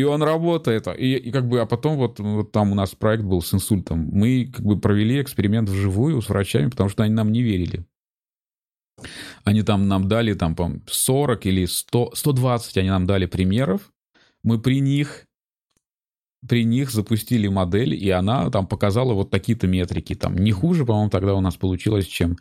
и 0.00 0.04
он 0.04 0.22
работает. 0.22 0.86
И, 0.98 1.16
и 1.16 1.30
как 1.30 1.46
бы, 1.46 1.60
а 1.60 1.66
потом 1.66 1.96
вот, 1.96 2.18
вот 2.18 2.52
там 2.52 2.72
у 2.72 2.74
нас 2.74 2.94
проект 2.94 3.22
был 3.22 3.42
с 3.42 3.52
инсультом. 3.52 4.08
Мы 4.12 4.50
как 4.52 4.64
бы 4.64 4.80
провели 4.80 5.20
эксперимент 5.20 5.68
вживую 5.68 6.22
с 6.22 6.28
врачами, 6.28 6.70
потому 6.70 6.88
что 6.88 7.02
они 7.02 7.14
нам 7.14 7.30
не 7.32 7.42
верили. 7.42 7.84
Они 9.44 9.62
там 9.62 9.88
нам 9.88 10.08
дали 10.08 10.34
там, 10.34 10.54
по 10.54 10.70
40 10.86 11.46
или 11.46 11.66
100, 11.66 12.12
120 12.14 12.78
они 12.78 12.88
нам 12.88 13.06
дали 13.06 13.26
примеров. 13.26 13.92
Мы 14.42 14.58
при 14.58 14.80
них 14.80 15.26
при 16.48 16.64
них 16.64 16.90
запустили 16.90 17.48
модель, 17.48 17.94
и 17.94 18.08
она 18.08 18.50
там 18.50 18.66
показала 18.66 19.12
вот 19.12 19.30
такие-то 19.30 19.66
метрики. 19.66 20.14
Там 20.14 20.36
не 20.36 20.52
хуже, 20.52 20.86
по-моему, 20.86 21.10
тогда 21.10 21.34
у 21.34 21.40
нас 21.42 21.56
получилось, 21.56 22.06
чем 22.06 22.38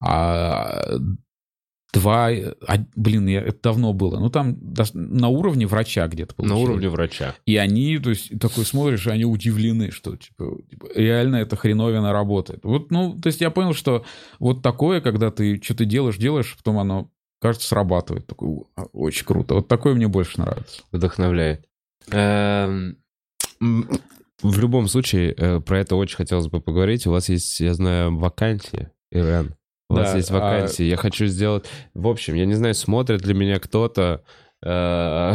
а, 0.00 0.98
два... 1.92 2.28
а, 2.30 2.76
блин, 2.96 3.26
я, 3.26 3.40
это 3.42 3.58
давно 3.62 3.92
было. 3.92 4.18
Ну, 4.18 4.30
там 4.30 4.52
дос- 4.54 4.94
на 4.94 5.28
уровне 5.28 5.66
врача 5.66 6.06
где-то 6.08 6.32
На 6.32 6.36
получилось. 6.36 6.62
уровне 6.64 6.88
врача. 6.88 7.34
И 7.46 7.56
они, 7.56 7.98
то 7.98 8.10
есть, 8.10 8.38
такой 8.38 8.64
смотришь, 8.64 9.06
и 9.06 9.10
они 9.10 9.24
удивлены, 9.24 9.90
что, 9.90 10.16
типа, 10.16 10.58
типа, 10.70 10.88
реально 10.94 11.36
эта 11.36 11.56
хреновина 11.56 12.12
работает. 12.12 12.60
Вот, 12.64 12.90
ну, 12.90 13.18
то 13.20 13.26
есть 13.28 13.40
я 13.40 13.50
понял, 13.50 13.74
что 13.74 14.04
вот 14.38 14.62
такое, 14.62 15.00
когда 15.00 15.30
ты 15.30 15.60
что-то 15.62 15.84
делаешь, 15.84 16.16
делаешь, 16.16 16.54
потом 16.56 16.78
оно, 16.78 17.10
кажется, 17.40 17.68
срабатывает. 17.68 18.26
Такой, 18.26 18.64
«О, 18.76 18.82
очень 18.92 19.24
круто. 19.26 19.54
Вот 19.54 19.68
такое 19.68 19.94
мне 19.94 20.08
больше 20.08 20.40
нравится. 20.40 20.82
Вдохновляет. 20.92 21.64
Эм, 22.10 22.96
В 24.42 24.58
любом 24.58 24.88
случае, 24.88 25.34
э, 25.36 25.60
про 25.60 25.80
это 25.80 25.96
очень 25.96 26.16
хотелось 26.16 26.46
бы 26.48 26.60
поговорить. 26.62 27.06
У 27.06 27.10
вас 27.10 27.28
есть, 27.28 27.60
я 27.60 27.74
знаю, 27.74 28.16
вакансия, 28.16 28.90
Ирен. 29.12 29.54
У 29.90 29.94
вас 29.94 30.12
Да, 30.12 30.16
есть 30.16 30.30
а- 30.30 30.34
вакансии. 30.34 30.84
Я 30.84 30.96
хочу 30.96 31.26
сделать... 31.26 31.66
В 31.94 32.06
общем, 32.06 32.34
я 32.34 32.46
не 32.46 32.54
знаю, 32.54 32.74
смотрит 32.74 33.26
ли 33.26 33.34
меня 33.34 33.58
кто-то... 33.58 34.22
э, 34.64 35.34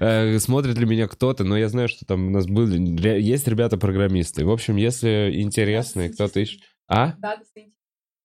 э, 0.00 0.38
Смотрит 0.38 0.78
ли 0.78 0.86
меня 0.86 1.06
кто-то, 1.06 1.44
но 1.44 1.58
я 1.58 1.68
знаю, 1.68 1.88
что 1.88 2.06
там 2.06 2.28
у 2.28 2.30
нас 2.30 2.46
были... 2.46 2.78
Есть 3.20 3.46
ребята-программисты. 3.46 4.46
В 4.46 4.50
общем, 4.50 4.76
если 4.76 5.30
интересно, 5.34 6.08
кто-то 6.08 6.40
ищет... 6.40 6.62
А? 6.88 7.14
Да, 7.18 7.36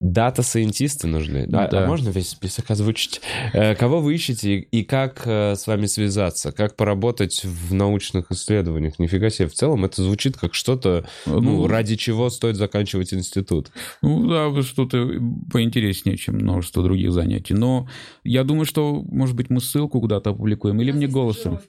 Дата-сайентисты 0.02 1.06
нужны. 1.06 1.48
А, 1.54 1.68
Да. 1.68 1.84
а 1.84 1.88
можно 1.88 2.10
весь 2.10 2.30
список 2.30 2.72
озвучить? 2.72 3.22
Э, 3.54 3.76
Кого 3.76 4.02
вы 4.02 4.16
ищете 4.16 4.56
и 4.58 4.84
как 4.84 5.22
э, 5.26 5.56
с 5.56 5.68
вами 5.68 5.86
связаться? 5.86 6.52
Как 6.52 6.76
поработать 6.76 7.44
в 7.46 7.72
научных 7.72 8.32
исследованиях? 8.32 8.98
Нифига 8.98 9.30
себе. 9.30 9.48
В 9.48 9.54
целом 9.54 9.86
это 9.86 10.02
звучит 10.02 10.38
как 10.38 10.56
что-то, 10.56 11.06
ну, 11.28 11.68
ради 11.68 11.98
чего 11.98 12.32
стоит 12.32 12.56
заканчивать 12.56 13.14
институт. 13.14 13.72
Ну 14.02 14.28
да, 14.28 14.62
что-то 14.64 15.08
поинтереснее, 15.52 16.18
чем 16.18 16.36
множество 16.36 16.84
других 16.84 17.12
занятий. 17.12 17.54
Но 17.54 17.88
я 18.24 18.44
думаю, 18.44 18.66
что, 18.66 19.04
может 19.04 19.36
быть, 19.36 19.52
мы 19.52 19.62
ссылку 19.62 20.02
куда-то 20.02 20.32
опубликуем, 20.32 20.82
или 20.82 20.92
мне 20.92 21.08
голосом. 21.08 21.60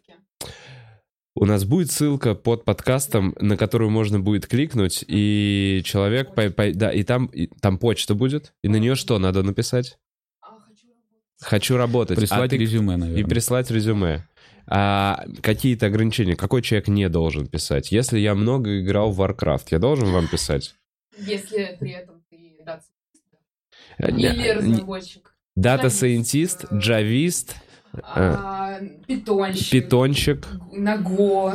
У 1.35 1.47
нас 1.47 1.65
будет 1.65 1.91
ссылка 1.91 2.35
под 2.35 2.65
подкастом, 2.65 3.35
на 3.41 3.57
которую 3.57 3.91
можно 3.91 4.21
будет 4.21 4.47
кликнуть, 4.47 5.03
и 5.09 5.81
человек... 5.85 6.35
по- 6.35 6.51
по- 6.51 6.73
да, 6.75 6.93
и 6.93 7.03
там, 7.05 7.27
и 7.27 7.47
там 7.61 7.79
почта 7.79 8.15
будет. 8.15 8.53
И 8.63 8.69
на 8.69 8.77
нее 8.77 8.95
что 8.95 9.19
надо 9.19 9.43
написать? 9.43 9.99
Хочу 11.41 11.77
работать. 11.77 12.19
А 12.19 12.21
Прислать 12.21 12.51
ты- 12.51 12.59
резюме, 12.59 12.95
И 12.95 12.97
наверное. 12.99 13.25
прислать 13.29 13.71
резюме. 13.71 14.27
А 14.69 15.25
какие-то 15.43 15.87
ограничения? 15.87 16.37
Какой 16.37 16.63
человек 16.63 16.87
не 16.89 17.09
должен 17.09 17.47
писать? 17.49 17.91
Если 17.91 18.19
я 18.21 18.35
много 18.35 18.81
играл 18.81 19.11
в 19.11 19.21
Warcraft, 19.21 19.67
я 19.71 19.79
должен 19.79 20.13
вам 20.13 20.29
писать? 20.29 20.75
Если 21.19 21.77
при 21.81 21.93
этом 21.93 22.23
ты 22.31 22.59
дата 22.65 22.85
Э, 23.99 24.11
или 24.11 24.49
разработчик. 24.51 25.35
Дата-сайентист, 25.57 26.67
Джавист, 26.73 26.75
джавист, 26.83 27.57
а, 28.03 28.79
питонщик. 29.07 29.71
питончик, 29.71 30.47
На 30.73 30.97
Го. 30.99 31.53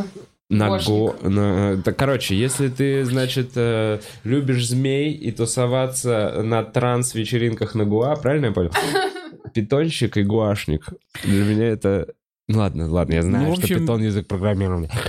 на 0.49 0.79
го... 0.79 1.15
на- 1.21 1.75
да, 1.77 1.91
короче, 1.91 2.35
если 2.35 2.69
ты, 2.69 3.03
значит, 3.05 3.51
э, 3.55 3.99
любишь 4.23 4.67
змей 4.67 5.11
и 5.13 5.31
тусоваться 5.31 6.41
на 6.43 6.63
транс-вечеринках 6.63 7.75
на 7.75 7.83
Гуа, 7.85 8.15
правильно 8.15 8.45
я 8.47 8.51
понял? 8.53 8.71
Питонщик 9.53 10.15
и 10.17 10.23
гуашник. 10.23 10.87
Для 11.23 11.43
меня 11.43 11.67
это... 11.67 12.07
Ну 12.47 12.59
ладно, 12.59 12.89
ладно, 12.89 13.13
я 13.15 13.23
знаю, 13.23 13.45
Ну, 13.47 13.51
в 13.51 13.55
что 13.55 13.63
общем- 13.63 13.79
питон 13.81 14.01
язык 14.03 14.27
программирования. 14.27 14.91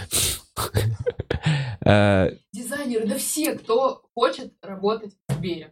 Э, 1.84 2.32
Дизайнеры, 2.52 3.06
да 3.06 3.16
все, 3.16 3.54
кто 3.54 4.02
хочет 4.14 4.52
работать 4.62 5.12
в 5.28 5.32
Сбере. 5.34 5.70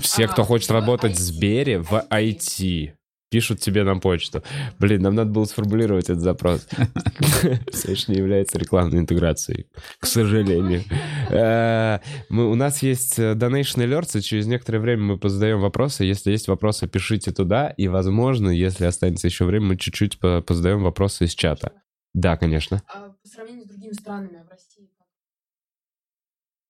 Все, 0.00 0.26
кто 0.28 0.44
хочет 0.44 0.70
работать 0.70 1.12
в. 1.16 1.18
Сбере, 1.18 1.80
в 1.80 1.92
IT, 2.10 2.92
пишут 3.34 3.58
тебе 3.58 3.82
на 3.82 3.96
почту. 3.96 4.44
Блин, 4.78 5.02
нам 5.02 5.16
надо 5.16 5.30
было 5.32 5.44
сформулировать 5.44 6.04
этот 6.04 6.20
запрос. 6.20 6.68
Все 7.72 7.90
еще 7.90 8.12
не 8.12 8.18
является 8.18 8.58
рекламной 8.58 9.00
интеграцией, 9.00 9.66
к 9.98 10.06
сожалению. 10.06 10.82
Э, 11.30 11.98
мы- 12.28 12.48
У 12.48 12.54
нас 12.54 12.80
есть 12.84 13.18
э, 13.18 13.32
Donation 13.32 13.84
Alerts, 13.84 14.16
и 14.16 14.22
через 14.22 14.46
некоторое 14.46 14.78
время 14.78 15.02
мы 15.02 15.18
позадаем 15.18 15.60
вопросы. 15.60 16.04
Если 16.04 16.30
есть 16.30 16.46
вопросы, 16.46 16.86
пишите 16.86 17.32
туда, 17.32 17.70
и, 17.70 17.88
возможно, 17.88 18.50
если 18.50 18.84
останется 18.84 19.26
еще 19.26 19.46
время, 19.46 19.66
мы 19.66 19.76
чуть-чуть 19.78 20.20
по- 20.20 20.40
позадаем 20.40 20.84
вопросы 20.84 21.24
из 21.24 21.34
чата. 21.34 21.72
Да, 22.12 22.36
конечно. 22.36 22.82
А 22.86 23.08
по 23.20 23.28
сравнению 23.28 23.64
с 23.64 23.68
другими 23.68 23.94
странами 23.94 24.38
а 24.40 24.44
в 24.44 24.48
России. 24.48 24.84
Э, 24.84 24.94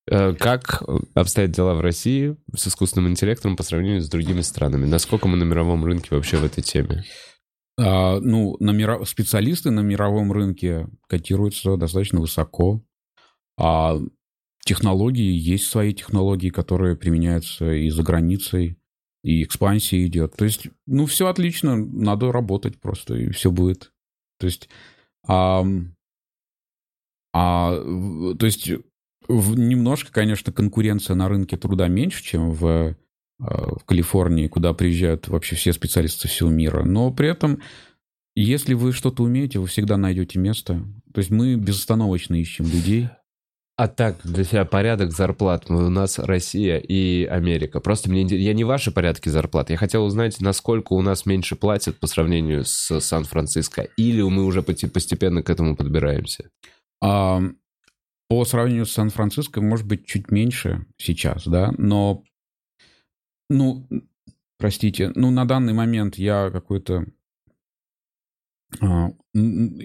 Как 0.06 0.82
обстоят 1.14 1.52
дела 1.52 1.74
в 1.74 1.81
России 1.81 2.36
с 2.55 2.68
искусственным 2.68 3.10
интеллектом 3.10 3.56
по 3.56 3.62
сравнению 3.62 4.02
с 4.02 4.09
другими 4.09 4.43
странами? 4.43 4.85
Насколько 4.85 5.28
мы 5.28 5.36
на 5.36 5.44
мировом 5.44 5.85
рынке 5.85 6.14
вообще 6.14 6.36
в 6.36 6.44
этой 6.44 6.62
теме? 6.62 7.05
А, 7.78 8.20
ну, 8.20 8.56
на 8.60 8.70
миро- 8.70 9.05
специалисты 9.05 9.70
на 9.70 9.81
мировом 9.81 10.31
рынке 10.31 10.89
котируются 11.09 11.76
достаточно 11.76 12.20
высоко. 12.20 12.85
А 13.59 13.98
технологии, 14.64 15.32
есть 15.32 15.68
свои 15.68 15.93
технологии, 15.94 16.51
которые 16.51 16.97
применяются 16.97 17.72
и 17.72 17.89
за 17.90 18.02
границей, 18.02 18.78
и 19.22 19.43
экспансия 19.43 20.06
идет. 20.06 20.36
То 20.36 20.44
есть, 20.44 20.68
ну, 20.86 21.06
все 21.06 21.28
отлично, 21.28 21.76
надо 21.76 22.31
работать 22.31 22.78
просто, 22.81 23.14
и 23.14 23.31
все 23.31 23.51
будет. 23.51 23.93
То 24.39 24.47
есть, 24.47 24.68
а, 25.26 25.62
в- 27.32 28.36
то 28.36 28.47
есть, 28.47 28.70
в- 29.29 29.59
немножко, 29.59 30.13
конечно, 30.13 30.53
конкуренция 30.53 31.17
на 31.17 31.29
рынке 31.29 31.57
труда 31.57 31.89
меньше, 31.89 32.23
чем 32.23 32.51
в, 32.51 32.67
э, 32.67 32.95
в 33.41 33.85
Калифорнии, 33.85 34.49
куда 34.49 34.73
приезжают 34.73 35.29
вообще 35.29 35.57
все 35.57 35.73
специалисты 35.73 36.29
всего 36.29 36.51
мира. 36.51 36.85
Но 36.85 37.13
при 37.13 37.29
этом, 37.29 37.61
если 38.35 38.75
вы 38.75 38.93
что-то 38.93 39.23
умеете, 39.23 39.59
вы 39.59 39.67
всегда 39.67 39.97
найдете 39.97 40.39
место. 40.39 40.83
То 41.13 41.19
есть 41.19 41.31
мы 41.31 41.55
безостановочно 41.57 42.35
ищем 42.35 42.65
людей. 42.65 43.09
А 43.77 43.89
так, 43.89 44.19
для 44.23 44.45
себя 44.45 44.65
порядок 44.65 45.11
зарплат. 45.11 45.69
У 45.69 45.89
нас 45.89 46.21
Россия 46.21 46.79
и 46.79 47.25
Америка. 47.25 47.81
Просто 47.81 48.09
мне 48.09 48.23
я 48.23 48.55
не 48.55 48.63
ваши 48.63 48.93
порядки 48.93 49.29
зарплат. 49.29 49.71
Я 49.71 49.77
хотел 49.77 50.05
узнать, 50.05 50.41
насколько 50.41 50.93
у 50.93 51.03
нас 51.03 51.27
меньше 51.27 51.57
платят 51.57 51.99
по 51.99 52.07
сравнению 52.07 52.65
с 52.65 53.01
Сан-Франциско. 53.01 53.89
Или 53.97 54.23
мы 54.23 54.45
уже 54.45 54.63
постепенно 54.63 55.43
к 55.43 55.51
этому 55.51 55.75
подбираемся. 55.75 56.51
А, 57.03 57.43
по 58.35 58.44
сравнению 58.44 58.85
с 58.85 58.90
Сан-Франциско, 58.90 59.61
может 59.61 59.86
быть, 59.86 60.06
чуть 60.06 60.32
меньше 60.32 60.86
сейчас, 60.97 61.47
да, 61.47 61.73
но, 61.78 62.24
ну, 63.48 63.86
простите, 64.59 65.12
ну, 65.15 65.31
на 65.31 65.44
данный 65.44 65.73
момент 65.73 66.16
я 66.16 66.51
какой-то 66.51 67.06
а, 68.81 69.11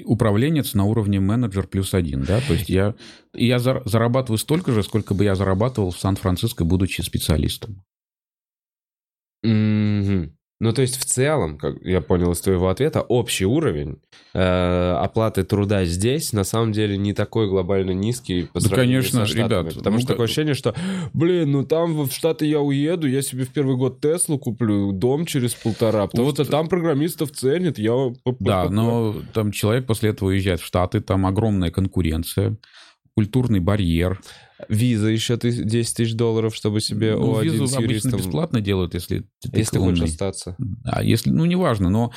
управленец 0.06 0.74
на 0.74 0.86
уровне 0.86 1.20
менеджер 1.20 1.68
плюс 1.68 1.94
один, 1.94 2.24
да, 2.24 2.42
то 2.42 2.54
есть 2.54 2.70
я, 2.70 2.96
я 3.36 3.58
зар- 3.58 3.84
зарабатываю 3.86 4.40
столько 4.40 4.72
же, 4.72 4.82
сколько 4.82 5.14
бы 5.14 5.26
я 5.26 5.36
зарабатывал 5.36 5.92
в 5.92 6.00
Сан-Франциско, 6.00 6.66
будучи 6.66 7.02
специалистом. 7.02 7.86
Мгм. 9.44 10.39
Ну, 10.62 10.74
то 10.74 10.82
есть, 10.82 10.98
в 10.98 11.06
целом, 11.06 11.58
как 11.58 11.76
я 11.84 12.02
понял 12.02 12.32
из 12.34 12.42
твоего 12.42 12.68
ответа, 12.68 13.00
общий 13.02 13.46
уровень 13.46 14.02
э, 14.34 14.92
оплаты 15.00 15.44
труда 15.46 15.86
здесь 15.86 16.34
на 16.34 16.44
самом 16.44 16.74
деле 16.74 16.98
не 16.98 17.14
такой 17.14 17.48
глобально 17.48 17.92
низкий 17.92 18.44
по 18.44 18.60
Да, 18.60 18.68
сравнению 18.68 19.00
конечно, 19.02 19.20
со 19.22 19.26
Штатами. 19.26 19.60
ребят, 19.62 19.76
Потому 19.76 19.96
ну, 19.96 20.00
что 20.02 20.08
такое 20.10 20.26
ощущение, 20.26 20.54
что, 20.56 20.76
блин, 21.14 21.52
ну 21.52 21.64
там 21.64 21.94
в 22.04 22.12
Штаты 22.12 22.46
я 22.46 22.60
уеду, 22.60 23.08
я 23.08 23.22
себе 23.22 23.46
в 23.46 23.54
первый 23.54 23.78
год 23.78 24.02
Теслу 24.02 24.38
куплю, 24.38 24.92
дом 24.92 25.26
через 25.26 25.54
полтора, 25.56 26.08
потому 26.08 26.26
Вот- 26.26 26.36
что 26.36 26.44
там 26.44 26.68
программистов 26.68 27.32
ценят, 27.32 27.80
я... 27.80 28.12
Да, 28.42 28.70
но 28.70 29.16
там 29.34 29.54
человек 29.54 29.86
после 29.86 30.10
этого 30.10 30.28
уезжает 30.28 30.60
в 30.60 30.66
Штаты, 30.66 31.00
там 31.00 31.26
огромная 31.26 31.72
конкуренция, 31.72 32.58
культурный 33.16 33.62
барьер. 33.62 34.20
Виза 34.68 35.08
еще 35.08 35.38
ты 35.38 35.52
10 35.52 35.96
тысяч 35.96 36.14
долларов, 36.16 36.54
чтобы 36.54 36.82
себе 36.82 37.16
Ну, 37.16 37.40
О1 37.40 37.44
визу 37.44 37.68
с 37.68 37.74
обычно 37.74 37.92
юристом... 37.92 38.20
бесплатно 38.20 38.62
делают, 38.62 38.94
если 38.94 39.26
ты, 39.42 39.58
Если 39.58 39.78
ты 39.78 39.80
хочешь 39.80 40.04
остаться. 40.04 40.58
А 40.84 41.02
если, 41.02 41.30
ну, 41.30 41.46
неважно, 41.46 41.90
но, 41.90 42.12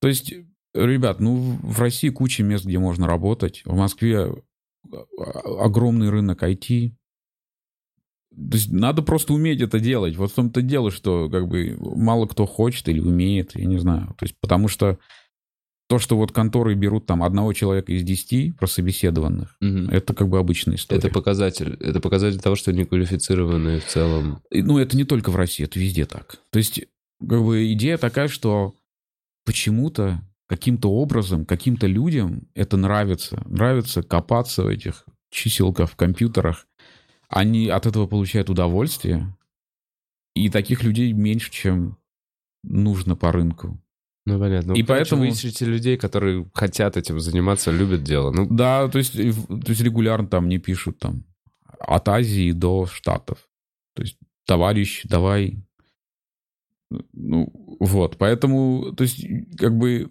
то 0.00 0.08
есть, 0.08 0.34
ребят, 0.74 1.20
ну, 1.20 1.58
в 1.62 1.78
России 1.78 2.08
куча 2.08 2.42
мест, 2.42 2.64
где 2.64 2.78
можно 2.78 3.06
работать. 3.06 3.62
В 3.64 3.76
Москве 3.76 4.34
а, 4.92 5.64
огромный 5.64 6.10
рынок 6.10 6.42
IT. 6.42 6.92
То 8.30 8.56
есть 8.56 8.72
надо 8.72 9.02
просто 9.02 9.32
уметь 9.32 9.60
это 9.60 9.78
делать. 9.78 10.16
Вот 10.16 10.32
в 10.32 10.34
том-то 10.34 10.62
дело, 10.62 10.90
что 10.90 11.28
как 11.30 11.46
бы 11.46 11.76
мало 11.78 12.26
кто 12.26 12.46
хочет 12.46 12.88
или 12.88 12.98
умеет, 12.98 13.54
я 13.54 13.66
не 13.66 13.78
знаю. 13.78 14.08
То 14.18 14.24
есть 14.24 14.34
потому 14.40 14.66
что 14.66 14.98
то, 15.86 15.98
что 15.98 16.16
вот 16.16 16.32
конторы 16.32 16.74
берут 16.74 17.06
там 17.06 17.22
одного 17.22 17.52
человека 17.52 17.92
из 17.92 18.02
десяти 18.02 18.52
прособеседованных, 18.52 19.56
Мгм. 19.60 19.90
это 19.90 20.14
как 20.14 20.28
бы 20.28 20.38
обычная 20.38 20.76
история. 20.76 20.98
Это 20.98 21.10
показатель. 21.10 21.74
Это 21.80 22.00
показатель 22.00 22.40
того, 22.40 22.56
что 22.56 22.72
неквалифицированные 22.72 23.80
в 23.80 23.86
целом. 23.86 24.40
И, 24.50 24.62
Ну, 24.62 24.78
это 24.78 24.96
не 24.96 25.04
только 25.04 25.30
в 25.30 25.36
России, 25.36 25.64
это 25.64 25.78
везде 25.78 26.06
так. 26.06 26.38
То 26.50 26.58
есть, 26.58 26.80
как 27.20 27.42
бы 27.42 27.70
идея 27.72 27.98
такая, 27.98 28.28
что 28.28 28.74
почему-то, 29.44 30.22
каким-то 30.46 30.90
образом, 30.90 31.44
каким-то 31.44 31.86
людям 31.86 32.48
это 32.54 32.76
нравится. 32.76 33.42
Нравится 33.46 34.02
копаться 34.02 34.62
в 34.62 34.68
этих 34.68 35.04
чиселках 35.30 35.90
в 35.90 35.96
компьютерах. 35.96 36.66
Они 37.28 37.68
от 37.68 37.86
этого 37.86 38.06
получают 38.06 38.48
удовольствие. 38.50 39.34
И 40.34 40.48
таких 40.48 40.82
людей 40.82 41.12
меньше, 41.12 41.50
чем 41.52 41.96
нужно 42.62 43.16
по 43.16 43.32
рынку. 43.32 43.78
Ну, 44.26 44.38
понятно. 44.38 44.72
И 44.72 44.80
И 44.80 44.82
поэтому... 44.82 45.22
Вы 45.22 45.28
ищете 45.28 45.66
людей, 45.66 45.96
которые 45.96 46.48
хотят 46.54 46.96
этим 46.96 47.20
заниматься, 47.20 47.70
любят 47.70 48.02
дело. 48.02 48.30
Ну, 48.30 48.46
Да, 48.50 48.88
то 48.88 48.98
есть, 48.98 49.12
то 49.12 49.68
есть 49.68 49.80
регулярно 49.80 50.26
там 50.26 50.48
не 50.48 50.58
пишут 50.58 50.98
там 50.98 51.24
от 51.78 52.08
Азии 52.08 52.52
до 52.52 52.86
Штатов. 52.86 53.38
То 53.94 54.02
есть, 54.02 54.18
товарищ, 54.46 55.02
давай. 55.04 55.58
Ну, 57.12 57.52
вот, 57.80 58.16
поэтому, 58.18 58.92
то 58.96 59.02
есть, 59.02 59.26
как 59.58 59.76
бы... 59.76 60.08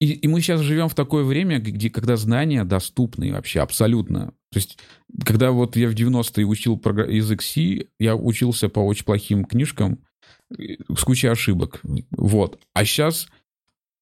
И, 0.00 0.12
и 0.12 0.28
мы 0.28 0.40
сейчас 0.40 0.62
живем 0.62 0.88
в 0.88 0.94
такое 0.94 1.24
время, 1.24 1.58
где, 1.58 1.90
когда 1.90 2.16
знания 2.16 2.64
доступны 2.64 3.32
вообще 3.32 3.60
абсолютно. 3.60 4.32
То 4.50 4.56
есть, 4.56 4.78
когда 5.26 5.50
вот 5.50 5.76
я 5.76 5.90
в 5.90 5.94
90-е 5.94 6.46
учил 6.46 6.80
язык 7.06 7.42
C, 7.42 7.86
я 7.98 8.16
учился 8.16 8.70
по 8.70 8.80
очень 8.80 9.04
плохим 9.04 9.44
книжкам, 9.44 9.98
с 10.56 11.04
кучей 11.04 11.28
ошибок. 11.28 11.80
Вот. 12.10 12.58
А 12.74 12.84
сейчас, 12.84 13.28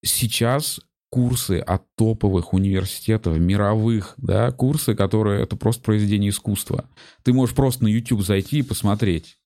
сейчас 0.05 0.81
курсы 1.11 1.59
от 1.59 1.85
топовых 1.97 2.53
университетов, 2.53 3.39
мировых, 3.39 4.15
да, 4.19 4.51
курсы, 4.53 4.95
которые 4.95 5.43
это 5.43 5.57
просто 5.57 5.83
произведение 5.83 6.31
искусства. 6.31 6.89
Ты 7.23 7.33
можешь 7.33 7.55
просто 7.55 7.85
на 7.85 7.89
YouTube 7.89 8.23
зайти 8.23 8.59
и 8.59 8.63
посмотреть. 8.63 9.39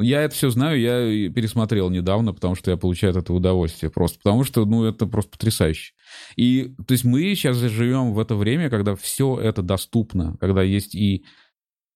Я 0.00 0.22
это 0.22 0.34
все 0.34 0.48
знаю, 0.50 0.78
я 0.78 1.28
пересмотрел 1.30 1.90
недавно, 1.90 2.32
потому 2.32 2.54
что 2.54 2.70
я 2.70 2.76
получаю 2.76 3.10
от 3.10 3.16
этого 3.24 3.38
удовольствие 3.38 3.90
просто, 3.90 4.18
потому 4.18 4.44
что, 4.44 4.64
ну, 4.64 4.84
это 4.84 5.06
просто 5.06 5.32
потрясающе. 5.32 5.92
И, 6.36 6.72
то 6.86 6.92
есть 6.92 7.04
мы 7.04 7.22
сейчас 7.34 7.56
живем 7.56 8.12
в 8.12 8.20
это 8.20 8.36
время, 8.36 8.70
когда 8.70 8.94
все 8.94 9.40
это 9.40 9.60
доступно, 9.60 10.36
когда 10.38 10.62
есть 10.62 10.94
и 10.94 11.24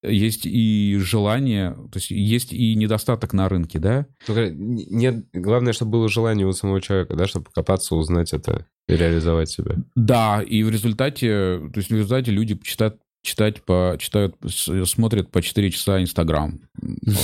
есть 0.03 0.47
и 0.47 0.97
желание, 1.01 1.73
то 1.73 1.97
есть 1.97 2.11
есть 2.11 2.53
и 2.53 2.75
недостаток 2.75 3.33
на 3.33 3.49
рынке, 3.49 3.79
да? 3.79 4.07
Только 4.27 4.51
нет, 4.51 5.27
главное, 5.33 5.73
чтобы 5.73 5.93
было 5.93 6.09
желание 6.09 6.47
у 6.47 6.53
самого 6.53 6.81
человека, 6.81 7.15
да, 7.15 7.27
чтобы 7.27 7.47
покопаться, 7.47 7.95
узнать 7.95 8.33
это 8.33 8.67
и 8.89 8.97
реализовать 8.97 9.51
себя. 9.51 9.77
Да, 9.95 10.43
и 10.43 10.63
в 10.63 10.71
результате, 10.71 11.61
то 11.73 11.77
есть 11.77 11.91
в 11.91 11.95
результате 11.95 12.31
люди 12.33 12.59
читают, 12.63 12.97
читать 13.23 13.63
по, 13.63 13.97
читают, 13.99 14.37
смотрят 14.85 15.31
по 15.31 15.41
4 15.41 15.71
часа 15.71 16.03
Инстаграм. 16.03 16.59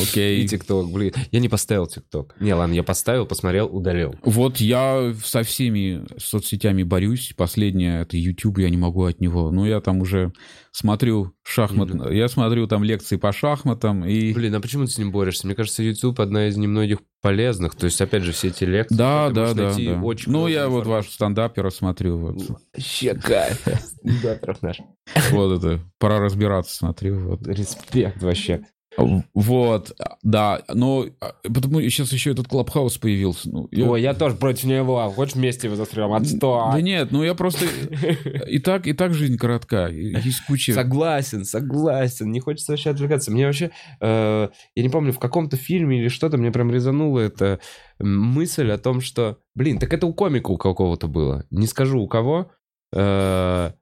Окей. 0.02 0.42
И 0.44 0.48
ТикТок, 0.48 0.90
блин. 0.92 1.12
Я 1.32 1.40
не 1.40 1.48
поставил 1.48 1.86
ТикТок. 1.88 2.36
Не, 2.38 2.54
ладно, 2.54 2.74
я 2.74 2.84
поставил, 2.84 3.26
посмотрел, 3.26 3.66
удалил. 3.66 4.14
Вот 4.22 4.58
я 4.58 5.12
со 5.24 5.42
всеми 5.42 6.04
соцсетями 6.16 6.84
борюсь. 6.84 7.34
Последнее— 7.36 8.00
это 8.02 8.16
YouTube, 8.16 8.58
я 8.58 8.70
не 8.70 8.76
могу 8.76 9.04
от 9.04 9.20
него. 9.20 9.50
Но 9.50 9.66
я 9.66 9.80
там 9.80 10.00
уже 10.00 10.32
смотрю 10.78 11.34
шахмат... 11.42 11.90
Mm-hmm. 11.90 12.14
Я 12.14 12.28
смотрю 12.28 12.68
там 12.68 12.84
лекции 12.84 13.16
по 13.16 13.32
шахматам 13.32 14.04
и... 14.04 14.32
Блин, 14.32 14.54
а 14.54 14.60
почему 14.60 14.84
ты 14.84 14.92
с 14.92 14.98
ним 14.98 15.10
борешься? 15.10 15.46
Мне 15.46 15.56
кажется, 15.56 15.82
YouTube 15.82 16.20
одна 16.20 16.46
из 16.46 16.56
немногих 16.56 16.98
полезных. 17.20 17.74
То 17.74 17.86
есть, 17.86 18.00
опять 18.00 18.22
же, 18.22 18.32
все 18.32 18.48
эти 18.48 18.62
лекции... 18.62 18.94
Да, 18.94 19.30
да, 19.30 19.54
да. 19.54 19.74
да. 19.74 20.00
Очень 20.00 20.32
ну, 20.32 20.46
я 20.46 20.68
вот 20.68 20.86
ваш 20.86 21.08
стендапер 21.08 21.70
смотрю. 21.72 22.18
Вот. 22.18 22.36
Вообще 22.72 23.14
кайф. 23.14 23.60
Стендаперов 23.80 24.62
наш. 24.62 24.78
Вот 25.30 25.58
это. 25.58 25.80
Пора 25.98 26.20
разбираться, 26.20 26.76
смотрю. 26.76 27.18
Вот. 27.18 27.46
Респект 27.46 28.22
вообще. 28.22 28.64
Вот, 29.34 29.96
да, 30.22 30.62
но 30.72 31.06
а, 31.20 31.34
потому 31.42 31.80
сейчас 31.82 32.12
еще 32.12 32.32
этот 32.32 32.48
Клабхаус 32.48 32.98
появился. 32.98 33.48
Ну, 33.50 33.68
я... 33.70 33.88
Ой, 33.88 34.02
я 34.02 34.14
тоже 34.14 34.34
против 34.36 34.64
него. 34.64 35.08
Хочешь 35.10 35.34
вместе 35.34 35.68
его 35.68 35.76
застрем? 35.76 36.12
Отстой. 36.12 36.72
Да 36.72 36.80
нет, 36.80 37.12
ну 37.12 37.22
я 37.22 37.34
просто... 37.34 37.66
И 38.48 38.58
так, 38.58 38.86
и 38.86 38.92
так 38.92 39.14
жизнь 39.14 39.36
коротка. 39.36 39.86
Есть 39.88 40.44
куча... 40.46 40.72
Согласен, 40.72 41.44
согласен. 41.44 42.32
Не 42.32 42.40
хочется 42.40 42.72
вообще 42.72 42.90
отвлекаться. 42.90 43.30
Мне 43.30 43.46
вообще... 43.46 43.70
Э, 44.00 44.48
я 44.74 44.82
не 44.82 44.88
помню, 44.88 45.12
в 45.12 45.18
каком-то 45.18 45.56
фильме 45.56 46.00
или 46.00 46.08
что-то 46.08 46.36
мне 46.36 46.50
прям 46.50 46.72
резанула 46.72 47.20
эта 47.20 47.60
мысль 47.98 48.70
о 48.70 48.78
том, 48.78 49.00
что... 49.00 49.38
Блин, 49.54 49.78
так 49.78 49.92
это 49.92 50.06
у 50.06 50.12
комика 50.12 50.50
у 50.50 50.56
какого-то 50.56 51.06
было. 51.06 51.44
Не 51.50 51.66
скажу 51.66 52.00
у 52.00 52.08
кого. 52.08 52.50
Э, 52.92 53.72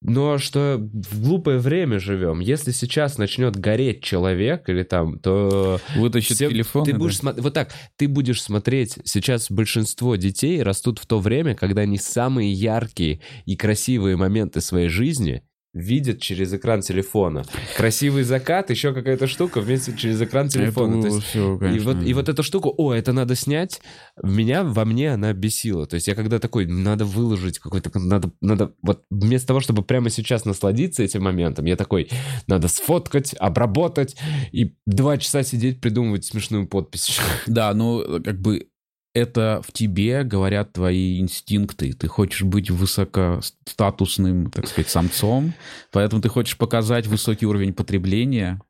но 0.00 0.38
что 0.38 0.78
в 0.78 1.20
глупое 1.22 1.58
время 1.58 1.98
живем. 1.98 2.40
Если 2.40 2.70
сейчас 2.70 3.18
начнет 3.18 3.56
гореть 3.56 4.02
человек 4.02 4.68
или 4.68 4.84
там, 4.84 5.18
то... 5.18 5.80
Вытащит 5.96 6.36
все... 6.36 6.48
телефон. 6.48 6.84
Ты 6.84 6.94
будешь 6.94 7.18
смо... 7.18 7.32
Вот 7.36 7.54
так, 7.54 7.72
ты 7.96 8.06
будешь 8.06 8.42
смотреть... 8.42 8.98
Сейчас 9.04 9.50
большинство 9.50 10.16
детей 10.16 10.62
растут 10.62 10.98
в 11.00 11.06
то 11.06 11.18
время, 11.18 11.54
когда 11.54 11.82
они 11.82 11.98
самые 11.98 12.52
яркие 12.52 13.20
и 13.44 13.56
красивые 13.56 14.16
моменты 14.16 14.60
своей 14.60 14.88
жизни 14.88 15.42
видят 15.72 16.20
через 16.20 16.52
экран 16.52 16.80
телефона. 16.80 17.44
Красивый 17.76 18.22
закат, 18.22 18.70
еще 18.70 18.94
какая-то 18.94 19.26
штука 19.26 19.60
вместе 19.60 19.96
через 19.96 20.20
экран 20.20 20.48
телефона. 20.48 20.98
Это, 20.98 21.08
есть, 21.08 21.26
все, 21.26 21.56
и, 21.56 21.78
вот, 21.78 22.02
и 22.02 22.14
вот 22.14 22.28
эту 22.28 22.42
штуку, 22.42 22.74
о, 22.76 22.92
это 22.92 23.12
надо 23.12 23.34
снять, 23.34 23.80
меня, 24.22 24.64
во 24.64 24.84
мне 24.84 25.12
она 25.12 25.32
бесила. 25.32 25.86
То 25.86 25.94
есть 25.94 26.08
я 26.08 26.14
когда 26.14 26.38
такой, 26.38 26.66
надо 26.66 27.04
выложить 27.04 27.58
какой-то, 27.58 27.90
надо, 27.98 28.32
надо, 28.40 28.74
вот 28.82 29.04
вместо 29.10 29.48
того, 29.48 29.60
чтобы 29.60 29.82
прямо 29.82 30.10
сейчас 30.10 30.44
насладиться 30.44 31.02
этим 31.02 31.22
моментом, 31.22 31.66
я 31.66 31.76
такой, 31.76 32.10
надо 32.46 32.68
сфоткать, 32.68 33.34
обработать 33.38 34.16
и 34.52 34.74
два 34.86 35.18
часа 35.18 35.42
сидеть, 35.42 35.80
придумывать 35.80 36.24
смешную 36.24 36.66
подпись. 36.66 37.18
Да, 37.46 37.72
ну, 37.74 38.20
как 38.22 38.40
бы 38.40 38.68
это 39.14 39.62
в 39.66 39.72
тебе 39.72 40.22
говорят 40.22 40.72
твои 40.72 41.20
инстинкты. 41.20 41.92
Ты 41.92 42.08
хочешь 42.08 42.42
быть 42.42 42.70
высокостатусным, 42.70 44.50
так 44.50 44.66
сказать, 44.66 44.90
самцом, 44.90 45.54
поэтому 45.90 46.22
ты 46.22 46.28
хочешь 46.28 46.56
показать 46.56 47.06
высокий 47.06 47.46
уровень 47.46 47.72
потребления. 47.72 48.60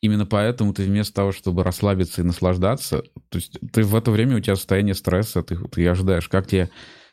Именно 0.00 0.26
поэтому 0.26 0.74
ты 0.74 0.82
вместо 0.82 1.14
того, 1.14 1.32
чтобы 1.32 1.62
расслабиться 1.62 2.20
и 2.20 2.24
наслаждаться, 2.24 3.02
то 3.30 3.38
есть 3.38 3.58
ты 3.72 3.84
в 3.84 3.96
это 3.96 4.10
время 4.10 4.36
у 4.36 4.40
тебя 4.40 4.56
состояние 4.56 4.94
стресса, 4.94 5.42
ты, 5.42 5.56
ты 5.56 5.88
ожидаешь, 5.88 6.28
как, 6.28 6.46
тебе, 6.46 6.70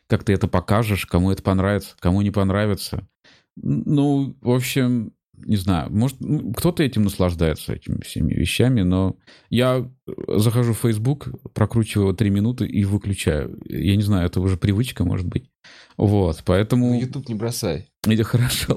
как 0.07 0.25
ты 0.25 0.33
это 0.33 0.49
покажешь, 0.49 1.05
кому 1.05 1.31
это 1.31 1.41
понравится, 1.41 1.95
кому 1.99 2.21
не 2.21 2.31
понравится. 2.31 3.07
Ну, 3.55 4.35
в 4.41 4.49
общем, 4.49 5.13
не 5.45 5.57
знаю, 5.57 5.91
может, 5.91 6.17
ну, 6.19 6.53
кто-то 6.53 6.83
этим 6.83 7.03
наслаждается, 7.03 7.73
этими 7.73 8.01
всеми 8.01 8.33
вещами, 8.33 8.81
но 8.81 9.17
я 9.49 9.89
захожу 10.27 10.73
в 10.73 10.79
Facebook, 10.79 11.29
прокручиваю 11.53 12.07
его 12.07 12.15
три 12.15 12.29
минуты 12.29 12.65
и 12.65 12.83
выключаю. 12.85 13.59
Я 13.65 13.95
не 13.95 14.03
знаю, 14.03 14.27
это 14.27 14.41
уже 14.41 14.57
привычка, 14.57 15.03
может 15.03 15.27
быть. 15.27 15.49
Вот, 15.97 16.41
поэтому... 16.45 16.93
Ну, 16.93 16.99
YouTube 16.99 17.29
не 17.29 17.35
бросай. 17.35 17.87
Это 18.07 18.23
хорошо. 18.25 18.75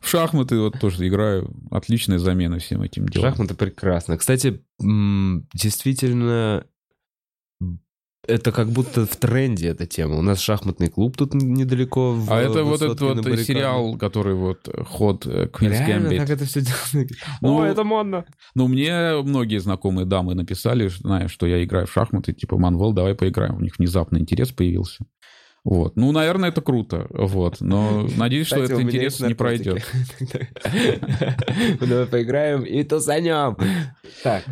В 0.00 0.08
шахматы 0.08 0.58
вот 0.58 0.78
тоже 0.78 1.06
играю. 1.08 1.54
Отличная 1.70 2.18
замена 2.18 2.58
всем 2.58 2.82
этим 2.82 3.08
делом. 3.08 3.30
Шахматы 3.30 3.54
прекрасно. 3.54 4.18
Кстати, 4.18 4.60
действительно, 4.80 6.66
это 8.26 8.52
как 8.52 8.68
будто 8.68 9.06
в 9.06 9.16
тренде 9.16 9.68
эта 9.68 9.86
тема. 9.86 10.16
У 10.16 10.22
нас 10.22 10.40
шахматный 10.40 10.88
клуб 10.88 11.16
тут 11.16 11.34
недалеко. 11.34 12.12
В, 12.12 12.32
а 12.32 12.40
это 12.40 12.64
вот 12.64 12.82
этот 12.82 13.00
вот 13.00 13.38
сериал, 13.40 13.96
который 13.96 14.34
вот 14.34 14.68
ход 14.86 15.26
Queen's 15.26 15.86
Реально, 15.86 16.16
как 16.16 16.30
это 16.30 16.44
все 16.44 16.60
делается? 16.60 17.16
Ну, 17.40 17.60
О, 17.60 17.64
это 17.64 17.84
модно. 17.84 18.24
Ну, 18.54 18.68
мне 18.68 19.22
многие 19.22 19.58
знакомые 19.58 20.06
дамы 20.06 20.34
написали, 20.34 20.88
зная, 20.88 21.28
что 21.28 21.46
я 21.46 21.62
играю 21.62 21.86
в 21.86 21.92
шахматы, 21.92 22.32
типа, 22.32 22.58
Манвел, 22.58 22.92
давай 22.92 23.14
поиграем. 23.14 23.56
У 23.56 23.60
них 23.60 23.78
внезапно 23.78 24.18
интерес 24.18 24.50
появился. 24.52 25.04
Вот. 25.64 25.96
Ну, 25.96 26.12
наверное, 26.12 26.50
это 26.50 26.60
круто. 26.60 27.06
Вот. 27.10 27.60
Но 27.60 28.06
надеюсь, 28.16 28.46
Кстати, 28.46 28.64
что 28.64 28.74
этот 28.74 28.84
интерес 28.84 29.20
не 29.20 29.34
пройдет. 29.34 29.82
Давай 31.80 32.06
поиграем 32.06 32.62
и 32.62 32.82
тусанем. 32.84 33.56
Так, 34.22 34.44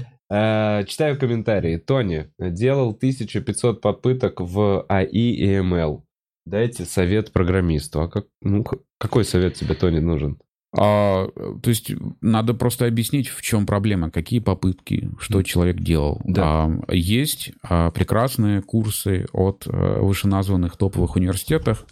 читаю 0.87 1.19
комментарии. 1.19 1.77
Тони 1.77 2.31
делал 2.39 2.91
1500 2.91 3.81
попыток 3.81 4.41
в 4.41 4.87
АИ 4.89 5.33
и 5.33 5.47
ML. 5.59 6.03
Дайте 6.45 6.85
совет 6.85 7.33
программисту. 7.33 8.01
А 8.01 8.09
как, 8.09 8.27
ну, 8.41 8.65
какой 8.99 9.25
совет 9.25 9.55
тебе, 9.55 9.75
Тони, 9.75 10.01
нужен? 10.01 10.39
А, 10.75 11.29
то 11.63 11.69
есть 11.69 11.93
надо 12.21 12.55
просто 12.55 12.87
объяснить, 12.87 13.29
в 13.29 13.43
чем 13.43 13.67
проблема, 13.67 14.11
какие 14.11 14.41
попытки, 14.41 15.11
что 15.19 15.43
человек 15.43 15.81
делал. 15.81 16.21
Да. 16.25 16.65
А, 16.65 16.95
есть 16.95 17.53
а, 17.63 17.91
прекрасные 17.91 18.63
курсы 18.63 19.27
от 19.33 19.67
а, 19.67 20.01
вышеназванных 20.01 20.77
топовых 20.77 21.17
университетов. 21.17 21.87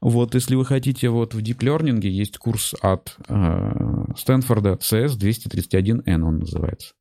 Вот, 0.00 0.34
если 0.34 0.56
вы 0.56 0.64
хотите, 0.64 1.10
вот 1.10 1.34
в 1.34 1.38
Deep 1.38 1.58
Learning 1.58 2.04
есть 2.04 2.38
курс 2.38 2.74
от 2.80 3.16
а, 3.28 4.06
Стэнфорда 4.16 4.78
CS 4.80 5.18
231N, 5.18 6.22
он 6.22 6.38
называется. 6.38 6.94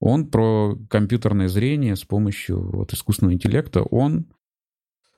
Он 0.00 0.26
про 0.26 0.78
компьютерное 0.88 1.48
зрение 1.48 1.96
с 1.96 2.04
помощью 2.04 2.70
вот 2.70 2.92
искусственного 2.92 3.34
интеллекта. 3.34 3.82
Он 3.82 4.26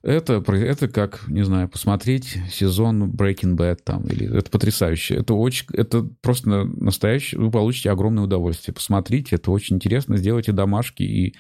это, 0.03 0.43
это 0.53 0.89
как, 0.89 1.29
не 1.29 1.45
знаю, 1.45 1.69
посмотреть 1.69 2.39
сезон 2.51 3.11
Breaking 3.11 3.55
Bad 3.55 3.81
там, 3.85 4.05
или 4.05 4.35
это 4.35 4.51
потрясающе. 4.51 5.17
Это 5.17 5.35
очень, 5.35 5.67
это 5.75 6.09
просто 6.23 6.65
настоящее, 6.65 7.39
вы 7.41 7.51
получите 7.51 7.91
огромное 7.91 8.25
удовольствие. 8.25 8.75
Посмотрите, 8.75 9.37
это 9.37 9.51
очень 9.51 9.77
интересно, 9.77 10.17
сделайте 10.17 10.53
домашки 10.53 11.03
и 11.03 11.35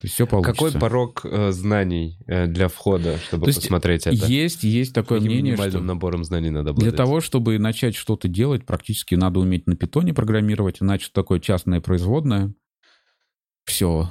то 0.00 0.06
есть 0.06 0.16
все 0.16 0.26
получится. 0.26 0.52
Какой 0.52 0.72
порог 0.72 1.24
э, 1.24 1.50
знаний 1.52 2.18
э, 2.26 2.46
для 2.46 2.68
входа, 2.68 3.16
чтобы 3.18 3.46
То 3.46 3.54
посмотреть 3.54 4.06
это? 4.06 4.26
Есть, 4.26 4.62
есть 4.62 4.92
такое 4.92 5.18
Каким 5.18 5.32
мнение, 5.32 5.56
что 5.56 5.80
набором 5.80 6.24
знаний 6.24 6.50
надо 6.50 6.70
обладать? 6.70 6.90
Для 6.90 7.04
того, 7.04 7.22
чтобы 7.22 7.58
начать 7.58 7.94
что-то 7.94 8.28
делать, 8.28 8.66
практически 8.66 9.14
надо 9.14 9.40
уметь 9.40 9.66
на 9.66 9.76
питоне 9.76 10.12
программировать, 10.12 10.82
иначе 10.82 11.08
такое 11.10 11.40
частное 11.40 11.80
производное. 11.80 12.52
Все. 13.64 14.10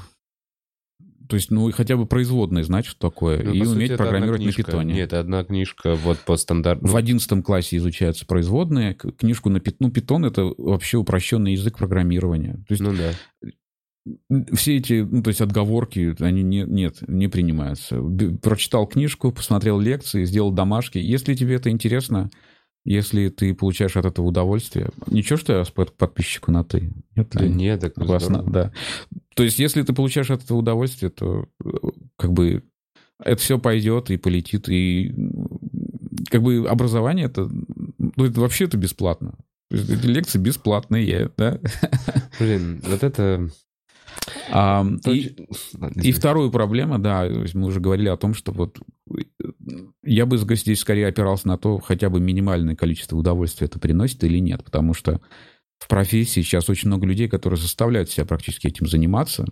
То 1.30 1.36
есть, 1.36 1.52
ну, 1.52 1.72
хотя 1.72 1.96
бы 1.96 2.06
производные 2.06 2.64
знать, 2.64 2.86
что 2.86 3.10
такое, 3.10 3.42
ну, 3.42 3.54
и 3.54 3.62
уметь 3.62 3.92
сути, 3.92 3.98
программировать 3.98 4.44
на 4.44 4.52
питоне. 4.52 4.94
Нет, 4.94 5.14
одна 5.14 5.44
книжка 5.44 5.96
вот 5.96 6.20
по 6.20 6.36
стандарту. 6.38 6.86
В 6.86 6.96
одиннадцатом 6.96 7.42
классе 7.42 7.78
изучаются 7.78 8.26
производные. 8.26 8.94
Книжку 8.94 9.50
на 9.50 9.60
питон. 9.60 9.78
Ну, 9.88 9.92
питон— 9.92 10.26
это 10.28 10.54
вообще 10.58 10.98
упрощенный 10.98 11.54
язык 11.54 11.78
программирования. 11.78 12.54
То 12.68 12.72
есть, 12.72 12.82
ну 12.82 12.94
да 12.94 13.14
все 14.54 14.78
эти, 14.78 15.02
ну, 15.10 15.24
то 15.24 15.30
есть 15.30 15.42
отговорки, 15.42 16.16
они 16.22 16.44
не, 16.44 16.64
нет, 16.64 16.98
не 17.08 17.28
принимаются. 17.28 18.02
Прочитал 18.42 18.86
книжку, 18.86 19.32
посмотрел 19.32 19.80
лекции, 19.80 20.26
сделал 20.26 20.52
домашки. 20.52 20.98
Если 20.98 21.36
тебе 21.36 21.56
это 21.56 21.70
интересно, 21.70 22.30
если 22.86 23.30
ты 23.30 23.54
получаешь 23.54 23.96
от 23.96 24.06
этого 24.06 24.26
удовольствие. 24.26 24.90
Ничего, 25.08 25.38
что 25.38 25.54
я 25.58 25.64
под- 25.66 25.94
подписчику 25.96 26.52
на 26.52 26.64
«ты». 26.64 26.92
Нет, 27.16 27.30
Да 27.32 27.48
нет, 27.48 27.80
так 27.82 27.96
на- 27.98 28.20
здорово. 28.20 28.52
да. 28.52 28.72
То 29.36 29.44
есть, 29.44 29.60
если 29.60 29.82
ты 29.84 29.94
получаешь 29.94 30.30
от 30.32 30.44
этого 30.44 30.58
удовольствие, 30.58 31.10
то 31.10 31.48
э, 31.64 31.70
как 32.18 32.34
бы 32.34 32.64
это 33.24 33.42
все 33.42 33.58
пойдет 33.58 34.12
и 34.12 34.18
полетит, 34.18 34.68
и 34.70 35.14
как 36.30 36.42
бы 36.44 36.68
образование 36.68 37.26
это, 37.28 37.50
ну, 37.98 38.26
это 38.26 38.42
вообще 38.42 38.66
это 38.66 38.78
бесплатно. 38.78 39.34
То 39.70 39.78
есть 39.78 39.90
эти 39.90 40.06
лекции 40.06 40.40
бесплатные, 40.40 41.32
да? 41.38 41.60
Блин, 42.40 42.82
вот 42.86 43.02
это... 43.04 43.50
А, 44.52 44.86
и, 45.08 45.36
Ладно, 45.80 46.02
и 46.02 46.12
вторую 46.12 46.52
проблема, 46.52 47.00
да, 47.00 47.28
мы 47.56 47.68
уже 47.68 47.80
говорили 47.80 48.10
о 48.10 48.18
том, 48.18 48.34
что 48.36 48.52
вот 48.52 48.78
э, 49.10 49.24
я 50.04 50.26
бы 50.26 50.38
здесь 50.38 50.80
скорее 50.80 51.08
опирался 51.08 51.48
на 51.48 51.58
то, 51.58 51.80
хотя 51.80 52.10
бы 52.10 52.20
минимальное 52.20 52.76
количество 52.76 53.16
удовольствия 53.18 53.66
это 53.68 53.80
приносит 53.80 54.24
или 54.24 54.40
нет, 54.40 54.64
потому 54.64 54.94
что 54.94 55.22
в 55.80 55.88
профессии 55.88 56.42
сейчас 56.42 56.70
очень 56.70 56.88
много 56.88 57.06
людей, 57.06 57.28
которые 57.28 57.60
заставляют 57.60 58.10
себя 58.10 58.26
практически 58.26 58.68
этим 58.68 58.88
заниматься. 58.88 59.46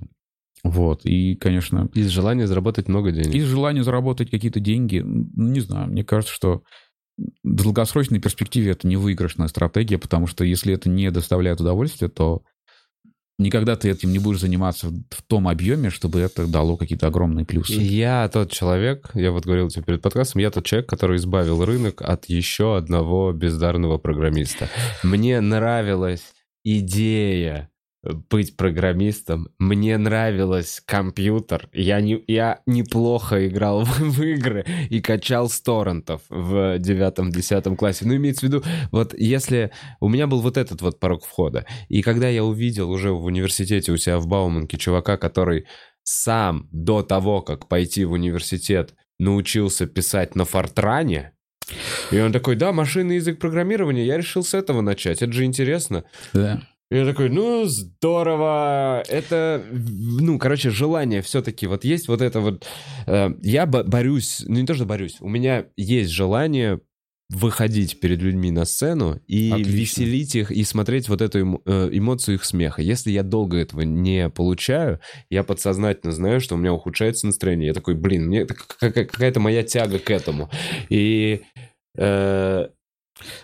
Вот, 0.64 1.02
и, 1.06 1.36
конечно, 1.36 1.90
Из 1.94 2.10
желания 2.10 2.48
заработать 2.48 2.88
много 2.88 3.12
денег. 3.12 3.34
из 3.34 3.46
желания 3.46 3.84
заработать 3.84 4.30
какие-то 4.30 4.60
деньги, 4.60 4.98
м, 5.00 5.32
не 5.36 5.60
знаю, 5.60 5.90
мне 5.90 6.04
кажется, 6.04 6.34
что 6.34 6.64
в 7.18 7.56
долгосрочной 7.56 8.20
перспективе 8.20 8.72
это 8.72 8.88
не 8.88 8.98
выигрышная 8.98 9.48
стратегия, 9.48 9.98
потому 9.98 10.28
что 10.28 10.44
если 10.44 10.74
это 10.74 10.90
не 10.90 11.10
доставляет 11.12 11.62
удовольствия, 11.62 12.10
то 12.10 12.44
никогда 13.42 13.76
ты 13.76 13.90
этим 13.90 14.12
не 14.12 14.20
будешь 14.20 14.42
заниматься 14.42 14.88
в 14.88 15.22
том 15.28 15.48
объеме, 15.48 15.90
чтобы 15.90 16.20
это 16.20 16.48
дало 16.48 16.78
какие-то 16.78 17.08
огромные 17.08 17.46
плюсы. 17.46 17.74
Я 17.74 18.30
тот 18.32 18.52
человек, 18.52 19.10
я 19.14 19.32
вот 19.32 19.46
говорил 19.46 19.70
тебе 19.70 19.84
перед 19.84 20.02
подкастом, 20.02 20.42
я 20.42 20.52
тот 20.52 20.66
человек, 20.66 20.90
который 20.90 21.18
избавил 21.18 21.66
рынок 21.66 22.02
от 22.02 22.26
еще 22.26 22.78
одного 22.78 23.32
бездарного 23.34 23.98
программиста. 23.98 24.70
Мне 25.04 25.42
нравилась 25.42 26.24
идея 26.64 27.71
быть 28.04 28.58
программистом. 28.58 29.50
Мне 29.60 29.98
нравилось 29.98 30.82
компьютер. 30.86 31.70
Я, 31.72 32.02
не, 32.02 32.24
я 32.28 32.62
неплохо 32.66 33.48
играл 33.48 33.84
в, 33.86 34.00
в 34.00 34.24
игры 34.24 34.66
и 34.90 35.02
качал 35.02 35.50
с 35.50 35.62
торрентов 35.62 36.22
в 36.30 36.80
девятом-десятом 36.80 37.76
классе. 37.76 38.06
Ну, 38.06 38.16
имеется 38.16 38.42
в 38.42 38.50
виду, 38.50 38.64
вот 38.92 39.14
если... 39.18 39.72
У 40.00 40.10
меня 40.10 40.28
был 40.28 40.42
вот 40.42 40.58
этот 40.58 40.82
вот 40.82 41.00
порог 41.00 41.26
входа. 41.26 41.66
И 41.90 42.02
когда 42.02 42.28
я 42.28 42.44
увидел 42.44 42.90
уже 42.90 43.12
в 43.12 43.26
университете 43.26 43.92
у 43.92 43.98
себя 43.98 44.18
в 44.18 44.28
Бауманке 44.28 44.78
чувака, 44.78 45.18
который 45.18 45.68
сам 46.04 46.68
до 46.72 47.04
того, 47.04 47.42
как 47.42 47.68
пойти 47.68 48.06
в 48.06 48.14
университет, 48.14 48.96
научился 49.20 49.86
писать 49.86 50.36
на 50.36 50.46
Фортране, 50.46 51.34
и 52.12 52.20
он 52.20 52.34
такой, 52.34 52.56
да, 52.56 52.74
машинный 52.74 53.16
язык 53.16 53.40
программирования, 53.40 54.06
я 54.06 54.18
решил 54.18 54.44
с 54.44 54.54
этого 54.54 54.82
начать, 54.82 55.22
это 55.22 55.32
же 55.32 55.46
интересно. 55.46 56.04
Да. 56.34 56.62
И 56.92 56.96
я 56.98 57.06
такой, 57.06 57.30
ну, 57.30 57.64
здорово, 57.66 59.02
это, 59.08 59.64
ну, 59.72 60.38
короче, 60.38 60.70
желание 60.70 61.22
все-таки, 61.22 61.66
вот 61.66 61.86
есть 61.86 62.10
вот 62.10 62.22
это 62.22 62.42
вот, 62.42 62.68
э, 63.08 63.30
я 63.42 63.66
бо- 63.66 63.86
борюсь, 63.86 64.44
ну, 64.46 64.60
не 64.60 64.66
то, 64.66 64.74
что 64.74 64.86
борюсь, 64.86 65.16
у 65.22 65.30
меня 65.30 65.68
есть 65.78 66.12
желание 66.12 66.82
выходить 67.30 68.02
перед 68.02 68.22
людьми 68.22 68.52
на 68.52 68.66
сцену 68.66 69.22
и 69.26 69.52
Отлично. 69.52 69.72
веселить 69.72 70.36
их, 70.36 70.52
и 70.52 70.66
смотреть 70.66 71.08
вот 71.08 71.22
эту 71.22 71.62
э, 71.66 71.90
эмоцию 71.94 72.36
их 72.36 72.44
смеха. 72.44 72.82
Если 72.82 73.10
я 73.10 73.24
долго 73.24 73.56
этого 73.56 73.82
не 73.82 74.28
получаю, 74.30 75.00
я 75.30 75.44
подсознательно 75.44 76.12
знаю, 76.12 76.42
что 76.42 76.56
у 76.56 76.58
меня 76.58 76.74
ухудшается 76.74 77.26
настроение. 77.26 77.68
Я 77.68 77.74
такой, 77.74 77.96
блин, 77.96 78.26
мне 78.26 78.46
какая-то 78.46 79.40
моя 79.40 79.64
тяга 79.64 79.98
к 79.98 80.12
этому. 80.12 80.50
И 80.90 81.44
э, 81.98 82.68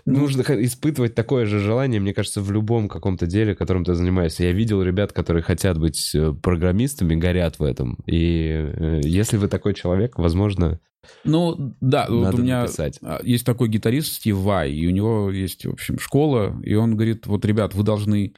нужно 0.06 0.42
испытывать 0.64 1.16
такое 1.16 1.46
же 1.46 1.60
желание, 1.60 2.00
мне 2.00 2.14
кажется, 2.14 2.42
в 2.42 2.52
любом 2.52 2.88
каком-то 2.88 3.26
деле, 3.28 3.56
которым 3.56 3.84
ты 3.84 3.94
занимаешься. 3.94 4.44
Я 4.44 4.52
видел 4.52 4.82
ребят, 4.82 5.14
которые 5.14 5.44
хотят 5.44 5.78
быть 5.80 6.12
э, 6.16 6.34
программистами, 6.34 7.16
горят 7.16 7.60
в 7.60 7.64
этом. 7.64 7.98
И 8.06 8.50
э, 8.52 9.02
если 9.04 9.38
вы 9.38 9.48
такой 9.48 9.74
человек, 9.74 10.18
возможно, 10.18 10.80
Ну, 11.24 11.76
да, 11.82 12.08
вот 12.10 12.34
у 12.36 12.38
меня 12.38 12.62
написать. 12.62 13.00
а, 13.02 13.20
есть 13.24 13.46
такой 13.46 13.70
гитарист 13.70 14.14
Стив 14.14 14.36
Вай, 14.38 14.72
и 14.72 14.88
у 14.88 14.92
него 14.92 15.32
есть, 15.32 15.66
в 15.66 15.72
общем, 15.72 16.00
школа, 16.00 16.60
и 16.64 16.74
он 16.76 16.96
говорит, 16.96 17.28
вот, 17.28 17.46
ребят, 17.46 17.74
вы 17.76 17.84
должны 17.84 18.34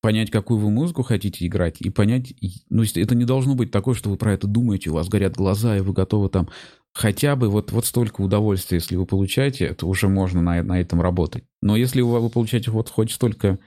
понять, 0.00 0.30
какую 0.30 0.60
вы 0.60 0.70
музыку 0.70 1.02
хотите 1.02 1.46
играть, 1.46 1.80
и 1.80 1.88
понять, 1.88 2.34
ну, 2.68 2.82
это 2.82 3.14
не 3.14 3.24
должно 3.24 3.54
быть 3.54 3.70
такое, 3.70 3.94
что 3.94 4.10
вы 4.10 4.18
про 4.18 4.34
это 4.34 4.46
думаете, 4.46 4.90
у 4.90 4.94
вас 4.94 5.08
горят 5.08 5.34
глаза, 5.34 5.78
и 5.78 5.80
вы 5.80 5.94
готовы 5.94 6.28
там 6.28 6.48
хотя 6.94 7.36
бы 7.36 7.48
вот, 7.50 7.72
вот 7.72 7.84
столько 7.84 8.22
удовольствия, 8.22 8.76
если 8.76 8.96
вы 8.96 9.04
получаете, 9.04 9.66
это 9.66 9.86
уже 9.86 10.08
можно 10.08 10.40
на, 10.40 10.62
на 10.62 10.80
этом 10.80 11.02
работать. 11.02 11.44
Но 11.60 11.76
если 11.76 12.00
вы, 12.00 12.20
вы 12.20 12.30
получаете 12.30 12.70
вот 12.70 12.88
хоть 12.88 13.10
столько 13.10 13.58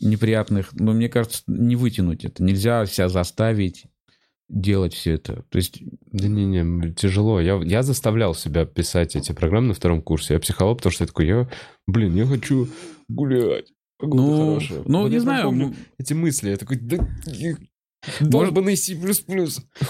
неприятных, 0.00 0.70
ну, 0.72 0.92
мне 0.92 1.08
кажется, 1.08 1.42
не 1.46 1.76
вытянуть 1.76 2.24
это. 2.24 2.42
Нельзя 2.42 2.84
себя 2.86 3.08
заставить 3.08 3.84
делать 4.48 4.94
все 4.94 5.14
это. 5.14 5.44
То 5.50 5.56
есть 5.56 5.82
Да 6.12 6.28
не-не, 6.28 6.94
тяжело. 6.94 7.40
Я, 7.40 7.60
я 7.62 7.82
заставлял 7.82 8.34
себя 8.34 8.64
писать 8.64 9.16
эти 9.16 9.32
программы 9.32 9.68
на 9.68 9.74
втором 9.74 10.02
курсе. 10.02 10.34
Я 10.34 10.40
психолог, 10.40 10.78
потому 10.78 10.92
что 10.92 11.04
я 11.04 11.08
такой, 11.08 11.26
я, 11.26 11.48
блин, 11.86 12.14
я 12.14 12.26
хочу 12.26 12.68
гулять. 13.08 13.72
Погода 13.98 14.22
Ну, 14.22 14.46
хорошая. 14.54 14.82
ну, 14.86 15.02
Вот 15.02 15.10
не 15.10 15.18
знаю, 15.18 15.44
помню 15.44 15.74
эти 15.98 16.12
мысли. 16.12 16.50
Я 16.50 16.56
такой, 16.56 16.78
да... 16.78 16.98
Долбанный 18.20 18.76
C++. 18.76 18.96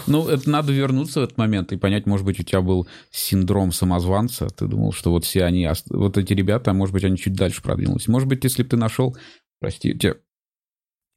Ну, 0.06 0.28
это 0.28 0.48
надо 0.48 0.72
вернуться 0.72 1.20
в 1.20 1.24
этот 1.24 1.38
момент 1.38 1.72
и 1.72 1.76
понять, 1.76 2.06
может 2.06 2.24
быть, 2.24 2.40
у 2.40 2.42
тебя 2.42 2.60
был 2.62 2.88
синдром 3.10 3.72
самозванца. 3.72 4.48
Ты 4.48 4.66
думал, 4.66 4.92
что 4.92 5.10
вот 5.10 5.24
все 5.24 5.44
они, 5.44 5.68
вот 5.90 6.16
эти 6.16 6.32
ребята, 6.32 6.72
может 6.72 6.92
быть, 6.94 7.04
они 7.04 7.16
чуть 7.18 7.34
дальше 7.34 7.62
продвинулись. 7.62 8.08
Может 8.08 8.28
быть, 8.28 8.42
если 8.44 8.62
бы 8.62 8.68
ты 8.70 8.76
нашел, 8.76 9.16
простите, 9.60 10.16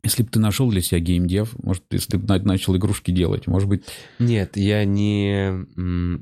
если 0.03 0.24
бы 0.24 0.30
ты 0.30 0.40
нашел 0.40 0.70
для 0.70 0.82
себя 0.82 0.99
геймдев, 0.99 1.56
может, 1.61 1.84
если 1.91 2.18
бы 2.18 2.28
на- 2.28 2.44
начал 2.44 2.76
игрушки 2.76 3.11
делать, 3.11 3.48
может 3.48 3.68
быть, 3.68 3.84
Нет, 4.20 4.56
я 4.57 4.86
не 4.86 5.66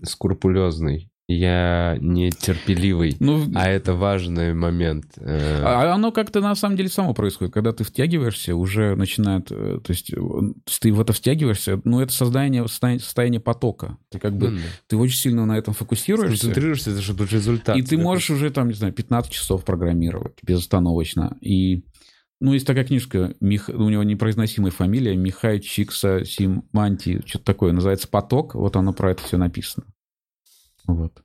скрупулезный. 0.03 1.09
Я 1.29 1.97
не 1.99 2.31
терпеливый. 2.31 3.17
ну, 3.19 3.51
А 3.53 3.67
это 3.67 3.93
важный 3.93 4.53
момент. 4.53 5.07
Э, 5.17 5.61
А 5.61 5.93
оно 5.93 6.13
как-то 6.13 6.39
на 6.39 6.55
самом 6.55 6.77
деле 6.77 6.87
само 6.87 7.13
происходит. 7.13 7.53
Когда 7.53 7.73
ты 7.73 7.83
втягиваешься, 7.83 8.55
уже 8.55 8.95
начинает... 8.95 9.51
э, 9.51 9.81
То 9.83 9.91
есть, 9.91 10.13
э, 10.13 10.17
ты 10.79 10.93
в 10.93 11.01
это 11.01 11.11
втягиваешься, 11.11 11.81
ну, 11.83 11.99
это 11.99 12.13
создание, 12.13 12.65
состояние, 12.69 13.41
потока. 13.41 13.97
Ты 14.09 14.19
как 14.19 14.37
бы... 14.37 14.51
ну, 14.51 14.59
Ты 14.87 14.95
очень 14.95 15.17
сильно 15.17 15.45
на 15.45 15.57
этом 15.57 15.73
фокусируешься. 15.73 16.45
Концентрируешься, 16.45 17.01
чтобы 17.01 17.25
результат. 17.25 17.75
И 17.75 17.81
ты 17.81 17.97
можешь 17.97 18.29
уже 18.29 18.49
там, 18.49 18.69
не 18.69 18.73
знаю, 18.73 18.93
15 18.93 19.29
часов 19.29 19.65
программировать 19.65 20.37
безостановочно. 20.43 21.35
И, 21.41 21.83
ну, 22.39 22.53
есть 22.53 22.65
такая 22.65 22.85
книжка, 22.85 23.35
Мих... 23.41 23.67
у 23.67 23.89
него 23.89 24.03
непроизносимая 24.03 24.71
фамилия, 24.71 25.17
Михай 25.17 25.59
Чикса 25.59 26.23
Симанти, 26.23 27.21
что-то 27.25 27.43
такое, 27.43 27.73
называется 27.73 28.07
«Поток», 28.07 28.55
вот 28.55 28.77
оно 28.77 28.93
про 28.93 29.11
это 29.11 29.23
все 29.23 29.35
написано. 29.35 29.85
Вот. 30.87 31.21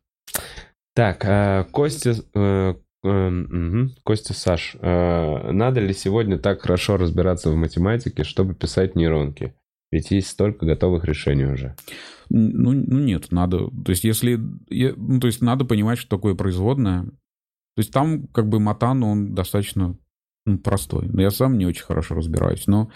Так, 0.95 1.25
э, 1.25 1.65
Костя, 1.71 2.15
э, 2.35 2.75
э, 3.05 3.29
мгм, 3.29 3.95
Костя 4.05 4.35
Саш, 4.35 4.77
э, 4.79 5.53
надо 5.53 5.81
ли 5.81 5.95
сегодня 5.95 6.39
так 6.39 6.63
хорошо 6.63 6.97
разбираться 6.97 7.51
в 7.51 7.57
математике, 7.57 8.25
чтобы 8.25 8.55
писать 8.55 8.95
нейронки? 8.95 9.55
Ведь 9.91 10.11
есть 10.11 10.29
столько 10.29 10.67
готовых 10.67 11.05
решений 11.05 11.45
уже. 11.45 11.77
Ну, 12.31 12.73
ну 12.73 12.99
нет, 12.99 13.31
надо, 13.31 13.69
то 13.69 13.91
есть 13.91 14.05
если, 14.05 14.41
я- 14.71 14.95
ну, 14.97 15.21
то 15.21 15.27
есть 15.27 15.43
надо 15.43 15.65
понимать, 15.65 15.99
что 15.99 16.17
такое 16.17 16.35
производное. 16.35 17.05
То 17.05 17.79
есть 17.79 17.93
там 17.93 18.27
как 18.29 18.49
бы 18.49 18.61
матан, 18.61 19.03
он 19.03 19.35
достаточно 19.35 19.97
ну, 20.47 20.59
простой. 20.59 21.09
Но 21.09 21.23
я 21.23 21.31
сам 21.31 21.59
не 21.59 21.67
очень 21.67 21.85
хорошо 21.85 22.15
разбираюсь, 22.15 22.67
но 22.67 22.91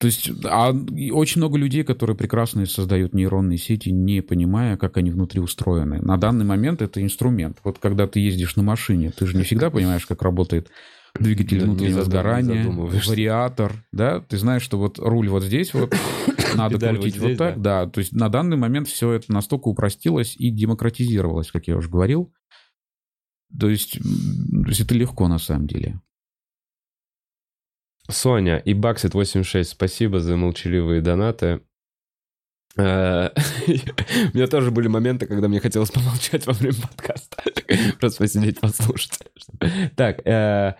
то 0.00 0.06
есть, 0.06 0.30
а 0.44 0.72
очень 1.12 1.42
много 1.42 1.58
людей, 1.58 1.84
которые 1.84 2.16
прекрасно 2.16 2.64
создают 2.64 3.12
нейронные 3.12 3.58
сети, 3.58 3.90
не 3.90 4.22
понимая, 4.22 4.78
как 4.78 4.96
они 4.96 5.10
внутри 5.10 5.40
устроены. 5.40 6.00
На 6.00 6.16
данный 6.16 6.46
момент 6.46 6.80
это 6.80 7.02
инструмент. 7.02 7.58
Вот 7.64 7.78
когда 7.78 8.06
ты 8.06 8.18
ездишь 8.18 8.56
на 8.56 8.62
машине, 8.62 9.12
ты 9.14 9.26
же 9.26 9.36
не 9.36 9.42
всегда 9.42 9.68
понимаешь, 9.68 10.06
как 10.06 10.22
работает 10.22 10.70
двигатель 11.18 11.58
Да, 11.58 11.66
не 11.66 11.70
внутреннего 11.70 12.04
сгорания, 12.04 12.66
вариатор, 12.66 13.84
да? 13.92 14.20
Ты 14.20 14.38
знаешь, 14.38 14.62
что 14.62 14.78
вот 14.78 14.98
руль 14.98 15.28
вот 15.28 15.42
здесь 15.42 15.74
вот, 15.74 15.94
надо 16.54 16.76
Педаль 16.76 16.94
вот 16.94 17.02
крутить 17.02 17.20
вот 17.20 17.26
здесь, 17.26 17.38
так, 17.38 17.60
да. 17.60 17.86
То 17.86 17.98
есть 17.98 18.12
на 18.12 18.30
данный 18.30 18.56
момент 18.56 18.88
все 18.88 19.12
это 19.12 19.30
настолько 19.30 19.68
упростилось 19.68 20.34
и 20.38 20.50
демократизировалось, 20.50 21.50
как 21.50 21.66
я 21.66 21.76
уже 21.76 21.90
говорил. 21.90 22.32
То 23.58 23.68
есть, 23.68 23.98
то 23.98 24.68
есть 24.68 24.80
это 24.80 24.94
легко 24.94 25.28
на 25.28 25.38
самом 25.38 25.66
деле. 25.66 26.00
Соня 28.10 28.58
и 28.58 28.74
Баксит 28.74 29.14
86, 29.14 29.70
спасибо 29.70 30.20
за 30.20 30.36
молчаливые 30.36 31.00
донаты. 31.00 31.60
Э, 32.76 33.30
У 33.66 34.36
меня 34.36 34.46
тоже 34.46 34.70
были 34.70 34.88
моменты, 34.88 35.26
когда 35.26 35.48
мне 35.48 35.60
хотелось 35.60 35.90
помолчать 35.90 36.46
во 36.46 36.52
время 36.52 36.76
подкаста. 36.80 37.42
Просто 38.00 38.18
посидеть, 38.18 38.60
послушать. 38.60 39.18
Так, 39.96 40.26
э, 40.26 40.74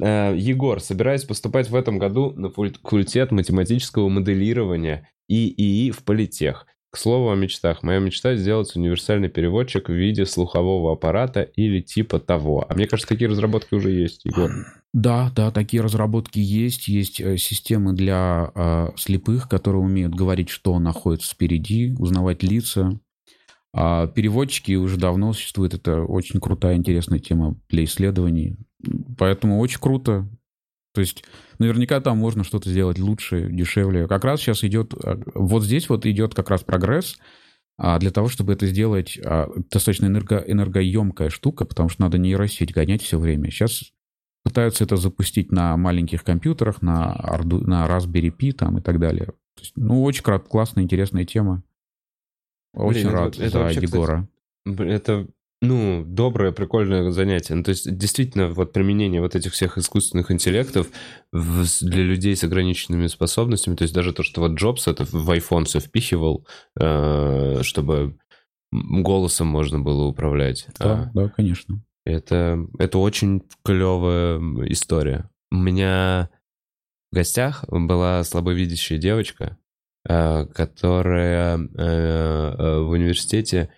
э, 0.00 0.34
Егор, 0.36 0.80
собираюсь 0.80 1.24
поступать 1.24 1.70
в 1.70 1.74
этом 1.74 1.98
году 1.98 2.32
на 2.32 2.50
факультет 2.50 3.30
математического 3.32 4.08
моделирования 4.08 5.08
и 5.28 5.48
ИИ 5.48 5.90
в 5.90 6.04
политех. 6.04 6.66
К 6.90 6.96
слову 6.96 7.30
о 7.30 7.36
мечтах. 7.36 7.84
Моя 7.84 8.00
мечта 8.00 8.34
сделать 8.34 8.74
универсальный 8.74 9.28
переводчик 9.28 9.88
в 9.88 9.92
виде 9.92 10.26
слухового 10.26 10.92
аппарата 10.92 11.42
или 11.42 11.80
типа 11.80 12.18
того. 12.18 12.66
А 12.68 12.74
мне 12.74 12.88
кажется, 12.88 13.08
такие 13.08 13.30
разработки 13.30 13.74
уже 13.74 13.92
есть, 13.92 14.24
Егор. 14.24 14.50
Да, 14.92 15.30
да, 15.36 15.52
такие 15.52 15.82
разработки 15.82 16.40
есть. 16.40 16.88
Есть 16.88 17.20
э, 17.20 17.36
системы 17.36 17.92
для 17.92 18.50
э, 18.54 18.88
слепых, 18.96 19.48
которые 19.48 19.82
умеют 19.82 20.14
говорить, 20.16 20.48
что 20.48 20.76
находится 20.80 21.32
впереди, 21.32 21.94
узнавать 21.96 22.42
лица. 22.42 22.98
А 23.72 24.08
переводчики 24.08 24.72
уже 24.72 24.96
давно 24.96 25.32
существуют. 25.32 25.74
Это 25.74 26.02
очень 26.02 26.40
крутая, 26.40 26.74
интересная 26.74 27.20
тема 27.20 27.56
для 27.68 27.84
исследований. 27.84 28.56
Поэтому 29.16 29.60
очень 29.60 29.78
круто. 29.78 30.28
То 30.92 31.00
есть 31.00 31.24
наверняка 31.58 32.00
там 32.00 32.18
можно 32.18 32.44
что-то 32.44 32.68
сделать 32.68 32.98
лучше, 32.98 33.48
дешевле. 33.50 34.08
Как 34.08 34.24
раз 34.24 34.40
сейчас 34.40 34.64
идет, 34.64 34.92
а, 34.94 35.20
вот 35.34 35.62
здесь 35.62 35.88
вот 35.88 36.04
идет 36.06 36.34
как 36.34 36.50
раз 36.50 36.62
прогресс 36.62 37.18
а, 37.78 37.98
для 37.98 38.10
того, 38.10 38.28
чтобы 38.28 38.52
это 38.52 38.66
сделать 38.66 39.18
а, 39.24 39.48
достаточно 39.70 40.06
энерго, 40.06 40.38
энергоемкая 40.46 41.30
штука, 41.30 41.64
потому 41.64 41.88
что 41.88 42.02
надо 42.02 42.18
нейросеть 42.18 42.72
гонять 42.72 43.02
все 43.02 43.18
время. 43.18 43.50
Сейчас 43.50 43.92
пытаются 44.42 44.84
это 44.84 44.96
запустить 44.96 45.52
на 45.52 45.76
маленьких 45.76 46.24
компьютерах, 46.24 46.82
на, 46.82 47.14
Ardu, 47.14 47.60
на 47.64 47.86
Raspberry 47.86 48.34
Pi 48.36 48.52
там 48.52 48.78
и 48.78 48.82
так 48.82 48.98
далее. 48.98 49.26
То 49.26 49.62
есть, 49.62 49.72
ну, 49.76 50.02
очень 50.02 50.22
классная, 50.22 50.84
интересная 50.84 51.24
тема. 51.24 51.62
Очень 52.72 53.04
Блин, 53.04 53.12
рад 53.12 53.34
это, 53.34 53.42
это 53.44 53.50
за 53.50 53.58
вообще, 53.60 53.80
Егора. 53.80 54.28
Кстати, 54.66 54.88
это 54.88 55.28
ну, 55.62 56.04
доброе, 56.06 56.52
прикольное 56.52 57.10
занятие. 57.10 57.54
Ну, 57.54 57.62
то 57.62 57.70
есть, 57.70 57.96
действительно, 57.96 58.48
вот 58.48 58.72
применение 58.72 59.20
вот 59.20 59.34
этих 59.34 59.52
всех 59.52 59.76
искусственных 59.76 60.30
интеллектов 60.30 60.88
в, 61.32 61.64
для 61.82 62.02
людей 62.02 62.34
с 62.34 62.44
ограниченными 62.44 63.06
способностями, 63.08 63.76
то 63.76 63.82
есть 63.82 63.94
даже 63.94 64.12
то, 64.12 64.22
что 64.22 64.40
вот 64.40 64.52
Джобс 64.52 64.88
это 64.88 65.04
в 65.04 65.30
iPhone 65.30 65.64
все 65.64 65.80
впихивал, 65.80 66.46
э, 66.78 67.62
чтобы 67.62 68.16
голосом 68.72 69.48
можно 69.48 69.78
было 69.80 70.04
управлять. 70.04 70.66
Да, 70.78 71.02
а, 71.02 71.10
да, 71.12 71.28
конечно. 71.28 71.82
Это, 72.06 72.66
это 72.78 72.98
очень 72.98 73.42
клевая 73.62 74.38
история. 74.68 75.28
У 75.50 75.56
меня 75.56 76.30
в 77.12 77.16
гостях 77.16 77.64
была 77.68 78.24
слабовидящая 78.24 78.98
девочка, 78.98 79.58
э, 80.08 80.46
которая 80.46 81.58
э, 81.58 81.68
э, 81.76 82.80
в 82.80 82.90
университете 82.90 83.70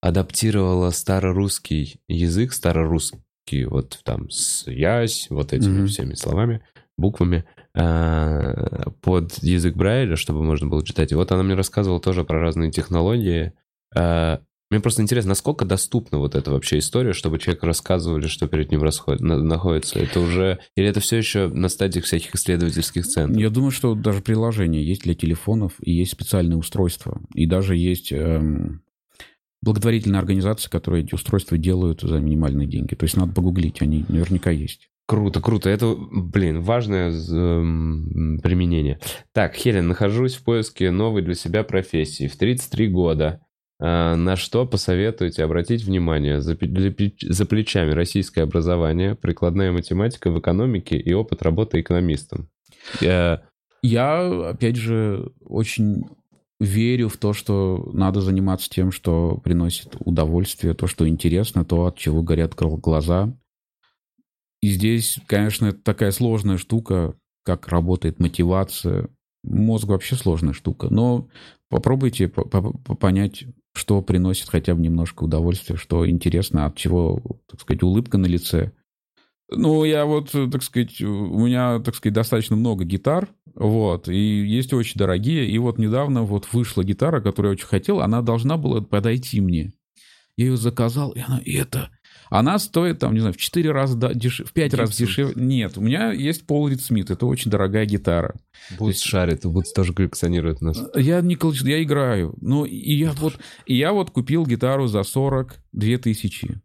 адаптировала 0.00 0.90
старорусский 0.90 2.00
язык, 2.08 2.52
старорусский, 2.52 3.64
вот 3.64 4.00
там 4.04 4.30
связь, 4.30 5.26
вот 5.30 5.52
этими 5.52 5.82
mm-hmm. 5.82 5.86
всеми 5.86 6.14
словами, 6.14 6.62
буквами, 6.96 7.44
э, 7.74 8.90
под 9.00 9.42
язык 9.42 9.74
Брайля, 9.74 10.16
чтобы 10.16 10.42
можно 10.42 10.68
было 10.68 10.84
читать. 10.84 11.12
И 11.12 11.14
вот 11.14 11.32
она 11.32 11.42
мне 11.42 11.54
рассказывала 11.54 12.00
тоже 12.00 12.24
про 12.24 12.40
разные 12.40 12.70
технологии. 12.70 13.52
Э, 13.96 14.38
мне 14.70 14.80
просто 14.80 15.00
интересно, 15.00 15.30
насколько 15.30 15.64
доступна 15.64 16.18
вот 16.18 16.34
эта 16.34 16.50
вообще 16.50 16.78
история, 16.78 17.14
чтобы 17.14 17.38
человеку 17.38 17.64
рассказывали, 17.64 18.26
что 18.26 18.48
перед 18.48 18.70
ним 18.70 18.82
расход... 18.82 19.18
находится. 19.20 19.98
Это 19.98 20.20
уже... 20.20 20.58
Или 20.76 20.88
это 20.88 21.00
все 21.00 21.16
еще 21.16 21.48
на 21.48 21.70
стадии 21.70 22.00
всяких 22.00 22.34
исследовательских 22.34 23.06
центров? 23.06 23.40
Я 23.40 23.48
думаю, 23.48 23.70
что 23.70 23.94
даже 23.94 24.20
приложение 24.20 24.86
есть 24.86 25.04
для 25.04 25.14
телефонов, 25.14 25.72
и 25.80 25.92
есть 25.92 26.12
специальные 26.12 26.58
устройства. 26.58 27.18
И 27.34 27.46
даже 27.46 27.76
есть 27.76 28.12
эм, 28.12 28.82
благотворительные 29.62 30.20
организации, 30.20 30.70
которые 30.70 31.04
эти 31.04 31.14
устройства 31.14 31.58
делают 31.58 32.02
за 32.02 32.18
минимальные 32.18 32.68
деньги. 32.68 32.94
То 32.94 33.04
есть 33.04 33.16
надо 33.16 33.32
погуглить, 33.32 33.82
они 33.82 34.04
наверняка 34.08 34.50
есть. 34.50 34.88
Круто, 35.06 35.40
круто. 35.40 35.70
Это, 35.70 35.96
блин, 35.96 36.60
важное 36.60 37.10
применение. 37.10 39.00
Так, 39.32 39.54
Хелен, 39.54 39.88
нахожусь 39.88 40.34
в 40.34 40.44
поиске 40.44 40.90
новой 40.90 41.22
для 41.22 41.34
себя 41.34 41.64
профессии. 41.64 42.28
В 42.28 42.36
33 42.36 42.88
года. 42.88 43.40
А, 43.80 44.16
на 44.16 44.36
что 44.36 44.66
посоветуете 44.66 45.44
обратить 45.44 45.84
внимание? 45.84 46.42
За, 46.42 46.58
за 47.22 47.46
плечами 47.46 47.92
российское 47.92 48.42
образование, 48.42 49.14
прикладная 49.14 49.72
математика 49.72 50.30
в 50.30 50.38
экономике 50.40 50.98
и 50.98 51.12
опыт 51.14 51.42
работы 51.42 51.80
экономистом. 51.80 52.50
Я, 53.00 53.42
Я 53.82 54.50
опять 54.50 54.76
же, 54.76 55.32
очень 55.40 56.04
верю 56.60 57.08
в 57.08 57.16
то, 57.16 57.32
что 57.32 57.88
надо 57.92 58.20
заниматься 58.20 58.68
тем, 58.68 58.90
что 58.90 59.40
приносит 59.42 59.96
удовольствие, 60.00 60.74
то, 60.74 60.86
что 60.86 61.08
интересно, 61.08 61.64
то, 61.64 61.86
от 61.86 61.96
чего 61.96 62.22
горят 62.22 62.54
глаза. 62.54 63.32
И 64.60 64.68
здесь, 64.70 65.18
конечно, 65.26 65.72
такая 65.72 66.10
сложная 66.10 66.58
штука, 66.58 67.14
как 67.44 67.68
работает 67.68 68.18
мотивация. 68.18 69.08
Мозг 69.44 69.86
вообще 69.86 70.16
сложная 70.16 70.52
штука. 70.52 70.88
Но 70.90 71.28
попробуйте 71.68 72.28
понять, 72.28 73.44
что 73.72 74.02
приносит 74.02 74.48
хотя 74.48 74.74
бы 74.74 74.82
немножко 74.82 75.24
удовольствия, 75.24 75.76
что 75.76 76.08
интересно, 76.08 76.66
от 76.66 76.76
чего, 76.76 77.22
так 77.46 77.60
сказать, 77.60 77.84
улыбка 77.84 78.18
на 78.18 78.26
лице. 78.26 78.72
Ну, 79.50 79.84
я 79.84 80.04
вот, 80.04 80.30
так 80.30 80.62
сказать, 80.62 81.00
у 81.00 81.38
меня, 81.38 81.78
так 81.80 81.94
сказать, 81.94 82.14
достаточно 82.14 82.56
много 82.56 82.84
гитар, 82.84 83.28
вот, 83.54 84.08
и 84.08 84.44
есть 84.44 84.72
очень 84.72 84.98
дорогие, 84.98 85.48
и 85.48 85.58
вот 85.58 85.78
недавно 85.78 86.22
вот 86.22 86.52
вышла 86.52 86.84
гитара, 86.84 87.20
которую 87.20 87.52
я 87.52 87.54
очень 87.54 87.66
хотел, 87.66 88.00
она 88.00 88.20
должна 88.20 88.58
была 88.58 88.82
подойти 88.82 89.40
мне. 89.40 89.72
Я 90.36 90.46
ее 90.46 90.56
заказал, 90.56 91.12
и 91.12 91.20
она, 91.20 91.38
и 91.38 91.54
это... 91.54 91.90
Она 92.30 92.58
стоит, 92.58 92.98
там, 92.98 93.14
не 93.14 93.20
знаю, 93.20 93.32
в 93.32 93.38
4 93.38 93.70
раза 93.70 93.96
дешевле, 94.14 94.50
в 94.50 94.52
5 94.52 94.74
раз 94.74 94.96
дешевле. 94.96 95.32
Нет, 95.34 95.78
у 95.78 95.80
меня 95.80 96.12
есть 96.12 96.46
Пол 96.46 96.68
Рид 96.68 96.82
Смит, 96.82 97.10
это 97.10 97.24
очень 97.24 97.50
дорогая 97.50 97.86
гитара. 97.86 98.34
Бутс 98.78 99.00
шарит, 99.00 99.46
Бутс 99.46 99.72
тоже 99.72 99.94
коллекционирует 99.94 100.60
нас. 100.60 100.78
Я 100.94 101.22
не 101.22 101.36
коллекционирую, 101.36 101.78
я 101.78 101.84
играю. 101.84 102.34
Ну, 102.42 102.66
и 102.66 102.92
я 102.92 103.12
вот, 103.12 103.38
и 103.64 103.74
я 103.74 103.94
вот 103.94 104.10
купил 104.10 104.44
гитару 104.44 104.88
за 104.88 105.04
42 105.04 105.98
тысячи. 105.98 106.60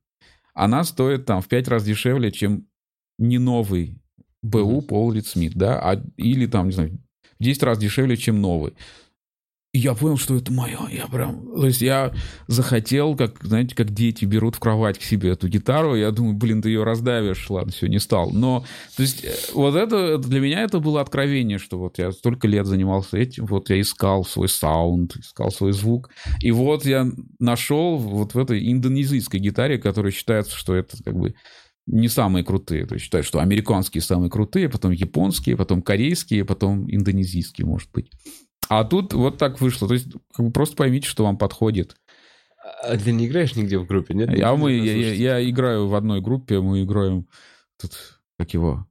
Она 0.54 0.84
стоит 0.84 1.26
там 1.26 1.42
в 1.42 1.48
5 1.48 1.68
раз 1.70 1.86
дешевле, 1.86 2.32
чем 2.32 2.68
не 3.18 3.38
новый 3.38 3.99
БУ 4.41 4.81
Пол 4.81 5.14
Рид 5.14 5.27
Смит, 5.27 5.53
да, 5.56 5.80
а, 5.80 6.03
или 6.18 6.45
там, 6.45 6.68
не 6.68 6.73
знаю, 6.73 6.99
в 7.40 7.44
10 7.44 7.64
раз 7.64 7.77
дешевле, 7.77 8.18
чем 8.18 8.41
новый. 8.41 8.73
И 9.73 9.80
я 9.80 9.95
понял, 9.95 10.18
что 10.18 10.35
это 10.35 10.53
мое. 10.53 10.77
Я 10.91 11.07
прям... 11.07 11.48
То 11.56 11.65
есть 11.65 11.81
я 11.81 12.14
захотел, 12.45 13.15
как, 13.15 13.44
знаете, 13.44 13.76
как 13.76 13.90
дети 13.90 14.23
берут 14.23 14.56
в 14.56 14.60
кровать 14.60 14.99
к 14.99 15.02
себе 15.02 15.31
эту 15.31 15.48
гитару. 15.48 15.95
Я 15.95 16.11
думаю, 16.11 16.35
блин, 16.35 16.61
ты 16.61 16.69
ее 16.69 16.84
раздавишь. 16.84 17.49
Ладно, 17.49 17.72
все, 17.72 17.88
не 17.88 17.98
стал. 17.98 18.30
Но, 18.30 18.64
то 18.95 19.02
есть, 19.02 19.23
э, 19.26 19.34
вот 19.56 19.76
это, 19.76 20.19
для 20.19 20.40
меня 20.41 20.61
это 20.61 20.80
было 20.80 21.02
откровение, 21.02 21.57
что 21.57 21.80
вот 21.80 21.98
я 21.98 22.11
столько 22.11 22.48
лет 22.48 22.68
занимался 22.68 23.18
этим. 23.18 23.48
Вот 23.48 23.72
я 23.72 23.81
искал 23.81 24.23
свой 24.26 24.48
саунд, 24.48 25.15
искал 25.15 25.49
свой 25.49 25.73
звук. 25.73 26.11
И 26.40 26.52
вот 26.52 26.85
я 26.85 27.07
нашел 27.40 27.98
вот 27.98 28.35
в 28.35 28.38
этой 28.38 28.72
индонезийской 28.72 29.40
гитаре, 29.40 29.80
которая 29.80 30.11
считается, 30.11 30.56
что 30.56 30.76
это 30.76 31.03
как 31.03 31.15
бы 31.15 31.34
не 31.86 32.08
самые 32.08 32.44
крутые. 32.44 32.86
То 32.86 32.96
есть 32.96 33.06
считают, 33.06 33.26
что 33.26 33.40
американские 33.40 34.02
самые 34.02 34.30
крутые, 34.30 34.70
потом 34.70 34.92
японские, 34.92 35.58
потом 35.58 35.82
корейские, 35.82 36.46
потом 36.46 36.90
индонезийские, 36.90 37.68
может 37.68 37.92
быть. 37.92 38.12
А 38.70 38.84
тут 38.84 39.14
вот 39.14 39.38
так 39.38 39.60
вышло. 39.62 39.88
То 39.88 39.94
есть 39.94 40.08
как 40.34 40.46
бы 40.46 40.52
просто 40.52 40.76
поймите, 40.76 41.08
что 41.08 41.24
вам 41.24 41.38
подходит. 41.38 41.96
А 42.84 42.98
ты 42.98 43.12
не 43.12 43.28
играешь 43.28 43.56
нигде 43.56 43.78
в 43.78 43.86
группе, 43.86 44.14
нет? 44.14 44.30
А 44.42 44.56
мы, 44.56 44.72
я, 44.72 44.96
я, 44.96 45.38
я 45.38 45.50
играю 45.50 45.88
в 45.88 45.96
одной 45.96 46.22
группе, 46.22 46.62
мы 46.62 46.84
играем 46.84 47.28
тут, 47.80 48.22
как 48.38 48.54
его, 48.54 48.88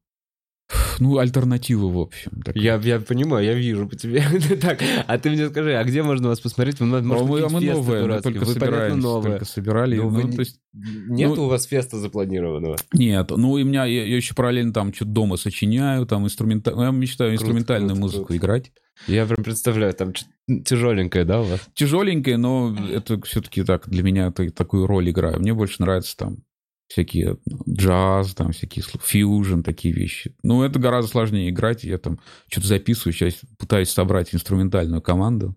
ну, 0.98 1.18
альтернативы, 1.18 1.90
в 1.90 1.98
общем. 1.98 2.42
Я, 2.54 2.76
я 2.76 3.00
понимаю, 3.00 3.44
я 3.44 3.54
вижу 3.54 3.88
по 3.88 3.96
тебе. 3.96 4.24
так, 4.60 4.80
а 5.06 5.18
ты 5.18 5.30
мне 5.30 5.48
скажи, 5.48 5.74
а 5.74 5.84
где 5.84 6.02
можно 6.02 6.28
вас 6.28 6.40
посмотреть? 6.40 6.80
Может, 6.80 7.04
а 7.04 7.08
мы, 7.24 7.40
а 7.40 7.48
мы 7.48 7.60
новые, 7.60 8.06
мы 8.06 8.20
только 8.20 8.44
вы, 8.44 8.52
собираемся, 8.52 8.96
новые. 8.96 9.32
только 9.32 9.44
собирали. 9.44 9.96
Ну, 9.96 10.10
ну, 10.10 10.32
то 10.32 10.40
есть, 10.40 10.60
нет 10.72 11.36
ну, 11.36 11.44
у 11.44 11.48
вас 11.48 11.66
феста 11.66 11.98
запланированного? 11.98 12.76
Нет, 12.92 13.30
ну 13.30 13.58
и 13.58 13.64
меня, 13.64 13.84
я, 13.84 14.04
я 14.04 14.16
еще 14.16 14.34
параллельно 14.34 14.72
там 14.72 14.92
что-то 14.92 15.10
дома 15.10 15.36
сочиняю, 15.36 16.06
там 16.06 16.24
инструментально, 16.24 16.80
ну, 16.80 16.86
я 16.86 16.90
мечтаю 16.92 17.30
круто, 17.30 17.42
инструментальную 17.42 17.96
круто, 17.96 18.00
музыку 18.00 18.24
круто. 18.26 18.36
играть. 18.36 18.72
Я 19.06 19.26
прям 19.26 19.42
представляю, 19.42 19.92
там 19.94 20.12
тяжеленькая, 20.64 21.24
да, 21.24 21.40
у 21.40 21.44
вас? 21.44 21.60
Тяжеленькая, 21.74 22.36
но 22.36 22.76
это 22.90 23.20
все-таки 23.22 23.64
так, 23.64 23.88
для 23.88 24.02
меня 24.02 24.30
такую 24.30 24.86
роль 24.86 25.10
играю. 25.10 25.40
Мне 25.40 25.54
больше 25.54 25.76
нравится 25.80 26.16
там 26.16 26.38
всякие 26.92 27.38
джаз, 27.68 28.34
там 28.34 28.52
всякие 28.52 28.84
фьюжн, 29.02 29.62
такие 29.62 29.94
вещи. 29.94 30.34
Ну, 30.42 30.62
это 30.62 30.78
гораздо 30.78 31.10
сложнее 31.10 31.48
играть. 31.48 31.84
Я 31.84 31.98
там 31.98 32.20
что-то 32.48 32.66
записываю, 32.68 33.14
сейчас 33.14 33.40
пытаюсь 33.58 33.88
собрать 33.88 34.34
инструментальную 34.34 35.00
команду. 35.00 35.56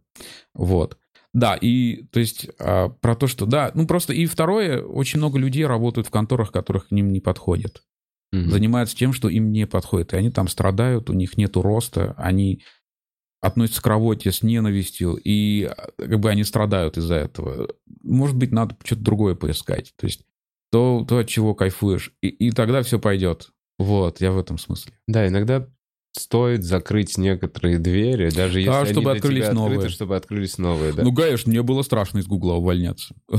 Вот. 0.53 0.97
Да, 1.33 1.55
и 1.55 2.03
то 2.11 2.21
есть 2.21 2.47
а, 2.59 2.87
про 2.87 3.15
то, 3.15 3.27
что 3.27 3.45
да, 3.45 3.69
ну 3.73 3.85
просто 3.85 4.13
и 4.13 4.25
второе, 4.25 4.81
очень 4.81 5.19
много 5.19 5.37
людей 5.37 5.65
работают 5.65 6.07
в 6.07 6.11
конторах, 6.11 6.53
которых 6.53 6.87
к 6.87 6.91
ним 6.91 7.11
не 7.11 7.19
подходят. 7.19 7.83
Mm-hmm. 8.33 8.49
Занимаются 8.49 8.95
тем, 8.95 9.11
что 9.11 9.27
им 9.27 9.51
не 9.51 9.67
подходит. 9.67 10.13
И 10.13 10.17
они 10.17 10.31
там 10.31 10.47
страдают, 10.47 11.09
у 11.09 11.13
них 11.13 11.35
нет 11.35 11.57
роста, 11.57 12.13
они 12.17 12.63
относятся 13.41 13.81
к 13.81 13.87
работе 13.87 14.31
с 14.31 14.41
ненавистью, 14.41 15.19
и 15.21 15.69
как 15.97 16.19
бы 16.21 16.29
они 16.29 16.45
страдают 16.45 16.97
из-за 16.97 17.15
этого. 17.15 17.67
Может 18.01 18.37
быть, 18.37 18.53
надо 18.53 18.77
что-то 18.85 19.01
другое 19.01 19.35
поискать. 19.35 19.93
То 19.97 20.07
есть 20.07 20.23
то, 20.75 21.05
то 21.07 21.19
от 21.19 21.27
чего 21.29 21.55
кайфуешь. 21.55 22.11
И, 22.21 22.27
и 22.27 22.51
тогда 22.51 22.81
все 22.83 22.99
пойдет. 22.99 23.51
Вот, 23.79 24.19
я 24.19 24.33
в 24.33 24.37
этом 24.37 24.57
смысле. 24.57 24.91
Да, 25.07 25.25
иногда 25.25 25.67
стоит 26.17 26.63
закрыть 26.63 27.17
некоторые 27.17 27.77
двери, 27.79 28.29
даже 28.29 28.59
если 28.59 28.71
они 28.73 28.85
чтобы 28.91 29.01
для 29.03 29.11
открылись 29.13 29.43
тебя 29.43 29.51
открыты, 29.51 29.73
новые. 29.75 29.89
чтобы 29.89 30.15
открылись 30.17 30.57
новые, 30.57 30.91
да? 30.93 31.03
Ну, 31.03 31.13
конечно, 31.13 31.49
мне 31.49 31.61
было 31.61 31.81
страшно 31.81 32.19
из 32.19 32.27
Гугла 32.27 32.53
увольняться. 32.55 33.15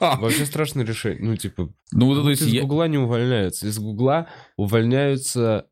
Вообще 0.00 0.46
страшное 0.46 0.84
решение. 0.84 1.22
Ну, 1.30 1.36
типа, 1.36 1.72
Ну, 1.92 2.06
вот, 2.06 2.22
то 2.24 2.30
есть 2.30 2.42
из 2.42 2.48
я- 2.48 2.62
Гугла 2.62 2.88
не 2.88 2.98
увольняются. 2.98 3.68
Из 3.68 3.78
Гугла 3.78 4.26
увольняются, 4.56 5.66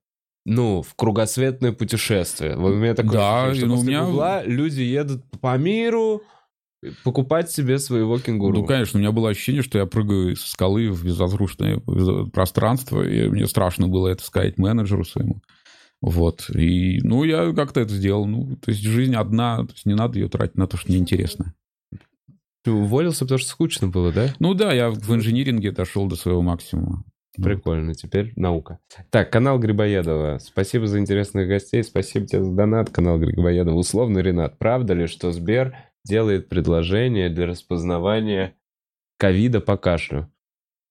ну, 0.45 0.83
в 0.83 0.95
кругосветное 0.95 1.73
путешествие. 1.73 2.57
Вот 2.57 2.73
у 2.73 2.77
меня 2.77 2.95
такое 2.95 3.13
Да, 3.13 3.45
ощущение, 3.47 3.59
что 3.59 3.67
ну, 3.67 3.75
у 3.75 3.77
после 3.79 3.91
меня- 3.93 4.05
Гугла 4.05 4.43
люди 4.45 4.83
едут 4.83 5.25
по 5.41 5.57
миру 5.59 6.23
покупать 7.05 7.51
себе 7.51 7.79
своего 7.79 8.19
кенгуру. 8.19 8.59
Ну, 8.59 8.65
конечно, 8.67 8.99
у 8.99 9.01
меня 9.01 9.13
было 9.13 9.31
ощущение, 9.31 9.63
что 9.63 9.79
я 9.79 9.87
прыгаю 9.87 10.37
со 10.37 10.49
скалы 10.49 10.91
в 10.91 11.05
безвоздушное 11.05 11.81
пространство, 12.33 13.03
и 13.03 13.29
мне 13.29 13.47
страшно 13.47 13.89
было 13.89 14.09
это 14.09 14.23
сказать 14.23 14.59
менеджеру 14.59 15.05
своему. 15.05 15.41
Вот. 16.01 16.51
И, 16.51 17.01
ну, 17.03 17.25
я 17.25 17.53
как-то 17.53 17.81
это 17.81 17.93
сделал. 17.93 18.27
Ну, 18.27 18.57
то 18.57 18.71
есть 18.71 18.83
жизнь 18.83 19.15
одна, 19.15 19.59
то 19.59 19.73
есть 19.73 19.87
не 19.87 19.95
надо 19.95 20.19
ее 20.19 20.29
тратить 20.29 20.57
на 20.57 20.67
то, 20.67 20.77
что 20.77 20.93
неинтересно. 20.93 21.55
Ты 22.63 22.73
уволился, 22.73 23.25
потому 23.25 23.39
что 23.39 23.49
скучно 23.49 23.89
было, 23.89 24.13
да? 24.13 24.35
Ну 24.39 24.53
да, 24.55 24.73
я 24.73 24.91
в 24.91 25.15
инжиниринге 25.15 25.71
дошел 25.71 26.07
до 26.07 26.17
своего 26.17 26.43
максимума. 26.43 27.05
Прикольно, 27.37 27.95
теперь 27.95 28.33
наука. 28.37 28.79
Так, 29.11 29.31
канал 29.31 29.59
Грибоедова. 29.59 30.39
Спасибо 30.43 30.87
за 30.87 30.99
интересных 30.99 31.49
гостей, 31.49 31.83
спасибо 31.85 32.27
тебе 32.27 32.43
за 32.43 32.53
донат, 32.53 32.91
канал 32.91 33.19
Грибоедова. 33.19 33.77
Условно, 33.77 34.19
Ренат, 34.19 34.59
правда 34.59 34.95
ли, 34.95 35.07
что 35.07 35.33
Сбер 35.33 35.77
делает 36.07 36.49
предложение 36.49 37.29
для 37.29 37.47
распознавания 37.47 38.55
ковида 39.19 39.61
по 39.61 39.77
кашлю? 39.77 40.31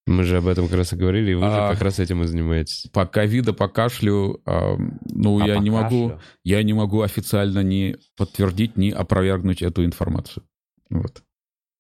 Мы 0.08 0.24
же 0.24 0.38
об 0.38 0.48
этом 0.48 0.68
как 0.68 0.78
раз 0.78 0.94
и 0.94 0.96
говорили, 0.96 1.32
и 1.32 1.34
вы 1.34 1.42
же 1.42 1.48
А. 1.52 1.72
как 1.74 1.82
раз 1.82 1.98
этим 2.00 2.22
и 2.22 2.28
занимаетесь. 2.28 2.88
По 2.94 3.08
ковида, 3.08 3.54
по 3.54 3.68
кашлю, 3.68 4.40
а, 4.46 4.76
ну, 5.10 5.42
А 5.42 5.48
я 5.48 5.56
по 5.56 5.60
не 5.62 5.72
могу, 5.72 6.10
кашлю? 6.10 6.22
я 6.44 6.62
не 6.62 6.74
могу 6.74 7.02
официально 7.02 7.64
ни 7.64 7.98
подтвердить, 8.16 8.78
ни 8.78 8.92
опровергнуть 8.92 9.64
эту 9.64 9.84
информацию. 9.84 10.46
Вот. 10.92 11.24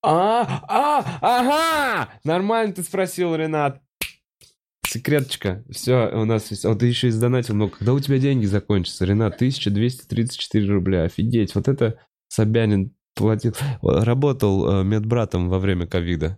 А, 0.02 0.64
а, 0.68 1.18
ага! 1.22 2.10
Нормально 2.24 2.74
ты 2.74 2.82
спросил, 2.84 3.36
Ренат. 3.36 3.82
Секреточка. 4.88 5.64
Все, 5.70 6.10
у 6.14 6.26
нас 6.26 6.49
есть. 6.52 6.66
О, 6.66 6.74
ты 6.76 6.86
еще 6.88 7.07
и 7.10 7.12
сдонатил 7.12 7.56
много. 7.56 7.74
Когда 7.78 7.94
у 7.94 7.99
тебя 7.99 8.18
деньги 8.18 8.45
закончатся, 8.45 9.06
Ренат? 9.06 9.36
1234 9.36 10.68
рубля. 10.72 11.03
Офигеть. 11.03 11.53
Вот 11.56 11.68
это 11.68 11.99
Собянин 12.28 12.95
платил. 13.16 13.54
Работал 13.82 14.82
э, 14.82 14.84
медбратом 14.84 15.50
во 15.50 15.60
время 15.60 15.88
ковида. 15.88 16.38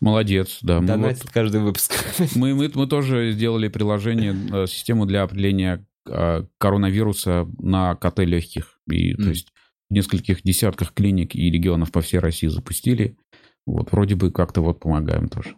Молодец, 0.00 0.58
да. 0.62 0.74
Мы, 0.80 0.86
вот- 0.86 0.86
Донатит 0.86 1.30
каждый 1.30 1.60
выпуск. 1.60 1.92
мы, 2.36 2.54
мы, 2.54 2.70
мы 2.74 2.86
тоже 2.86 3.32
сделали 3.32 3.68
приложение, 3.68 4.34
э, 4.52 4.66
систему 4.66 5.06
для 5.06 5.22
определения 5.22 5.86
э, 6.08 6.44
коронавируса 6.58 7.48
на 7.58 7.94
КТ 7.96 8.20
легких. 8.20 8.78
И, 8.90 9.14
то 9.14 9.22
М. 9.22 9.28
есть, 9.30 9.48
в 9.90 9.94
нескольких 9.94 10.42
десятках 10.42 10.92
клиник 10.92 11.34
и 11.34 11.50
регионов 11.50 11.90
по 11.92 12.00
всей 12.02 12.18
России 12.18 12.48
запустили. 12.48 13.16
Вот, 13.66 13.92
вроде 13.92 14.14
бы 14.14 14.30
как-то 14.30 14.60
вот 14.60 14.80
помогаем 14.80 15.28
тоже. 15.28 15.56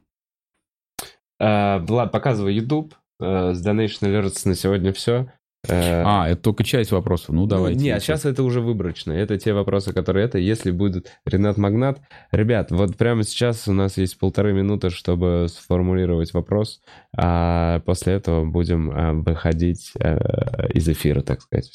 А, 1.40 1.78
Влад, 1.80 2.12
показывай 2.12 2.54
YouTube. 2.54 2.94
С 3.20 3.66
Donation 3.66 4.02
Alerts 4.02 4.48
на 4.48 4.54
сегодня 4.54 4.92
все. 4.92 5.30
А, 5.68 6.28
это 6.28 6.40
только 6.40 6.64
часть 6.64 6.90
вопросов. 6.90 7.30
Ну, 7.30 7.46
давайте. 7.46 7.80
Не, 7.80 7.90
а 7.90 8.00
сейчас 8.00 8.24
это 8.24 8.42
уже 8.42 8.60
выборочно. 8.60 9.12
Это 9.12 9.38
те 9.38 9.52
вопросы, 9.52 9.92
которые 9.92 10.24
это. 10.24 10.38
Если 10.38 10.70
будет 10.70 11.12
Ренат 11.26 11.58
Магнат. 11.58 12.00
Ребят, 12.32 12.70
вот 12.70 12.96
прямо 12.96 13.24
сейчас 13.24 13.68
у 13.68 13.72
нас 13.72 13.98
есть 13.98 14.18
полторы 14.18 14.52
минуты, 14.52 14.90
чтобы 14.90 15.46
сформулировать 15.48 16.32
вопрос. 16.32 16.80
А 17.16 17.80
после 17.80 18.14
этого 18.14 18.44
будем 18.44 18.90
а, 18.90 19.12
выходить 19.12 19.92
э, 20.00 20.68
из 20.72 20.88
эфира, 20.88 21.20
так 21.20 21.42
сказать. 21.42 21.70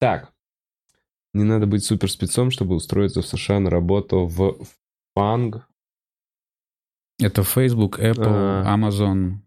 Так. 0.00 0.32
Не 1.34 1.44
надо 1.44 1.66
быть 1.66 1.84
супер 1.84 2.10
спецом, 2.10 2.50
чтобы 2.50 2.74
устроиться 2.74 3.20
в 3.20 3.26
США 3.26 3.60
на 3.60 3.70
работу 3.70 4.26
в 4.26 4.56
фанг. 5.14 5.68
Это 7.20 7.42
Facebook, 7.42 7.98
Apple, 7.98 8.24
А. 8.64 8.76
Amazon, 8.76 9.38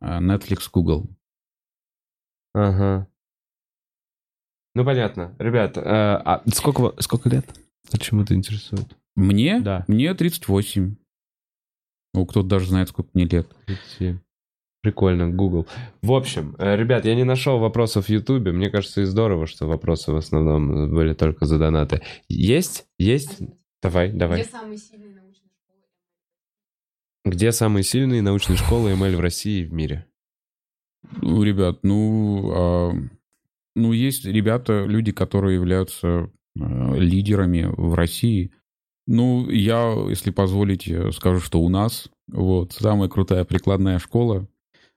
э, 0.00 0.18
Netflix, 0.20 0.68
Google. 0.72 1.06
Ага. 2.54 3.08
Ну, 4.74 4.84
понятно. 4.84 5.34
Ребят, 5.38 5.76
э, 5.76 5.80
а 5.84 6.42
сколько, 6.52 7.00
сколько 7.00 7.28
лет? 7.28 7.46
Почему 7.90 8.22
это 8.22 8.34
интересует? 8.34 8.96
Мне? 9.16 9.60
Да. 9.60 9.84
Мне 9.88 10.12
38. 10.14 10.96
Ну, 12.14 12.26
кто-то 12.26 12.46
даже 12.48 12.66
знает, 12.66 12.88
сколько 12.88 13.10
мне 13.14 13.24
лет. 13.24 13.48
37. 13.66 14.18
Прикольно, 14.82 15.30
Google. 15.30 15.66
В 16.02 16.12
общем, 16.12 16.56
э, 16.58 16.76
ребят, 16.76 17.06
я 17.06 17.14
не 17.14 17.24
нашел 17.24 17.58
вопросов 17.58 18.06
в 18.06 18.08
Ютубе. 18.10 18.52
Мне 18.52 18.68
кажется, 18.70 19.00
и 19.00 19.04
здорово, 19.04 19.46
что 19.46 19.66
вопросы 19.66 20.12
в 20.12 20.16
основном 20.16 20.90
были 20.94 21.14
только 21.14 21.46
за 21.46 21.58
донаты. 21.58 22.02
Есть? 22.28 22.86
Есть? 22.98 23.38
Давай, 23.82 24.12
давай. 24.12 24.42
Где 24.42 24.50
самый 24.50 24.76
сильный? 24.76 25.13
Где 27.24 27.52
самые 27.52 27.84
сильные 27.84 28.20
научные 28.20 28.56
школы 28.58 28.92
ML 28.92 29.16
в 29.16 29.20
России 29.20 29.62
и 29.62 29.64
в 29.64 29.72
мире? 29.72 30.06
Ну, 31.22 31.42
ребят, 31.42 31.78
ну, 31.82 32.50
а, 32.54 32.92
ну, 33.74 33.92
есть 33.92 34.26
ребята, 34.26 34.84
люди, 34.84 35.10
которые 35.10 35.54
являются 35.54 36.08
э, 36.08 36.98
лидерами 36.98 37.66
в 37.76 37.94
России. 37.94 38.52
Ну, 39.06 39.48
я, 39.48 39.94
если 40.08 40.30
позволите, 40.30 41.12
скажу, 41.12 41.40
что 41.40 41.60
у 41.60 41.68
нас 41.70 42.10
вот 42.28 42.72
самая 42.72 43.08
крутая 43.08 43.44
прикладная 43.44 43.98
школа. 43.98 44.46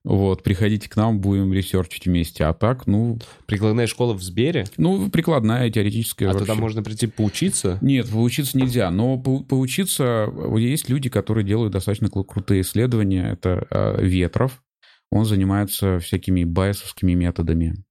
Вот, 0.03 0.41
приходите 0.41 0.87
к 0.89 0.95
нам, 0.95 1.19
будем 1.19 1.51
ресерчить 1.51 2.05
вместе. 2.05 2.45
А 2.45 2.53
так, 2.53 2.87
ну, 2.87 3.19
Прикладная 3.45 3.87
школа 3.87 4.13
в 4.13 4.21
Сбере? 4.21 4.65
ну, 4.77 5.09
прикладная, 5.09 5.69
теоретическая. 5.69 6.27
А 6.27 6.33
вообще. 6.33 6.45
туда 6.45 6.55
можно 6.59 6.81
прийти 6.81 7.07
поучиться? 7.07 7.77
Нет, 7.81 8.09
поучиться 8.09 8.57
нельзя, 8.57 8.89
но 8.89 9.17
по- 9.17 9.43
поучиться... 9.43 10.31
Есть 10.57 10.87
люди, 10.87 11.09
которые 11.09 11.43
делают 11.43 11.73
достаточно 11.73 12.07
кру- 12.07 12.23
крутые 12.23 12.61
исследования. 12.61 13.31
Это 13.33 13.67
э, 13.69 14.05
Ветров. 14.05 14.63
Он 15.11 15.25
занимается 15.25 15.99
всякими 15.99 16.45
байесовскими 16.45 17.13
методами. 17.13 17.83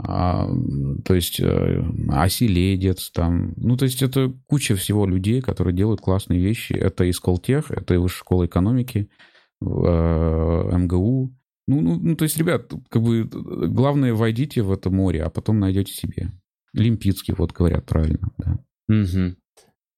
А, 0.00 0.46
то 1.04 1.14
есть 1.14 1.40
э, 1.40 1.82
Оселедец 2.10 3.10
там. 3.10 3.54
Ну, 3.56 3.76
то 3.76 3.84
есть 3.84 4.02
это 4.02 4.32
куча 4.46 4.76
всего 4.76 5.06
людей, 5.06 5.40
которые 5.40 5.74
делают 5.74 6.00
классные 6.00 6.40
вещи. 6.40 6.72
Это 6.72 7.04
и 7.04 7.12
Сколтех, 7.12 7.70
это 7.70 7.94
и 7.94 7.96
Высшая 7.96 8.18
школа 8.18 8.46
экономики, 8.46 9.08
МГУ. 9.60 11.34
Ну, 11.68 11.80
ну, 11.82 11.98
ну, 12.00 12.16
то 12.16 12.24
есть, 12.24 12.38
ребят, 12.38 12.72
как 12.88 13.02
бы 13.02 13.20
э, 13.20 13.26
главное, 13.66 14.14
войдите 14.14 14.62
в 14.62 14.72
это 14.72 14.88
море, 14.88 15.22
а 15.22 15.28
потом 15.28 15.60
найдете 15.60 15.92
себе. 15.92 16.32
Лимпицкий, 16.72 17.34
вот 17.36 17.52
говорят 17.52 17.84
правильно, 17.84 18.30
да. 18.38 18.58
Мгм. 18.88 19.36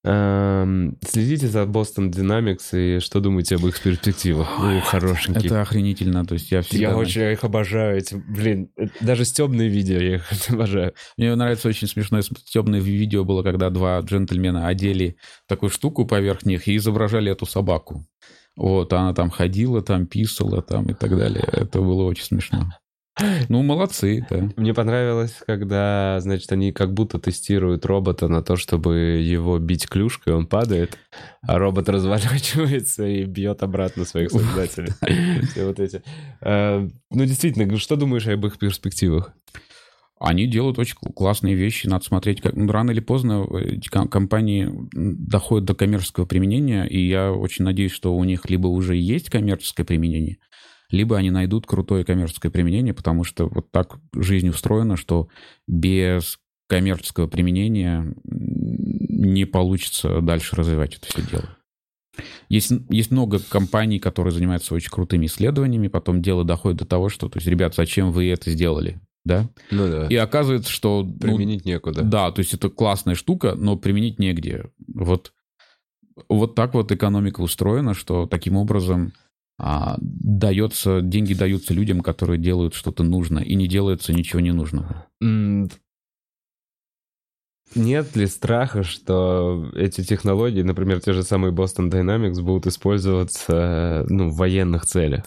Эм, 0.03 0.97
Следите 1.07 1.47
за 1.47 1.65
Boston 1.65 2.11
Dynamics 2.11 2.73
и 2.73 3.01
что 3.01 3.21
думаете 3.21 3.57
об 3.57 3.67
их 3.67 3.81
перспективах? 3.83 4.49
Ну, 4.59 4.81
хорошенькие. 4.81 5.47
Это 5.47 5.61
охренительно, 5.61 6.25
то 6.25 6.35
есть 6.35 6.51
я 6.51 6.63
всегда... 6.63 6.89
Я 6.89 6.97
очень 6.97 7.21
их 7.21 7.45
обожаю. 7.45 7.99
Эти, 7.99 8.15
блин, 8.15 8.71
э, 8.79 8.87
даже 9.03 9.27
стебные 9.27 9.69
видео 9.69 9.99
я 9.99 10.15
их 10.17 10.25
обожаю. 10.49 10.95
Мне 11.19 11.35
нравится 11.35 11.69
очень 11.69 11.87
смешное 11.87 12.23
темное 12.51 12.81
видео 12.81 13.25
было, 13.25 13.43
когда 13.43 13.69
два 13.69 14.01
джентльмена 14.01 14.69
одели 14.69 15.17
такую 15.47 15.69
штуку 15.69 16.07
поверх 16.07 16.47
них 16.47 16.67
и 16.67 16.77
изображали 16.77 17.31
эту 17.31 17.45
собаку. 17.45 18.07
Вот, 18.61 18.93
она 18.93 19.15
там 19.15 19.31
ходила, 19.31 19.81
там 19.81 20.07
писала, 20.07 20.61
там 20.61 20.85
и 20.85 20.93
так 20.93 21.17
далее. 21.17 21.49
Это 21.51 21.81
было 21.81 22.03
очень 22.03 22.25
смешно. 22.25 22.71
Ну, 23.49 23.63
молодцы, 23.63 24.27
да. 24.29 24.51
Мне 24.57 24.75
понравилось, 24.75 25.35
когда, 25.47 26.19
значит, 26.21 26.53
они 26.53 26.71
как 26.71 26.93
будто 26.93 27.19
тестируют 27.19 27.87
робота 27.87 28.29
на 28.29 28.43
то, 28.43 28.57
чтобы 28.57 28.97
его 29.23 29.59
бить 29.59 29.89
клюшкой, 29.89 30.35
он 30.35 30.47
падает, 30.47 30.99
а 31.41 31.59
робот 31.59 31.89
разворачивается 31.89 33.07
и 33.07 33.25
бьет 33.25 33.63
обратно 33.63 34.05
своих 34.05 34.31
создателей. 34.31 34.93
Все 35.47 35.67
вот 35.67 35.81
эти. 35.81 36.03
Э, 36.43 36.87
Ну, 37.11 37.25
действительно, 37.25 37.79
что 37.79 37.97
думаешь 37.97 38.27
об 38.27 38.45
их 38.45 38.59
перспективах? 38.59 39.33
Они 40.21 40.47
делают 40.47 40.79
очень 40.79 40.97
кл- 40.97 41.13
классные 41.13 41.55
вещи, 41.55 41.87
надо 41.87 42.05
смотреть, 42.05 42.43
как 42.43 42.55
ну, 42.55 42.71
рано 42.71 42.91
или 42.91 43.01
поздно 43.01 43.47
эти 43.59 43.89
ком- 43.89 44.07
компании 44.07 44.69
доходят 44.93 45.65
до 45.65 45.75
коммерческого 45.75 46.27
применения, 46.27 46.85
и 46.85 47.01
я 47.01 47.33
очень 47.33 47.65
надеюсь, 47.65 47.93
что 47.93 48.15
у 48.15 48.23
них 48.25 48.49
либо 48.51 48.67
уже 48.67 48.97
есть 48.97 49.31
коммерческое 49.31 49.87
применение, 49.87 50.37
либо 50.91 51.17
они 51.17 51.31
найдут 51.31 51.67
крутое 51.67 52.05
коммерческое 52.05 52.53
применение, 52.53 52.93
потому 52.93 53.25
что 53.25 53.49
вот 53.49 53.71
так 53.71 53.99
жизнь 54.15 54.51
устроена, 54.51 54.99
что 54.99 55.29
без 55.67 56.39
коммерческого 56.69 57.27
применения 57.27 58.15
не 58.25 59.47
получится 59.47 60.21
дальше 60.21 60.55
развивать 60.55 60.97
это 60.97 61.07
все 61.07 61.23
дело. 61.23 61.57
Есть, 62.51 62.73
есть 62.91 63.11
много 63.11 63.39
компаний, 63.39 63.99
которые 63.99 64.35
занимаются 64.35 64.75
очень 64.75 64.91
крутыми 64.91 65.27
исследованиями, 65.27 65.89
потом 65.89 66.21
дело 66.21 66.45
доходит 66.45 66.81
до 66.81 66.85
того, 66.85 67.09
что, 67.09 67.31
то 67.31 67.39
есть, 67.39 67.47
ребят, 67.47 67.75
зачем 67.75 68.13
вы 68.13 68.29
это 68.29 68.51
сделали, 68.51 69.01
да? 69.25 69.49
Ну 69.71 69.89
да. 69.89 70.07
И 70.07 70.17
оказывается, 70.17 70.71
что... 70.71 71.03
ну, 71.05 71.19
Применить 71.19 71.65
некуда. 71.65 72.03
да, 72.03 72.31
то 72.31 72.41
есть 72.41 72.55
это 72.55 72.69
классная 72.69 73.15
штука, 73.15 73.55
но 73.55 73.77
применить 73.77 74.19
негде. 74.19 74.71
Вот 74.89 75.33
вот 76.29 76.55
так 76.55 76.75
вот 76.75 76.93
экономика 76.93 77.41
устроена, 77.41 77.95
что 77.95 78.27
таким 78.27 78.57
образом 78.57 79.13
а, 79.59 79.97
дается, 80.01 81.01
деньги 81.01 81.35
даются 81.35 81.75
людям, 81.75 82.01
которые 82.01 82.39
делают 82.39 82.75
что-то 82.75 83.05
нужно, 83.05 83.39
и 83.39 83.55
не 83.55 83.69
делается 83.69 84.13
ничего 84.13 84.41
ненужного. 84.41 85.07
Нет 87.75 88.17
ли 88.17 88.27
страха, 88.27 88.83
что 88.83 89.71
эти 89.75 90.03
технологии, 90.03 90.63
например, 90.63 91.01
те 91.01 91.13
же 91.13 91.23
самые 91.23 91.53
Boston 91.53 91.91
Dynamics, 91.91 92.43
будут 92.43 92.67
использоваться 92.67 94.05
ну, 94.09 94.31
в 94.31 94.37
военных 94.37 94.87
целях? 94.87 95.25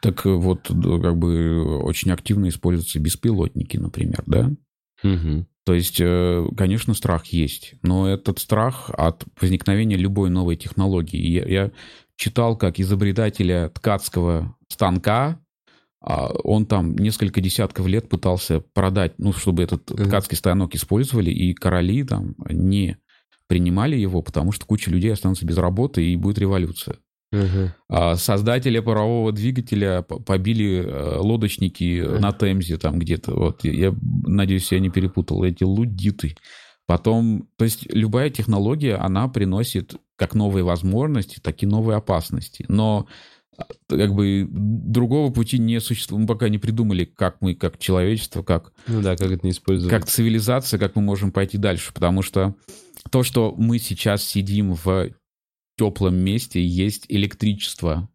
Так 0.00 0.24
вот, 0.24 0.68
как 0.68 1.16
бы 1.16 1.80
очень 1.82 2.12
активно 2.12 2.48
используются 2.48 3.00
беспилотники, 3.00 3.76
например, 3.76 4.22
да? 4.26 4.50
Угу. 5.02 5.46
То 5.64 5.74
есть, 5.74 6.00
э, 6.00 6.46
конечно, 6.56 6.94
страх 6.94 7.26
есть, 7.26 7.74
но 7.82 8.08
этот 8.08 8.38
страх 8.38 8.90
от 8.94 9.24
возникновения 9.40 9.96
любой 9.96 10.30
новой 10.30 10.56
технологии. 10.56 11.20
Я, 11.20 11.44
я 11.44 11.70
читал, 12.16 12.56
как 12.56 12.78
изобретателя 12.78 13.68
ткацкого 13.68 14.56
станка 14.68 15.40
он 16.02 16.66
там 16.66 16.96
несколько 16.96 17.40
десятков 17.40 17.86
лет 17.86 18.08
пытался 18.08 18.60
продать, 18.60 19.12
ну, 19.18 19.32
чтобы 19.32 19.62
этот 19.62 19.84
ткацкий 19.84 20.36
станок 20.36 20.74
использовали, 20.74 21.30
и 21.30 21.52
короли 21.52 22.04
там 22.04 22.34
не 22.48 22.96
принимали 23.46 23.96
его, 23.96 24.22
потому 24.22 24.52
что 24.52 24.64
куча 24.64 24.90
людей 24.90 25.12
останутся 25.12 25.44
без 25.44 25.58
работы, 25.58 26.04
и 26.04 26.16
будет 26.16 26.38
революция. 26.38 26.96
Uh-huh. 27.32 28.16
Создателя 28.16 28.82
парового 28.82 29.30
двигателя 29.30 30.02
побили 30.02 30.84
э, 30.84 31.16
лодочники 31.18 32.00
uh-huh. 32.00 32.18
на 32.18 32.32
Темзе 32.32 32.76
там 32.76 32.98
где-то. 32.98 33.34
Вот 33.34 33.64
я 33.64 33.94
надеюсь, 34.24 34.72
я 34.72 34.80
не 34.80 34.90
перепутал 34.90 35.44
эти 35.44 35.62
лудиты. 35.62 36.34
Потом, 36.86 37.48
то 37.56 37.64
есть 37.64 37.86
любая 37.92 38.30
технология, 38.30 38.96
она 38.96 39.28
приносит 39.28 39.94
как 40.16 40.34
новые 40.34 40.64
возможности, 40.64 41.38
так 41.40 41.62
и 41.62 41.66
новые 41.66 41.98
опасности. 41.98 42.64
Но 42.66 43.06
как 43.88 44.14
бы 44.14 44.46
другого 44.50 45.32
пути 45.32 45.58
не 45.58 45.80
существует. 45.80 46.22
Мы 46.22 46.26
пока 46.26 46.48
не 46.48 46.58
придумали, 46.58 47.04
как 47.04 47.40
мы, 47.40 47.54
как 47.54 47.78
человечество, 47.78 48.42
как... 48.42 48.72
Ну 48.86 49.02
да, 49.02 49.16
как 49.16 49.30
это 49.30 49.46
не 49.46 49.52
использовать. 49.52 49.90
Как 49.90 50.06
цивилизация, 50.06 50.78
как 50.78 50.96
мы 50.96 51.02
можем 51.02 51.32
пойти 51.32 51.58
дальше. 51.58 51.92
Потому 51.92 52.22
что 52.22 52.54
то, 53.10 53.22
что 53.22 53.54
мы 53.56 53.78
сейчас 53.78 54.24
сидим 54.24 54.74
в 54.74 55.10
теплом 55.78 56.16
месте, 56.16 56.64
есть 56.64 57.06
электричество, 57.08 58.08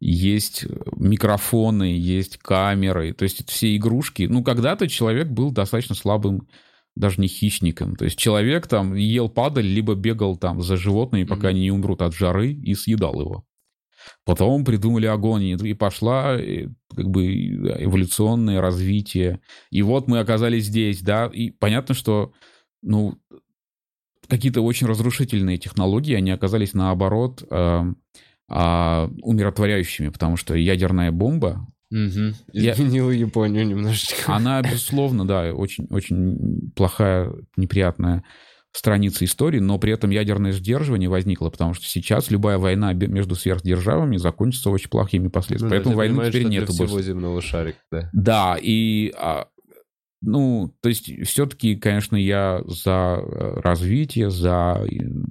есть 0.00 0.66
микрофоны, 0.96 1.96
есть 1.98 2.38
камеры. 2.38 3.12
То 3.12 3.24
есть 3.24 3.40
это 3.40 3.50
все 3.50 3.74
игрушки. 3.76 4.24
Ну, 4.24 4.44
когда-то 4.44 4.88
человек 4.88 5.28
был 5.28 5.50
достаточно 5.50 5.94
слабым 5.94 6.48
даже 6.98 7.20
не 7.20 7.28
хищником. 7.28 7.96
То 7.96 8.04
есть 8.04 8.18
человек 8.18 8.66
там 8.66 8.94
ел 8.94 9.28
падаль, 9.28 9.66
либо 9.66 9.94
бегал 9.94 10.36
там 10.36 10.62
за 10.62 10.76
животными, 10.76 11.24
пока 11.24 11.46
mm-hmm. 11.46 11.50
они 11.50 11.60
не 11.60 11.70
умрут 11.70 12.02
от 12.02 12.14
жары, 12.14 12.52
и 12.52 12.74
съедал 12.74 13.20
его. 13.20 13.44
Потом 14.24 14.64
придумали 14.64 15.06
огонь, 15.06 15.44
и 15.44 15.74
пошла 15.74 16.36
э, 16.36 16.68
как 16.94 17.08
бы 17.08 17.26
эволюционное 17.26 18.60
развитие. 18.60 19.40
И 19.70 19.82
вот 19.82 20.08
мы 20.08 20.18
оказались 20.18 20.66
здесь, 20.66 21.02
да, 21.02 21.26
и 21.32 21.50
понятно, 21.50 21.94
что, 21.94 22.32
ну, 22.82 23.18
какие-то 24.28 24.60
очень 24.60 24.86
разрушительные 24.86 25.58
технологии, 25.58 26.14
они 26.14 26.30
оказались 26.30 26.74
наоборот 26.74 27.42
э, 27.50 27.84
э, 28.50 29.08
умиротворяющими, 29.22 30.10
потому 30.10 30.36
что 30.36 30.54
ядерная 30.54 31.12
бомба, 31.12 31.66
Угу. 31.90 32.34
Изменила 32.52 33.10
я... 33.10 33.20
Японию 33.20 33.66
немножечко. 33.66 34.34
Она, 34.34 34.60
безусловно, 34.60 35.26
да, 35.26 35.54
очень, 35.54 35.86
очень 35.88 36.70
плохая, 36.76 37.32
неприятная 37.56 38.24
страницы 38.78 39.24
истории, 39.24 39.58
но 39.58 39.78
при 39.78 39.92
этом 39.92 40.10
ядерное 40.10 40.52
сдерживание 40.52 41.08
возникло, 41.08 41.50
потому 41.50 41.74
что 41.74 41.84
сейчас 41.86 42.30
любая 42.30 42.58
война 42.58 42.92
между 42.92 43.34
сверхдержавами 43.34 44.16
закончится 44.16 44.70
очень 44.70 44.88
плохими 44.88 45.28
последствиями. 45.28 45.70
Ну, 45.70 45.76
Поэтому 45.76 45.94
да, 45.94 45.96
войны 45.96 46.28
теперь 46.28 46.44
нет 46.44 46.66
больше. 46.66 46.86
всего 46.86 47.02
земного 47.02 47.42
шарика, 47.42 47.78
да. 47.90 48.10
Да, 48.12 48.56
и 48.60 49.12
а, 49.18 49.48
ну, 50.22 50.72
то 50.80 50.88
есть 50.88 51.10
все-таки, 51.26 51.74
конечно, 51.74 52.14
я 52.14 52.62
за 52.66 53.18
э, 53.20 53.60
развитие, 53.60 54.30
за, 54.30 54.84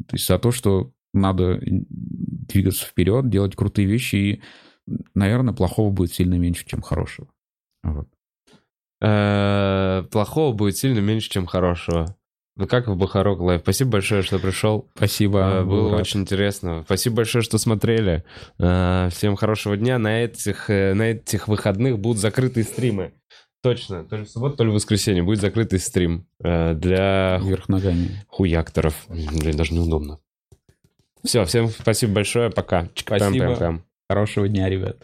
то 0.07 0.13
есть 0.13 0.27
за 0.27 0.39
то, 0.39 0.51
что 0.51 0.91
надо 1.13 1.59
двигаться 1.61 2.85
вперед, 2.85 3.29
делать 3.29 3.55
крутые 3.55 3.87
вещи, 3.87 4.15
и, 4.15 4.41
наверное, 5.15 5.53
плохого 5.53 5.89
будет 5.89 6.13
сильно 6.13 6.35
меньше, 6.35 6.65
чем 6.65 6.81
хорошего. 6.81 7.29
Вот. 7.83 8.09
Э, 9.01 10.03
плохого 10.11 10.53
будет 10.53 10.75
сильно 10.75 10.99
меньше, 10.99 11.29
чем 11.29 11.45
хорошего. 11.45 12.16
Ну 12.57 12.65
как 12.67 12.87
в 12.87 12.95
Бахарок 12.95 13.39
Лайв? 13.39 13.61
Спасибо 13.61 13.91
большое, 13.91 14.23
что 14.23 14.39
пришел. 14.39 14.89
Спасибо. 14.95 15.59
А, 15.59 15.63
было 15.63 15.91
рад. 15.91 16.01
очень 16.01 16.21
интересно. 16.21 16.81
Спасибо 16.85 17.17
большое, 17.17 17.43
что 17.43 17.59
смотрели. 17.59 18.23
А, 18.59 19.09
всем 19.09 19.35
хорошего 19.35 19.77
дня. 19.77 19.99
На 19.99 20.23
этих, 20.23 20.69
э, 20.71 20.95
на 20.95 21.11
этих 21.11 21.47
выходных 21.47 21.99
будут 21.99 22.19
закрытые 22.19 22.63
стримы. 22.63 23.13
Точно. 23.61 24.05
То 24.05 24.17
ли 24.17 24.25
в 24.25 24.29
субботу, 24.29 24.57
то 24.57 24.63
ли 24.63 24.71
в 24.71 24.73
воскресенье 24.73 25.21
будет 25.21 25.39
закрытый 25.39 25.79
стрим 25.79 26.25
э, 26.43 26.73
для... 26.73 27.39
Вверх 27.43 27.69
ногами. 27.69 28.23
Хуякторов. 28.27 29.05
Блин, 29.07 29.55
даже 29.55 29.73
неудобно. 29.75 30.19
Все, 31.23 31.45
всем 31.45 31.67
спасибо 31.69 32.13
большое. 32.13 32.49
Пока. 32.49 32.89
Спасибо. 32.95 33.83
Хорошего 34.09 34.47
дня, 34.47 34.67
ребят. 34.67 34.97